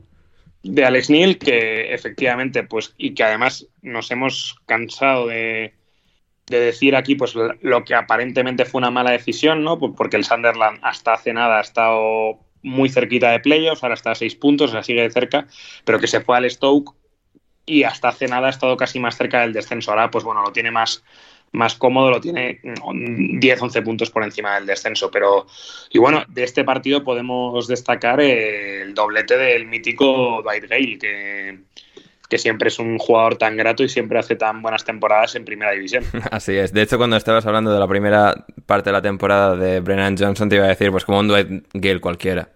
De 0.62 0.84
Alex 0.84 1.10
Neil, 1.10 1.38
que 1.38 1.92
efectivamente, 1.92 2.62
pues, 2.62 2.94
y 2.96 3.14
que 3.14 3.24
además 3.24 3.66
nos 3.82 4.10
hemos 4.10 4.56
cansado 4.66 5.26
de, 5.26 5.74
de, 6.46 6.60
decir 6.60 6.96
aquí, 6.96 7.14
pues, 7.14 7.34
lo 7.34 7.84
que 7.84 7.94
aparentemente 7.94 8.64
fue 8.64 8.80
una 8.80 8.90
mala 8.90 9.10
decisión, 9.10 9.64
¿no? 9.64 9.78
Porque 9.78 10.16
el 10.16 10.24
Sunderland 10.24 10.80
hasta 10.82 11.14
hace 11.14 11.32
nada 11.32 11.58
ha 11.58 11.62
estado 11.62 12.40
muy 12.62 12.88
cerquita 12.88 13.30
de 13.30 13.40
playoffs, 13.40 13.82
ahora 13.82 13.94
está 13.94 14.12
a 14.12 14.14
seis 14.14 14.34
puntos, 14.34 14.70
sea, 14.70 14.82
sigue 14.82 15.02
de 15.02 15.10
cerca, 15.10 15.46
pero 15.84 15.98
que 15.98 16.06
se 16.06 16.20
fue 16.20 16.36
al 16.36 16.50
Stoke 16.50 16.94
y 17.66 17.84
hasta 17.84 18.08
hace 18.08 18.26
nada 18.26 18.48
ha 18.48 18.50
estado 18.50 18.76
casi 18.76 18.98
más 18.98 19.16
cerca 19.16 19.40
del 19.40 19.52
descenso. 19.52 19.90
Ahora, 19.90 20.10
pues 20.10 20.24
bueno, 20.24 20.42
lo 20.42 20.52
tiene 20.52 20.70
más, 20.70 21.04
más 21.52 21.74
cómodo, 21.74 22.10
lo 22.10 22.20
tiene 22.20 22.60
10-11 22.62 23.84
puntos 23.84 24.10
por 24.10 24.24
encima 24.24 24.54
del 24.54 24.66
descenso. 24.66 25.10
Pero, 25.10 25.46
y 25.90 25.98
bueno, 25.98 26.24
de 26.28 26.44
este 26.44 26.64
partido 26.64 27.04
podemos 27.04 27.66
destacar 27.66 28.20
el 28.20 28.94
doblete 28.94 29.36
del 29.36 29.66
mítico 29.66 30.42
Dwight 30.42 30.68
Gale, 30.68 30.98
que, 30.98 31.58
que 32.28 32.38
siempre 32.38 32.68
es 32.68 32.78
un 32.78 32.98
jugador 32.98 33.36
tan 33.36 33.56
grato 33.56 33.82
y 33.82 33.88
siempre 33.88 34.18
hace 34.18 34.36
tan 34.36 34.60
buenas 34.62 34.84
temporadas 34.84 35.34
en 35.34 35.44
primera 35.44 35.72
división. 35.72 36.04
Así 36.30 36.56
es. 36.56 36.72
De 36.72 36.82
hecho, 36.82 36.98
cuando 36.98 37.16
estabas 37.16 37.46
hablando 37.46 37.72
de 37.72 37.80
la 37.80 37.88
primera 37.88 38.44
parte 38.66 38.90
de 38.90 38.92
la 38.92 39.02
temporada 39.02 39.56
de 39.56 39.80
Brennan 39.80 40.16
Johnson, 40.18 40.48
te 40.48 40.56
iba 40.56 40.66
a 40.66 40.68
decir, 40.68 40.90
pues 40.90 41.04
como 41.04 41.20
un 41.20 41.28
Dwight 41.28 41.66
Gale 41.72 42.00
cualquiera. 42.00 42.48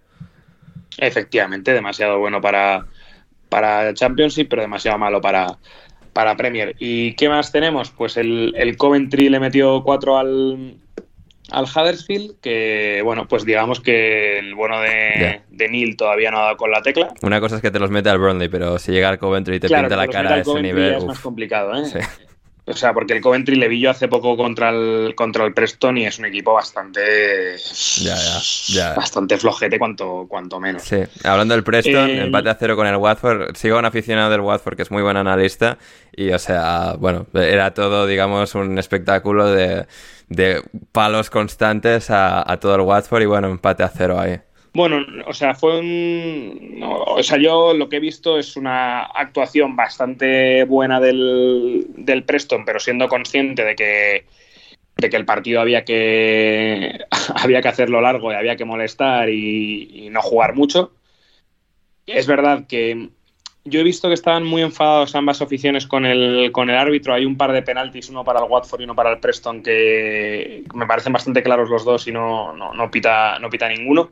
Efectivamente, 0.97 1.73
demasiado 1.73 2.19
bueno 2.19 2.39
para, 2.39 2.85
para 3.49 3.93
Championship, 3.95 4.47
pero 4.47 4.61
demasiado 4.61 4.99
malo 4.99 5.19
para, 5.19 5.57
para 6.13 6.37
Premier. 6.37 6.75
¿Y 6.79 7.13
qué 7.13 7.27
más 7.27 7.51
tenemos? 7.51 7.91
Pues 7.91 8.17
el, 8.17 8.53
el 8.55 8.77
Coventry 8.77 9.29
le 9.29 9.39
metió 9.39 9.83
4 9.83 10.17
al, 10.17 10.77
al 11.51 11.65
Huddersfield, 11.65 12.39
que 12.39 13.01
bueno, 13.03 13.27
pues 13.27 13.45
digamos 13.45 13.79
que 13.79 14.39
el 14.39 14.55
bueno 14.55 14.79
de, 14.79 14.89
yeah. 15.17 15.43
de 15.49 15.69
Neil 15.69 15.97
todavía 15.97 16.31
no 16.31 16.37
ha 16.39 16.43
dado 16.43 16.57
con 16.57 16.71
la 16.71 16.81
tecla. 16.81 17.13
Una 17.21 17.39
cosa 17.39 17.57
es 17.57 17.61
que 17.61 17.71
te 17.71 17.79
los 17.79 17.89
mete 17.89 18.09
al 18.09 18.19
Burnley, 18.19 18.49
pero 18.49 18.79
si 18.79 18.91
llega 18.91 19.09
al 19.09 19.19
Coventry 19.19 19.55
y 19.55 19.59
te 19.59 19.67
claro, 19.67 19.87
pinta 19.87 19.97
la 19.97 20.07
cara 20.07 20.35
a 20.35 20.39
ese 20.39 20.61
nivel. 20.61 20.93
Es 20.93 21.03
uf. 21.03 21.07
más 21.07 21.19
complicado, 21.19 21.73
¿eh? 21.75 21.85
Sí. 21.85 21.99
O 22.65 22.73
sea, 22.73 22.93
porque 22.93 23.11
el 23.11 23.19
Coventry 23.21 23.57
le 23.57 23.67
vi 23.67 23.81
yo 23.81 23.89
hace 23.89 24.07
poco 24.07 24.37
contra 24.37 24.69
el, 24.69 25.15
contra 25.15 25.43
el 25.43 25.53
Preston 25.53 25.97
y 25.97 26.05
es 26.05 26.17
un 26.17 26.25
equipo 26.25 26.53
bastante. 26.53 27.57
Ya, 27.97 28.15
ya, 28.15 28.39
ya. 28.67 28.93
Bastante 28.93 29.37
flojete, 29.37 29.77
cuanto, 29.77 30.25
cuanto 30.29 30.61
menos. 30.61 30.81
Sí, 30.83 31.03
hablando 31.25 31.55
del 31.55 31.65
Preston, 31.65 32.09
eh... 32.09 32.23
empate 32.23 32.49
a 32.49 32.55
cero 32.55 32.77
con 32.77 32.87
el 32.87 32.95
Watford. 32.95 33.57
Sigo 33.57 33.77
un 33.77 33.83
aficionado 33.83 34.31
del 34.31 34.39
Watford 34.39 34.77
que 34.77 34.83
es 34.83 34.91
muy 34.91 35.03
buen 35.03 35.17
analista 35.17 35.77
y, 36.15 36.31
o 36.31 36.39
sea, 36.39 36.95
bueno, 36.97 37.27
era 37.33 37.73
todo, 37.73 38.07
digamos, 38.07 38.55
un 38.55 38.77
espectáculo 38.79 39.47
de, 39.47 39.85
de 40.29 40.63
palos 40.93 41.29
constantes 41.29 42.09
a, 42.11 42.49
a 42.49 42.61
todo 42.61 42.75
el 42.75 42.81
Watford 42.81 43.23
y, 43.23 43.25
bueno, 43.25 43.49
empate 43.49 43.83
a 43.83 43.89
cero 43.89 44.17
ahí. 44.17 44.39
Bueno, 44.73 45.05
o 45.27 45.33
sea, 45.33 45.53
fue 45.53 45.79
un. 45.79 46.79
o 46.81 47.21
sea, 47.21 47.37
yo 47.37 47.73
lo 47.75 47.89
que 47.89 47.97
he 47.97 47.99
visto 47.99 48.39
es 48.39 48.57
una 48.57 49.03
actuación 49.03 49.75
bastante 49.75 50.63
buena 50.63 50.99
del, 50.99 51.85
del 51.95 52.23
Preston, 52.23 52.65
pero 52.65 52.79
siendo 52.79 53.07
consciente 53.07 53.63
de 53.63 53.75
que, 53.75 54.25
de 54.97 55.09
que 55.11 55.17
el 55.17 55.25
partido 55.25 55.61
había 55.61 55.85
que, 55.85 56.99
había 57.35 57.61
que 57.61 57.67
hacerlo 57.67 58.01
largo 58.01 58.31
y 58.31 58.35
había 58.35 58.55
que 58.55 58.65
molestar 58.65 59.29
y, 59.29 60.07
y 60.07 60.09
no 60.09 60.21
jugar 60.23 60.55
mucho. 60.55 60.93
Es 62.07 62.27
verdad 62.27 62.65
que 62.67 63.09
yo 63.65 63.79
he 63.79 63.83
visto 63.83 64.09
que 64.09 64.13
estaban 64.13 64.43
muy 64.43 64.61
enfadados 64.61 65.15
ambas 65.15 65.41
aficiones 65.41 65.87
con 65.87 66.05
el, 66.05 66.51
con 66.51 66.69
el 66.69 66.75
árbitro. 66.75 67.13
Hay 67.13 67.25
un 67.25 67.37
par 67.37 67.51
de 67.53 67.61
penaltis, 67.61 68.09
uno 68.09 68.23
para 68.23 68.39
el 68.39 68.51
Watford 68.51 68.81
y 68.81 68.83
uno 68.83 68.95
para 68.95 69.11
el 69.11 69.19
Preston, 69.19 69.63
que 69.63 70.63
me 70.73 70.85
parecen 70.85 71.13
bastante 71.13 71.43
claros 71.43 71.69
los 71.69 71.85
dos 71.85 72.07
y 72.07 72.11
no, 72.11 72.53
no, 72.53 72.73
no 72.73 72.91
pita, 72.91 73.39
no 73.39 73.49
pita 73.49 73.69
ninguno. 73.69 74.11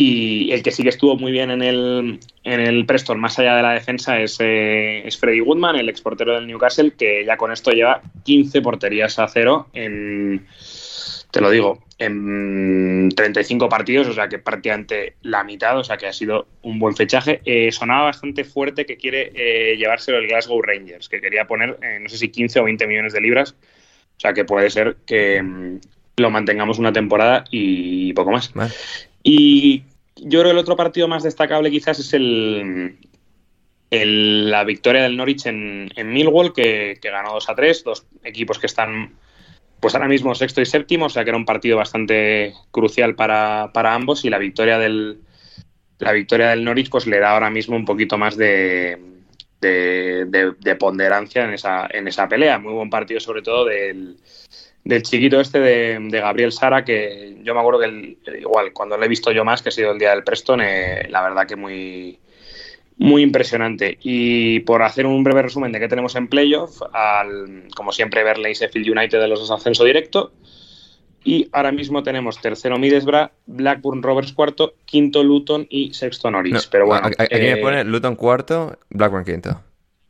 Y 0.00 0.52
el 0.52 0.62
que 0.62 0.70
sí 0.70 0.84
que 0.84 0.90
estuvo 0.90 1.16
muy 1.16 1.32
bien 1.32 1.50
en 1.50 1.60
el, 1.60 2.20
en 2.44 2.60
el 2.60 2.86
Preston, 2.86 3.18
más 3.18 3.36
allá 3.40 3.56
de 3.56 3.62
la 3.62 3.72
defensa, 3.72 4.20
es, 4.20 4.36
eh, 4.38 5.02
es 5.04 5.18
Freddy 5.18 5.40
Woodman, 5.40 5.74
el 5.74 5.88
exportero 5.88 6.36
del 6.36 6.46
Newcastle, 6.46 6.92
que 6.96 7.24
ya 7.24 7.36
con 7.36 7.50
esto 7.50 7.72
lleva 7.72 8.00
15 8.24 8.62
porterías 8.62 9.18
a 9.18 9.26
cero 9.26 9.66
en, 9.72 10.46
te 11.32 11.40
lo 11.40 11.50
digo, 11.50 11.82
en 11.98 13.08
35 13.08 13.68
partidos, 13.68 14.06
o 14.06 14.12
sea 14.12 14.28
que 14.28 14.38
prácticamente 14.38 15.14
la 15.22 15.42
mitad, 15.42 15.76
o 15.76 15.82
sea 15.82 15.96
que 15.96 16.06
ha 16.06 16.12
sido 16.12 16.46
un 16.62 16.78
buen 16.78 16.94
fechaje. 16.94 17.40
Eh, 17.44 17.72
sonaba 17.72 18.04
bastante 18.04 18.44
fuerte 18.44 18.86
que 18.86 18.98
quiere 18.98 19.32
eh, 19.34 19.76
llevárselo 19.76 20.18
el 20.18 20.28
Glasgow 20.28 20.62
Rangers, 20.62 21.08
que 21.08 21.20
quería 21.20 21.48
poner, 21.48 21.76
eh, 21.82 21.98
no 22.00 22.08
sé 22.08 22.18
si 22.18 22.28
15 22.28 22.60
o 22.60 22.64
20 22.64 22.86
millones 22.86 23.14
de 23.14 23.20
libras, 23.20 23.56
o 24.16 24.20
sea 24.20 24.32
que 24.32 24.44
puede 24.44 24.70
ser 24.70 24.98
que 25.04 25.42
mm, 25.42 25.80
lo 26.18 26.30
mantengamos 26.30 26.78
una 26.78 26.92
temporada 26.92 27.42
y 27.50 28.12
poco 28.12 28.30
más. 28.30 28.54
Vale. 28.54 28.70
Y 29.22 29.82
yo 30.16 30.40
creo 30.40 30.44
que 30.44 30.50
el 30.50 30.58
otro 30.58 30.76
partido 30.76 31.08
más 31.08 31.22
destacable 31.22 31.70
quizás 31.70 31.98
es 31.98 32.12
el, 32.14 32.96
la 33.90 34.64
victoria 34.64 35.02
del 35.02 35.16
Norwich 35.16 35.46
en, 35.46 35.90
en 35.96 36.12
Millwall, 36.12 36.52
que, 36.52 36.98
que 37.00 37.10
ganó 37.10 37.32
2 37.32 37.48
a 37.48 37.54
3, 37.54 37.84
dos 37.84 38.06
equipos 38.24 38.58
que 38.58 38.66
están 38.66 39.14
pues 39.80 39.94
ahora 39.94 40.08
mismo 40.08 40.34
sexto 40.34 40.60
y 40.60 40.66
séptimo, 40.66 41.06
o 41.06 41.08
sea 41.08 41.22
que 41.24 41.30
era 41.30 41.36
un 41.36 41.44
partido 41.44 41.76
bastante 41.76 42.52
crucial 42.72 43.14
para, 43.14 43.70
para 43.72 43.94
ambos 43.94 44.24
y 44.24 44.30
la 44.30 44.38
victoria 44.38 44.78
del 44.78 45.20
la 46.00 46.12
victoria 46.12 46.48
del 46.50 46.64
Norwich 46.64 46.90
pues 46.90 47.06
le 47.06 47.18
da 47.18 47.30
ahora 47.32 47.50
mismo 47.50 47.76
un 47.76 47.84
poquito 47.84 48.18
más 48.18 48.36
de, 48.36 48.98
de- 49.60 50.54
de 50.58 50.76
ponderancia 50.76 51.44
en 51.44 51.54
esa, 51.54 51.88
en 51.90 52.06
esa 52.06 52.28
pelea. 52.28 52.58
Muy 52.58 52.72
buen 52.72 52.90
partido 52.90 53.18
sobre 53.20 53.42
todo 53.42 53.64
del, 53.64 54.16
del 54.88 55.02
chiquito 55.02 55.38
este 55.38 55.60
de, 55.60 55.98
de 56.00 56.20
Gabriel 56.20 56.50
Sara, 56.50 56.82
que 56.82 57.36
yo 57.42 57.52
me 57.54 57.60
acuerdo 57.60 57.80
que 57.80 57.86
el- 57.86 58.18
igual 58.40 58.72
cuando 58.72 58.96
lo 58.96 59.04
he 59.04 59.08
visto 59.08 59.30
yo 59.32 59.44
más, 59.44 59.60
que 59.60 59.68
ha 59.68 59.72
sido 59.72 59.92
el 59.92 59.98
día 59.98 60.10
del 60.10 60.24
Preston, 60.24 60.62
eh, 60.62 61.06
la 61.10 61.22
verdad 61.22 61.46
que 61.46 61.56
muy, 61.56 62.18
muy 62.96 63.22
impresionante. 63.22 63.98
Y 64.00 64.60
por 64.60 64.82
hacer 64.82 65.04
un 65.04 65.22
breve 65.22 65.42
resumen 65.42 65.72
de 65.72 65.78
qué 65.80 65.88
tenemos 65.88 66.16
en 66.16 66.28
playoff, 66.28 66.80
al, 66.94 67.64
como 67.76 67.92
siempre, 67.92 68.24
Berley 68.24 68.54
Sheffield 68.54 68.88
United 68.98 69.20
de 69.20 69.28
los 69.28 69.40
dos 69.40 69.50
ascenso 69.50 69.84
directo. 69.84 70.32
Y 71.22 71.50
ahora 71.52 71.70
mismo 71.70 72.02
tenemos 72.02 72.40
tercero 72.40 72.78
Middlesbrough, 72.78 73.28
Blackburn 73.44 74.02
Rovers 74.02 74.32
cuarto, 74.32 74.72
quinto 74.86 75.22
Luton 75.22 75.66
y 75.68 75.92
sexto 75.92 76.30
Norwich. 76.30 76.54
No, 76.54 76.60
Pero 76.70 76.86
bueno, 76.86 77.06
aquí 77.06 77.16
aquí 77.18 77.34
eh, 77.34 77.54
me 77.56 77.60
pone 77.60 77.84
Luton 77.84 78.16
cuarto, 78.16 78.78
Blackburn 78.88 79.24
quinto. 79.26 79.60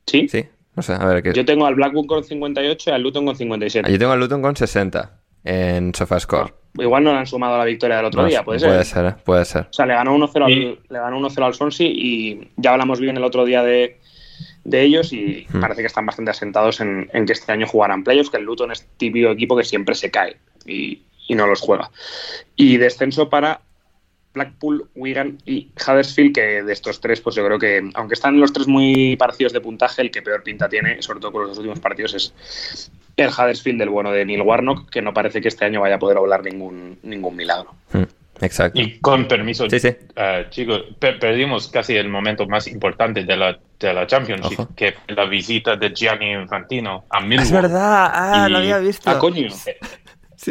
¿sí? 0.06 0.28
Sí, 0.28 0.44
no 0.78 0.82
sé, 0.82 0.92
a 0.92 1.04
ver 1.04 1.22
qué. 1.24 1.32
Yo 1.32 1.44
tengo 1.44 1.66
al 1.66 1.74
Blackburn 1.74 2.06
con 2.06 2.22
58 2.24 2.90
y 2.90 2.92
al 2.92 3.02
Luton 3.02 3.26
con 3.26 3.34
57. 3.36 3.86
Ah, 3.88 3.92
Yo 3.92 3.98
tengo 3.98 4.12
al 4.12 4.20
Luton 4.20 4.40
con 4.40 4.54
60 4.56 5.10
en 5.44 5.92
SofaScore. 5.94 6.54
Igual 6.78 7.02
no 7.02 7.12
le 7.12 7.18
han 7.18 7.26
sumado 7.26 7.56
a 7.56 7.58
la 7.58 7.64
victoria 7.64 7.96
del 7.96 8.04
otro 8.06 8.22
No 8.22 8.28
día, 8.28 8.44
puede 8.44 8.60
ser. 8.60 8.68
Puede 8.68 8.84
ser, 8.84 9.06
¿eh? 9.06 9.14
puede 9.24 9.44
ser. 9.44 9.62
O 9.62 9.72
sea, 9.72 9.86
le 9.86 9.94
ganó 9.94 10.14
1-0 10.16 10.44
al, 10.44 10.52
Y- 10.52 10.78
le 10.88 10.98
ganó 10.98 11.18
1-0 11.18 11.44
al 11.44 11.54
Swansea 11.54 11.88
y 11.88 12.50
ya 12.56 12.72
hablamos 12.72 13.00
bien 13.00 13.16
el 13.16 13.24
otro 13.24 13.44
día 13.44 13.62
de, 13.64 13.98
de 14.64 14.82
ellos 14.82 15.12
y 15.12 15.46
Hmm. 15.52 15.60
parece 15.60 15.80
que 15.80 15.86
están 15.88 16.06
bastante 16.06 16.30
asentados 16.30 16.80
en, 16.80 17.10
en 17.12 17.26
que 17.26 17.32
este 17.32 17.50
año 17.50 17.66
jugarán 17.66 18.04
playoffs, 18.04 18.30
que 18.30 18.36
el 18.36 18.44
Luton 18.44 18.70
es 18.70 18.86
típico 18.96 19.30
equipo 19.30 19.56
que 19.56 19.64
siempre 19.64 19.96
se 19.96 20.10
cae 20.12 20.36
y, 20.66 21.02
y 21.26 21.34
no 21.34 21.46
los 21.48 21.60
juega. 21.60 21.90
Y 22.54 22.76
descenso 22.76 23.28
para 23.28 23.62
Blackpool, 24.34 24.88
Wigan 24.94 25.38
y 25.46 25.68
Huddersfield, 25.76 26.34
que 26.34 26.62
de 26.62 26.72
estos 26.72 27.00
tres, 27.00 27.20
pues 27.20 27.34
yo 27.36 27.44
creo 27.44 27.58
que, 27.58 27.90
aunque 27.94 28.14
están 28.14 28.38
los 28.38 28.52
tres 28.52 28.66
muy 28.68 29.16
parecidos 29.16 29.52
de 29.52 29.60
puntaje, 29.60 30.02
el 30.02 30.10
que 30.10 30.22
peor 30.22 30.42
pinta 30.42 30.68
tiene, 30.68 31.02
sobre 31.02 31.20
todo 31.20 31.32
con 31.32 31.40
los 31.42 31.50
dos 31.50 31.58
últimos 31.58 31.80
partidos, 31.80 32.14
es 32.14 32.90
el 33.16 33.28
Huddersfield 33.30 33.78
del 33.80 33.88
bueno 33.88 34.12
de 34.12 34.24
Neil 34.24 34.42
Warnock, 34.42 34.90
que 34.90 35.02
no 35.02 35.12
parece 35.12 35.40
que 35.40 35.48
este 35.48 35.64
año 35.64 35.80
vaya 35.80 35.96
a 35.96 35.98
poder 35.98 36.18
hablar 36.18 36.44
ningún, 36.44 36.98
ningún 37.02 37.34
milagro. 37.34 37.74
Mm, 37.92 38.02
Exacto. 38.40 38.80
Y 38.80 39.00
con 39.00 39.26
permiso, 39.26 39.68
Sí, 39.68 39.80
sí. 39.80 39.88
eh, 40.14 40.46
chicos, 40.50 40.84
per- 41.00 41.18
perdimos 41.18 41.66
casi 41.66 41.96
el 41.96 42.08
momento 42.08 42.46
más 42.46 42.68
importante 42.68 43.24
de 43.24 43.36
la, 43.36 43.58
de 43.80 43.92
la 43.92 44.06
Championship, 44.06 44.60
Ojo. 44.60 44.68
que 44.76 44.92
fue 44.92 45.16
la 45.16 45.24
visita 45.24 45.74
de 45.74 45.92
Gianni 45.92 46.34
Infantino 46.34 47.06
a 47.10 47.18
Millwall. 47.20 47.42
Es 47.46 47.50
verdad, 47.50 48.10
ah, 48.14 48.46
Y- 48.48 48.52
lo 48.52 48.58
había 48.58 48.78
visto. 48.78 49.10
Ah, 49.10 49.18
coño. 49.18 49.48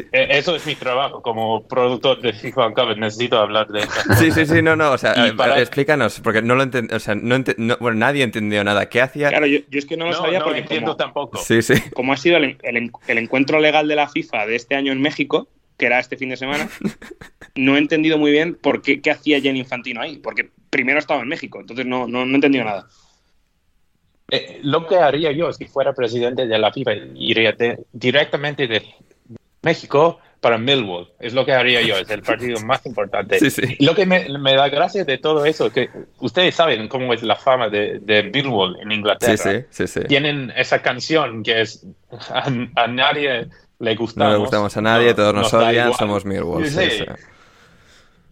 Sí. 0.01 0.07
Eh, 0.11 0.27
Eso 0.31 0.55
es 0.55 0.65
mi 0.65 0.75
trabajo 0.75 1.21
como 1.21 1.67
productor 1.67 2.21
de 2.21 2.33
FIFA 2.33 2.67
Uncovered, 2.67 2.97
necesito 2.97 3.37
hablar 3.37 3.67
de 3.67 3.79
eso. 3.79 3.91
Sí, 4.19 4.31
sí, 4.31 4.45
sí, 4.45 4.61
no, 4.61 4.75
no, 4.75 4.91
o 4.91 4.97
sea, 4.97 5.13
eh, 5.27 5.33
para- 5.33 5.59
explícanos, 5.59 6.19
porque 6.19 6.41
no 6.41 6.55
lo 6.55 6.63
enten- 6.63 6.91
o 6.93 6.99
sea, 6.99 7.15
no 7.15 7.35
ente- 7.35 7.55
no- 7.57 7.77
bueno, 7.79 7.97
nadie 7.97 8.23
entendió 8.23 8.63
nada. 8.63 8.87
¿Qué 8.89 9.01
hacía? 9.01 9.29
Claro, 9.29 9.45
yo, 9.47 9.59
yo 9.69 9.79
es 9.79 9.85
que 9.85 9.97
no 9.97 10.05
lo 10.05 10.11
No, 10.11 10.17
sabía 10.17 10.39
no 10.39 10.45
porque 10.45 10.59
entiendo 10.59 10.87
como, 10.91 10.97
tampoco. 10.97 11.37
Sí, 11.39 11.61
sí. 11.61 11.73
como 11.93 12.13
ha 12.13 12.17
sido 12.17 12.37
el, 12.37 12.57
el- 12.63 12.91
el 13.07 13.17
encuentro 13.17 13.59
legal 13.59 13.87
de 13.87 13.95
la 13.95 14.07
FIFA 14.07 14.45
de 14.45 14.55
este 14.55 14.75
año 14.75 14.91
en 14.91 15.01
México, 15.01 15.47
que 15.77 15.85
era 15.87 15.99
este 15.99 16.17
fin 16.17 16.29
de 16.29 16.37
semana, 16.37 16.69
no 17.55 17.75
he 17.75 17.79
entendido 17.79 18.17
muy 18.17 18.31
bien 18.31 18.55
por 18.55 18.81
qué, 18.81 19.01
qué 19.01 19.11
hacía 19.11 19.39
Jenny 19.41 19.59
Infantino 19.59 20.01
ahí, 20.01 20.17
porque 20.17 20.49
primero 20.69 20.99
estaba 20.99 21.21
en 21.21 21.27
México, 21.27 21.59
entonces 21.59 21.85
no, 21.85 22.07
no, 22.07 22.25
no 22.25 22.31
he 22.31 22.35
entendido 22.35 22.63
nada. 22.65 22.87
Eh, 24.29 24.59
lo 24.63 24.85
que 24.87 24.97
haría 24.97 25.31
yo 25.31 25.53
si 25.53 25.65
fuera 25.65 25.93
presidente 25.93 26.47
de 26.47 26.59
la 26.59 26.73
FIFA, 26.73 26.91
iría 27.15 27.53
de- 27.53 27.79
directamente 27.93 28.67
de 28.67 28.83
México 29.67 30.19
para 30.39 30.57
Millwall. 30.57 31.11
Es 31.19 31.33
lo 31.33 31.43
que 31.45 31.51
haría 31.53 31.81
yo, 31.81 31.95
es 31.97 32.09
el 32.09 32.21
partido 32.21 32.59
más 32.61 32.85
importante. 32.85 33.39
Sí, 33.39 33.49
sí. 33.49 33.75
Lo 33.79 33.93
que 33.95 34.05
me, 34.05 34.27
me 34.37 34.53
da 34.55 34.69
gracia 34.69 35.03
de 35.03 35.17
todo 35.17 35.45
eso, 35.45 35.71
que 35.71 35.89
ustedes 36.19 36.53
saben 36.55 36.87
cómo 36.87 37.13
es 37.13 37.21
la 37.23 37.35
fama 37.35 37.69
de, 37.69 37.99
de 38.01 38.23
Millwall 38.23 38.77
en 38.81 38.91
Inglaterra. 38.91 39.65
Sí. 39.69 39.85
Tienen 40.07 40.53
esa 40.55 40.81
canción 40.81 41.43
que 41.43 41.61
es 41.61 41.85
a, 42.29 42.49
a 42.75 42.87
nadie 42.87 43.47
le 43.79 43.95
gustamos. 43.95 44.29
No 44.31 44.33
le 44.37 44.39
gustamos 44.45 44.77
a 44.77 44.81
nadie, 44.81 45.09
no- 45.09 45.15
todos 45.15 45.33
nos 45.33 45.51
da 45.51 45.67
odian, 45.69 45.93
somos 45.93 46.23
Millwall. 46.25 46.65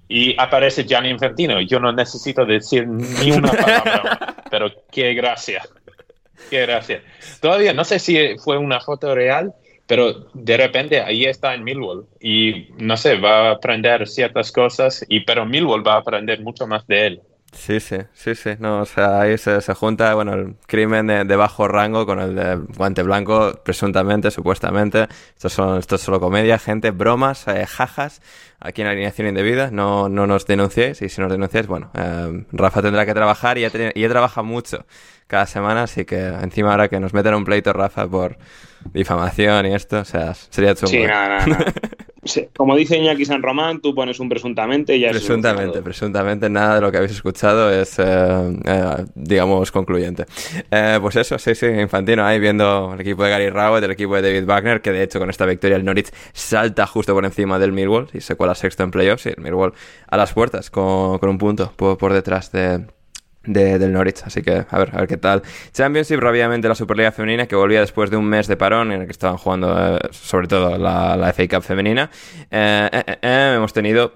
Y 0.07 0.39
aparece 0.39 0.83
Gianni 0.85 1.09
Infantino. 1.09 1.59
Yo 1.61 1.79
no 1.79 1.91
necesito 1.91 2.45
decir 2.45 2.87
ni 2.87 3.31
una 3.31 3.51
palabra, 3.63 4.35
pero 4.51 4.71
qué 4.91 5.13
gracia. 5.15 5.63
Qué 6.49 6.61
gracia. 6.61 7.01
Todavía 7.41 7.73
no 7.73 7.83
sé 7.83 7.97
si 7.97 8.37
fue 8.37 8.57
una 8.57 8.79
foto 8.79 9.15
real, 9.15 9.53
pero 9.87 10.27
de 10.33 10.57
repente 10.57 11.01
ahí 11.01 11.25
está 11.25 11.53
en 11.53 11.63
Millwall. 11.63 12.07
Y 12.19 12.69
no 12.77 12.97
sé, 12.97 13.17
va 13.17 13.49
a 13.49 13.51
aprender 13.51 14.07
ciertas 14.07 14.51
cosas, 14.51 15.05
y 15.09 15.21
pero 15.21 15.45
Millwall 15.45 15.85
va 15.85 15.93
a 15.93 15.99
aprender 15.99 16.41
mucho 16.41 16.67
más 16.67 16.85
de 16.87 17.07
él. 17.07 17.21
Sí, 17.55 17.79
sí, 17.79 17.97
sí, 18.13 18.35
sí. 18.35 18.51
No, 18.59 18.81
o 18.81 18.85
sea, 18.85 19.21
ahí 19.21 19.37
se, 19.37 19.61
se 19.61 19.73
junta, 19.73 20.13
bueno, 20.13 20.33
el 20.33 20.55
crimen 20.67 21.07
de, 21.07 21.23
de 21.23 21.35
bajo 21.35 21.67
rango 21.67 22.05
con 22.05 22.19
el 22.19 22.35
de 22.35 22.55
guante 22.77 23.01
blanco, 23.01 23.59
presuntamente, 23.63 24.29
supuestamente. 24.29 25.07
Esto, 25.35 25.49
son, 25.49 25.79
esto 25.79 25.95
es 25.95 26.01
solo 26.01 26.19
comedia, 26.19 26.59
gente, 26.59 26.91
bromas, 26.91 27.47
eh, 27.47 27.65
jajas. 27.65 28.21
Aquí 28.59 28.81
en 28.81 28.87
alineación 28.87 29.27
indebida, 29.27 29.69
no, 29.71 30.09
no 30.09 30.27
nos 30.27 30.45
denunciéis. 30.45 31.01
Y 31.01 31.09
si 31.09 31.21
nos 31.21 31.31
denunciáis, 31.31 31.67
bueno, 31.67 31.91
eh, 31.93 32.45
Rafa 32.51 32.81
tendrá 32.81 33.05
que 33.05 33.13
trabajar 33.13 33.57
y 33.57 33.61
ya, 33.61 33.69
y 33.93 34.01
ya 34.01 34.09
trabaja 34.09 34.43
mucho 34.43 34.85
cada 35.27 35.45
semana, 35.47 35.83
así 35.83 36.05
que 36.05 36.19
encima 36.27 36.71
ahora 36.71 36.87
que 36.87 36.99
nos 36.99 37.13
meten 37.13 37.33
un 37.33 37.45
pleito, 37.45 37.73
Rafa, 37.73 38.07
por 38.07 38.37
difamación 38.93 39.65
y 39.65 39.73
esto, 39.73 39.99
o 39.99 40.05
sea, 40.05 40.33
sería 40.33 40.75
chungo. 40.75 40.91
Sí, 40.91 40.97
¿eh? 40.97 41.07
nada, 41.07 41.45
nada. 41.45 41.65
Como 42.55 42.75
dice 42.75 42.97
Iñaki 42.97 43.25
San 43.25 43.43
Román, 43.43 43.81
tú 43.81 43.93
pones 43.93 44.19
un 44.19 44.29
presuntamente 44.29 44.95
y 44.95 45.01
ya 45.01 45.11
Presuntamente, 45.11 45.73
todo. 45.73 45.83
presuntamente 45.83 46.49
nada 46.49 46.75
de 46.75 46.81
lo 46.81 46.91
que 46.91 46.97
habéis 46.97 47.11
escuchado 47.11 47.71
es, 47.71 47.99
eh, 47.99 48.03
eh, 48.65 49.05
digamos, 49.13 49.71
concluyente. 49.71 50.25
Eh, 50.71 50.97
pues 51.01 51.15
eso, 51.17 51.37
sí, 51.37 51.53
sí, 51.53 51.67
Infantino 51.67 52.25
ahí 52.25 52.39
viendo 52.39 52.93
el 52.93 53.01
equipo 53.01 53.23
de 53.23 53.29
Gary 53.29 53.49
Rowett, 53.49 53.83
el 53.83 53.91
equipo 53.91 54.15
de 54.15 54.21
David 54.23 54.45
Wagner, 54.47 54.81
que 54.81 54.91
de 54.91 55.03
hecho 55.03 55.19
con 55.19 55.29
esta 55.29 55.45
victoria 55.45 55.77
el 55.77 55.85
Norwich 55.85 56.09
salta 56.33 56.87
justo 56.87 57.13
por 57.13 57.25
encima 57.25 57.59
del 57.59 57.71
Millwall 57.71 58.07
y 58.13 58.21
se 58.21 58.35
cuela 58.35 58.55
sexto 58.55 58.83
en 58.83 58.91
playoffs 58.91 59.27
y 59.27 59.29
el 59.29 59.37
Millwall 59.37 59.73
a 60.07 60.17
las 60.17 60.33
puertas 60.33 60.69
con, 60.69 61.19
con 61.19 61.29
un 61.29 61.37
punto 61.37 61.73
por, 61.75 61.97
por 61.97 62.13
detrás 62.13 62.51
de, 62.51 62.85
de- 63.45 63.79
del 63.79 63.91
Norwich. 63.93 64.21
Así 64.25 64.41
que 64.41 64.65
a 64.69 64.79
ver, 64.79 64.89
a 64.93 64.97
ver 64.99 65.07
qué 65.07 65.17
tal. 65.17 65.41
Championship, 65.73 66.19
rápidamente 66.19 66.67
la 66.67 66.75
Superliga 66.75 67.11
Femenina, 67.11 67.45
que 67.47 67.55
volvía 67.55 67.79
después 67.81 68.09
de 68.09 68.17
un 68.17 68.25
mes 68.25 68.47
de 68.47 68.57
parón 68.57 68.91
en 68.91 69.01
el 69.01 69.05
que 69.07 69.11
estaban 69.11 69.37
jugando 69.37 69.95
eh, 69.95 69.99
sobre 70.11 70.47
todo 70.47 70.77
la, 70.77 71.15
la 71.17 71.29
FA 71.33 71.47
Cup 71.47 71.63
femenina. 71.63 72.09
Eh, 72.51 72.89
eh, 72.91 73.03
eh, 73.07 73.17
eh, 73.21 73.53
hemos 73.55 73.73
tenido 73.73 74.13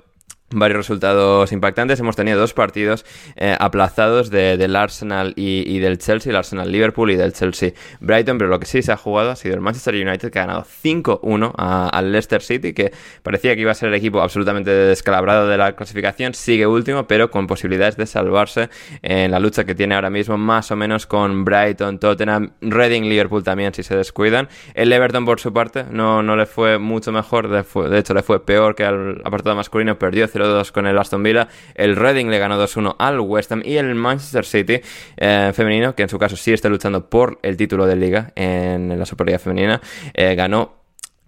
varios 0.51 0.77
resultados 0.77 1.51
impactantes. 1.51 1.99
Hemos 1.99 2.15
tenido 2.15 2.39
dos 2.39 2.53
partidos 2.53 3.05
eh, 3.35 3.55
aplazados 3.59 4.30
de, 4.30 4.57
del 4.57 4.76
Arsenal 4.76 5.34
y, 5.35 5.80
del 5.80 5.97
Chelsea, 5.97 6.31
el 6.31 6.35
Arsenal 6.35 6.71
Liverpool 6.71 7.11
y 7.11 7.15
del 7.15 7.34
Chelsea 7.34 7.71
Brighton, 7.99 8.38
pero 8.38 8.49
lo 8.49 8.59
que 8.59 8.65
sí 8.65 8.81
se 8.81 8.91
ha 8.91 8.97
jugado 8.97 9.31
ha 9.31 9.35
sido 9.35 9.55
el 9.55 9.61
Manchester 9.61 9.95
United 9.95 10.31
que 10.31 10.39
ha 10.39 10.45
ganado 10.45 10.65
5-1 10.84 11.53
al 11.57 12.11
Leicester 12.11 12.41
City, 12.41 12.73
que 12.73 12.91
parecía 13.23 13.55
que 13.55 13.61
iba 13.61 13.71
a 13.71 13.76
ser 13.76 13.89
el 13.89 13.95
equipo 13.95 14.21
absolutamente 14.21 14.71
descalabrado 14.71 15.47
de 15.47 15.57
la 15.57 15.76
clasificación, 15.76 16.34
sigue 16.34 16.65
último, 16.67 17.07
pero 17.07 17.31
con 17.31 17.47
posibilidades 17.47 17.97
de 17.97 18.05
salvarse 18.05 18.69
en 19.01 19.31
la 19.31 19.39
lucha 19.39 19.63
que 19.63 19.76
tiene 19.76 19.95
ahora 19.95 20.09
mismo, 20.09 20.38
más 20.38 20.71
o 20.71 20.76
menos 20.76 21.05
con 21.05 21.45
Brighton, 21.45 21.99
Tottenham, 21.99 22.51
Reading, 22.61 23.03
Liverpool 23.03 23.43
también, 23.43 23.73
si 23.73 23.84
se 23.84 23.95
descuidan. 23.95 24.49
El 24.73 24.91
Everton, 24.91 25.26
por 25.26 25.39
su 25.39 25.53
parte, 25.53 25.85
no, 25.89 26.23
no 26.23 26.35
le 26.35 26.45
fue 26.45 26.80
mucho 26.80 27.11
mejor, 27.11 27.49
de, 27.49 27.89
de 27.89 27.99
hecho 27.99 28.13
le 28.13 28.23
fue 28.23 28.45
peor 28.45 28.76
que 28.76 28.84
al 28.84 29.21
apartado 29.23 29.55
masculino, 29.55 29.97
perdió 29.97 30.27
0-2 30.40 30.72
con 30.72 30.88
el 30.88 30.98
Aston 30.98 31.24
Villa, 31.24 31.48
el 31.76 31.95
Reading 31.95 32.28
le 32.28 32.40
ganó 32.40 32.61
2-1 32.61 32.95
al 32.98 33.20
West 33.20 33.52
Ham 33.52 33.61
y 33.64 33.78
el 33.78 33.94
Manchester 33.95 34.45
City 34.45 34.82
eh, 35.18 35.52
femenino, 35.53 35.95
que 35.95 36.03
en 36.03 36.10
su 36.10 36.18
caso 36.18 36.36
sí 36.36 36.53
está 36.53 36.70
luchando 36.70 37.10
por 37.10 37.40
el 37.44 37.57
título 37.57 37.86
de 37.86 37.95
liga 37.95 38.32
en 38.36 38.98
la 38.98 39.06
Superliga 39.06 39.40
femenina, 39.40 39.82
eh, 40.14 40.36
ganó 40.36 40.78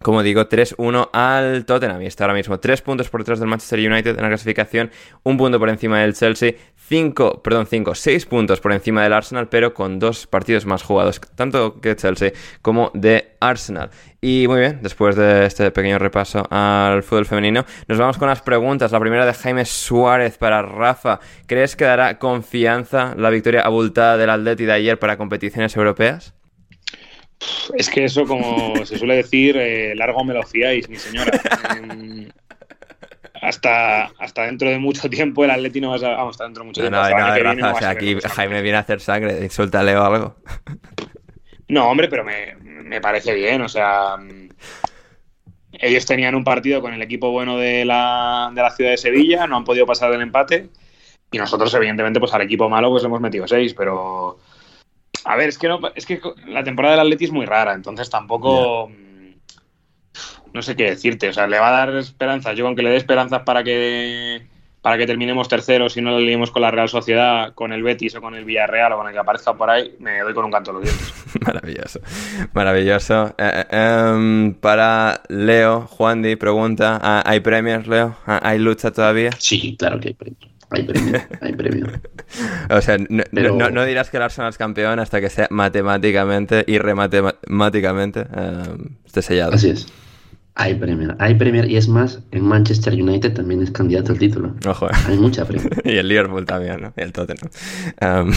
como 0.02 0.24
digo, 0.24 0.48
3-1 0.48 1.10
al 1.14 1.66
Tottenham 1.66 2.02
y 2.02 2.08
está 2.08 2.26
ahora 2.26 2.34
mismo 2.34 2.60
3 2.60 2.82
puntos 2.82 3.10
por 3.10 3.22
detrás 3.22 3.40
del 3.40 3.50
Manchester 3.50 3.80
United 3.80 4.16
en 4.16 4.22
la 4.22 4.30
clasificación, 4.30 4.92
un 5.24 5.38
punto 5.38 5.60
por 5.60 5.70
encima 5.70 6.00
del 6.00 6.14
Chelsea, 6.14 6.54
5, 6.92 7.42
perdón, 7.42 7.68
5, 7.68 7.96
6 7.96 8.26
puntos 8.26 8.60
por 8.60 8.74
encima 8.74 9.04
del 9.04 9.14
Arsenal, 9.14 9.48
pero 9.48 9.74
con 9.74 9.98
dos 9.98 10.28
partidos 10.28 10.66
más 10.66 10.84
jugados, 10.84 11.22
tanto 11.36 11.80
que 11.80 11.96
Chelsea 11.96 12.34
como 12.62 12.92
de 12.94 13.32
Arsenal. 13.40 13.92
Y 14.20 14.46
muy 14.48 14.60
bien, 14.60 14.80
después 14.82 15.16
de 15.16 15.46
este 15.46 15.72
pequeño 15.72 16.00
repaso 16.00 16.46
al 16.50 17.02
fútbol 17.04 17.26
femenino, 17.26 17.66
nos 17.88 17.98
vamos 17.98 18.18
con 18.18 18.28
las 18.28 18.42
preguntas. 18.42 18.92
La 18.92 19.00
primera 19.00 19.26
de 19.26 19.34
Jaime 19.34 19.66
Suárez 19.66 20.38
para 20.38 20.62
Rafa. 20.62 21.20
¿Crees 21.48 21.76
que 21.76 21.86
dará 21.86 22.20
confianza 22.20 23.16
la 23.18 23.30
victoria 23.30 23.62
abultada 23.62 24.18
del 24.18 24.30
Atleti 24.30 24.66
de 24.66 24.74
ayer 24.74 25.00
para 25.00 25.18
competiciones 25.18 25.76
europeas? 25.76 26.34
Es 27.76 27.90
que 27.90 28.06
eso, 28.06 28.26
como 28.26 28.86
se 28.86 28.98
suele 28.98 29.16
decir, 29.16 29.58
eh, 29.58 29.96
largo 29.96 30.24
me 30.24 30.34
lo 30.34 30.44
fiáis, 30.44 30.88
mi 30.90 30.98
señora. 30.98 31.32
Eh, 31.76 32.30
hasta, 33.42 34.06
hasta 34.20 34.44
dentro 34.44 34.70
de 34.70 34.78
mucho 34.78 35.10
tiempo 35.10 35.44
el 35.44 35.52
Atleti 35.52 35.82
no 35.82 35.90
va 35.90 35.96
a... 35.96 36.16
Vamos, 36.18 36.36
hasta 36.36 36.44
dentro 36.44 36.64
de 36.64 36.68
mucho 36.68 36.82
tiempo. 36.82 36.98
No, 36.98 37.10
no, 37.10 37.44
no, 37.44 37.54
no 37.56 37.74
o 37.74 37.78
sea, 37.78 37.90
aquí 37.90 38.16
Jaime 38.22 38.62
viene 38.62 38.78
a 38.78 38.82
hacer 38.82 39.00
sangre, 39.00 39.44
insúltale 39.44 39.96
o 39.96 40.04
algo. 40.04 40.36
No, 41.68 41.90
hombre, 41.90 42.08
pero 42.08 42.24
me, 42.24 42.56
me 42.56 43.02
parece 43.02 43.34
bien, 43.34 43.62
o 43.62 43.70
sea... 43.70 44.18
Ellos 45.74 46.06
tenían 46.06 46.36
un 46.36 46.44
partido 46.44 46.82
con 46.82 46.94
el 46.94 47.02
equipo 47.02 47.32
bueno 47.32 47.58
de 47.58 47.86
la, 47.86 48.52
de 48.54 48.62
la 48.62 48.70
ciudad 48.72 48.92
de 48.92 48.98
Sevilla, 48.98 49.48
no 49.48 49.56
han 49.56 49.64
podido 49.64 49.86
pasar 49.86 50.12
del 50.12 50.22
empate 50.22 50.68
y 51.32 51.38
nosotros, 51.38 51.74
evidentemente, 51.74 52.20
pues 52.20 52.34
al 52.34 52.42
equipo 52.42 52.70
malo 52.70 52.90
pues 52.92 53.04
hemos 53.06 53.22
metido 53.22 53.48
seis, 53.48 53.74
pero 53.74 54.38
a 55.26 55.36
ver, 55.36 55.50
es 55.50 55.58
que, 55.58 55.68
no, 55.68 55.80
es 55.96 56.06
que 56.06 56.22
la 56.48 56.64
temporada 56.64 56.96
del 56.96 57.06
Atleti 57.06 57.26
es 57.26 57.32
muy 57.32 57.46
rara, 57.46 57.74
entonces 57.74 58.10
tampoco. 58.10 58.88
Yeah. 58.90 58.98
No 60.54 60.62
sé 60.62 60.76
qué 60.76 60.90
decirte. 60.90 61.30
O 61.30 61.34
sea, 61.34 61.48
le 61.48 61.60
va 61.60 61.70
a 61.70 61.86
dar 61.86 61.96
esperanzas. 61.96 62.58
Yo, 62.58 62.68
aunque 62.68 62.84
le 62.84 62.90
dé 62.90 62.98
esperanzas 62.98 63.44
para 63.44 63.64
que 63.64 64.42
para 64.82 64.98
que 64.98 65.06
terminemos 65.06 65.48
terceros 65.48 65.96
y 65.96 66.02
no 66.02 66.12
lo 66.12 66.20
liemos 66.20 66.50
con 66.50 66.64
la 66.64 66.72
Real 66.72 66.90
Sociedad, 66.90 67.54
con 67.54 67.72
el 67.72 67.84
Betis 67.84 68.16
o 68.16 68.22
con 68.22 68.34
el 68.34 68.46
Villarreal 68.46 68.94
o 68.94 68.98
con 68.98 69.08
el 69.08 69.14
que 69.14 69.20
aparezca 69.20 69.54
por 69.54 69.70
ahí, 69.70 69.96
me 70.00 70.20
doy 70.22 70.34
con 70.34 70.46
un 70.46 70.52
canto 70.52 70.72
a 70.72 70.74
los 70.74 70.84
dientes. 70.84 71.14
Maravilloso, 71.46 72.00
maravilloso. 72.54 73.36
Eh, 73.38 73.66
eh, 73.70 74.12
um, 74.14 74.54
para 74.56 75.22
Leo, 75.30 75.82
Juan 75.82 76.22
Di 76.22 76.36
pregunta, 76.36 77.00
¿hay 77.26 77.40
premios, 77.40 77.88
Leo? 77.88 78.16
¿Hay 78.26 78.60
lucha 78.60 78.92
todavía? 78.92 79.32
Sí, 79.38 79.76
claro 79.78 80.00
que 80.00 80.10
hay 80.10 80.14
premios. 80.14 80.51
Hay 80.72 80.84
premio, 80.84 81.22
hay 81.42 81.54
premio. 81.54 81.88
o 82.70 82.82
sea, 82.82 82.98
no, 82.98 83.24
Pero... 83.32 83.56
no, 83.56 83.70
no, 83.70 83.86
dirás 83.86 84.10
que 84.10 84.18
el 84.18 84.24
Arsenal 84.24 84.50
es 84.50 84.58
campeón 84.58 85.00
hasta 85.00 85.20
que 85.20 85.30
sea 85.30 85.48
matemáticamente 85.52 86.64
y 86.66 86.78
rematemáticamente 86.78 88.22
uh, 88.22 88.78
esté 89.06 89.22
sellado. 89.22 89.54
Así 89.54 89.70
es. 89.70 89.88
Hay 90.56 90.76
Premier, 90.76 91.16
hay 91.20 91.36
Premier 91.36 91.70
y 91.70 91.78
es 91.78 91.88
más, 91.88 92.22
en 92.32 92.46
Manchester 92.46 92.94
United 92.94 93.34
también 93.34 93.62
es 93.62 93.72
candidato 93.72 94.12
al 94.12 94.20
título. 94.20 94.54
Ojo, 94.68 94.88
eh. 94.88 94.94
Hay 95.08 95.18
mucha 95.18 95.46
Premier. 95.46 95.82
y 95.86 95.98
el 95.98 96.08
Liverpool 96.08 96.46
también, 96.46 96.82
¿no? 96.82 96.94
Y 96.96 97.02
el 97.02 97.12
Tottenham. 97.14 97.50
Um, 98.02 98.34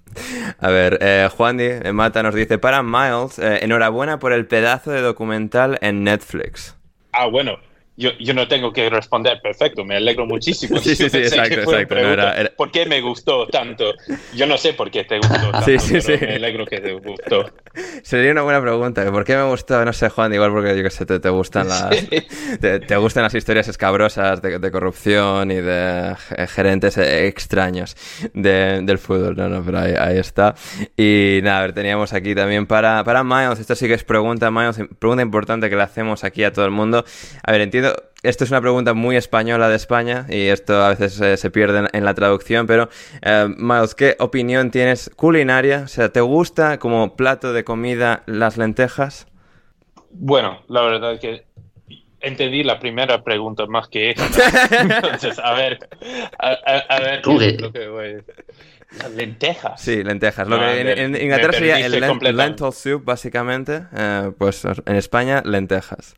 a 0.60 0.68
ver, 0.70 0.98
eh, 1.00 1.28
Juan 1.36 1.56
Di 1.58 1.68
Mata 1.92 2.22
nos 2.22 2.34
dice, 2.34 2.58
para 2.58 2.82
Miles, 2.82 3.38
eh, 3.38 3.60
enhorabuena 3.62 4.18
por 4.18 4.32
el 4.32 4.46
pedazo 4.46 4.92
de 4.92 5.00
documental 5.00 5.78
en 5.80 6.04
Netflix. 6.04 6.76
Ah, 7.12 7.26
bueno, 7.26 7.58
yo, 7.98 8.12
yo, 8.20 8.32
no 8.32 8.46
tengo 8.46 8.72
que 8.72 8.88
responder 8.88 9.40
perfecto, 9.42 9.84
me 9.84 9.96
alegro 9.96 10.24
muchísimo. 10.24 10.78
Sí, 10.88 10.94
sí, 10.94 11.10
sí, 11.10 11.18
exacto, 11.18 11.60
exacto. 11.60 11.94
No, 11.96 12.12
era, 12.12 12.40
era... 12.40 12.50
¿Por 12.56 12.70
qué 12.70 12.86
me 12.86 13.00
gustó 13.00 13.46
tanto? 13.48 13.94
Yo 14.34 14.46
no 14.46 14.56
sé 14.56 14.72
por 14.72 14.90
qué 14.90 15.04
te 15.04 15.18
gustó 15.18 15.34
tanto, 15.52 15.64
sí, 15.64 15.78
sí, 15.78 15.98
pero 16.06 16.18
sí. 16.18 16.26
me 16.26 16.34
alegro 16.36 16.64
que 16.64 16.80
te 16.80 16.92
gustó. 16.92 17.50
Sería 18.02 18.32
una 18.32 18.42
buena 18.42 18.62
pregunta. 18.62 19.10
¿Por 19.10 19.24
qué 19.24 19.36
me 19.36 19.42
gustó? 19.44 19.84
No 19.84 19.92
sé, 19.92 20.08
Juan, 20.08 20.32
igual 20.32 20.52
porque 20.52 20.76
yo 20.76 20.82
que 20.82 20.90
sé, 20.90 21.04
te, 21.04 21.18
te 21.18 21.28
gustan 21.28 21.68
las 21.68 21.90
te, 22.60 22.80
te, 22.80 22.96
gustan 22.96 23.24
las 23.24 23.34
historias 23.34 23.68
escabrosas 23.68 24.40
de, 24.40 24.58
de, 24.58 24.70
corrupción 24.70 25.50
y 25.50 25.56
de 25.56 26.14
gerentes 26.48 26.96
extraños 26.96 27.96
de, 28.32 28.80
del 28.82 28.98
fútbol. 28.98 29.36
No, 29.36 29.48
no, 29.48 29.62
pero 29.64 29.80
ahí, 29.80 29.94
ahí, 29.98 30.18
está. 30.18 30.54
Y 30.96 31.40
nada, 31.42 31.58
a 31.58 31.62
ver, 31.62 31.72
teníamos 31.72 32.12
aquí 32.12 32.34
también 32.34 32.66
para, 32.66 33.02
para 33.02 33.24
Miles, 33.24 33.58
esto 33.58 33.74
sí 33.74 33.88
que 33.88 33.94
es 33.94 34.04
pregunta, 34.04 34.50
Miles, 34.50 34.80
pregunta 34.98 35.22
importante 35.22 35.68
que 35.68 35.76
le 35.76 35.82
hacemos 35.82 36.22
aquí 36.22 36.44
a 36.44 36.52
todo 36.52 36.64
el 36.64 36.70
mundo. 36.70 37.04
A 37.42 37.52
ver, 37.52 37.62
entiendo 37.62 37.87
esto 38.22 38.44
es 38.44 38.50
una 38.50 38.60
pregunta 38.60 38.94
muy 38.94 39.16
española 39.16 39.68
de 39.68 39.76
España 39.76 40.26
y 40.28 40.48
esto 40.48 40.82
a 40.82 40.90
veces 40.90 41.20
eh, 41.20 41.36
se 41.36 41.50
pierde 41.50 41.80
en, 41.80 41.88
en, 41.92 42.04
la 42.04 42.14
traducción, 42.14 42.66
pero 42.66 42.88
eh, 43.22 43.48
Miles, 43.56 43.94
¿qué 43.94 44.16
opinión 44.18 44.70
tienes 44.70 45.10
culinaria? 45.14 45.82
O 45.84 45.88
sea, 45.88 46.08
¿te 46.08 46.20
gusta 46.20 46.78
como 46.78 47.16
plato 47.16 47.52
de 47.52 47.64
comida 47.64 48.22
las 48.26 48.56
lentejas? 48.56 49.26
Bueno, 50.10 50.62
la 50.68 50.82
verdad 50.82 51.14
es 51.14 51.20
que 51.20 51.44
entendí 52.20 52.64
la 52.64 52.78
primera 52.78 53.22
pregunta 53.22 53.66
más 53.66 53.88
que 53.88 54.10
esta. 54.10 54.24
Entonces, 54.80 55.38
a 55.38 55.52
ver, 55.54 55.88
a, 56.38 56.48
a, 56.48 56.78
a 56.88 57.00
ver, 57.00 57.22
¿qué 57.22 57.46
es 57.46 57.60
lo 57.60 57.72
que 57.72 57.88
voy 57.88 58.04
a 58.04 58.08
decir? 58.08 58.44
Las 58.98 59.10
lentejas. 59.12 59.80
Sí, 59.80 60.02
lentejas. 60.02 60.48
Lo 60.48 60.56
no, 60.56 60.62
que 60.62 60.80
en, 60.80 61.14
en 61.14 61.22
Inglaterra 61.22 61.52
sería 61.52 61.78
el 61.78 61.92
lent 61.92 62.22
lentil 62.22 62.72
soup, 62.72 63.04
básicamente. 63.04 63.82
Eh, 63.94 64.32
pues 64.38 64.64
en 64.64 64.96
España, 64.96 65.42
lentejas. 65.44 66.16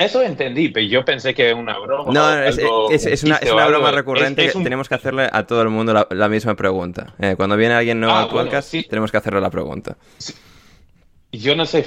Eso 0.00 0.22
entendí, 0.22 0.70
pero 0.70 0.86
yo 0.86 1.04
pensé 1.04 1.34
que 1.34 1.48
era 1.48 1.56
una 1.56 1.78
broma. 1.78 2.10
No, 2.10 2.32
es, 2.42 2.58
es, 2.90 3.06
es, 3.06 3.22
una, 3.22 3.36
es 3.36 3.52
una 3.52 3.66
broma 3.66 3.90
recurrente 3.90 4.50
que 4.50 4.56
un... 4.56 4.64
tenemos 4.64 4.88
que 4.88 4.94
hacerle 4.94 5.28
a 5.30 5.46
todo 5.46 5.60
el 5.60 5.68
mundo 5.68 5.92
la, 5.92 6.06
la 6.10 6.28
misma 6.30 6.56
pregunta. 6.56 7.12
Eh, 7.18 7.34
cuando 7.36 7.54
viene 7.54 7.74
alguien 7.74 8.00
nuevo 8.00 8.14
ah, 8.14 8.22
al 8.22 8.28
podcast, 8.30 8.72
bueno, 8.72 8.82
sí. 8.82 8.88
tenemos 8.88 9.10
que 9.10 9.18
hacerle 9.18 9.42
la 9.42 9.50
pregunta. 9.50 9.98
Sí. 10.16 10.32
Yo 11.32 11.54
no 11.54 11.64
sé, 11.64 11.84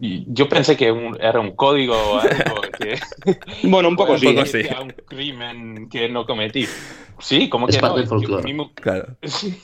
yo 0.00 0.48
pensé 0.48 0.76
que 0.76 0.90
un, 0.90 1.16
era 1.20 1.38
un 1.38 1.54
código 1.54 1.94
o 1.94 2.18
algo 2.18 2.60
que... 2.76 2.98
bueno, 3.68 3.88
un 3.88 3.96
poco, 3.96 4.12
un 4.14 4.18
sí. 4.18 4.26
Poco 4.34 4.46
sí. 4.46 4.66
un 4.80 4.90
crimen 5.06 5.88
que 5.88 6.08
no 6.08 6.26
cometí. 6.26 6.66
Sí, 7.20 7.48
como 7.48 7.68
es 7.68 7.76
que 7.76 7.80
parte 7.80 7.94
no, 7.94 7.98
del 8.00 8.08
folclore. 8.08 8.44
Mismo... 8.44 8.72
Claro. 8.74 9.16
Sí. 9.30 9.58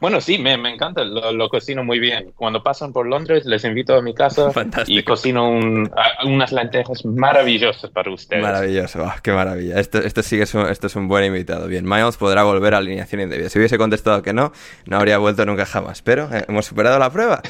Bueno, 0.00 0.20
sí, 0.20 0.38
me, 0.38 0.56
me 0.56 0.72
encanta, 0.72 1.02
lo, 1.02 1.32
lo, 1.32 1.48
cocino 1.48 1.82
muy 1.82 1.98
bien. 1.98 2.32
Cuando 2.36 2.62
pasan 2.62 2.92
por 2.92 3.06
Londres, 3.06 3.44
les 3.46 3.64
invito 3.64 3.94
a 3.94 4.02
mi 4.02 4.14
casa 4.14 4.50
Fantástico. 4.52 4.98
y 4.98 5.02
cocino 5.02 5.48
un, 5.50 5.90
unas 6.24 6.52
lentejas 6.52 7.04
maravillosas 7.04 7.90
para 7.90 8.12
ustedes. 8.12 8.42
Maravilloso, 8.42 9.02
oh, 9.02 9.12
qué 9.22 9.32
maravilla. 9.32 9.80
Esto, 9.80 9.98
esto 9.98 10.22
sí 10.22 10.36
que 10.36 10.42
es 10.42 10.54
un, 10.54 10.68
esto 10.68 10.86
es 10.86 10.96
un 10.96 11.08
buen 11.08 11.24
invitado. 11.24 11.66
Bien, 11.66 11.84
Miles 11.84 12.16
podrá 12.16 12.42
volver 12.44 12.74
a 12.74 12.78
alineación 12.78 13.22
indebida. 13.22 13.48
Si 13.48 13.58
hubiese 13.58 13.78
contestado 13.78 14.22
que 14.22 14.32
no, 14.32 14.52
no 14.86 14.96
habría 14.96 15.18
vuelto 15.18 15.44
nunca 15.46 15.66
jamás. 15.66 16.02
Pero 16.02 16.28
eh, 16.32 16.44
hemos 16.48 16.66
superado 16.66 16.98
la 16.98 17.10
prueba. 17.10 17.40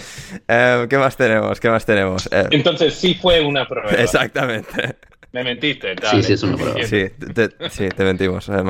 Eh, 0.46 0.86
¿Qué 0.88 0.98
más 0.98 1.16
tenemos? 1.16 1.60
¿Qué 1.60 1.70
más 1.70 1.84
tenemos? 1.84 2.28
Eh... 2.32 2.48
Entonces 2.50 2.94
sí 2.94 3.14
fue 3.14 3.40
una 3.40 3.66
prueba. 3.66 3.90
Exactamente. 3.98 4.96
Me 5.30 5.44
mentiste, 5.44 5.94
dale. 5.94 6.22
Sí, 6.22 6.26
sí, 6.26 6.32
es 6.32 6.42
una 6.42 6.56
prueba. 6.56 6.82
Sí, 6.84 7.04
te, 7.34 7.50
sí, 7.68 7.88
te 7.94 8.04
mentimos, 8.04 8.48
eh, 8.48 8.62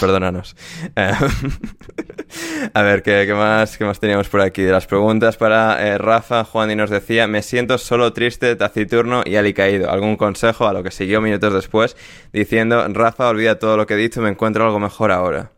perdónanos. 0.00 0.56
Eh, 0.96 1.12
a 2.74 2.82
ver, 2.82 3.02
¿qué, 3.04 3.24
¿qué, 3.24 3.34
más, 3.34 3.78
¿qué 3.78 3.84
más 3.84 4.00
teníamos 4.00 4.28
por 4.28 4.40
aquí? 4.40 4.62
De 4.62 4.72
las 4.72 4.88
preguntas 4.88 5.36
para 5.36 5.86
eh, 5.86 5.96
Rafa, 5.96 6.42
Juan 6.42 6.72
y 6.72 6.74
nos 6.74 6.90
decía, 6.90 7.28
me 7.28 7.42
siento 7.42 7.78
solo 7.78 8.12
triste, 8.12 8.56
taciturno 8.56 9.22
y 9.24 9.36
alicaído. 9.36 9.90
¿Algún 9.90 10.16
consejo? 10.16 10.66
A 10.66 10.72
lo 10.72 10.82
que 10.82 10.90
siguió 10.90 11.20
minutos 11.20 11.54
después, 11.54 11.96
diciendo, 12.32 12.84
Rafa, 12.88 13.28
olvida 13.28 13.60
todo 13.60 13.76
lo 13.76 13.86
que 13.86 13.94
he 13.94 13.98
dicho, 13.98 14.20
me 14.20 14.30
encuentro 14.30 14.64
algo 14.64 14.80
mejor 14.80 15.12
ahora. 15.12 15.52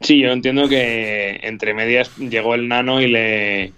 Sí, 0.00 0.20
yo 0.20 0.30
entiendo 0.30 0.70
que 0.70 1.38
entre 1.42 1.74
medias 1.74 2.16
llegó 2.16 2.54
el 2.54 2.66
nano 2.66 3.02
y 3.02 3.08
le, 3.08 3.72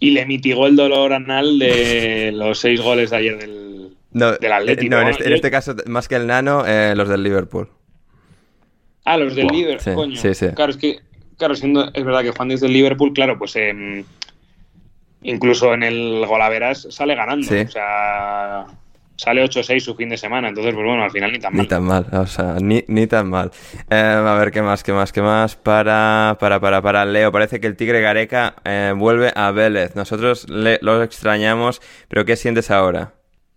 y 0.00 0.10
le 0.10 0.26
mitigó 0.26 0.66
el 0.66 0.74
dolor 0.74 1.12
anal 1.12 1.60
de 1.60 2.32
los 2.34 2.58
seis 2.58 2.80
goles 2.80 3.10
de 3.10 3.16
ayer 3.16 3.38
del 3.38 3.69
no, 4.12 4.32
del 4.32 4.52
Atlético. 4.52 4.94
No, 4.94 5.02
en 5.02 5.08
este, 5.08 5.26
en 5.26 5.32
este, 5.32 5.50
caso, 5.50 5.74
más 5.86 6.08
que 6.08 6.16
el 6.16 6.26
Nano, 6.26 6.64
eh, 6.66 6.94
los 6.96 7.08
del 7.08 7.22
Liverpool. 7.22 7.68
Ah, 9.04 9.16
los 9.16 9.34
del 9.34 9.46
wow. 9.46 9.54
Liverpool, 9.54 9.92
sí, 9.92 9.94
coño. 9.94 10.16
Sí, 10.16 10.34
sí. 10.34 10.48
Claro, 10.54 10.72
es 10.72 10.76
que, 10.76 11.00
claro, 11.36 11.54
siendo, 11.54 11.90
es 11.92 12.04
verdad 12.04 12.22
que 12.22 12.32
Juan 12.32 12.50
es 12.50 12.60
del 12.60 12.72
Liverpool, 12.72 13.12
claro, 13.12 13.38
pues 13.38 13.56
eh, 13.56 14.04
incluso 15.22 15.74
en 15.74 15.82
el 15.82 16.24
Golaveras 16.26 16.86
sale 16.90 17.14
ganando. 17.14 17.46
Sí. 17.46 17.56
O 17.56 17.68
sea, 17.68 18.66
sale 19.20 19.44
8-6 19.44 19.80
su 19.80 19.94
fin 19.94 20.08
de 20.08 20.16
semana, 20.16 20.48
entonces 20.48 20.72
pues 20.74 20.86
bueno, 20.86 21.04
al 21.04 21.10
final 21.10 21.30
ni 21.30 21.38
tan 21.38 21.52
mal. 21.52 21.62
Ni 21.62 21.68
tan 21.68 21.82
mal, 21.82 22.06
o 22.12 22.26
sea, 22.26 22.56
ni, 22.60 22.84
ni 22.88 23.06
tan 23.06 23.28
mal. 23.28 23.50
Eh, 23.90 23.96
a 23.96 24.34
ver, 24.34 24.50
¿qué 24.50 24.62
más, 24.62 24.82
qué 24.82 24.92
más, 24.92 25.12
qué 25.12 25.20
más? 25.20 25.56
Para, 25.56 26.38
para, 26.40 26.58
para, 26.58 26.80
para 26.80 27.04
Leo, 27.04 27.30
parece 27.30 27.60
que 27.60 27.66
el 27.66 27.76
Tigre 27.76 28.00
Gareca 28.00 28.54
eh, 28.64 28.94
vuelve 28.96 29.30
a 29.34 29.50
Vélez. 29.50 29.94
Nosotros 29.94 30.48
le, 30.48 30.78
lo 30.80 31.02
extrañamos, 31.02 31.82
pero 32.08 32.24
¿qué 32.24 32.36
sientes 32.36 32.70
ahora? 32.70 33.12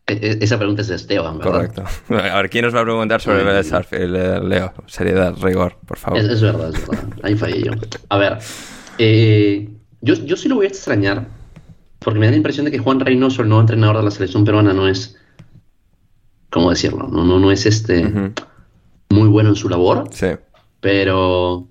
E- 0.07 0.13
e- 0.21 0.37
Esa 0.43 0.57
pregunta 0.57 0.81
es 0.81 0.89
de 0.89 0.95
Esteban, 0.95 1.37
¿verdad? 1.39 1.51
Correcto. 1.51 1.83
A 2.13 2.35
ver, 2.41 2.49
¿quién 2.49 2.65
nos 2.65 2.75
va 2.75 2.81
a 2.81 2.83
preguntar 2.83 3.21
sobre 3.21 3.43
Vélez 3.43 3.71
Leo, 4.43 4.73
seriedad, 4.87 5.33
rigor, 5.41 5.77
por 5.85 5.97
favor. 5.97 6.19
Es, 6.19 6.25
es 6.25 6.41
verdad, 6.41 6.69
es 6.69 6.87
verdad. 6.87 7.05
Ahí 7.23 7.35
fallé 7.35 7.63
yo. 7.63 7.71
A 8.09 8.17
ver, 8.17 8.37
eh, 8.97 9.69
yo, 10.01 10.15
yo 10.15 10.35
sí 10.35 10.49
lo 10.49 10.55
voy 10.55 10.65
a 10.65 10.69
extrañar, 10.69 11.27
porque 11.99 12.19
me 12.19 12.25
da 12.25 12.31
la 12.31 12.37
impresión 12.37 12.65
de 12.65 12.71
que 12.71 12.79
Juan 12.79 12.99
Reynoso, 12.99 13.41
el 13.43 13.47
nuevo 13.49 13.61
entrenador 13.61 13.97
de 13.97 14.03
la 14.03 14.11
selección 14.11 14.43
peruana, 14.43 14.73
no 14.73 14.87
es, 14.89 15.17
¿cómo 16.49 16.69
decirlo? 16.69 17.07
No, 17.07 17.23
no, 17.23 17.39
no 17.39 17.51
es 17.51 17.65
este 17.65 18.05
muy 19.09 19.27
bueno 19.29 19.49
en 19.49 19.55
su 19.55 19.69
labor, 19.69 20.09
Sí. 20.11 20.27
pero 20.81 21.67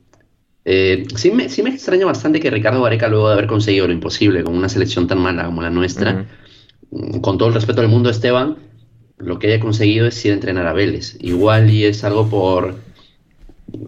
eh, 0.65 1.07
sí, 1.17 1.33
me, 1.33 1.49
sí 1.49 1.63
me 1.63 1.71
extraña 1.71 2.07
bastante 2.07 2.41
que 2.41 2.51
Ricardo 2.51 2.83
Gareca, 2.83 3.09
luego 3.09 3.27
de 3.29 3.35
haber 3.35 3.47
conseguido 3.47 3.87
lo 3.89 3.93
imposible 3.93 4.43
con 4.43 4.55
una 4.57 4.69
selección 4.69 5.07
tan 5.07 5.19
mala 5.19 5.45
como 5.45 5.61
la 5.61 5.71
nuestra. 5.71 6.25
Con 7.21 7.39
todo 7.39 7.49
el 7.49 7.55
respeto 7.55 7.81
del 7.81 7.91
mundo, 7.91 8.11
Esteban, 8.11 8.57
lo 9.19 9.39
que 9.39 9.49
haya 9.49 9.61
conseguido 9.61 10.07
es 10.07 10.25
ir 10.25 10.33
a 10.33 10.35
entrenar 10.35 10.67
a 10.67 10.73
Vélez. 10.73 11.17
Igual 11.21 11.71
y 11.71 11.85
es 11.85 12.05
algo 12.05 12.29
por... 12.29 12.77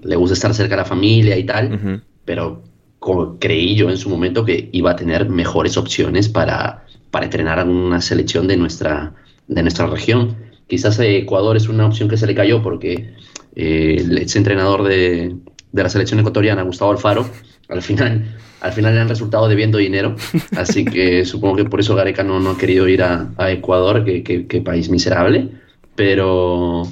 Le 0.02 0.16
gusta 0.16 0.34
estar 0.34 0.54
cerca 0.54 0.76
de 0.76 0.82
la 0.82 0.86
familia 0.86 1.36
y 1.36 1.44
tal, 1.44 2.02
pero 2.24 2.62
como 2.98 3.38
creí 3.38 3.74
yo 3.74 3.90
en 3.90 3.98
su 3.98 4.08
momento 4.08 4.44
que 4.44 4.70
iba 4.72 4.92
a 4.92 4.96
tener 4.96 5.28
mejores 5.28 5.76
opciones 5.76 6.28
para, 6.30 6.86
para 7.10 7.26
entrenar 7.26 7.58
a 7.58 7.64
una 7.64 8.00
selección 8.00 8.48
de 8.48 8.56
nuestra, 8.56 9.14
de 9.46 9.62
nuestra 9.62 9.86
región. 9.86 10.36
Quizás 10.66 10.98
eh, 11.00 11.18
Ecuador 11.18 11.56
es 11.56 11.68
una 11.68 11.86
opción 11.86 12.08
que 12.08 12.16
se 12.16 12.26
le 12.26 12.34
cayó 12.34 12.62
porque 12.62 13.12
eh, 13.56 13.96
el 13.98 14.16
ex 14.16 14.36
entrenador 14.36 14.84
de, 14.84 15.36
de 15.72 15.82
la 15.82 15.88
selección 15.90 16.20
ecuatoriana, 16.20 16.62
Gustavo 16.62 16.92
Alfaro, 16.92 17.26
al 17.68 17.82
final, 17.82 18.36
al 18.60 18.72
final 18.72 18.94
le 18.94 19.00
han 19.00 19.08
resultado 19.08 19.48
debiendo 19.48 19.78
dinero, 19.78 20.16
así 20.56 20.84
que 20.84 21.24
supongo 21.26 21.56
que 21.56 21.64
por 21.64 21.80
eso 21.80 21.94
Gareca 21.94 22.22
no, 22.22 22.40
no 22.40 22.50
ha 22.50 22.58
querido 22.58 22.88
ir 22.88 23.02
a, 23.02 23.28
a 23.36 23.50
Ecuador, 23.50 24.04
que, 24.04 24.22
que- 24.22 24.46
que 24.46 24.60
país 24.60 24.88
miserable, 24.90 25.48
pero 25.94 26.82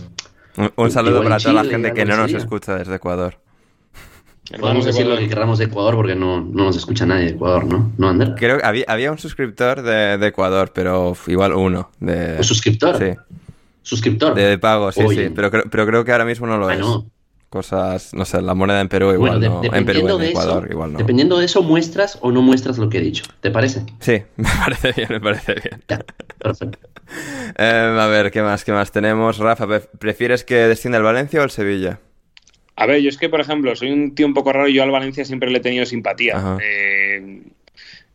Un, 0.57 0.71
un 0.77 0.91
saludo 0.91 1.23
para 1.23 1.39
toda 1.39 1.63
la 1.63 1.65
gente 1.65 1.93
que 1.93 2.05
no 2.05 2.17
nos 2.17 2.33
escucha 2.33 2.77
desde 2.77 2.95
Ecuador. 2.97 3.39
podemos 4.61 4.85
decir 4.85 5.07
lo 5.07 5.17
que 5.17 5.29
queramos 5.29 5.59
de 5.59 5.67
Ecuador 5.67 5.95
porque 5.97 6.15
no, 6.15 6.41
no 6.41 6.65
nos 6.65 6.77
escucha 6.77 7.07
nadie 7.07 7.25
de 7.27 7.31
Ecuador, 7.33 7.65
¿no? 7.65 7.93
¿No, 7.97 8.09
Ander? 8.09 8.35
Creo 8.37 8.59
que 8.59 8.67
había, 8.67 8.85
había 8.89 9.11
un 9.13 9.19
suscriptor 9.19 9.83
de, 9.83 10.19
de 10.19 10.27
Ecuador, 10.27 10.73
pero 10.75 11.17
igual 11.27 11.53
uno. 11.55 11.91
De, 12.01 12.37
¿Un 12.39 12.45
suscriptor? 12.45 12.99
Sí, 12.99 13.15
¿Suscriptor? 13.83 14.35
de 14.35 14.59
pago, 14.59 14.93
sí, 14.93 15.01
Oye. 15.03 15.29
sí. 15.29 15.33
Pero, 15.35 15.51
creo- 15.51 15.65
pero 15.71 15.87
creo 15.87 16.05
que 16.05 16.13
ahora 16.13 16.25
mismo 16.25 16.47
no 16.47 16.59
lo 16.59 16.67
Bueno. 16.67 17.05
es. 17.07 17.13
Cosas, 17.53 18.15
no 18.15 18.25
sé, 18.25 18.41
la 18.41 18.55
moneda 18.55 18.81
en 18.81 18.89
Perú 18.89 19.13
igual 19.13 19.39
Bueno, 19.39 19.39
de- 19.39 19.49
no. 19.51 19.57
En 19.57 19.85
Perú, 19.85 20.07
dependiendo, 20.07 20.15
en 20.15 20.21
de 20.23 20.29
Ecuador 20.31 20.65
eso, 20.65 20.73
igual 20.73 20.93
no. 20.95 20.99
dependiendo 20.99 21.39
de 21.39 21.45
eso, 21.45 21.63
muestras 21.63 22.17
o 22.23 22.33
no 22.33 22.41
muestras 22.41 22.79
lo 22.79 22.89
que 22.89 22.97
he 22.97 23.01
dicho. 23.03 23.25
¿Te 23.43 23.51
parece? 23.51 23.83
Sí, 24.01 24.23
me 24.37 24.49
parece 24.65 24.93
bien, 24.93 25.09
me 25.11 25.21
parece 25.21 25.53
bien. 25.53 25.83
Ya, 25.87 26.01
perfecto. 26.39 26.79
Eh, 27.59 27.97
a 28.01 28.07
ver, 28.07 28.31
¿qué 28.31 28.41
más, 28.41 28.65
qué 28.65 28.73
más 28.73 28.91
tenemos? 28.91 29.37
Rafa, 29.37 29.67
¿pre- 29.67 29.81
¿prefieres 29.99 30.45
que 30.45 30.55
descienda 30.55 30.97
el 30.97 31.05
Valencia 31.05 31.43
o 31.43 31.45
el 31.45 31.51
Sevilla? 31.51 32.01
A 32.77 32.87
ver, 32.87 33.03
yo 33.03 33.11
es 33.11 33.19
que, 33.19 33.29
por 33.29 33.41
ejemplo, 33.43 33.77
soy 33.77 33.91
un 33.93 34.15
tío 34.15 34.27
un 34.27 34.33
poco 34.33 34.51
raro 34.55 34.67
y 34.67 34.73
yo 34.73 34.83
al 34.83 34.91
Valencia 34.91 35.27
siempre 35.27 35.51
le 35.51 35.59
he 35.59 35.61
tenido 35.61 35.85
simpatía. 35.85 36.57
Eh, 36.63 37.43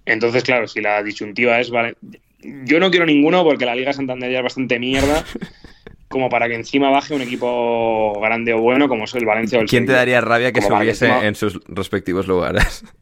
entonces, 0.08 0.44
claro, 0.44 0.68
si 0.68 0.82
la 0.82 1.04
disyuntiva 1.04 1.60
es... 1.60 1.70
Vale, 1.70 1.94
yo 2.42 2.80
no 2.80 2.90
quiero 2.90 3.06
ninguno 3.06 3.44
porque 3.44 3.66
la 3.68 3.76
Liga 3.76 3.94
Santander 3.94 4.32
ya 4.32 4.38
es 4.40 4.44
bastante 4.44 4.80
mierda 4.80 5.24
como 6.08 6.30
para 6.30 6.48
que 6.48 6.56
encima 6.56 6.90
baje 6.90 7.14
un 7.14 7.22
equipo 7.22 8.14
grande 8.22 8.54
o 8.54 8.60
bueno 8.62 8.88
como 8.88 9.04
es 9.06 9.14
el 9.16 9.26
Valencia 9.26 9.60
o 9.60 9.62
el 9.62 9.68
¿Quién 9.68 9.86
te 9.86 9.92
daría 9.92 10.22
rabia 10.22 10.52
que 10.52 10.62
Como 10.62 10.78
subiese 10.80 11.08
encima- 11.08 11.26
en 11.28 11.36
sus 11.36 11.60
respectivos 11.68 12.28
lugares? 12.28 12.84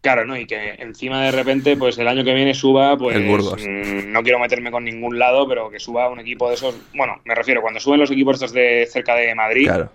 Claro, 0.00 0.26
¿no? 0.26 0.36
Y 0.36 0.44
que 0.44 0.72
encima 0.80 1.24
de 1.24 1.30
repente, 1.30 1.78
pues 1.78 1.96
el 1.96 2.06
año 2.06 2.24
que 2.24 2.34
viene 2.34 2.52
suba, 2.52 2.94
pues 2.94 3.16
El 3.16 3.24
Burgos. 3.24 3.62
mm, 3.66 4.12
no 4.12 4.22
quiero 4.22 4.38
meterme 4.38 4.70
con 4.70 4.84
ningún 4.84 5.18
lado, 5.18 5.48
pero 5.48 5.70
que 5.70 5.80
suba 5.80 6.10
un 6.10 6.20
equipo 6.20 6.46
de 6.50 6.56
esos. 6.56 6.76
Bueno, 6.94 7.22
me 7.24 7.34
refiero, 7.34 7.62
cuando 7.62 7.80
suben 7.80 8.00
los 8.00 8.10
equipos 8.10 8.34
estos 8.34 8.52
de 8.52 8.86
cerca 8.86 9.14
de 9.14 9.34
Madrid, 9.34 9.64
Claro. 9.64 9.90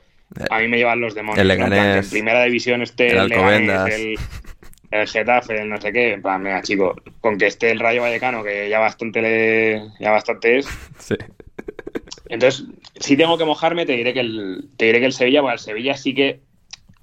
a 0.49 0.57
mí 0.61 0.67
me 0.67 0.77
llevan 0.77 0.99
los 0.99 1.13
demonios. 1.13 1.37
El 1.39 1.47
¿no? 1.47 1.53
Leganés, 1.53 1.93
que 1.93 1.99
en 2.05 2.09
primera 2.09 2.43
división 2.43 2.81
esté 2.81 3.09
el 3.15 3.27
Leganés, 3.27 4.17
el 4.89 5.07
Getafe, 5.07 5.61
el 5.61 5.69
no 5.69 5.79
sé 5.79 5.93
qué. 5.93 6.13
En 6.13 6.23
plan, 6.23 6.41
mira, 6.41 6.63
chico, 6.63 6.95
con 7.21 7.37
que 7.37 7.45
esté 7.45 7.69
el 7.69 7.79
Rayo 7.79 8.01
Vallecano, 8.01 8.43
que 8.43 8.67
ya 8.67 8.79
bastante 8.79 9.21
le, 9.21 9.83
ya 9.99 10.09
bastante 10.09 10.57
es. 10.57 10.67
Sí. 10.97 11.13
Entonces, 12.27 12.65
si 12.99 13.17
tengo 13.17 13.37
que 13.37 13.45
mojarme, 13.45 13.85
te 13.85 13.93
diré 13.93 14.13
que 14.13 14.19
el, 14.19 14.69
te 14.77 14.85
diré 14.85 14.99
que 14.99 15.05
el 15.07 15.13
Sevilla, 15.13 15.41
bueno, 15.41 15.53
al 15.53 15.59
Sevilla 15.59 15.97
sí 15.97 16.13
que, 16.13 16.41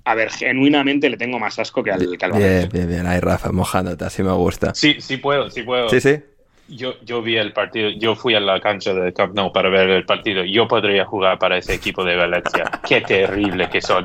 a 0.04 0.14
ver, 0.14 0.30
genuinamente 0.30 1.10
le 1.10 1.16
tengo 1.16 1.38
más 1.38 1.58
asco 1.58 1.82
que 1.82 1.90
al, 1.90 2.16
que 2.16 2.24
al 2.24 2.32
Valencia. 2.32 2.58
Bien, 2.58 2.70
bien, 2.72 2.88
bien. 2.88 3.06
Ahí, 3.06 3.20
Rafa, 3.20 3.50
mojándote, 3.50 4.04
así 4.04 4.22
me 4.22 4.32
gusta. 4.32 4.74
Sí, 4.74 4.96
sí 5.00 5.16
puedo, 5.16 5.50
sí 5.50 5.62
puedo. 5.62 5.88
Sí, 5.88 6.00
sí. 6.00 6.20
Yo, 6.68 6.94
yo 7.04 7.22
vi 7.22 7.36
el 7.36 7.52
partido, 7.52 7.90
yo 7.90 8.16
fui 8.16 8.34
a 8.34 8.40
la 8.40 8.60
cancha 8.60 8.92
de 8.92 9.12
Camp 9.12 9.34
Nou 9.34 9.52
para 9.52 9.68
ver 9.68 9.88
el 9.88 10.04
partido. 10.04 10.42
Yo 10.44 10.66
podría 10.66 11.04
jugar 11.04 11.38
para 11.38 11.58
ese 11.58 11.74
equipo 11.74 12.04
de 12.04 12.16
Valencia. 12.16 12.64
Qué 12.88 13.00
terrible 13.02 13.70
que 13.70 13.80
son. 13.80 14.04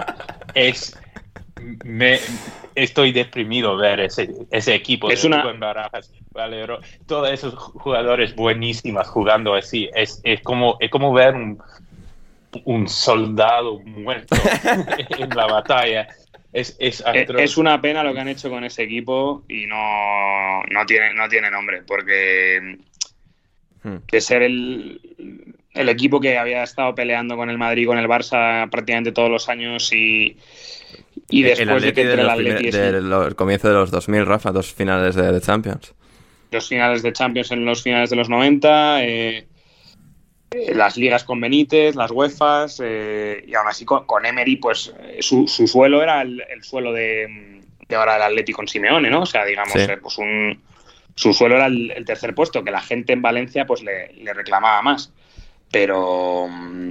Es, 0.53 0.95
me, 1.83 2.19
estoy 2.75 3.11
deprimido 3.11 3.75
ver 3.77 3.99
ese, 4.01 4.29
ese 4.49 4.73
equipo 4.75 5.09
Es 5.09 5.21
de 5.21 5.27
una- 5.27 5.43
Rubén 5.43 5.59
Barajas, 5.59 6.11
Valero, 6.31 6.79
todos 7.05 7.29
esos 7.31 7.53
jugadores 7.55 8.35
buenísimos 8.35 9.07
jugando 9.07 9.53
así. 9.53 9.89
Es, 9.93 10.21
es 10.23 10.41
como, 10.41 10.77
es 10.79 10.89
como 10.89 11.13
ver 11.13 11.35
un, 11.35 11.61
un 12.65 12.87
soldado 12.87 13.79
muerto 13.81 14.35
en 15.17 15.29
la 15.29 15.47
batalla. 15.47 16.07
Es, 16.53 16.75
es 16.79 17.03
Eh. 17.13 17.25
Es 17.37 17.57
una 17.57 17.79
pena 17.81 18.03
lo 18.03 18.13
que 18.13 18.19
han 18.19 18.27
hecho 18.27 18.49
con 18.49 18.63
ese 18.63 18.83
equipo 18.83 19.43
y 19.47 19.67
no, 19.67 20.61
no, 20.63 20.85
tiene, 20.85 21.13
no 21.13 21.27
tiene 21.29 21.49
nombre, 21.51 21.83
porque 21.83 22.77
Hmm. 23.83 23.95
de 24.11 24.21
ser 24.21 24.43
el, 24.43 25.01
el 25.73 25.89
equipo 25.89 26.19
que 26.19 26.37
había 26.37 26.61
estado 26.61 26.93
peleando 26.93 27.35
con 27.35 27.49
el 27.49 27.57
Madrid, 27.57 27.87
con 27.87 27.97
el 27.97 28.07
Barça 28.07 28.69
prácticamente 28.69 29.11
todos 29.11 29.31
los 29.31 29.49
años 29.49 29.91
y, 29.91 30.37
y 31.31 31.41
después 31.43 31.81
de 31.81 31.93
que 31.93 32.01
entre 32.01 32.13
el 32.21 32.23
los 32.27 32.29
Atleti 32.33 32.55
primer- 32.55 32.65
ese- 32.75 32.91
del 32.91 33.09
lo- 33.09 33.35
comienzo 33.35 33.67
de 33.69 33.73
los 33.73 33.89
2000, 33.91 34.25
Rafa, 34.25 34.51
dos 34.51 34.73
finales 34.73 35.15
de, 35.15 35.31
de 35.31 35.41
Champions. 35.41 35.93
los 36.51 36.67
finales 36.67 37.01
de 37.01 37.13
Champions 37.13 37.51
en 37.51 37.65
los 37.65 37.81
finales 37.81 38.09
de 38.09 38.15
los 38.17 38.29
90, 38.29 39.03
eh, 39.05 39.47
eh, 40.51 40.75
las 40.75 40.97
ligas 40.97 41.23
con 41.23 41.39
Benítez, 41.39 41.95
las 41.95 42.11
UEFAs, 42.11 42.81
eh, 42.83 43.43
y 43.47 43.55
aún 43.55 43.67
así 43.69 43.85
con, 43.85 44.05
con 44.05 44.25
Emery, 44.25 44.57
pues 44.57 44.93
eh, 45.01 45.17
su, 45.21 45.47
su 45.47 45.65
suelo 45.67 46.01
era 46.03 46.21
el, 46.21 46.43
el 46.53 46.61
suelo 46.63 46.91
de, 46.91 47.61
de 47.87 47.95
ahora 47.95 48.17
el 48.17 48.21
Atleti 48.23 48.51
con 48.51 48.67
Simeone, 48.67 49.09
¿no? 49.09 49.21
O 49.21 49.25
sea, 49.25 49.45
digamos, 49.45 49.73
Sí. 49.73 49.87
pues 50.01 50.17
un, 50.17 50.61
su 51.15 51.33
suelo 51.33 51.55
era 51.55 51.67
el, 51.67 51.91
el 51.91 52.03
tercer 52.05 52.35
puesto, 52.35 52.63
que 52.63 52.71
la 52.71 52.81
gente 52.81 53.13
en 53.13 53.21
Valencia 53.21 53.65
pues 53.65 53.81
le, 53.81 54.11
le 54.13 54.33
reclamaba 54.33 54.81
más. 54.81 55.13
Pero, 55.71 56.47
mm, 56.49 56.89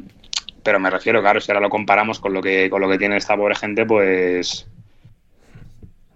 pero 0.62 0.78
me 0.80 0.90
refiero, 0.90 1.20
claro, 1.20 1.40
si 1.40 1.50
ahora 1.50 1.60
lo 1.60 1.70
comparamos 1.70 2.20
con 2.20 2.32
lo 2.32 2.42
que, 2.42 2.68
con 2.70 2.80
lo 2.80 2.88
que 2.88 2.98
tiene 2.98 3.16
esta 3.16 3.36
pobre 3.36 3.54
gente, 3.54 3.86
pues 3.86 4.66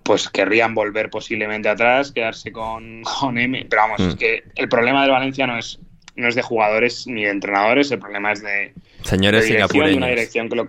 pues 0.02 0.28
querrían 0.28 0.74
volver 0.74 1.08
posiblemente 1.08 1.68
atrás, 1.68 2.12
quedarse 2.12 2.52
con, 2.52 3.02
con 3.20 3.38
M. 3.38 3.66
Pero 3.68 3.82
vamos, 3.82 4.00
Mm. 4.00 4.08
es 4.10 4.14
que 4.16 4.42
el 4.54 4.68
problema 4.68 5.02
del 5.02 5.10
Valencia 5.10 5.46
no 5.46 5.56
es, 5.58 5.78
no 6.14 6.28
es 6.28 6.34
de 6.34 6.42
jugadores 6.42 7.06
ni 7.06 7.24
de 7.24 7.30
entrenadores, 7.30 7.90
el 7.90 7.98
problema 8.00 8.32
es 8.32 8.42
de, 8.42 8.50
de 8.50 8.72
Señores 9.02 9.46
dirección, 9.46 9.86
de 9.86 9.96
una 9.96 10.08
dirección 10.08 10.48
que 10.48 10.56
lo. 10.56 10.68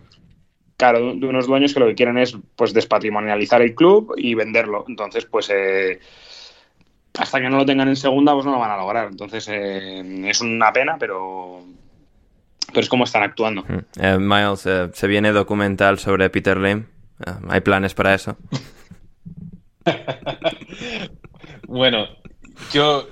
Claro, 0.78 1.16
de 1.16 1.26
unos 1.26 1.48
dueños 1.48 1.74
que 1.74 1.80
lo 1.80 1.88
que 1.88 1.96
quieren 1.96 2.18
es 2.18 2.38
pues 2.56 2.74
despatrimonializar 2.74 3.62
el 3.62 3.76
club 3.76 4.14
y 4.18 4.36
venderlo. 4.36 4.84
Entonces, 4.90 5.26
pues 5.26 5.50
eh, 5.54 6.00
hasta 7.18 7.40
que 7.40 7.50
no 7.50 7.58
lo 7.58 7.66
tengan 7.66 7.88
en 7.88 7.96
segunda, 7.96 8.34
pues 8.34 8.46
no 8.46 8.52
lo 8.52 8.60
van 8.60 8.72
a 8.72 8.78
lograr. 8.78 9.08
Entonces, 9.10 9.48
eh, 9.50 10.24
es 10.26 10.42
una 10.42 10.74
pena, 10.74 10.98
pero 11.00 11.64
pero 12.76 12.84
es 12.84 12.90
como 12.90 13.06
están 13.06 13.24
actuando. 13.24 13.64
Mm. 13.64 13.80
Eh, 14.00 14.18
Miles, 14.20 14.66
eh, 14.66 14.90
se 14.94 15.08
viene 15.08 15.32
documental 15.32 15.98
sobre 15.98 16.30
Peter 16.30 16.58
Lim. 16.58 16.86
Eh, 17.26 17.32
¿Hay 17.50 17.62
planes 17.62 17.94
para 17.94 18.14
eso? 18.14 18.38
Bueno, 21.68 22.08
yo 22.72 23.08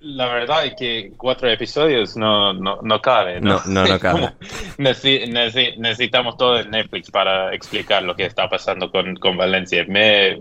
la 0.00 0.26
verdad 0.32 0.64
es 0.66 0.74
que 0.78 1.12
cuatro 1.16 1.48
episodios 1.50 2.16
no, 2.16 2.52
no, 2.52 2.78
no 2.82 3.00
cabe. 3.00 3.40
No, 3.40 3.60
no, 3.66 3.84
no 3.86 3.98
cabe. 4.00 4.20
Como 4.20 4.32
necesi- 4.78 5.26
necesi- 5.26 5.76
necesitamos 5.76 6.36
todo 6.36 6.58
en 6.58 6.70
Netflix 6.70 7.10
para 7.10 7.54
explicar 7.54 8.02
lo 8.02 8.14
que 8.16 8.24
está 8.26 8.48
pasando 8.48 8.90
con, 8.90 9.16
con 9.16 9.36
Valencia. 9.36 9.84
Me, 9.88 10.40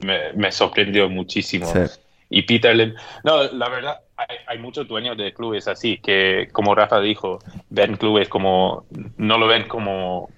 me, 0.00 0.32
me 0.34 0.52
sorprendió 0.52 1.08
muchísimo. 1.08 1.66
Sí. 1.72 1.80
Y 2.28 2.42
Peter 2.42 2.74
Lim, 2.74 2.94
no, 3.24 3.44
la 3.52 3.68
verdad, 3.68 4.00
hay, 4.16 4.36
hay 4.46 4.58
muchos 4.58 4.88
dueños 4.88 5.16
de 5.16 5.32
clubes 5.32 5.68
así 5.68 5.98
que, 5.98 6.48
como 6.52 6.74
Rafa 6.74 7.00
dijo, 7.00 7.38
ven 7.70 7.96
clubes 7.96 8.28
como, 8.28 8.86
no 9.16 9.38
lo 9.38 9.46
ven 9.46 9.68
como 9.68 10.30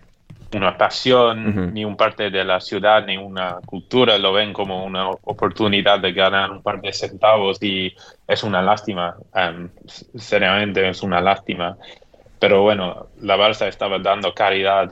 una 0.54 0.76
pasión, 0.78 1.48
Ujú. 1.48 1.60
ni 1.72 1.84
un 1.84 1.96
parte 1.96 2.30
de 2.30 2.44
la 2.44 2.60
ciudad, 2.60 3.04
ni 3.04 3.16
una 3.16 3.58
cultura, 3.66 4.16
lo 4.18 4.32
ven 4.32 4.52
como 4.52 4.84
una 4.84 5.10
oportunidad 5.10 6.00
de 6.00 6.12
ganar 6.12 6.50
un 6.50 6.62
par 6.62 6.80
de 6.80 6.92
centavos 6.92 7.62
y 7.62 7.94
es 8.26 8.42
una 8.42 8.62
lástima, 8.62 9.14
em, 9.34 9.68
seriamente 10.16 10.88
es 10.88 11.02
una 11.02 11.20
lástima. 11.20 11.76
Pero 12.40 12.62
bueno, 12.62 13.08
la 13.20 13.36
Barça 13.36 13.66
estaba 13.68 13.98
dando 13.98 14.32
caridad 14.32 14.90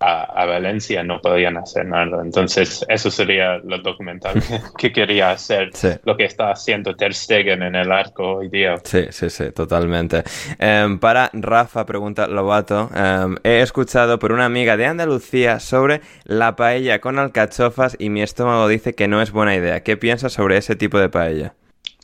a, 0.00 0.22
a 0.24 0.44
Valencia, 0.46 1.02
no 1.02 1.20
podían 1.20 1.56
hacer 1.56 1.86
nada. 1.86 2.20
Entonces, 2.22 2.84
eso 2.88 3.10
sería 3.10 3.58
lo 3.58 3.78
documental 3.78 4.34
que, 4.34 4.60
que 4.78 4.92
quería 4.92 5.30
hacer, 5.30 5.70
Sí. 5.72 5.88
lo 6.04 6.16
que 6.16 6.24
está 6.24 6.50
haciendo 6.50 6.94
Ter 6.96 7.14
Stegen 7.14 7.62
en 7.62 7.74
el 7.74 7.90
arco 7.90 8.36
hoy 8.36 8.48
día. 8.48 8.76
Sí, 8.84 9.06
sí, 9.10 9.30
sí, 9.30 9.50
totalmente. 9.52 10.22
Em, 10.58 10.98
para 10.98 11.30
Rafa, 11.32 11.86
pregunta 11.86 12.26
Lobato, 12.26 12.90
em, 12.94 13.36
he 13.44 13.60
escuchado 13.60 14.18
por 14.18 14.32
una 14.32 14.44
amiga 14.44 14.76
de 14.76 14.86
Andalucía 14.86 15.60
sobre 15.60 16.00
la 16.24 16.56
paella 16.56 17.00
con 17.00 17.18
alcachofas 17.18 17.96
y 17.98 18.10
mi 18.10 18.22
estómago 18.22 18.68
dice 18.68 18.94
que 18.94 19.08
no 19.08 19.22
es 19.22 19.30
buena 19.30 19.54
idea. 19.54 19.82
¿Qué 19.82 19.96
piensas 19.96 20.32
sobre 20.32 20.56
ese 20.58 20.76
tipo 20.76 20.98
de 20.98 21.08
paella? 21.08 21.54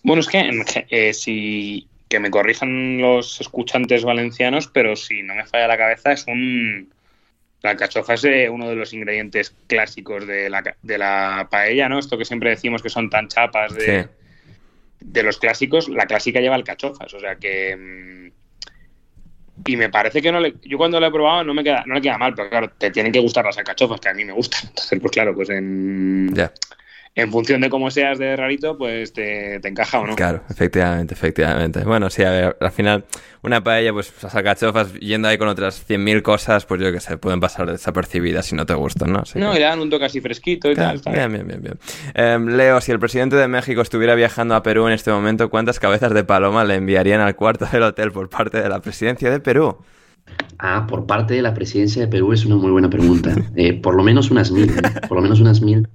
Bueno, 0.02 0.20
es 0.20 0.28
que 0.28 0.50
eh, 0.90 1.12
si 1.12 1.86
que 2.08 2.18
me 2.18 2.30
corrijan 2.30 3.00
los 3.00 3.40
escuchantes 3.40 4.02
valencianos, 4.04 4.66
pero 4.66 4.96
si 4.96 5.22
no 5.22 5.34
me 5.34 5.44
falla 5.46 5.68
la 5.68 5.76
cabeza, 5.76 6.10
es 6.12 6.26
un. 6.26 6.88
La 7.62 7.70
alcachofa 7.70 8.14
es 8.14 8.24
eh, 8.24 8.48
uno 8.48 8.68
de 8.68 8.74
los 8.76 8.92
ingredientes 8.94 9.54
clásicos 9.66 10.26
de 10.26 10.48
la, 10.48 10.62
de 10.82 10.98
la 10.98 11.46
paella, 11.50 11.88
¿no? 11.88 11.98
Esto 11.98 12.16
que 12.16 12.24
siempre 12.24 12.50
decimos 12.50 12.82
que 12.82 12.88
son 12.88 13.10
tan 13.10 13.28
chapas 13.28 13.74
de, 13.74 14.04
Sí. 14.04 14.08
de 15.00 15.22
los 15.22 15.38
clásicos, 15.38 15.88
la 15.88 16.06
clásica 16.06 16.40
lleva 16.40 16.54
alcachofas, 16.54 17.12
o 17.12 17.20
sea 17.20 17.36
que. 17.36 17.76
mm, 17.76 18.30
Y 19.66 19.76
me 19.76 19.90
parece 19.90 20.22
que 20.22 20.32
no 20.32 20.40
le. 20.40 20.54
Yo 20.62 20.78
cuando 20.78 20.98
lo 20.98 21.06
he 21.06 21.10
probado 21.10 21.44
no 21.44 21.52
me 21.52 21.62
queda, 21.62 21.84
no 21.86 21.94
le 21.94 22.00
queda 22.00 22.16
mal, 22.16 22.34
pero 22.34 22.48
claro, 22.48 22.70
te 22.78 22.90
tienen 22.90 23.12
que 23.12 23.20
gustar 23.20 23.44
las 23.44 23.58
alcachofas, 23.58 24.00
que 24.00 24.08
a 24.08 24.14
mí 24.14 24.24
me 24.24 24.32
gustan. 24.32 24.60
Entonces, 24.68 24.98
pues 25.00 25.12
claro, 25.12 25.34
pues 25.34 25.50
en. 25.50 26.34
Ya, 26.34 26.50
En 27.16 27.32
función 27.32 27.60
de 27.60 27.68
cómo 27.70 27.90
seas 27.90 28.18
de 28.20 28.36
rarito, 28.36 28.78
pues 28.78 29.12
te, 29.12 29.58
te 29.60 29.68
encaja 29.68 29.98
o 29.98 30.06
no. 30.06 30.14
claro, 30.14 30.42
efectivamente, 30.48 31.12
efectivamente. 31.12 31.82
Bueno, 31.84 32.08
sí, 32.08 32.22
a 32.22 32.30
ver, 32.30 32.56
al 32.60 32.70
final, 32.70 33.04
una 33.42 33.62
paella, 33.64 33.92
pues 33.92 34.12
las 34.22 34.32
alcachofas 34.36 34.94
yendo 34.94 35.26
ahí 35.26 35.36
con 35.36 35.48
otras 35.48 35.84
100.000 35.86 36.22
cosas, 36.22 36.66
pues 36.66 36.80
yo 36.80 36.92
qué 36.92 37.00
sé, 37.00 37.18
pueden 37.18 37.40
pasar 37.40 37.70
desapercibidas 37.70 38.46
si 38.46 38.54
no 38.54 38.64
te 38.64 38.74
gustan, 38.74 39.12
¿no? 39.12 39.18
Así 39.20 39.40
No, 39.40 39.50
que- 39.50 39.56
y 39.56 39.60
le 39.60 39.66
dan 39.66 39.80
un 39.80 39.90
toque 39.90 40.04
así 40.04 40.20
fresquito 40.20 40.70
y 40.70 40.76
Claro, 40.76 41.00
tal. 41.00 41.12
bien, 41.14 41.32
bien, 41.32 41.48
bien, 41.48 41.60
bien. 41.62 41.78
Em, 42.14 42.46
Leo, 42.56 42.80
si 42.80 42.92
el 42.92 43.00
presidente 43.00 43.34
de 43.34 43.48
México 43.48 43.80
estuviera 43.82 44.14
viajando 44.14 44.54
a 44.54 44.62
Perú 44.62 44.86
en 44.86 44.92
este 44.92 45.10
momento, 45.10 45.50
¿cuántas 45.50 45.80
cabezas 45.80 46.14
de 46.14 46.22
paloma 46.22 46.64
le 46.64 46.76
enviarían 46.76 47.20
al 47.20 47.34
cuarto 47.34 47.66
del 47.72 47.82
hotel 47.82 48.12
por 48.12 48.28
parte 48.30 48.62
de 48.62 48.68
la 48.68 48.80
presidencia 48.80 49.30
de 49.32 49.40
Perú? 49.40 49.78
Ah, 50.60 50.86
por 50.88 51.06
parte 51.06 51.34
de 51.34 51.42
la 51.42 51.54
presidencia 51.54 52.00
de 52.02 52.08
Perú 52.08 52.32
es 52.32 52.44
una 52.46 52.54
muy 52.54 52.70
buena 52.70 52.88
pregunta. 52.88 53.34
Eh, 53.56 53.72
por 53.74 53.94
lo 53.96 54.04
menos 54.04 54.30
unas 54.30 54.50
mil, 54.52 54.70
¿eh? 54.70 54.82
por 55.08 55.16
lo 55.16 55.22
menos 55.22 55.40
unas 55.40 55.60
mil. 55.60 55.88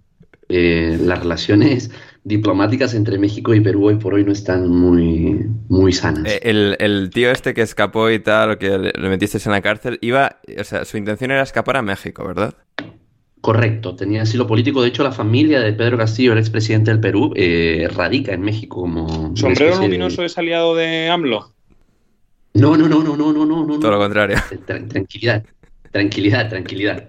Eh, 0.50 0.98
las 1.02 1.20
relaciones 1.20 1.92
diplomáticas 2.24 2.94
entre 2.94 3.18
México 3.20 3.54
y 3.54 3.62
Perú 3.62 3.88
hoy 3.88 3.96
por 3.96 4.14
hoy 4.14 4.24
no 4.24 4.32
están 4.32 4.68
muy, 4.70 5.46
muy 5.70 5.92
sanas. 5.92 6.32
Eh, 6.32 6.40
el, 6.44 6.76
el 6.80 7.10
tío 7.12 7.32
este 7.32 7.54
que 7.54 7.62
escapó 7.62 8.10
y 8.10 8.20
tal, 8.20 8.52
o 8.52 8.58
que 8.58 8.78
le, 8.78 9.10
metisteis 9.10 9.46
en 9.46 9.52
la 9.52 9.62
cárcel, 9.62 9.98
iba, 10.02 10.40
o 10.60 10.64
sea, 10.64 10.86
su 10.86 10.98
intención 10.98 11.32
era 11.32 11.42
escapar 11.44 11.78
a 11.78 11.82
México, 11.82 12.26
¿verdad? 12.26 12.54
Correcto, 13.42 13.96
tenía 13.96 14.24
asilo 14.24 14.48
político. 14.48 14.82
De 14.82 14.88
hecho, 14.88 15.04
la 15.04 15.12
familia 15.12 15.60
de 15.60 15.74
Pedro 15.74 15.98
Castillo, 16.00 16.34
el 16.34 16.40
expresidente 16.40 16.90
del 16.90 17.00
Perú, 17.00 17.32
eh, 17.36 17.88
radica 17.96 18.34
en 18.34 18.42
México 18.42 18.82
como... 18.82 19.08
¿Sombrero 19.36 19.52
especie 19.52 19.76
de- 19.76 19.86
luminoso 19.86 20.24
es 20.24 20.36
aliado 20.38 20.76
de 20.76 21.10
AMLO? 21.10 21.54
No, 22.56 22.76
no, 22.76 22.88
no, 22.88 23.04
no, 23.04 23.16
no, 23.18 23.34
no, 23.34 23.46
no, 23.46 23.66
no. 23.66 23.80
Todo 23.80 23.92
lo 23.92 24.00
contrario. 24.00 24.38
Tra- 24.66 24.88
tranquilidad, 24.88 25.44
tranquilidad, 25.92 26.50
tranquilidad. 26.50 27.08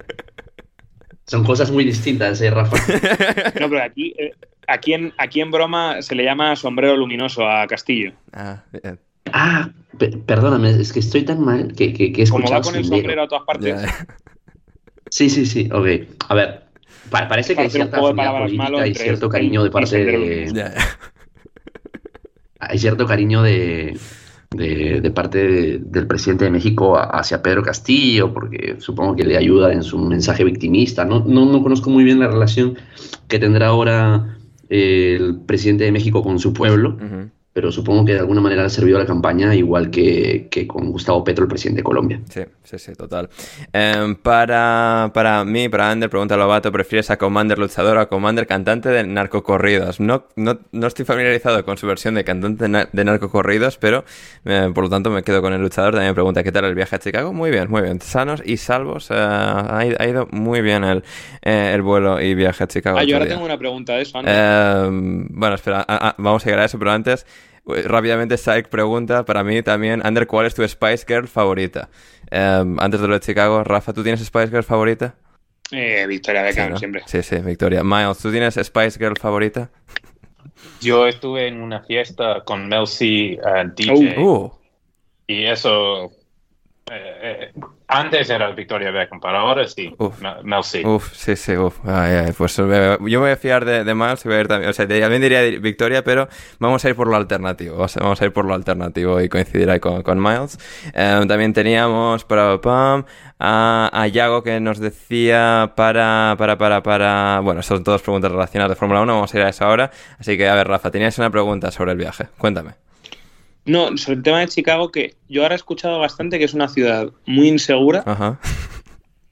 Son 1.27 1.43
cosas 1.44 1.70
muy 1.70 1.85
distintas, 1.85 2.40
eh, 2.40 2.51
Rafa. 2.51 2.77
No, 3.61 3.69
pero 3.69 3.82
aquí, 3.82 4.15
eh, 4.19 4.32
aquí, 4.66 4.93
en, 4.94 5.12
aquí 5.19 5.40
en 5.40 5.51
broma 5.51 6.01
se 6.03 6.15
le 6.15 6.24
llama 6.24 6.55
sombrero 6.57 6.97
luminoso 6.97 7.48
a 7.48 7.66
Castillo. 7.66 8.12
Ah, 8.32 8.62
bien. 8.73 8.98
Ah, 9.32 9.70
pe- 9.98 10.16
perdóname, 10.24 10.70
es 10.70 10.93
que 10.93 11.01
estoy 11.01 11.24
tan 11.24 11.40
mal 11.44 11.73
que, 11.74 11.93
que, 11.93 12.12
que 12.12 12.23
he 12.23 12.28
Como 12.28 12.48
va 12.48 12.61
con 12.61 12.77
el 12.77 12.85
sombrero. 12.85 13.23
a 13.23 13.28
todas 13.28 13.44
partes, 13.44 13.74
Ya, 13.82 14.07
Sí, 15.11 15.31
sí, 15.31 15.47
sí, 15.47 15.69
ok. 15.73 15.86
A 16.28 16.35
ver, 16.35 16.62
pa- 17.11 17.27
parece 17.28 17.55
que 17.57 17.62
hay 17.62 17.70
cierta 17.70 17.98
política 17.98 18.32
malo 18.57 18.86
y 18.86 18.94
cierto 18.94 19.28
cariño 19.28 19.65
de 19.65 19.70
parte 19.70 20.05
de... 20.05 20.73
Hay 22.61 22.78
cierto 22.78 23.07
cariño 23.07 23.43
de, 23.43 23.97
de, 24.51 25.01
de 25.01 25.10
parte 25.10 25.39
de- 25.39 25.78
del 25.78 26.06
presidente 26.06 26.44
de 26.44 26.51
México 26.51 26.97
hacia 26.98 27.43
Pedro 27.43 27.62
Castillo, 27.62 28.32
porque 28.32 28.77
supongo 28.78 29.16
que 29.16 29.24
le 29.24 29.36
ayuda 29.36 29.73
en 29.73 29.82
su 29.82 29.98
mensaje 29.98 30.44
victimista. 30.44 31.05
No, 31.05 31.24
no, 31.27 31.44
no 31.47 31.62
conozco 31.62 31.90
muy 31.90 32.05
bien 32.05 32.20
la 32.20 32.28
relación 32.28 32.77
que 33.28 33.39
tendrá 33.39 33.68
ahora 33.68 34.36
eh, 34.68 35.16
el 35.20 35.40
presidente 35.47 35.85
de 35.85 35.93
México 35.93 36.23
con 36.23 36.39
su 36.39 36.52
pueblo. 36.52 36.97
Pero 37.57 37.73
supongo 37.73 38.05
que 38.05 38.12
de 38.12 38.19
alguna 38.19 38.43
manera 38.43 38.66
ha 38.66 38.69
servido 38.69 38.99
a 38.99 39.01
la 39.01 39.07
campaña, 39.07 39.55
igual 39.55 39.91
que, 39.91 40.47
que 40.51 40.66
con 40.66 40.91
Gustavo 40.93 41.24
Petro, 41.24 41.45
el 41.45 41.49
presidente 41.49 41.78
de 41.81 41.85
Colombia. 41.85 42.20
Sí, 42.28 42.43
sí, 42.62 42.78
sí, 42.78 42.93
total. 42.93 43.31
Em, 43.73 44.15
para, 44.15 45.11
para 45.15 45.43
mí, 45.43 45.66
para 45.70 45.91
Ander, 45.91 46.11
pregunta 46.11 46.37
Lobato, 46.37 46.70
¿prefieres 46.70 47.11
a 47.11 47.16
Commander 47.16 47.59
luchador 47.59 47.97
o 47.97 48.01
a 48.03 48.09
Commander 48.11 48.47
cantante 48.47 48.91
de 48.91 49.05
narcocorridos? 49.05 50.01
No, 50.01 50.27
no, 50.37 50.59
no 50.70 50.87
estoy 50.87 51.07
familiarizado 51.07 51.65
con 51.65 51.78
su 51.78 51.87
versión 51.87 52.15
de 52.16 52.24
cantante 52.24 52.65
de, 52.65 52.69
na- 52.69 52.89
de 52.93 53.05
narcocorridos, 53.07 53.78
pero 53.78 54.05
eh, 54.45 54.70
por 54.74 54.85
lo 54.85 54.91
tanto 54.91 55.09
me 55.09 55.23
quedo 55.23 55.41
con 55.41 55.55
el 55.55 55.62
luchador. 55.62 55.93
También 55.95 56.11
me 56.11 56.15
pregunta, 56.15 56.43
¿qué 56.45 56.53
tal 56.53 56.66
el 56.66 56.74
viaje 56.74 56.97
a 56.97 56.99
Chicago? 56.99 57.33
Muy 57.33 57.51
bien, 57.51 57.70
muy 57.70 57.81
bien. 57.81 58.03
Sanos 58.03 58.43
y 58.45 58.59
salvos. 58.59 59.11
eh, 59.11 59.15
ha, 59.16 59.83
ido- 59.87 59.97
ha 59.99 60.07
ido 60.07 60.28
muy 60.31 60.61
bien 60.61 60.85
el, 60.85 61.05
eh, 61.41 61.73
el 61.74 61.81
vuelo 61.81 62.20
y 62.20 62.35
viaje 62.35 62.65
a 62.65 62.66
Chicago. 62.66 62.99
Ah, 62.99 63.05
yo 63.05 63.15
ahora 63.16 63.24
día. 63.24 63.35
tengo 63.35 63.47
una 63.47 63.57
pregunta 63.59 63.95
de 63.95 64.03
eso, 64.03 64.19
Ander. 64.19 65.24
Bueno, 65.31 65.55
espera, 65.55 65.85
a- 65.89 66.09
a- 66.09 66.15
vamos 66.19 66.43
a 66.43 66.45
llegar 66.45 66.61
a 66.61 66.65
eso, 66.66 66.78
pero 66.78 66.91
antes, 66.93 67.24
rápidamente, 67.66 68.36
Saik 68.36 68.68
pregunta 68.68 69.24
para 69.24 69.43
mí 69.44 69.62
también, 69.62 70.01
Ander, 70.06 70.26
¿cuál 70.26 70.47
es 70.47 70.55
tu 70.55 70.66
Spice 70.66 71.05
Girl 71.06 71.26
favorita? 71.28 71.88
Em, 72.30 72.78
antes 72.80 73.01
de 73.01 73.09
lo 73.09 73.14
de 73.14 73.20
Chicago, 73.20 73.62
Rafa, 73.64 73.93
¿tú 73.93 74.02
tienes 74.02 74.24
Spice 74.24 74.48
Girl 74.48 74.62
favorita? 74.62 75.16
Eh, 75.72 76.06
Victoria 76.06 76.43
Sí, 76.43 76.47
Beckham, 76.48 76.70
¿no? 76.70 76.78
siempre. 76.78 77.02
Sí, 77.06 77.22
sí, 77.22 77.36
Victoria. 77.38 77.82
Miles, 77.82 78.18
¿tú 78.18 78.30
tienes 78.30 78.55
Spice 78.55 78.98
Girl 78.98 79.16
favorita? 79.18 79.70
Yo 80.80 81.06
estuve 81.06 81.48
en 81.48 81.60
una 81.60 81.82
fiesta 81.82 82.43
con 82.44 82.68
Mel 82.68 82.86
C, 82.86 83.05
eh, 83.32 83.38
DJ, 83.74 84.14
Uh, 84.18 84.51
y 85.26 85.44
eso. 85.47 86.12
eh, 86.90 87.51
eh, 87.52 87.52
antes 87.88 88.28
era 88.30 88.50
Victoria 88.52 88.90
Beckham, 88.90 89.20
pero 89.20 89.38
ahora 89.38 89.66
sí, 89.66 89.94
Uf. 89.98 90.20
Mel 90.42 90.64
C. 90.64 90.84
uf, 90.86 91.12
sí, 91.12 91.36
sí, 91.36 91.56
uf. 91.56 91.78
Ay, 91.86 92.14
ay, 92.26 92.32
pues 92.36 92.58
eh, 92.58 92.96
yo 93.00 93.20
me 93.20 93.26
voy 93.26 93.30
a 93.30 93.36
fiar 93.36 93.64
de, 93.64 93.84
de 93.84 93.94
Miles 93.94 94.24
y 94.24 94.28
voy 94.28 94.38
a 94.38 94.40
ir 94.40 94.48
también. 94.48 94.70
O 94.70 94.72
sea, 94.72 94.86
también 94.88 95.22
diría 95.22 95.42
Victoria, 95.60 96.02
pero 96.02 96.28
vamos 96.58 96.84
a 96.84 96.88
ir 96.88 96.96
por 96.96 97.06
lo 97.08 97.16
alternativo. 97.16 97.78
o 97.82 97.88
sea, 97.88 98.02
vamos 98.02 98.20
a 98.20 98.24
ir 98.24 98.32
por 98.32 98.44
lo 98.44 98.54
alternativo 98.54 99.20
y 99.20 99.28
coincidir 99.28 99.70
ahí 99.70 99.80
con, 99.80 100.02
con 100.02 100.20
Miles. 100.22 100.58
Eh, 100.94 101.24
también 101.28 101.52
teníamos 101.52 102.24
para 102.24 102.60
pam, 102.60 103.04
a, 103.38 103.90
a 103.92 104.06
Yago 104.08 104.42
que 104.42 104.58
nos 104.60 104.78
decía 104.78 105.72
para, 105.76 106.34
para, 106.38 106.58
para, 106.58 106.82
para. 106.82 107.40
Bueno, 107.40 107.62
son 107.62 107.84
todas 107.84 108.02
preguntas 108.02 108.30
relacionadas 108.32 108.70
de 108.70 108.76
Fórmula 108.76 109.02
1. 109.02 109.12
Vamos 109.14 109.34
a 109.34 109.38
ir 109.38 109.44
a 109.44 109.48
eso 109.48 109.64
ahora. 109.64 109.90
Así 110.18 110.36
que, 110.36 110.48
a 110.48 110.54
ver, 110.54 110.66
Rafa, 110.68 110.90
tenías 110.90 111.18
una 111.18 111.30
pregunta 111.30 111.70
sobre 111.70 111.92
el 111.92 111.98
viaje. 111.98 112.26
Cuéntame. 112.38 112.85
No, 113.66 113.97
sobre 113.98 114.16
el 114.18 114.22
tema 114.22 114.40
de 114.40 114.48
Chicago, 114.48 114.90
que 114.90 115.14
yo 115.28 115.43
ahora 115.43 115.55
he 115.55 115.56
escuchado 115.56 115.98
bastante 115.98 116.38
que 116.38 116.44
es 116.44 116.55
una 116.55 116.68
ciudad 116.68 117.10
muy 117.26 117.48
insegura 117.48 118.02
Ajá. 118.06 118.38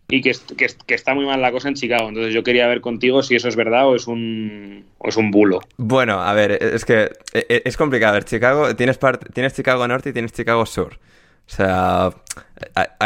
y 0.08 0.20
que, 0.20 0.32
que, 0.56 0.64
est- 0.64 0.82
que 0.82 0.94
está 0.94 1.14
muy 1.14 1.24
mal 1.24 1.40
la 1.40 1.52
cosa 1.52 1.68
en 1.68 1.74
Chicago. 1.74 2.08
Entonces 2.08 2.34
yo 2.34 2.42
quería 2.42 2.66
ver 2.66 2.80
contigo 2.80 3.22
si 3.22 3.36
eso 3.36 3.48
es 3.48 3.56
verdad 3.56 3.86
o 3.88 3.94
es 3.96 4.06
un, 4.06 4.84
o 4.98 5.08
es 5.08 5.16
un 5.16 5.30
bulo. 5.30 5.60
Bueno, 5.76 6.20
a 6.20 6.32
ver, 6.34 6.52
es 6.62 6.84
que 6.84 7.10
e- 7.32 7.46
e- 7.48 7.62
es 7.64 7.76
complicado. 7.76 8.10
A 8.10 8.14
ver, 8.14 8.24
Chicago, 8.24 8.74
tienes, 8.76 8.98
tienes 9.32 9.54
Chicago 9.54 9.86
Norte 9.88 10.10
y 10.10 10.12
tienes 10.12 10.32
Chicago 10.32 10.66
Sur. 10.66 10.98
O 11.46 11.56
sea, 11.56 12.10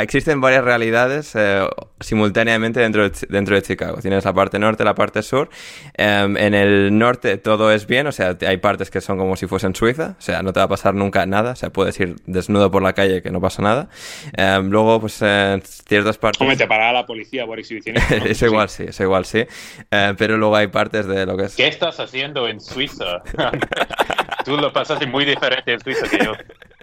existen 0.00 0.40
varias 0.40 0.64
realidades 0.64 1.34
eh, 1.34 1.66
simultáneamente 2.00 2.80
dentro 2.80 3.08
de, 3.08 3.26
dentro 3.28 3.54
de 3.56 3.62
Chicago. 3.62 3.98
Tienes 4.00 4.24
la 4.24 4.32
parte 4.32 4.58
norte, 4.58 4.84
la 4.84 4.94
parte 4.94 5.22
sur. 5.22 5.50
Em, 5.94 6.36
en 6.36 6.54
el 6.54 6.96
norte 6.96 7.36
todo 7.38 7.72
es 7.72 7.86
bien, 7.86 8.06
o 8.06 8.12
sea, 8.12 8.36
hay 8.46 8.56
partes 8.58 8.90
que 8.90 9.00
son 9.00 9.18
como 9.18 9.36
si 9.36 9.46
fuesen 9.46 9.74
Suiza, 9.74 10.14
o 10.18 10.22
sea, 10.22 10.42
no 10.42 10.52
te 10.52 10.60
va 10.60 10.64
a 10.64 10.68
pasar 10.68 10.94
nunca 10.94 11.26
nada, 11.26 11.52
o 11.52 11.56
sea, 11.56 11.70
puedes 11.70 11.98
ir 12.00 12.16
desnudo 12.26 12.70
por 12.70 12.82
la 12.82 12.92
calle 12.92 13.22
que 13.22 13.30
no 13.30 13.40
pasa 13.40 13.62
nada. 13.62 13.88
Em, 14.36 14.70
luego, 14.70 15.00
pues 15.00 15.20
en 15.22 15.62
ciertas 15.62 16.16
partes... 16.18 16.40
Hombre, 16.40 16.56
te 16.56 16.66
parará 16.66 16.92
la 16.92 17.06
policía 17.06 17.44
por 17.46 17.58
exhibicionismo. 17.58 18.16
¿no? 18.18 18.24
eso 18.24 18.46
igual 18.46 18.68
sí, 18.68 18.84
eso 18.88 19.02
igual 19.02 19.24
sí. 19.24 19.44
Eh, 19.90 20.14
pero 20.16 20.36
luego 20.36 20.56
hay 20.56 20.68
partes 20.68 21.06
de 21.06 21.26
lo 21.26 21.36
que 21.36 21.44
es... 21.44 21.56
¿Qué 21.56 21.66
estás 21.66 21.98
haciendo 21.98 22.48
en 22.48 22.60
Suiza? 22.60 23.22
Tú 24.44 24.56
lo 24.56 24.72
pasaste 24.72 25.06
muy 25.06 25.24
diferente 25.24 25.72
en 25.72 25.80
Suiza 25.80 26.08
que 26.08 26.24
yo. 26.24 26.32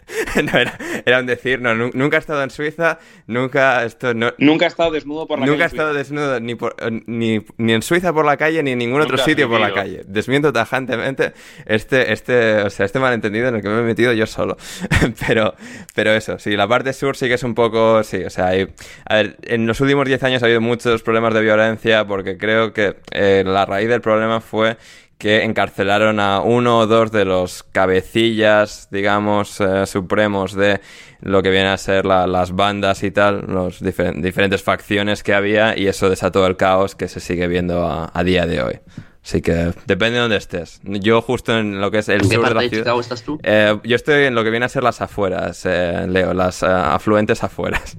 no, 0.43 0.57
era, 0.57 0.77
era, 1.05 1.19
un 1.19 1.25
decir, 1.25 1.61
no, 1.61 1.73
nunca 1.75 2.17
he 2.17 2.19
estado 2.19 2.43
en 2.43 2.49
Suiza, 2.49 2.99
nunca 3.27 3.83
esto 3.83 4.13
no, 4.13 4.33
Nunca 4.37 4.65
he 4.65 4.67
estado 4.67 4.91
desnudo 4.91 5.27
por 5.27 5.39
la 5.39 5.45
nunca 5.45 5.57
calle. 5.57 5.63
Nunca 5.63 5.63
he 5.63 5.67
estado 5.67 5.93
desnudo 5.93 6.39
ni, 6.39 6.55
por, 6.55 6.75
ni, 7.07 7.45
ni, 7.57 7.73
en 7.73 7.81
Suiza 7.81 8.13
por 8.13 8.25
la 8.25 8.37
calle 8.37 8.61
ni 8.63 8.71
en 8.71 8.79
ningún 8.79 9.01
otro 9.01 9.17
sitio 9.17 9.49
por 9.49 9.59
la 9.59 9.73
calle. 9.73 10.03
Desmiento 10.05 10.53
tajantemente 10.53 11.33
este, 11.65 12.13
este, 12.13 12.61
o 12.61 12.69
sea, 12.69 12.85
este 12.85 12.99
malentendido 12.99 13.47
en 13.47 13.55
el 13.55 13.61
que 13.61 13.69
me 13.69 13.79
he 13.79 13.83
metido 13.83 14.13
yo 14.13 14.25
solo. 14.25 14.57
pero, 15.27 15.55
pero 15.93 16.11
eso, 16.11 16.37
sí, 16.39 16.55
la 16.55 16.67
parte 16.67 16.93
sur 16.93 17.15
sí 17.15 17.27
que 17.27 17.35
es 17.35 17.43
un 17.43 17.55
poco, 17.55 18.03
sí, 18.03 18.23
o 18.23 18.29
sea, 18.29 18.47
hay, 18.47 18.67
a 19.05 19.15
ver, 19.15 19.37
en 19.43 19.65
los 19.65 19.79
últimos 19.81 20.05
10 20.05 20.23
años 20.23 20.43
ha 20.43 20.45
habido 20.45 20.61
muchos 20.61 21.03
problemas 21.03 21.33
de 21.33 21.41
violencia 21.41 22.05
porque 22.05 22.37
creo 22.37 22.73
que 22.73 22.95
eh, 23.11 23.43
la 23.45 23.65
raíz 23.65 23.89
del 23.89 24.01
problema 24.01 24.41
fue 24.41 24.77
que 25.17 25.43
encarcelaron 25.43 26.19
a 26.19 26.41
uno 26.41 26.79
o 26.79 26.87
dos 26.87 27.11
de 27.11 27.25
los 27.25 27.63
cabecillas, 27.63 28.89
digamos, 28.91 29.61
eh, 29.61 29.85
supremos 29.85 30.53
de 30.53 30.81
lo 31.21 31.41
que 31.41 31.49
viene 31.49 31.69
a 31.69 31.77
ser 31.77 32.05
la, 32.05 32.27
las 32.27 32.51
bandas 32.51 33.03
y 33.03 33.11
tal, 33.11 33.45
difer 33.79 34.21
diferentes 34.21 34.61
facciones 34.61 35.23
que 35.23 35.33
había, 35.33 35.77
y 35.77 35.87
eso 35.87 36.09
desató 36.09 36.45
el 36.45 36.57
caos 36.57 36.95
que 36.95 37.07
se 37.07 37.19
sigue 37.19 37.47
viendo 37.47 37.85
a, 37.85 38.11
a, 38.13 38.23
día 38.23 38.45
de 38.45 38.61
hoy. 38.61 38.79
Así 39.23 39.41
que 39.41 39.73
depende 39.87 40.15
de 40.15 40.19
dónde 40.19 40.37
estés. 40.37 40.81
Yo 40.83 41.19
justo 41.19 41.57
en 41.57 41.81
lo 41.81 41.89
que 41.89 41.97
es 41.97 42.09
el 42.09 42.21
¿En 42.21 42.29
qué 42.29 42.35
sur 42.35 42.43
parte 42.43 42.49
de 42.49 42.55
la 42.55 42.61
de 42.61 42.69
ciudad. 42.69 42.83
Chicago 42.83 43.01
estás 43.01 43.23
tú? 43.23 43.39
Eh, 43.41 43.79
yo 43.83 43.95
estoy 43.95 44.25
en 44.25 44.35
lo 44.35 44.43
que 44.43 44.51
viene 44.51 44.67
a 44.67 44.69
ser 44.69 44.83
las 44.83 45.01
afueras, 45.01 45.65
eh, 45.65 46.05
Leo, 46.07 46.35
las 46.35 46.61
eh, 46.61 46.67
afluentes 46.67 47.43
afueras. 47.43 47.97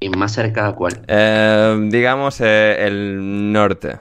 ¿Y 0.00 0.08
más 0.08 0.32
cerca 0.32 0.66
a 0.66 0.74
cuál? 0.74 1.02
Digamos 1.88 2.40
el 2.40 3.52
norte. 3.52 3.98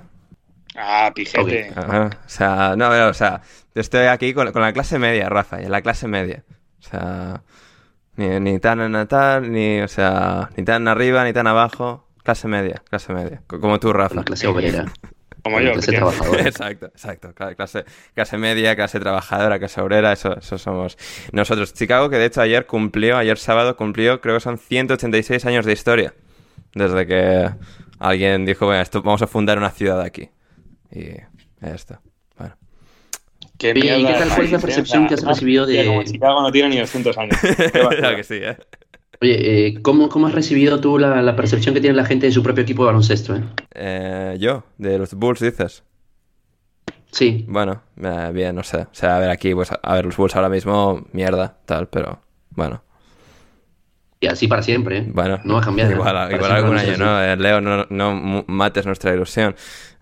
Ah, 0.75 1.11
pijete. 1.15 1.71
O 1.75 2.09
sea, 2.27 2.75
no, 2.77 2.89
pero, 2.89 3.09
o 3.09 3.13
sea, 3.13 3.41
yo 3.73 3.81
estoy 3.81 4.07
aquí 4.07 4.33
con, 4.33 4.51
con 4.51 4.61
la 4.61 4.73
clase 4.73 4.99
media, 4.99 5.29
Rafa, 5.29 5.61
en 5.61 5.71
la 5.71 5.81
clase 5.81 6.07
media. 6.07 6.43
O 6.79 6.83
sea, 6.89 7.41
ni, 8.17 8.39
ni 8.39 8.59
tan 8.59 8.81
en 8.81 8.91
natal, 8.91 9.51
ni, 9.51 9.81
o 9.81 9.87
sea, 9.87 10.49
ni 10.57 10.63
tan 10.63 10.87
arriba, 10.87 11.23
ni 11.23 11.33
tan 11.33 11.47
abajo. 11.47 12.07
Clase 12.23 12.47
media, 12.47 12.81
clase 12.89 13.13
media. 13.13 13.41
Co- 13.47 13.59
Como 13.59 13.79
tú, 13.79 13.93
Rafa. 13.93 14.15
Con 14.15 14.23
clase 14.23 14.47
obrera. 14.47 14.85
Como 15.43 15.59
yo. 15.61 15.73
clase 15.73 15.91
trabajadora. 15.91 16.41
Exacto, 16.47 16.87
exacto. 16.87 17.33
Cla- 17.35 17.55
Clase, 17.55 17.85
clase 18.15 18.37
media, 18.37 18.75
clase 18.75 18.99
trabajadora, 18.99 19.59
clase 19.59 19.79
obrera, 19.79 20.11
eso, 20.11 20.35
eso 20.37 20.57
somos 20.57 20.97
nosotros. 21.31 21.73
Chicago, 21.73 22.09
que 22.09 22.17
de 22.17 22.25
hecho 22.25 22.41
ayer 22.41 22.65
cumplió, 22.65 23.17
ayer 23.17 23.37
sábado 23.37 23.77
cumplió, 23.77 24.21
creo 24.21 24.35
que 24.35 24.39
son 24.41 24.57
186 24.57 25.45
años 25.45 25.65
de 25.65 25.73
historia. 25.73 26.13
Desde 26.73 27.05
que 27.05 27.49
alguien 27.99 28.43
dijo, 28.45 28.65
bueno, 28.65 28.81
esto, 28.81 29.03
vamos 29.03 29.21
a 29.21 29.27
fundar 29.27 29.57
una 29.59 29.69
ciudad 29.69 30.01
aquí. 30.01 30.29
Y 30.95 31.65
esto. 31.65 31.99
Bueno. 32.37 32.55
Qué 33.57 33.71
Oye, 33.71 33.99
¿y 33.99 34.05
qué 34.05 34.13
tal 34.13 34.29
fue 34.31 34.45
eh? 34.45 34.57
percepción 34.59 35.07
que 35.07 35.13
has 35.15 35.23
recibido 35.23 35.65
de- 35.65 35.85
como 35.85 36.03
Chicago 36.03 36.41
no 36.41 36.51
tiene 36.51 36.69
ni 36.69 36.79
200 36.79 37.17
años. 37.17 37.35
Claro 37.71 38.15
que 38.15 38.23
sí, 38.23 38.35
¿eh? 38.35 38.57
Oye, 39.21 39.67
eh, 39.67 39.81
¿cómo, 39.81 40.09
¿cómo 40.09 40.27
has 40.27 40.33
recibido 40.33 40.79
tú 40.81 40.97
la, 40.99 41.21
la 41.21 41.35
percepción 41.35 41.73
que 41.73 41.79
tiene 41.81 41.95
la 41.95 42.03
gente 42.05 42.25
de 42.25 42.31
su 42.33 42.43
propio 42.43 42.63
equipo 42.63 42.83
de 42.83 42.87
baloncesto? 42.87 43.35
eh? 43.35 43.43
Eh, 43.73 44.37
Yo, 44.39 44.63
de 44.77 44.97
los 44.97 45.13
Bulls, 45.13 45.39
dices. 45.39 45.83
Sí, 47.11 47.45
Bueno, 47.47 47.81
eh, 48.03 48.31
bien, 48.33 48.55
no 48.55 48.63
sé. 48.63 48.79
O 48.79 48.87
sea, 48.91 49.15
a 49.15 49.19
ver, 49.19 49.29
aquí, 49.29 49.53
pues, 49.55 49.69
a 49.81 49.93
ver, 49.95 50.05
los 50.05 50.17
Bulls 50.17 50.35
ahora 50.35 50.49
mismo, 50.49 51.05
mierda, 51.13 51.57
tal, 51.65 51.87
pero 51.87 52.19
bueno. 52.49 52.83
y 54.19 54.27
así 54.27 54.47
para 54.49 54.61
siempre. 54.61 54.97
¿eh? 54.97 55.05
Bueno, 55.13 55.39
no 55.45 55.53
va 55.53 55.61
a 55.61 55.63
cambiar. 55.63 55.91
¿eh? 55.91 55.93
Igual, 55.95 56.33
igual 56.33 56.51
algún 56.51 56.77
año, 56.77 56.97
¿no? 56.97 57.23
Eh, 57.23 57.37
Leo, 57.37 57.61
no, 57.61 57.85
no 57.89 58.43
mates 58.47 58.85
nuestra 58.85 59.13
ilusión. 59.13 59.55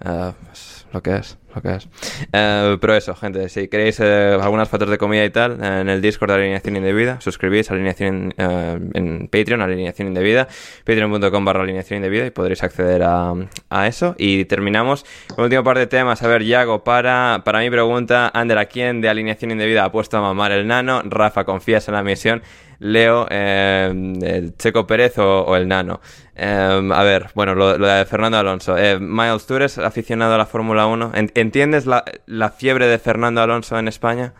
Ah, 0.03 0.33
pues, 0.47 0.72
lo 0.93 1.01
que 1.01 1.15
es, 1.15 1.39
lo 1.55 1.61
que 1.61 1.75
es. 1.75 1.89
Eh, 2.31 2.77
pero 2.79 2.95
eso, 2.95 3.15
gente, 3.15 3.49
si 3.49 3.67
queréis 3.67 3.99
eh, 3.99 4.37
algunas 4.39 4.69
fotos 4.69 4.89
de 4.89 4.99
comida 4.99 5.25
y 5.25 5.31
tal, 5.31 5.53
en 5.63 5.89
el 5.89 6.01
Discord 6.01 6.29
de 6.29 6.35
Alineación 6.35 6.75
Indebida, 6.75 7.19
suscribís 7.19 7.71
a 7.71 7.73
Alineación 7.73 8.33
eh, 8.37 8.79
en 8.93 9.27
Patreon, 9.27 9.61
Alineación 9.61 10.09
Indebida, 10.09 10.47
patreon.com 10.85 11.45
barra 11.45 11.63
Alineación 11.63 11.97
Indebida 11.97 12.27
y 12.27 12.29
podréis 12.29 12.61
acceder 12.63 13.01
a, 13.03 13.33
a 13.71 13.87
eso. 13.87 14.13
Y 14.19 14.45
terminamos 14.45 15.03
con 15.29 15.39
el 15.39 15.57
último 15.57 15.73
de 15.73 15.87
temas. 15.87 16.21
A 16.21 16.27
ver, 16.27 16.43
Yago, 16.43 16.83
para, 16.83 17.41
para 17.43 17.59
mi 17.59 17.71
pregunta, 17.71 18.29
Ander, 18.31 18.59
¿a 18.59 18.65
quién 18.65 19.01
de 19.01 19.09
Alineación 19.09 19.49
Indebida 19.49 19.85
ha 19.85 19.91
puesto 19.91 20.17
a 20.17 20.21
mamar 20.21 20.51
el 20.51 20.67
nano? 20.67 21.01
Rafa, 21.05 21.43
¿confías 21.43 21.87
en 21.87 21.95
la 21.95 22.03
misión? 22.03 22.43
Leo, 22.79 23.27
el 23.29 24.55
Checo 24.57 24.85
Pérez 24.85 25.17
o 25.17 25.55
el 25.55 25.69
Nano. 25.69 26.01
Eh, 26.35 26.89
a 26.93 27.03
ver, 27.03 27.29
bueno, 27.35 27.53
lo, 27.55 27.77
lo 27.77 27.87
de 27.87 28.05
Fernando 28.05 28.37
Alonso. 28.37 28.77
Eh, 28.77 28.99
Miles, 28.99 29.45
¿tú 29.45 29.55
eres 29.55 29.77
aficionado 29.77 30.33
a 30.33 30.37
la 30.37 30.45
Fórmula 30.45 30.87
1? 30.87 31.11
¿En- 31.13 31.31
¿Entiendes 31.35 31.85
la, 31.85 32.03
la 32.25 32.49
fiebre 32.49 32.87
de 32.87 32.97
Fernando 32.99 33.41
Alonso 33.41 33.77
en 33.77 33.87
España? 33.87 34.33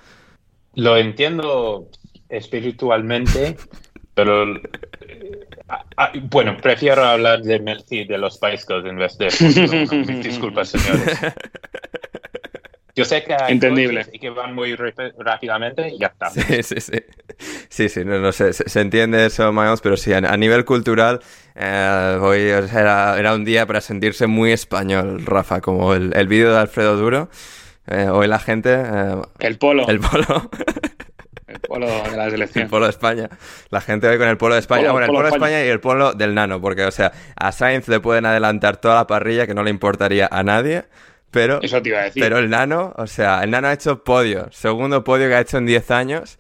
Lo 0.76 0.98
entiendo 0.98 1.88
espiritualmente, 2.30 3.58
pero 4.16 4.56
eh, 4.56 5.48
ah, 5.70 5.86
ah, 5.98 6.12
bueno, 6.24 6.58
prefiero 6.62 7.04
hablar 7.04 7.42
de 7.44 7.60
Messi 7.60 8.06
de 8.06 8.18
los 8.18 8.36
Spice 8.36 8.66
Girls 8.68 8.86
en 8.88 8.98
vez 8.98 9.16
de 9.20 9.30
Fórmula 9.30 9.88
1. 9.92 10.06
Mis 10.08 10.24
disculpas, 10.24 10.70
señores. 10.70 11.20
Yo 12.96 13.06
sé 13.06 13.24
que 13.24 13.34
hay 13.34 13.54
Entendible. 13.54 14.02
coches 14.02 14.14
y 14.16 14.20
que 14.20 14.30
van 14.30 14.54
muy 14.54 14.76
rápidamente 14.76 15.90
y 15.90 16.00
ya 16.00 16.08
está. 16.08 16.30
Sí, 16.32 16.62
sí, 16.64 16.80
sí. 16.80 17.04
Sí, 17.70 17.90
sí, 17.90 18.06
no, 18.06 18.20
no 18.20 18.32
sé, 18.32 18.54
se, 18.54 18.70
se 18.70 18.82
entiende 18.82 19.26
eso, 19.26 19.52
Miles, 19.52 19.82
pero 19.82 19.98
sí, 19.98 20.14
a, 20.14 20.18
a 20.18 20.38
nivel 20.38 20.64
cultural, 20.66 21.20
eh, 21.56 22.18
hoy 22.22 22.42
era, 22.42 23.18
era 23.18 23.34
un 23.34 23.44
día 23.46 23.66
para 23.66 23.82
sentirse 23.82 24.28
muy 24.28 24.52
español, 24.52 25.26
Rafa, 25.26 25.60
como 25.62 25.94
el, 25.96 26.16
el 26.16 26.28
vídeo 26.28 26.52
de 26.54 26.60
Alfredo 26.60 26.96
Duro. 26.98 27.30
Eh, 27.88 28.08
hoy 28.10 28.28
la 28.28 28.40
gente, 28.40 28.74
eh, 28.76 29.16
El 29.40 29.58
polo. 29.58 29.88
el 29.88 30.00
polo, 30.00 30.50
El 31.48 31.60
polo 31.60 31.88
de 31.88 32.16
la 32.18 32.26
el 32.26 32.32
selección. 32.32 32.70
polo 32.70 32.86
de 32.86 32.92
España. 32.92 33.30
La 33.70 33.82
gente 33.82 34.08
hoy 34.08 34.18
con 34.18 34.28
el 34.28 34.38
polo 34.38 34.54
de 34.54 34.60
España. 34.62 34.82
Polo, 34.84 34.94
bueno, 34.94 35.06
el 35.06 35.10
polo 35.12 35.18
polo 35.20 35.30
de 35.30 35.30
España. 35.36 35.58
España 35.58 35.66
y 35.66 35.70
el 35.70 35.80
polo 35.80 36.14
del 36.14 36.34
nano, 36.36 36.62
porque, 36.62 36.86
o 36.86 36.92
sea, 36.92 37.12
a 37.36 37.52
Sainz 37.52 37.88
le 37.88 38.00
pueden 38.00 38.26
adelantar 38.26 38.78
toda 38.78 38.96
la 38.96 39.08
parrilla 39.08 39.46
que 39.48 39.54
no 39.54 39.64
le 39.64 39.70
importaría 39.72 40.30
a 40.32 40.44
nadie, 40.44 40.86
pero, 41.34 41.60
Eso 41.62 41.82
te 41.82 41.90
iba 41.90 42.00
a 42.00 42.04
decir. 42.04 42.24
pero 42.24 42.38
el 42.38 42.50
nano, 42.50 42.94
o 42.96 43.08
sea, 43.08 43.44
el 43.44 43.52
nano 43.52 43.68
ha 43.68 43.74
hecho 43.74 44.04
podio, 44.04 44.48
segundo 44.52 45.04
podio 45.04 45.28
que 45.28 45.36
ha 45.36 45.42
hecho 45.42 45.58
en 45.58 45.66
10 45.66 45.92
años. 45.92 46.38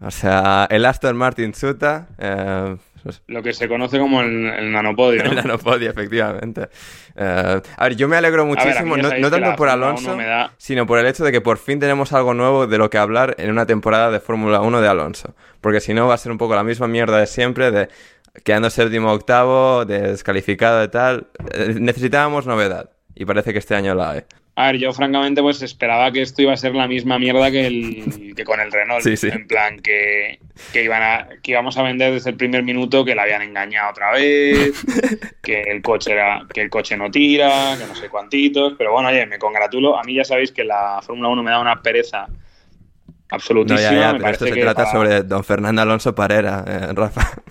O 0.00 0.10
sea, 0.10 0.66
el 0.70 0.84
Aston 0.84 1.16
Martin 1.16 1.54
Suta, 1.54 2.08
eh, 2.18 2.76
pues, 3.02 3.22
Lo 3.26 3.42
que 3.42 3.52
se 3.54 3.68
conoce 3.68 3.98
como 3.98 4.20
el, 4.20 4.46
el 4.46 4.72
nanopodio, 4.72 5.22
¿no? 5.24 5.30
el 5.30 5.36
nano 5.36 5.58
podio, 5.58 5.88
efectivamente. 5.90 6.68
Eh, 7.16 7.60
a 7.76 7.84
ver, 7.84 7.96
yo 7.96 8.06
me 8.08 8.16
alegro 8.16 8.44
ver, 8.44 8.56
muchísimo, 8.56 8.96
no, 8.96 9.30
tanto 9.30 9.56
por 9.56 9.68
Alonso, 9.68 10.08
1 10.08 10.16
me 10.16 10.26
da- 10.26 10.52
sino 10.58 10.86
por 10.86 10.98
el 10.98 11.06
hecho 11.06 11.24
de 11.24 11.32
que 11.32 11.40
por 11.40 11.58
fin 11.58 11.78
tenemos 11.80 12.12
algo 12.12 12.34
nuevo 12.34 12.66
de 12.66 12.76
lo 12.76 12.90
que 12.90 12.98
hablar 12.98 13.34
en 13.38 13.50
una 13.50 13.66
temporada 13.66 14.10
de 14.10 14.20
Fórmula 14.20 14.60
1 14.60 14.80
de 14.80 14.88
Alonso. 14.88 15.34
Porque 15.60 15.80
si 15.80 15.94
no 15.94 16.06
va 16.08 16.14
a 16.14 16.18
ser 16.18 16.32
un 16.32 16.38
poco 16.38 16.54
la 16.54 16.64
misma 16.64 16.86
mierda 16.88 17.18
de 17.18 17.26
siempre, 17.26 17.70
de 17.70 17.88
quedando 18.42 18.68
séptimo 18.68 19.12
octavo, 19.12 19.84
de 19.84 20.00
descalificado 20.00 20.82
y 20.82 20.88
tal. 20.88 21.28
Eh, 21.52 21.76
necesitábamos 21.78 22.46
novedad. 22.46 22.90
Y 23.16 23.24
parece 23.24 23.52
que 23.52 23.58
este 23.60 23.74
año 23.74 23.94
la 23.94 24.10
hay. 24.10 24.20
A 24.56 24.66
ver, 24.66 24.76
yo 24.78 24.92
francamente 24.92 25.42
pues 25.42 25.62
esperaba 25.62 26.12
que 26.12 26.22
esto 26.22 26.40
iba 26.42 26.52
a 26.52 26.56
ser 26.56 26.74
la 26.74 26.86
misma 26.86 27.18
mierda 27.18 27.50
que, 27.50 27.66
el, 27.66 28.34
que 28.36 28.44
con 28.44 28.60
el 28.60 28.70
Renault. 28.70 29.02
Sí, 29.02 29.16
sí. 29.16 29.28
En 29.32 29.48
plan, 29.48 29.80
que, 29.80 30.38
que, 30.72 30.84
iban 30.84 31.02
a, 31.02 31.28
que 31.42 31.50
íbamos 31.52 31.76
a 31.76 31.82
vender 31.82 32.12
desde 32.12 32.30
el 32.30 32.36
primer 32.36 32.62
minuto 32.62 33.04
que 33.04 33.14
la 33.16 33.22
habían 33.22 33.42
engañado 33.42 33.90
otra 33.90 34.12
vez, 34.12 34.72
que 35.42 35.62
el 35.62 35.82
coche 35.82 36.12
era, 36.12 36.42
que 36.52 36.60
el 36.60 36.70
coche 36.70 36.96
no 36.96 37.10
tira, 37.10 37.76
que 37.78 37.84
no 37.86 37.94
sé 37.96 38.08
cuantitos. 38.08 38.74
Pero 38.78 38.92
bueno, 38.92 39.08
oye, 39.08 39.26
me 39.26 39.38
congratulo. 39.40 39.98
A 39.98 40.04
mí 40.04 40.14
ya 40.14 40.24
sabéis 40.24 40.52
que 40.52 40.62
la 40.62 41.00
Fórmula 41.02 41.28
1 41.30 41.42
me 41.42 41.50
da 41.50 41.58
una 41.60 41.82
pereza 41.82 42.26
No, 42.28 42.34
absolutísima. 43.30 43.80
ya, 43.80 43.92
ya, 43.92 44.12
me 44.12 44.18
pero 44.20 44.30
esto 44.30 44.44
se 44.46 44.52
que 44.52 44.60
trata 44.60 44.84
para- 44.84 44.92
sobre 44.92 45.22
don 45.24 45.42
Fernando 45.42 45.82
Alonso 45.82 46.14
Parera, 46.14 46.64
eh, 46.66 46.92
Rafa. 46.94 47.42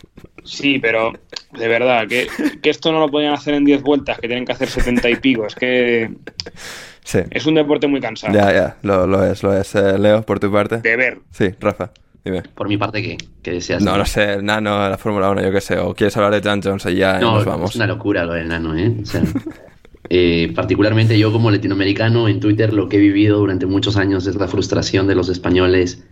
Sí, 0.43 0.79
pero 0.79 1.13
de 1.57 1.67
verdad, 1.67 2.07
que, 2.07 2.27
que 2.61 2.69
esto 2.69 2.91
no 2.91 2.99
lo 2.99 3.09
podían 3.09 3.33
hacer 3.33 3.53
en 3.53 3.65
10 3.65 3.81
vueltas, 3.81 4.19
que 4.19 4.27
tienen 4.27 4.45
que 4.45 4.51
hacer 4.53 4.69
70 4.69 5.09
y 5.09 5.15
pico. 5.17 5.45
Es 5.45 5.55
que 5.55 6.11
Sí. 7.05 7.19
es 7.31 7.45
un 7.45 7.55
deporte 7.55 7.87
muy 7.87 7.99
cansado. 7.99 8.33
Ya, 8.33 8.51
ya, 8.53 8.77
lo, 8.81 9.05
lo 9.07 9.25
es, 9.25 9.43
lo 9.43 9.57
es. 9.57 9.75
Eh, 9.75 9.97
Leo, 9.99 10.21
por 10.23 10.39
tu 10.39 10.51
parte. 10.51 10.77
De 10.77 10.95
ver. 10.95 11.19
Sí, 11.31 11.49
Rafa, 11.59 11.91
dime. 12.23 12.43
Por 12.55 12.67
mi 12.69 12.77
parte, 12.77 13.01
¿qué, 13.03 13.17
¿Qué 13.41 13.51
deseas? 13.51 13.83
No, 13.83 13.97
no 13.97 14.05
sé, 14.05 14.33
el 14.35 14.45
nano, 14.45 14.87
la 14.89 14.97
Fórmula 14.97 15.29
1, 15.31 15.41
yo 15.41 15.51
qué 15.51 15.59
sé. 15.61 15.77
O 15.79 15.93
quieres 15.93 16.15
hablar 16.15 16.31
de 16.31 16.39
Dan 16.41 16.61
Jones 16.61 16.85
y 16.85 16.95
ya 16.95 17.19
No, 17.19 17.35
nos 17.35 17.45
vamos. 17.45 17.71
es 17.71 17.75
una 17.75 17.87
locura 17.87 18.23
lo 18.23 18.33
del 18.33 18.47
nano, 18.47 18.77
¿eh? 18.77 18.93
O 19.01 19.05
sea, 19.05 19.21
eh, 20.09 20.51
particularmente 20.55 21.17
yo 21.19 21.31
como 21.31 21.51
latinoamericano 21.51 22.27
en 22.29 22.39
Twitter 22.39 22.73
lo 22.73 22.87
que 22.87 22.97
he 22.97 22.99
vivido 22.99 23.37
durante 23.39 23.65
muchos 23.65 23.97
años 23.97 24.25
es 24.27 24.35
la 24.35 24.47
frustración 24.47 25.05
de 25.07 25.15
los 25.15 25.27
españoles 25.29 26.03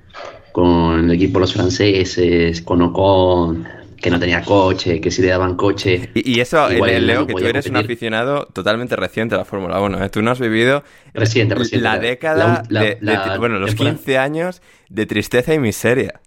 con 0.52 1.06
el 1.06 1.12
equipo 1.12 1.40
de 1.40 1.42
los 1.42 1.54
franceses, 1.54 2.62
con 2.62 2.82
Ocon, 2.82 3.66
que 4.02 4.10
no 4.10 4.20
tenía 4.20 4.42
coche, 4.42 5.00
que 5.00 5.12
si 5.12 5.22
le 5.22 5.28
daban 5.30 5.56
coche. 5.56 6.10
Y, 6.16 6.38
y 6.38 6.40
eso, 6.42 6.68
el, 6.68 6.76
Igual 6.78 6.90
el 6.90 6.96
el 6.98 7.08
Leo, 7.08 7.28
que 7.28 7.34
tú 7.34 7.46
eres 7.46 7.68
un 7.68 7.78
aficionado 7.78 8.48
totalmente 8.48 8.96
reciente 8.96 9.36
a 9.36 9.38
la 9.38 9.46
Fórmula 9.46 9.80
1. 9.80 10.04
¿eh? 10.04 10.10
Tú 10.10 10.22
no 10.22 10.32
has 10.32 10.40
vivido 10.40 10.84
Reciente, 11.14 11.56
reciente. 11.56 11.84
la 11.84 11.96
La- 11.96 12.00
década 12.02 12.64
la- 12.70 12.82
de, 12.82 12.88
de- 12.96 12.98
la 13.02 13.38
bueno, 13.38 13.60
los 13.60 13.70
temporada- 13.72 13.96
15 13.98 14.18
años 14.18 14.62
de 14.90 15.06
tristeza 15.06 15.54
y 15.54 15.60
miseria. 15.60 16.20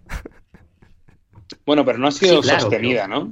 Bueno, 1.65 1.83
pero 1.85 1.97
no 1.97 2.07
ha 2.07 2.11
sido 2.11 2.41
Sí, 2.41 2.49
claro, 2.49 2.61
sostenida, 2.61 3.07
¿no? 3.07 3.31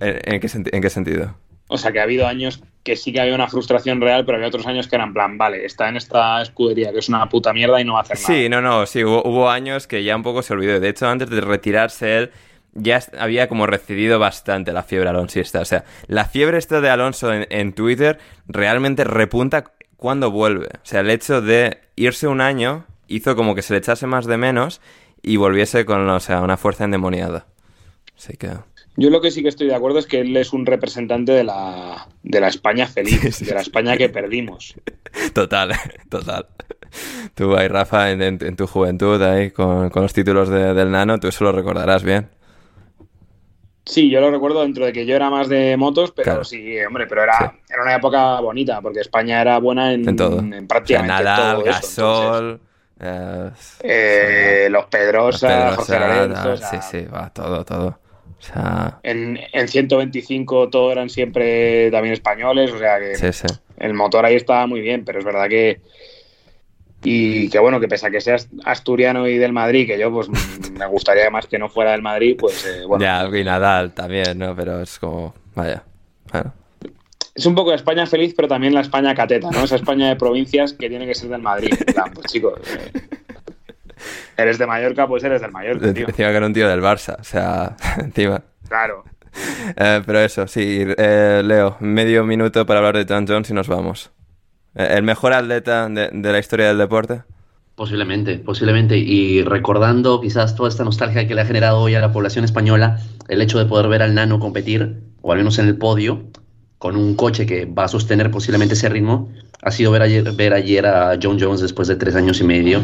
¿En, 0.00 0.34
en 0.34 0.40
qué, 0.40 0.48
en 0.72 0.82
qué 0.82 0.90
sentido? 0.90 1.36
O 1.68 1.78
sea, 1.78 1.92
que 1.92 2.00
ha 2.00 2.04
habido 2.04 2.26
años 2.26 2.62
que 2.82 2.96
sí 2.96 3.12
que 3.12 3.20
había 3.20 3.34
una 3.34 3.46
frustración 3.48 4.00
real, 4.00 4.24
pero 4.24 4.36
había 4.36 4.48
otros 4.48 4.66
años 4.66 4.88
que 4.88 4.96
eran 4.96 5.12
plan, 5.12 5.36
vale, 5.38 5.64
está 5.64 5.88
en 5.88 5.96
esta 5.96 6.40
escudería 6.42 6.92
que 6.92 6.98
es 6.98 7.08
una 7.08 7.28
puta 7.28 7.52
mierda 7.52 7.80
y 7.80 7.84
no 7.84 7.92
va 7.94 8.00
a 8.00 8.02
hacer 8.02 8.16
nada. 8.16 8.26
Sí, 8.26 8.48
no, 8.48 8.60
no, 8.60 8.86
sí, 8.86 9.04
hubo, 9.04 9.22
hubo 9.28 9.50
años 9.50 9.86
que 9.86 10.02
ya 10.02 10.16
un 10.16 10.22
poco 10.22 10.42
se 10.42 10.52
olvidó. 10.54 10.80
De 10.80 10.88
hecho, 10.88 11.06
antes 11.08 11.28
de 11.30 11.40
retirarse 11.42 12.16
él, 12.16 12.30
ya 12.74 13.00
había 13.18 13.48
como 13.48 13.66
recibido 13.66 14.18
bastante 14.18 14.72
la 14.72 14.82
fiebre 14.82 15.08
alonsista. 15.08 15.60
O 15.60 15.64
sea, 15.64 15.84
la 16.06 16.24
fiebre 16.24 16.58
esta 16.58 16.80
de 16.80 16.90
Alonso 16.90 17.32
en, 17.32 17.46
en 17.50 17.72
Twitter 17.72 18.18
realmente 18.46 19.04
repunta 19.04 19.64
cuando 19.96 20.30
vuelve. 20.30 20.66
O 20.66 20.80
sea, 20.84 21.00
el 21.00 21.10
hecho 21.10 21.42
de 21.42 21.78
irse 21.96 22.26
un 22.26 22.40
año 22.40 22.86
hizo 23.08 23.34
como 23.36 23.54
que 23.54 23.62
se 23.62 23.72
le 23.74 23.78
echase 23.78 24.06
más 24.06 24.26
de 24.26 24.36
menos 24.36 24.80
y 25.22 25.36
volviese 25.36 25.84
con, 25.84 26.08
o 26.08 26.20
sea, 26.20 26.40
una 26.40 26.56
fuerza 26.56 26.84
endemoniada. 26.84 27.46
Así 28.16 28.36
que... 28.36 28.50
Yo 28.96 29.08
lo 29.08 29.20
que 29.20 29.30
sí 29.30 29.42
que 29.42 29.48
estoy 29.48 29.66
de 29.68 29.74
acuerdo 29.74 29.98
es 29.98 30.06
que 30.06 30.20
él 30.20 30.36
es 30.36 30.52
un 30.52 30.66
representante 30.66 31.32
de 31.32 31.44
la, 31.44 32.08
de 32.22 32.40
la 32.40 32.48
España 32.48 32.86
feliz, 32.86 33.20
Sí, 33.22 33.32
sí. 33.32 33.44
de 33.46 33.54
la 33.54 33.60
España 33.60 33.96
que 33.96 34.08
perdimos. 34.08 34.74
Total, 35.32 35.72
total. 36.10 36.46
Tú 37.34 37.54
ahí, 37.56 37.68
Rafa, 37.68 38.10
en, 38.10 38.20
en- 38.20 38.38
en 38.44 38.56
tu 38.56 38.66
juventud, 38.66 39.22
ahí, 39.22 39.50
con, 39.52 39.90
con 39.90 40.02
los 40.02 40.12
títulos 40.12 40.48
de- 40.48 40.74
del 40.74 40.90
nano, 40.90 41.18
tú 41.20 41.28
eso 41.28 41.44
lo 41.44 41.52
recordarás 41.52 42.02
bien. 42.02 42.28
Sí, 43.90 44.08
yo 44.08 44.20
lo 44.20 44.30
recuerdo 44.30 44.62
dentro 44.62 44.86
de 44.86 44.92
que 44.92 45.04
yo 45.04 45.16
era 45.16 45.28
más 45.30 45.48
de 45.48 45.76
motos, 45.76 46.12
pero 46.12 46.24
Claro. 46.24 46.44
sí, 46.44 46.78
hombre, 46.84 47.06
pero 47.08 47.24
era, 47.24 47.36
Sí. 47.38 47.72
era 47.72 47.82
una 47.82 47.94
época 47.96 48.40
bonita, 48.40 48.80
porque 48.80 49.00
España 49.00 49.40
era 49.40 49.58
buena 49.58 49.92
en, 49.92 50.08
En 50.08 50.16
todo. 50.16 50.38
en 50.38 50.66
prácticamente 50.68 51.24
Nadal, 51.24 51.52
todo 51.56 51.64
Gasol... 51.64 52.60
eh, 53.00 53.50
eh, 53.82 54.68
los 54.70 54.84
Pedrosa, 54.86 55.48
Pedrosa, 55.48 55.76
Jorge 55.76 55.98
Lorenzo, 56.00 56.42
tal, 56.42 56.52
o 56.52 56.56
sea, 56.56 56.82
sí, 56.82 56.98
sí, 57.00 57.06
va, 57.06 57.30
todo, 57.32 57.64
todo. 57.64 57.98
O 58.38 58.42
sea, 58.42 58.98
En, 59.02 59.38
en 59.52 59.68
125 59.68 60.70
todo 60.70 60.92
eran 60.92 61.10
siempre 61.10 61.90
también 61.90 62.12
españoles, 62.14 62.72
o 62.72 62.78
sea 62.78 62.98
que 62.98 63.14
sí, 63.16 63.32
sí. 63.32 63.46
el 63.78 63.92
motor 63.94 64.24
ahí 64.24 64.36
estaba 64.36 64.66
muy 64.66 64.80
bien, 64.80 65.04
pero 65.04 65.18
es 65.18 65.24
verdad 65.24 65.48
que. 65.48 65.80
Y 67.02 67.48
que 67.48 67.58
bueno, 67.58 67.80
que 67.80 67.88
pese 67.88 68.06
a 68.06 68.10
que 68.10 68.20
seas 68.20 68.48
asturiano 68.64 69.26
y 69.26 69.38
del 69.38 69.52
Madrid, 69.52 69.86
que 69.86 69.98
yo 69.98 70.12
pues 70.12 70.28
me 70.78 70.86
gustaría 70.86 71.30
más 71.30 71.46
que 71.46 71.58
no 71.58 71.68
fuera 71.68 71.92
del 71.92 72.02
Madrid, 72.02 72.36
pues 72.38 72.66
eh, 72.66 72.84
bueno. 72.86 73.02
Ya, 73.02 73.26
y 73.26 73.44
Nadal 73.44 73.92
también, 73.94 74.38
¿no? 74.38 74.54
Pero 74.54 74.82
es 74.82 74.98
como, 74.98 75.34
vaya, 75.54 75.82
bueno. 76.32 76.52
Es 77.34 77.46
un 77.46 77.54
poco 77.54 77.72
España 77.72 78.06
feliz, 78.06 78.34
pero 78.36 78.48
también 78.48 78.74
la 78.74 78.80
España 78.80 79.14
cateta, 79.14 79.50
¿no? 79.50 79.64
Esa 79.64 79.76
España 79.76 80.08
de 80.08 80.16
provincias 80.16 80.74
que 80.74 80.88
tiene 80.88 81.06
que 81.06 81.14
ser 81.14 81.30
del 81.30 81.40
Madrid. 81.40 81.72
Plan, 81.94 82.10
pues 82.12 82.26
chicos, 82.26 82.60
eh, 82.76 82.92
eres 84.36 84.58
de 84.58 84.66
Mallorca, 84.66 85.06
pues 85.06 85.24
eres 85.24 85.40
del 85.40 85.50
Mallorca, 85.50 85.94
tío. 85.94 86.06
Encima 86.08 86.30
que 86.30 86.36
era 86.36 86.46
un 86.46 86.52
tío 86.52 86.68
del 86.68 86.82
Barça, 86.82 87.18
o 87.18 87.24
sea, 87.24 87.76
encima. 87.98 88.42
Claro. 88.68 89.04
Eh, 89.76 90.02
pero 90.04 90.20
eso, 90.20 90.46
sí, 90.46 90.84
eh, 90.98 91.42
Leo, 91.44 91.76
medio 91.80 92.24
minuto 92.24 92.66
para 92.66 92.80
hablar 92.80 92.96
de 92.96 93.06
John 93.08 93.26
Jones 93.26 93.50
y 93.50 93.54
nos 93.54 93.68
vamos. 93.68 94.10
Eh, 94.74 94.94
¿El 94.96 95.02
mejor 95.02 95.32
atleta 95.32 95.88
de, 95.88 96.10
de 96.12 96.32
la 96.32 96.38
historia 96.38 96.68
del 96.68 96.78
deporte? 96.78 97.22
Posiblemente, 97.74 98.38
posiblemente. 98.38 98.98
Y 98.98 99.42
recordando 99.42 100.20
quizás 100.20 100.54
toda 100.54 100.68
esta 100.68 100.84
nostalgia 100.84 101.26
que 101.26 101.34
le 101.34 101.40
ha 101.40 101.46
generado 101.46 101.78
hoy 101.80 101.94
a 101.94 102.00
la 102.00 102.12
población 102.12 102.44
española, 102.44 102.98
el 103.28 103.40
hecho 103.40 103.58
de 103.58 103.64
poder 103.66 103.88
ver 103.88 104.02
al 104.02 104.14
nano 104.14 104.38
competir, 104.38 105.00
o 105.22 105.32
al 105.32 105.38
menos 105.38 105.58
en 105.58 105.66
el 105.66 105.76
podio, 105.76 106.24
con 106.80 106.96
un 106.96 107.14
coche 107.14 107.44
que 107.44 107.66
va 107.66 107.84
a 107.84 107.88
sostener 107.88 108.30
posiblemente 108.30 108.74
ese 108.74 108.88
ritmo, 108.88 109.28
ha 109.62 109.70
sido 109.70 109.90
ver 109.90 110.00
ayer, 110.00 110.32
ver 110.32 110.54
ayer 110.54 110.86
a 110.86 111.18
John 111.22 111.38
Jones 111.38 111.60
después 111.60 111.88
de 111.88 111.96
tres 111.96 112.16
años 112.16 112.40
y 112.40 112.44
medio 112.44 112.80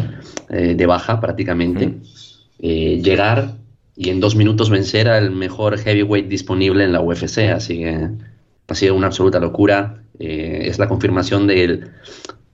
eh, 0.50 0.74
de 0.76 0.86
baja 0.86 1.18
prácticamente, 1.18 1.94
eh, 2.58 3.00
llegar 3.02 3.54
y 3.96 4.10
en 4.10 4.20
dos 4.20 4.36
minutos 4.36 4.68
vencer 4.68 5.08
al 5.08 5.30
mejor 5.30 5.78
heavyweight 5.78 6.28
disponible 6.28 6.84
en 6.84 6.92
la 6.92 7.00
UFC. 7.00 7.50
Así 7.54 7.78
que 7.78 8.10
ha 8.68 8.74
sido 8.74 8.94
una 8.94 9.08
absoluta 9.08 9.38
locura. 9.38 10.02
Eh, 10.18 10.62
es 10.64 10.78
la 10.78 10.88
confirmación 10.88 11.46
del, 11.46 11.90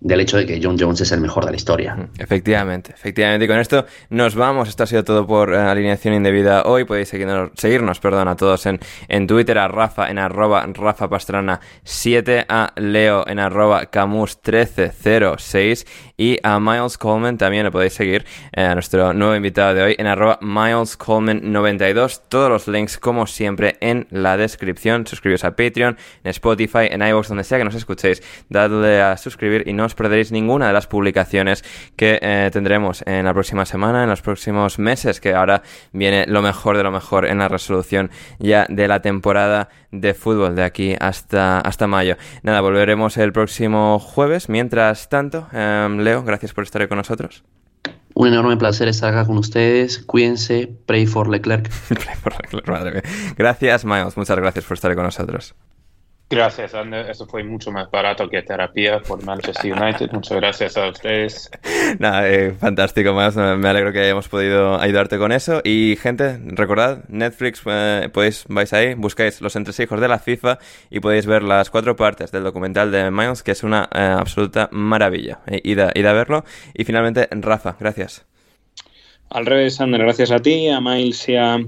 del 0.03 0.21
hecho 0.21 0.37
de 0.37 0.47
que 0.47 0.61
John 0.63 0.77
Jones 0.79 1.01
es 1.01 1.13
el 1.13 1.21
mejor 1.21 1.45
de 1.45 1.53
la 1.53 1.57
historia. 1.57 2.09
Efectivamente, 2.19 2.93
efectivamente. 2.93 3.45
Y 3.45 3.49
con 3.49 3.59
esto 3.59 3.87
nos 4.11 4.35
vamos. 4.35 4.69
Esto 4.69 4.83
ha 4.83 4.87
sido 4.87 5.05
todo 5.05 5.27
por 5.27 5.55
eh, 5.55 5.59
alineación 5.59 6.15
indebida 6.15 6.65
hoy. 6.65 6.85
Podéis 6.85 7.09
seguirnos, 7.09 7.51
seguirnos 7.55 8.01
perdón, 8.01 8.29
a 8.29 8.37
todos 8.37 8.67
en, 8.67 8.81
en 9.09 9.27
Twitter, 9.27 9.59
a 9.59 9.69
Rafa 9.69 10.11
en 10.11 10.19
arroba 10.19 10.67
Rafa 10.67 11.09
Pastrana 11.09 11.61
7, 11.85 12.47
a 12.49 12.73
Leo 12.77 13.25
en 13.29 13.39
arroba 13.39 13.87
Camus 13.87 14.37
1306 14.45 15.87
y 16.23 16.39
a 16.45 16.61
Miles 16.61 16.99
Coleman 16.99 17.37
también 17.37 17.65
lo 17.65 17.73
podéis 17.73 17.95
seguir, 17.95 18.25
eh, 18.53 18.63
a 18.63 18.75
nuestro 18.75 19.13
nuevo 19.13 19.35
invitado 19.35 19.75
de 19.75 19.83
hoy 19.83 19.97
en 19.99 20.07
arroba 20.07 20.39
Miles 20.41 20.97
Coleman 20.97 21.41
92. 21.51 22.29
Todos 22.29 22.49
los 22.49 22.69
links, 22.69 22.97
como 22.97 23.27
siempre, 23.27 23.77
en 23.81 24.07
la 24.11 24.37
descripción. 24.37 25.05
Suscribiros 25.05 25.43
a 25.43 25.57
Patreon, 25.57 25.99
en 26.23 26.31
Spotify, 26.31 26.87
en 26.89 27.03
iVoox, 27.03 27.27
donde 27.27 27.43
sea 27.43 27.59
que 27.59 27.65
nos 27.65 27.75
escuchéis. 27.75 28.23
Dadle 28.49 29.03
a 29.03 29.17
suscribir 29.17 29.65
y 29.67 29.73
no 29.73 29.85
os 29.85 29.97
perderéis 29.97 30.31
ninguna 30.31 30.69
de 30.69 30.73
las 30.73 30.87
publicaciones 30.87 31.65
que 31.97 32.21
eh, 32.23 32.51
tendremos 32.53 33.03
en 33.05 33.25
la 33.25 33.33
próxima 33.33 33.67
semana, 33.67 34.05
en 34.05 34.09
los 34.09 34.23
próximos 34.23 34.79
meses, 34.79 35.21
que 35.21 35.35
ahora 35.35 35.65
viene 35.93 36.27
lo 36.29 36.41
mejor 36.41 36.77
de 36.77 36.85
lo 36.85 36.93
mejor 36.93 37.27
en 37.27 37.39
la 37.39 37.49
resolución 37.49 38.13
ya 38.39 38.67
de 38.69 38.87
la 38.87 39.03
temporada 39.03 39.71
de 39.91 40.15
fútbol 40.15 40.57
de 40.57 40.65
aquí 40.65 40.97
hasta, 40.99 41.61
hasta 41.61 41.87
mayo. 41.87 42.17
Nada, 42.43 42.61
volveremos 42.61 43.19
el 43.19 43.33
próximo 43.33 43.99
jueves. 43.99 44.49
Mientras 44.49 45.09
tanto, 45.09 45.49
em, 45.53 45.99
Leo, 46.13 46.23
gracias 46.25 46.53
por 46.53 46.65
estar 46.65 46.87
con 46.89 46.99
nosotros. 46.99 47.43
Un 48.15 48.29
enorme 48.29 48.59
placer 48.59 48.87
estar 48.87 49.15
acá 49.15 49.27
con 49.27 49.39
ustedes. 49.39 49.99
Cuídense. 49.99 50.71
Pray 50.85 51.07
for 51.07 51.27
Leclerc. 51.27 51.71
Madre 52.67 52.93
mía. 52.93 53.03
Gracias, 53.39 53.87
Miles. 53.87 54.15
Muchas 54.19 54.37
gracias 54.37 54.67
por 54.67 54.75
estar 54.75 54.95
con 54.95 55.05
nosotros. 55.05 55.55
Gracias, 56.33 56.75
Ander. 56.75 57.11
Eso 57.11 57.27
fue 57.27 57.45
mucho 57.45 57.71
más 57.71 57.91
barato 57.91 58.27
que 58.27 58.41
terapia 58.41 59.01
por 59.01 59.23
Manchester 59.23 59.71
United. 59.71 60.11
Muchas 60.13 60.39
gracias 60.39 60.77
a 60.79 60.89
ustedes. 60.89 61.51
Nada, 61.99 62.27
eh, 62.27 62.53
fantástico, 62.53 63.13
más. 63.13 63.37
Me 63.37 63.69
alegro 63.69 63.93
que 63.93 64.01
hayamos 64.01 64.29
podido 64.29 64.81
ayudarte 64.81 65.19
con 65.19 65.31
eso. 65.31 65.61
Y 65.63 65.97
gente, 66.01 66.41
recordad, 66.43 67.05
Netflix, 67.09 67.61
eh, 67.67 68.09
podéis, 68.11 68.47
vais 68.49 68.73
ahí, 68.73 68.95
buscáis 68.95 69.43
los 69.43 69.57
entresijos 69.57 70.01
de 70.01 70.09
la 70.09 70.19
FIFA 70.19 70.59
y 70.89 71.01
podéis 71.01 71.27
ver 71.27 71.43
las 71.43 71.69
cuatro 71.69 71.97
partes 71.97 72.33
del 72.33 72.45
documental 72.45 72.91
de 72.91 73.11
Miles, 73.11 73.43
que 73.43 73.51
es 73.51 73.63
una 73.63 73.91
eh, 73.95 73.99
absoluta 74.01 74.71
maravilla. 74.73 75.41
Eh, 75.47 75.61
id, 75.63 75.81
a, 75.81 75.93
id 75.95 76.07
a 76.07 76.15
verlo. 76.15 76.45
Y 76.73 76.85
finalmente, 76.85 77.29
Rafa, 77.31 77.77
gracias. 77.79 78.25
Al 79.33 79.47
revés, 79.47 79.81
Ander, 79.81 80.03
gracias 80.03 80.31
a 80.31 80.39
ti, 80.41 80.69
a 80.69 80.81
Miles 80.81 81.29
y 81.29 81.37
a, 81.37 81.59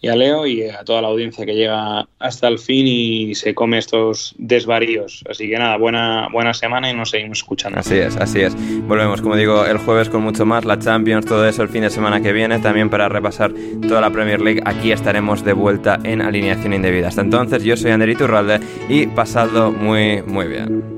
y 0.00 0.08
a, 0.08 0.16
Leo 0.16 0.46
y 0.46 0.68
a 0.68 0.84
toda 0.84 1.00
la 1.00 1.08
audiencia 1.08 1.46
que 1.46 1.54
llega 1.54 2.06
hasta 2.18 2.48
el 2.48 2.58
fin 2.58 2.86
y 2.86 3.34
se 3.34 3.54
come 3.54 3.78
estos 3.78 4.34
desvaríos. 4.38 5.24
Así 5.28 5.48
que 5.48 5.58
nada, 5.58 5.76
buena, 5.78 6.28
buena 6.30 6.52
semana 6.52 6.90
y 6.90 6.94
nos 6.94 7.10
seguimos 7.10 7.38
escuchando. 7.38 7.78
Así 7.78 7.96
es, 7.96 8.16
así 8.16 8.40
es. 8.40 8.54
Volvemos, 8.86 9.22
como 9.22 9.36
digo, 9.36 9.64
el 9.64 9.78
jueves 9.78 10.08
con 10.10 10.22
mucho 10.22 10.44
más, 10.44 10.64
la 10.64 10.78
Champions, 10.78 11.24
todo 11.24 11.48
eso 11.48 11.62
el 11.62 11.68
fin 11.68 11.82
de 11.82 11.90
semana 11.90 12.20
que 12.20 12.32
viene, 12.32 12.58
también 12.58 12.90
para 12.90 13.08
repasar 13.08 13.52
toda 13.88 14.00
la 14.00 14.10
Premier 14.10 14.40
League. 14.40 14.60
Aquí 14.64 14.92
estaremos 14.92 15.44
de 15.44 15.54
vuelta 15.54 15.98
en 16.04 16.20
alineación 16.20 16.74
indebida. 16.74 17.08
Hasta 17.08 17.22
entonces, 17.22 17.64
yo 17.64 17.76
soy 17.76 17.90
Ander 17.90 18.08
Iturralde 18.08 18.60
y 18.88 19.06
pasadlo 19.06 19.72
muy, 19.72 20.22
muy 20.22 20.46
bien. 20.46 20.93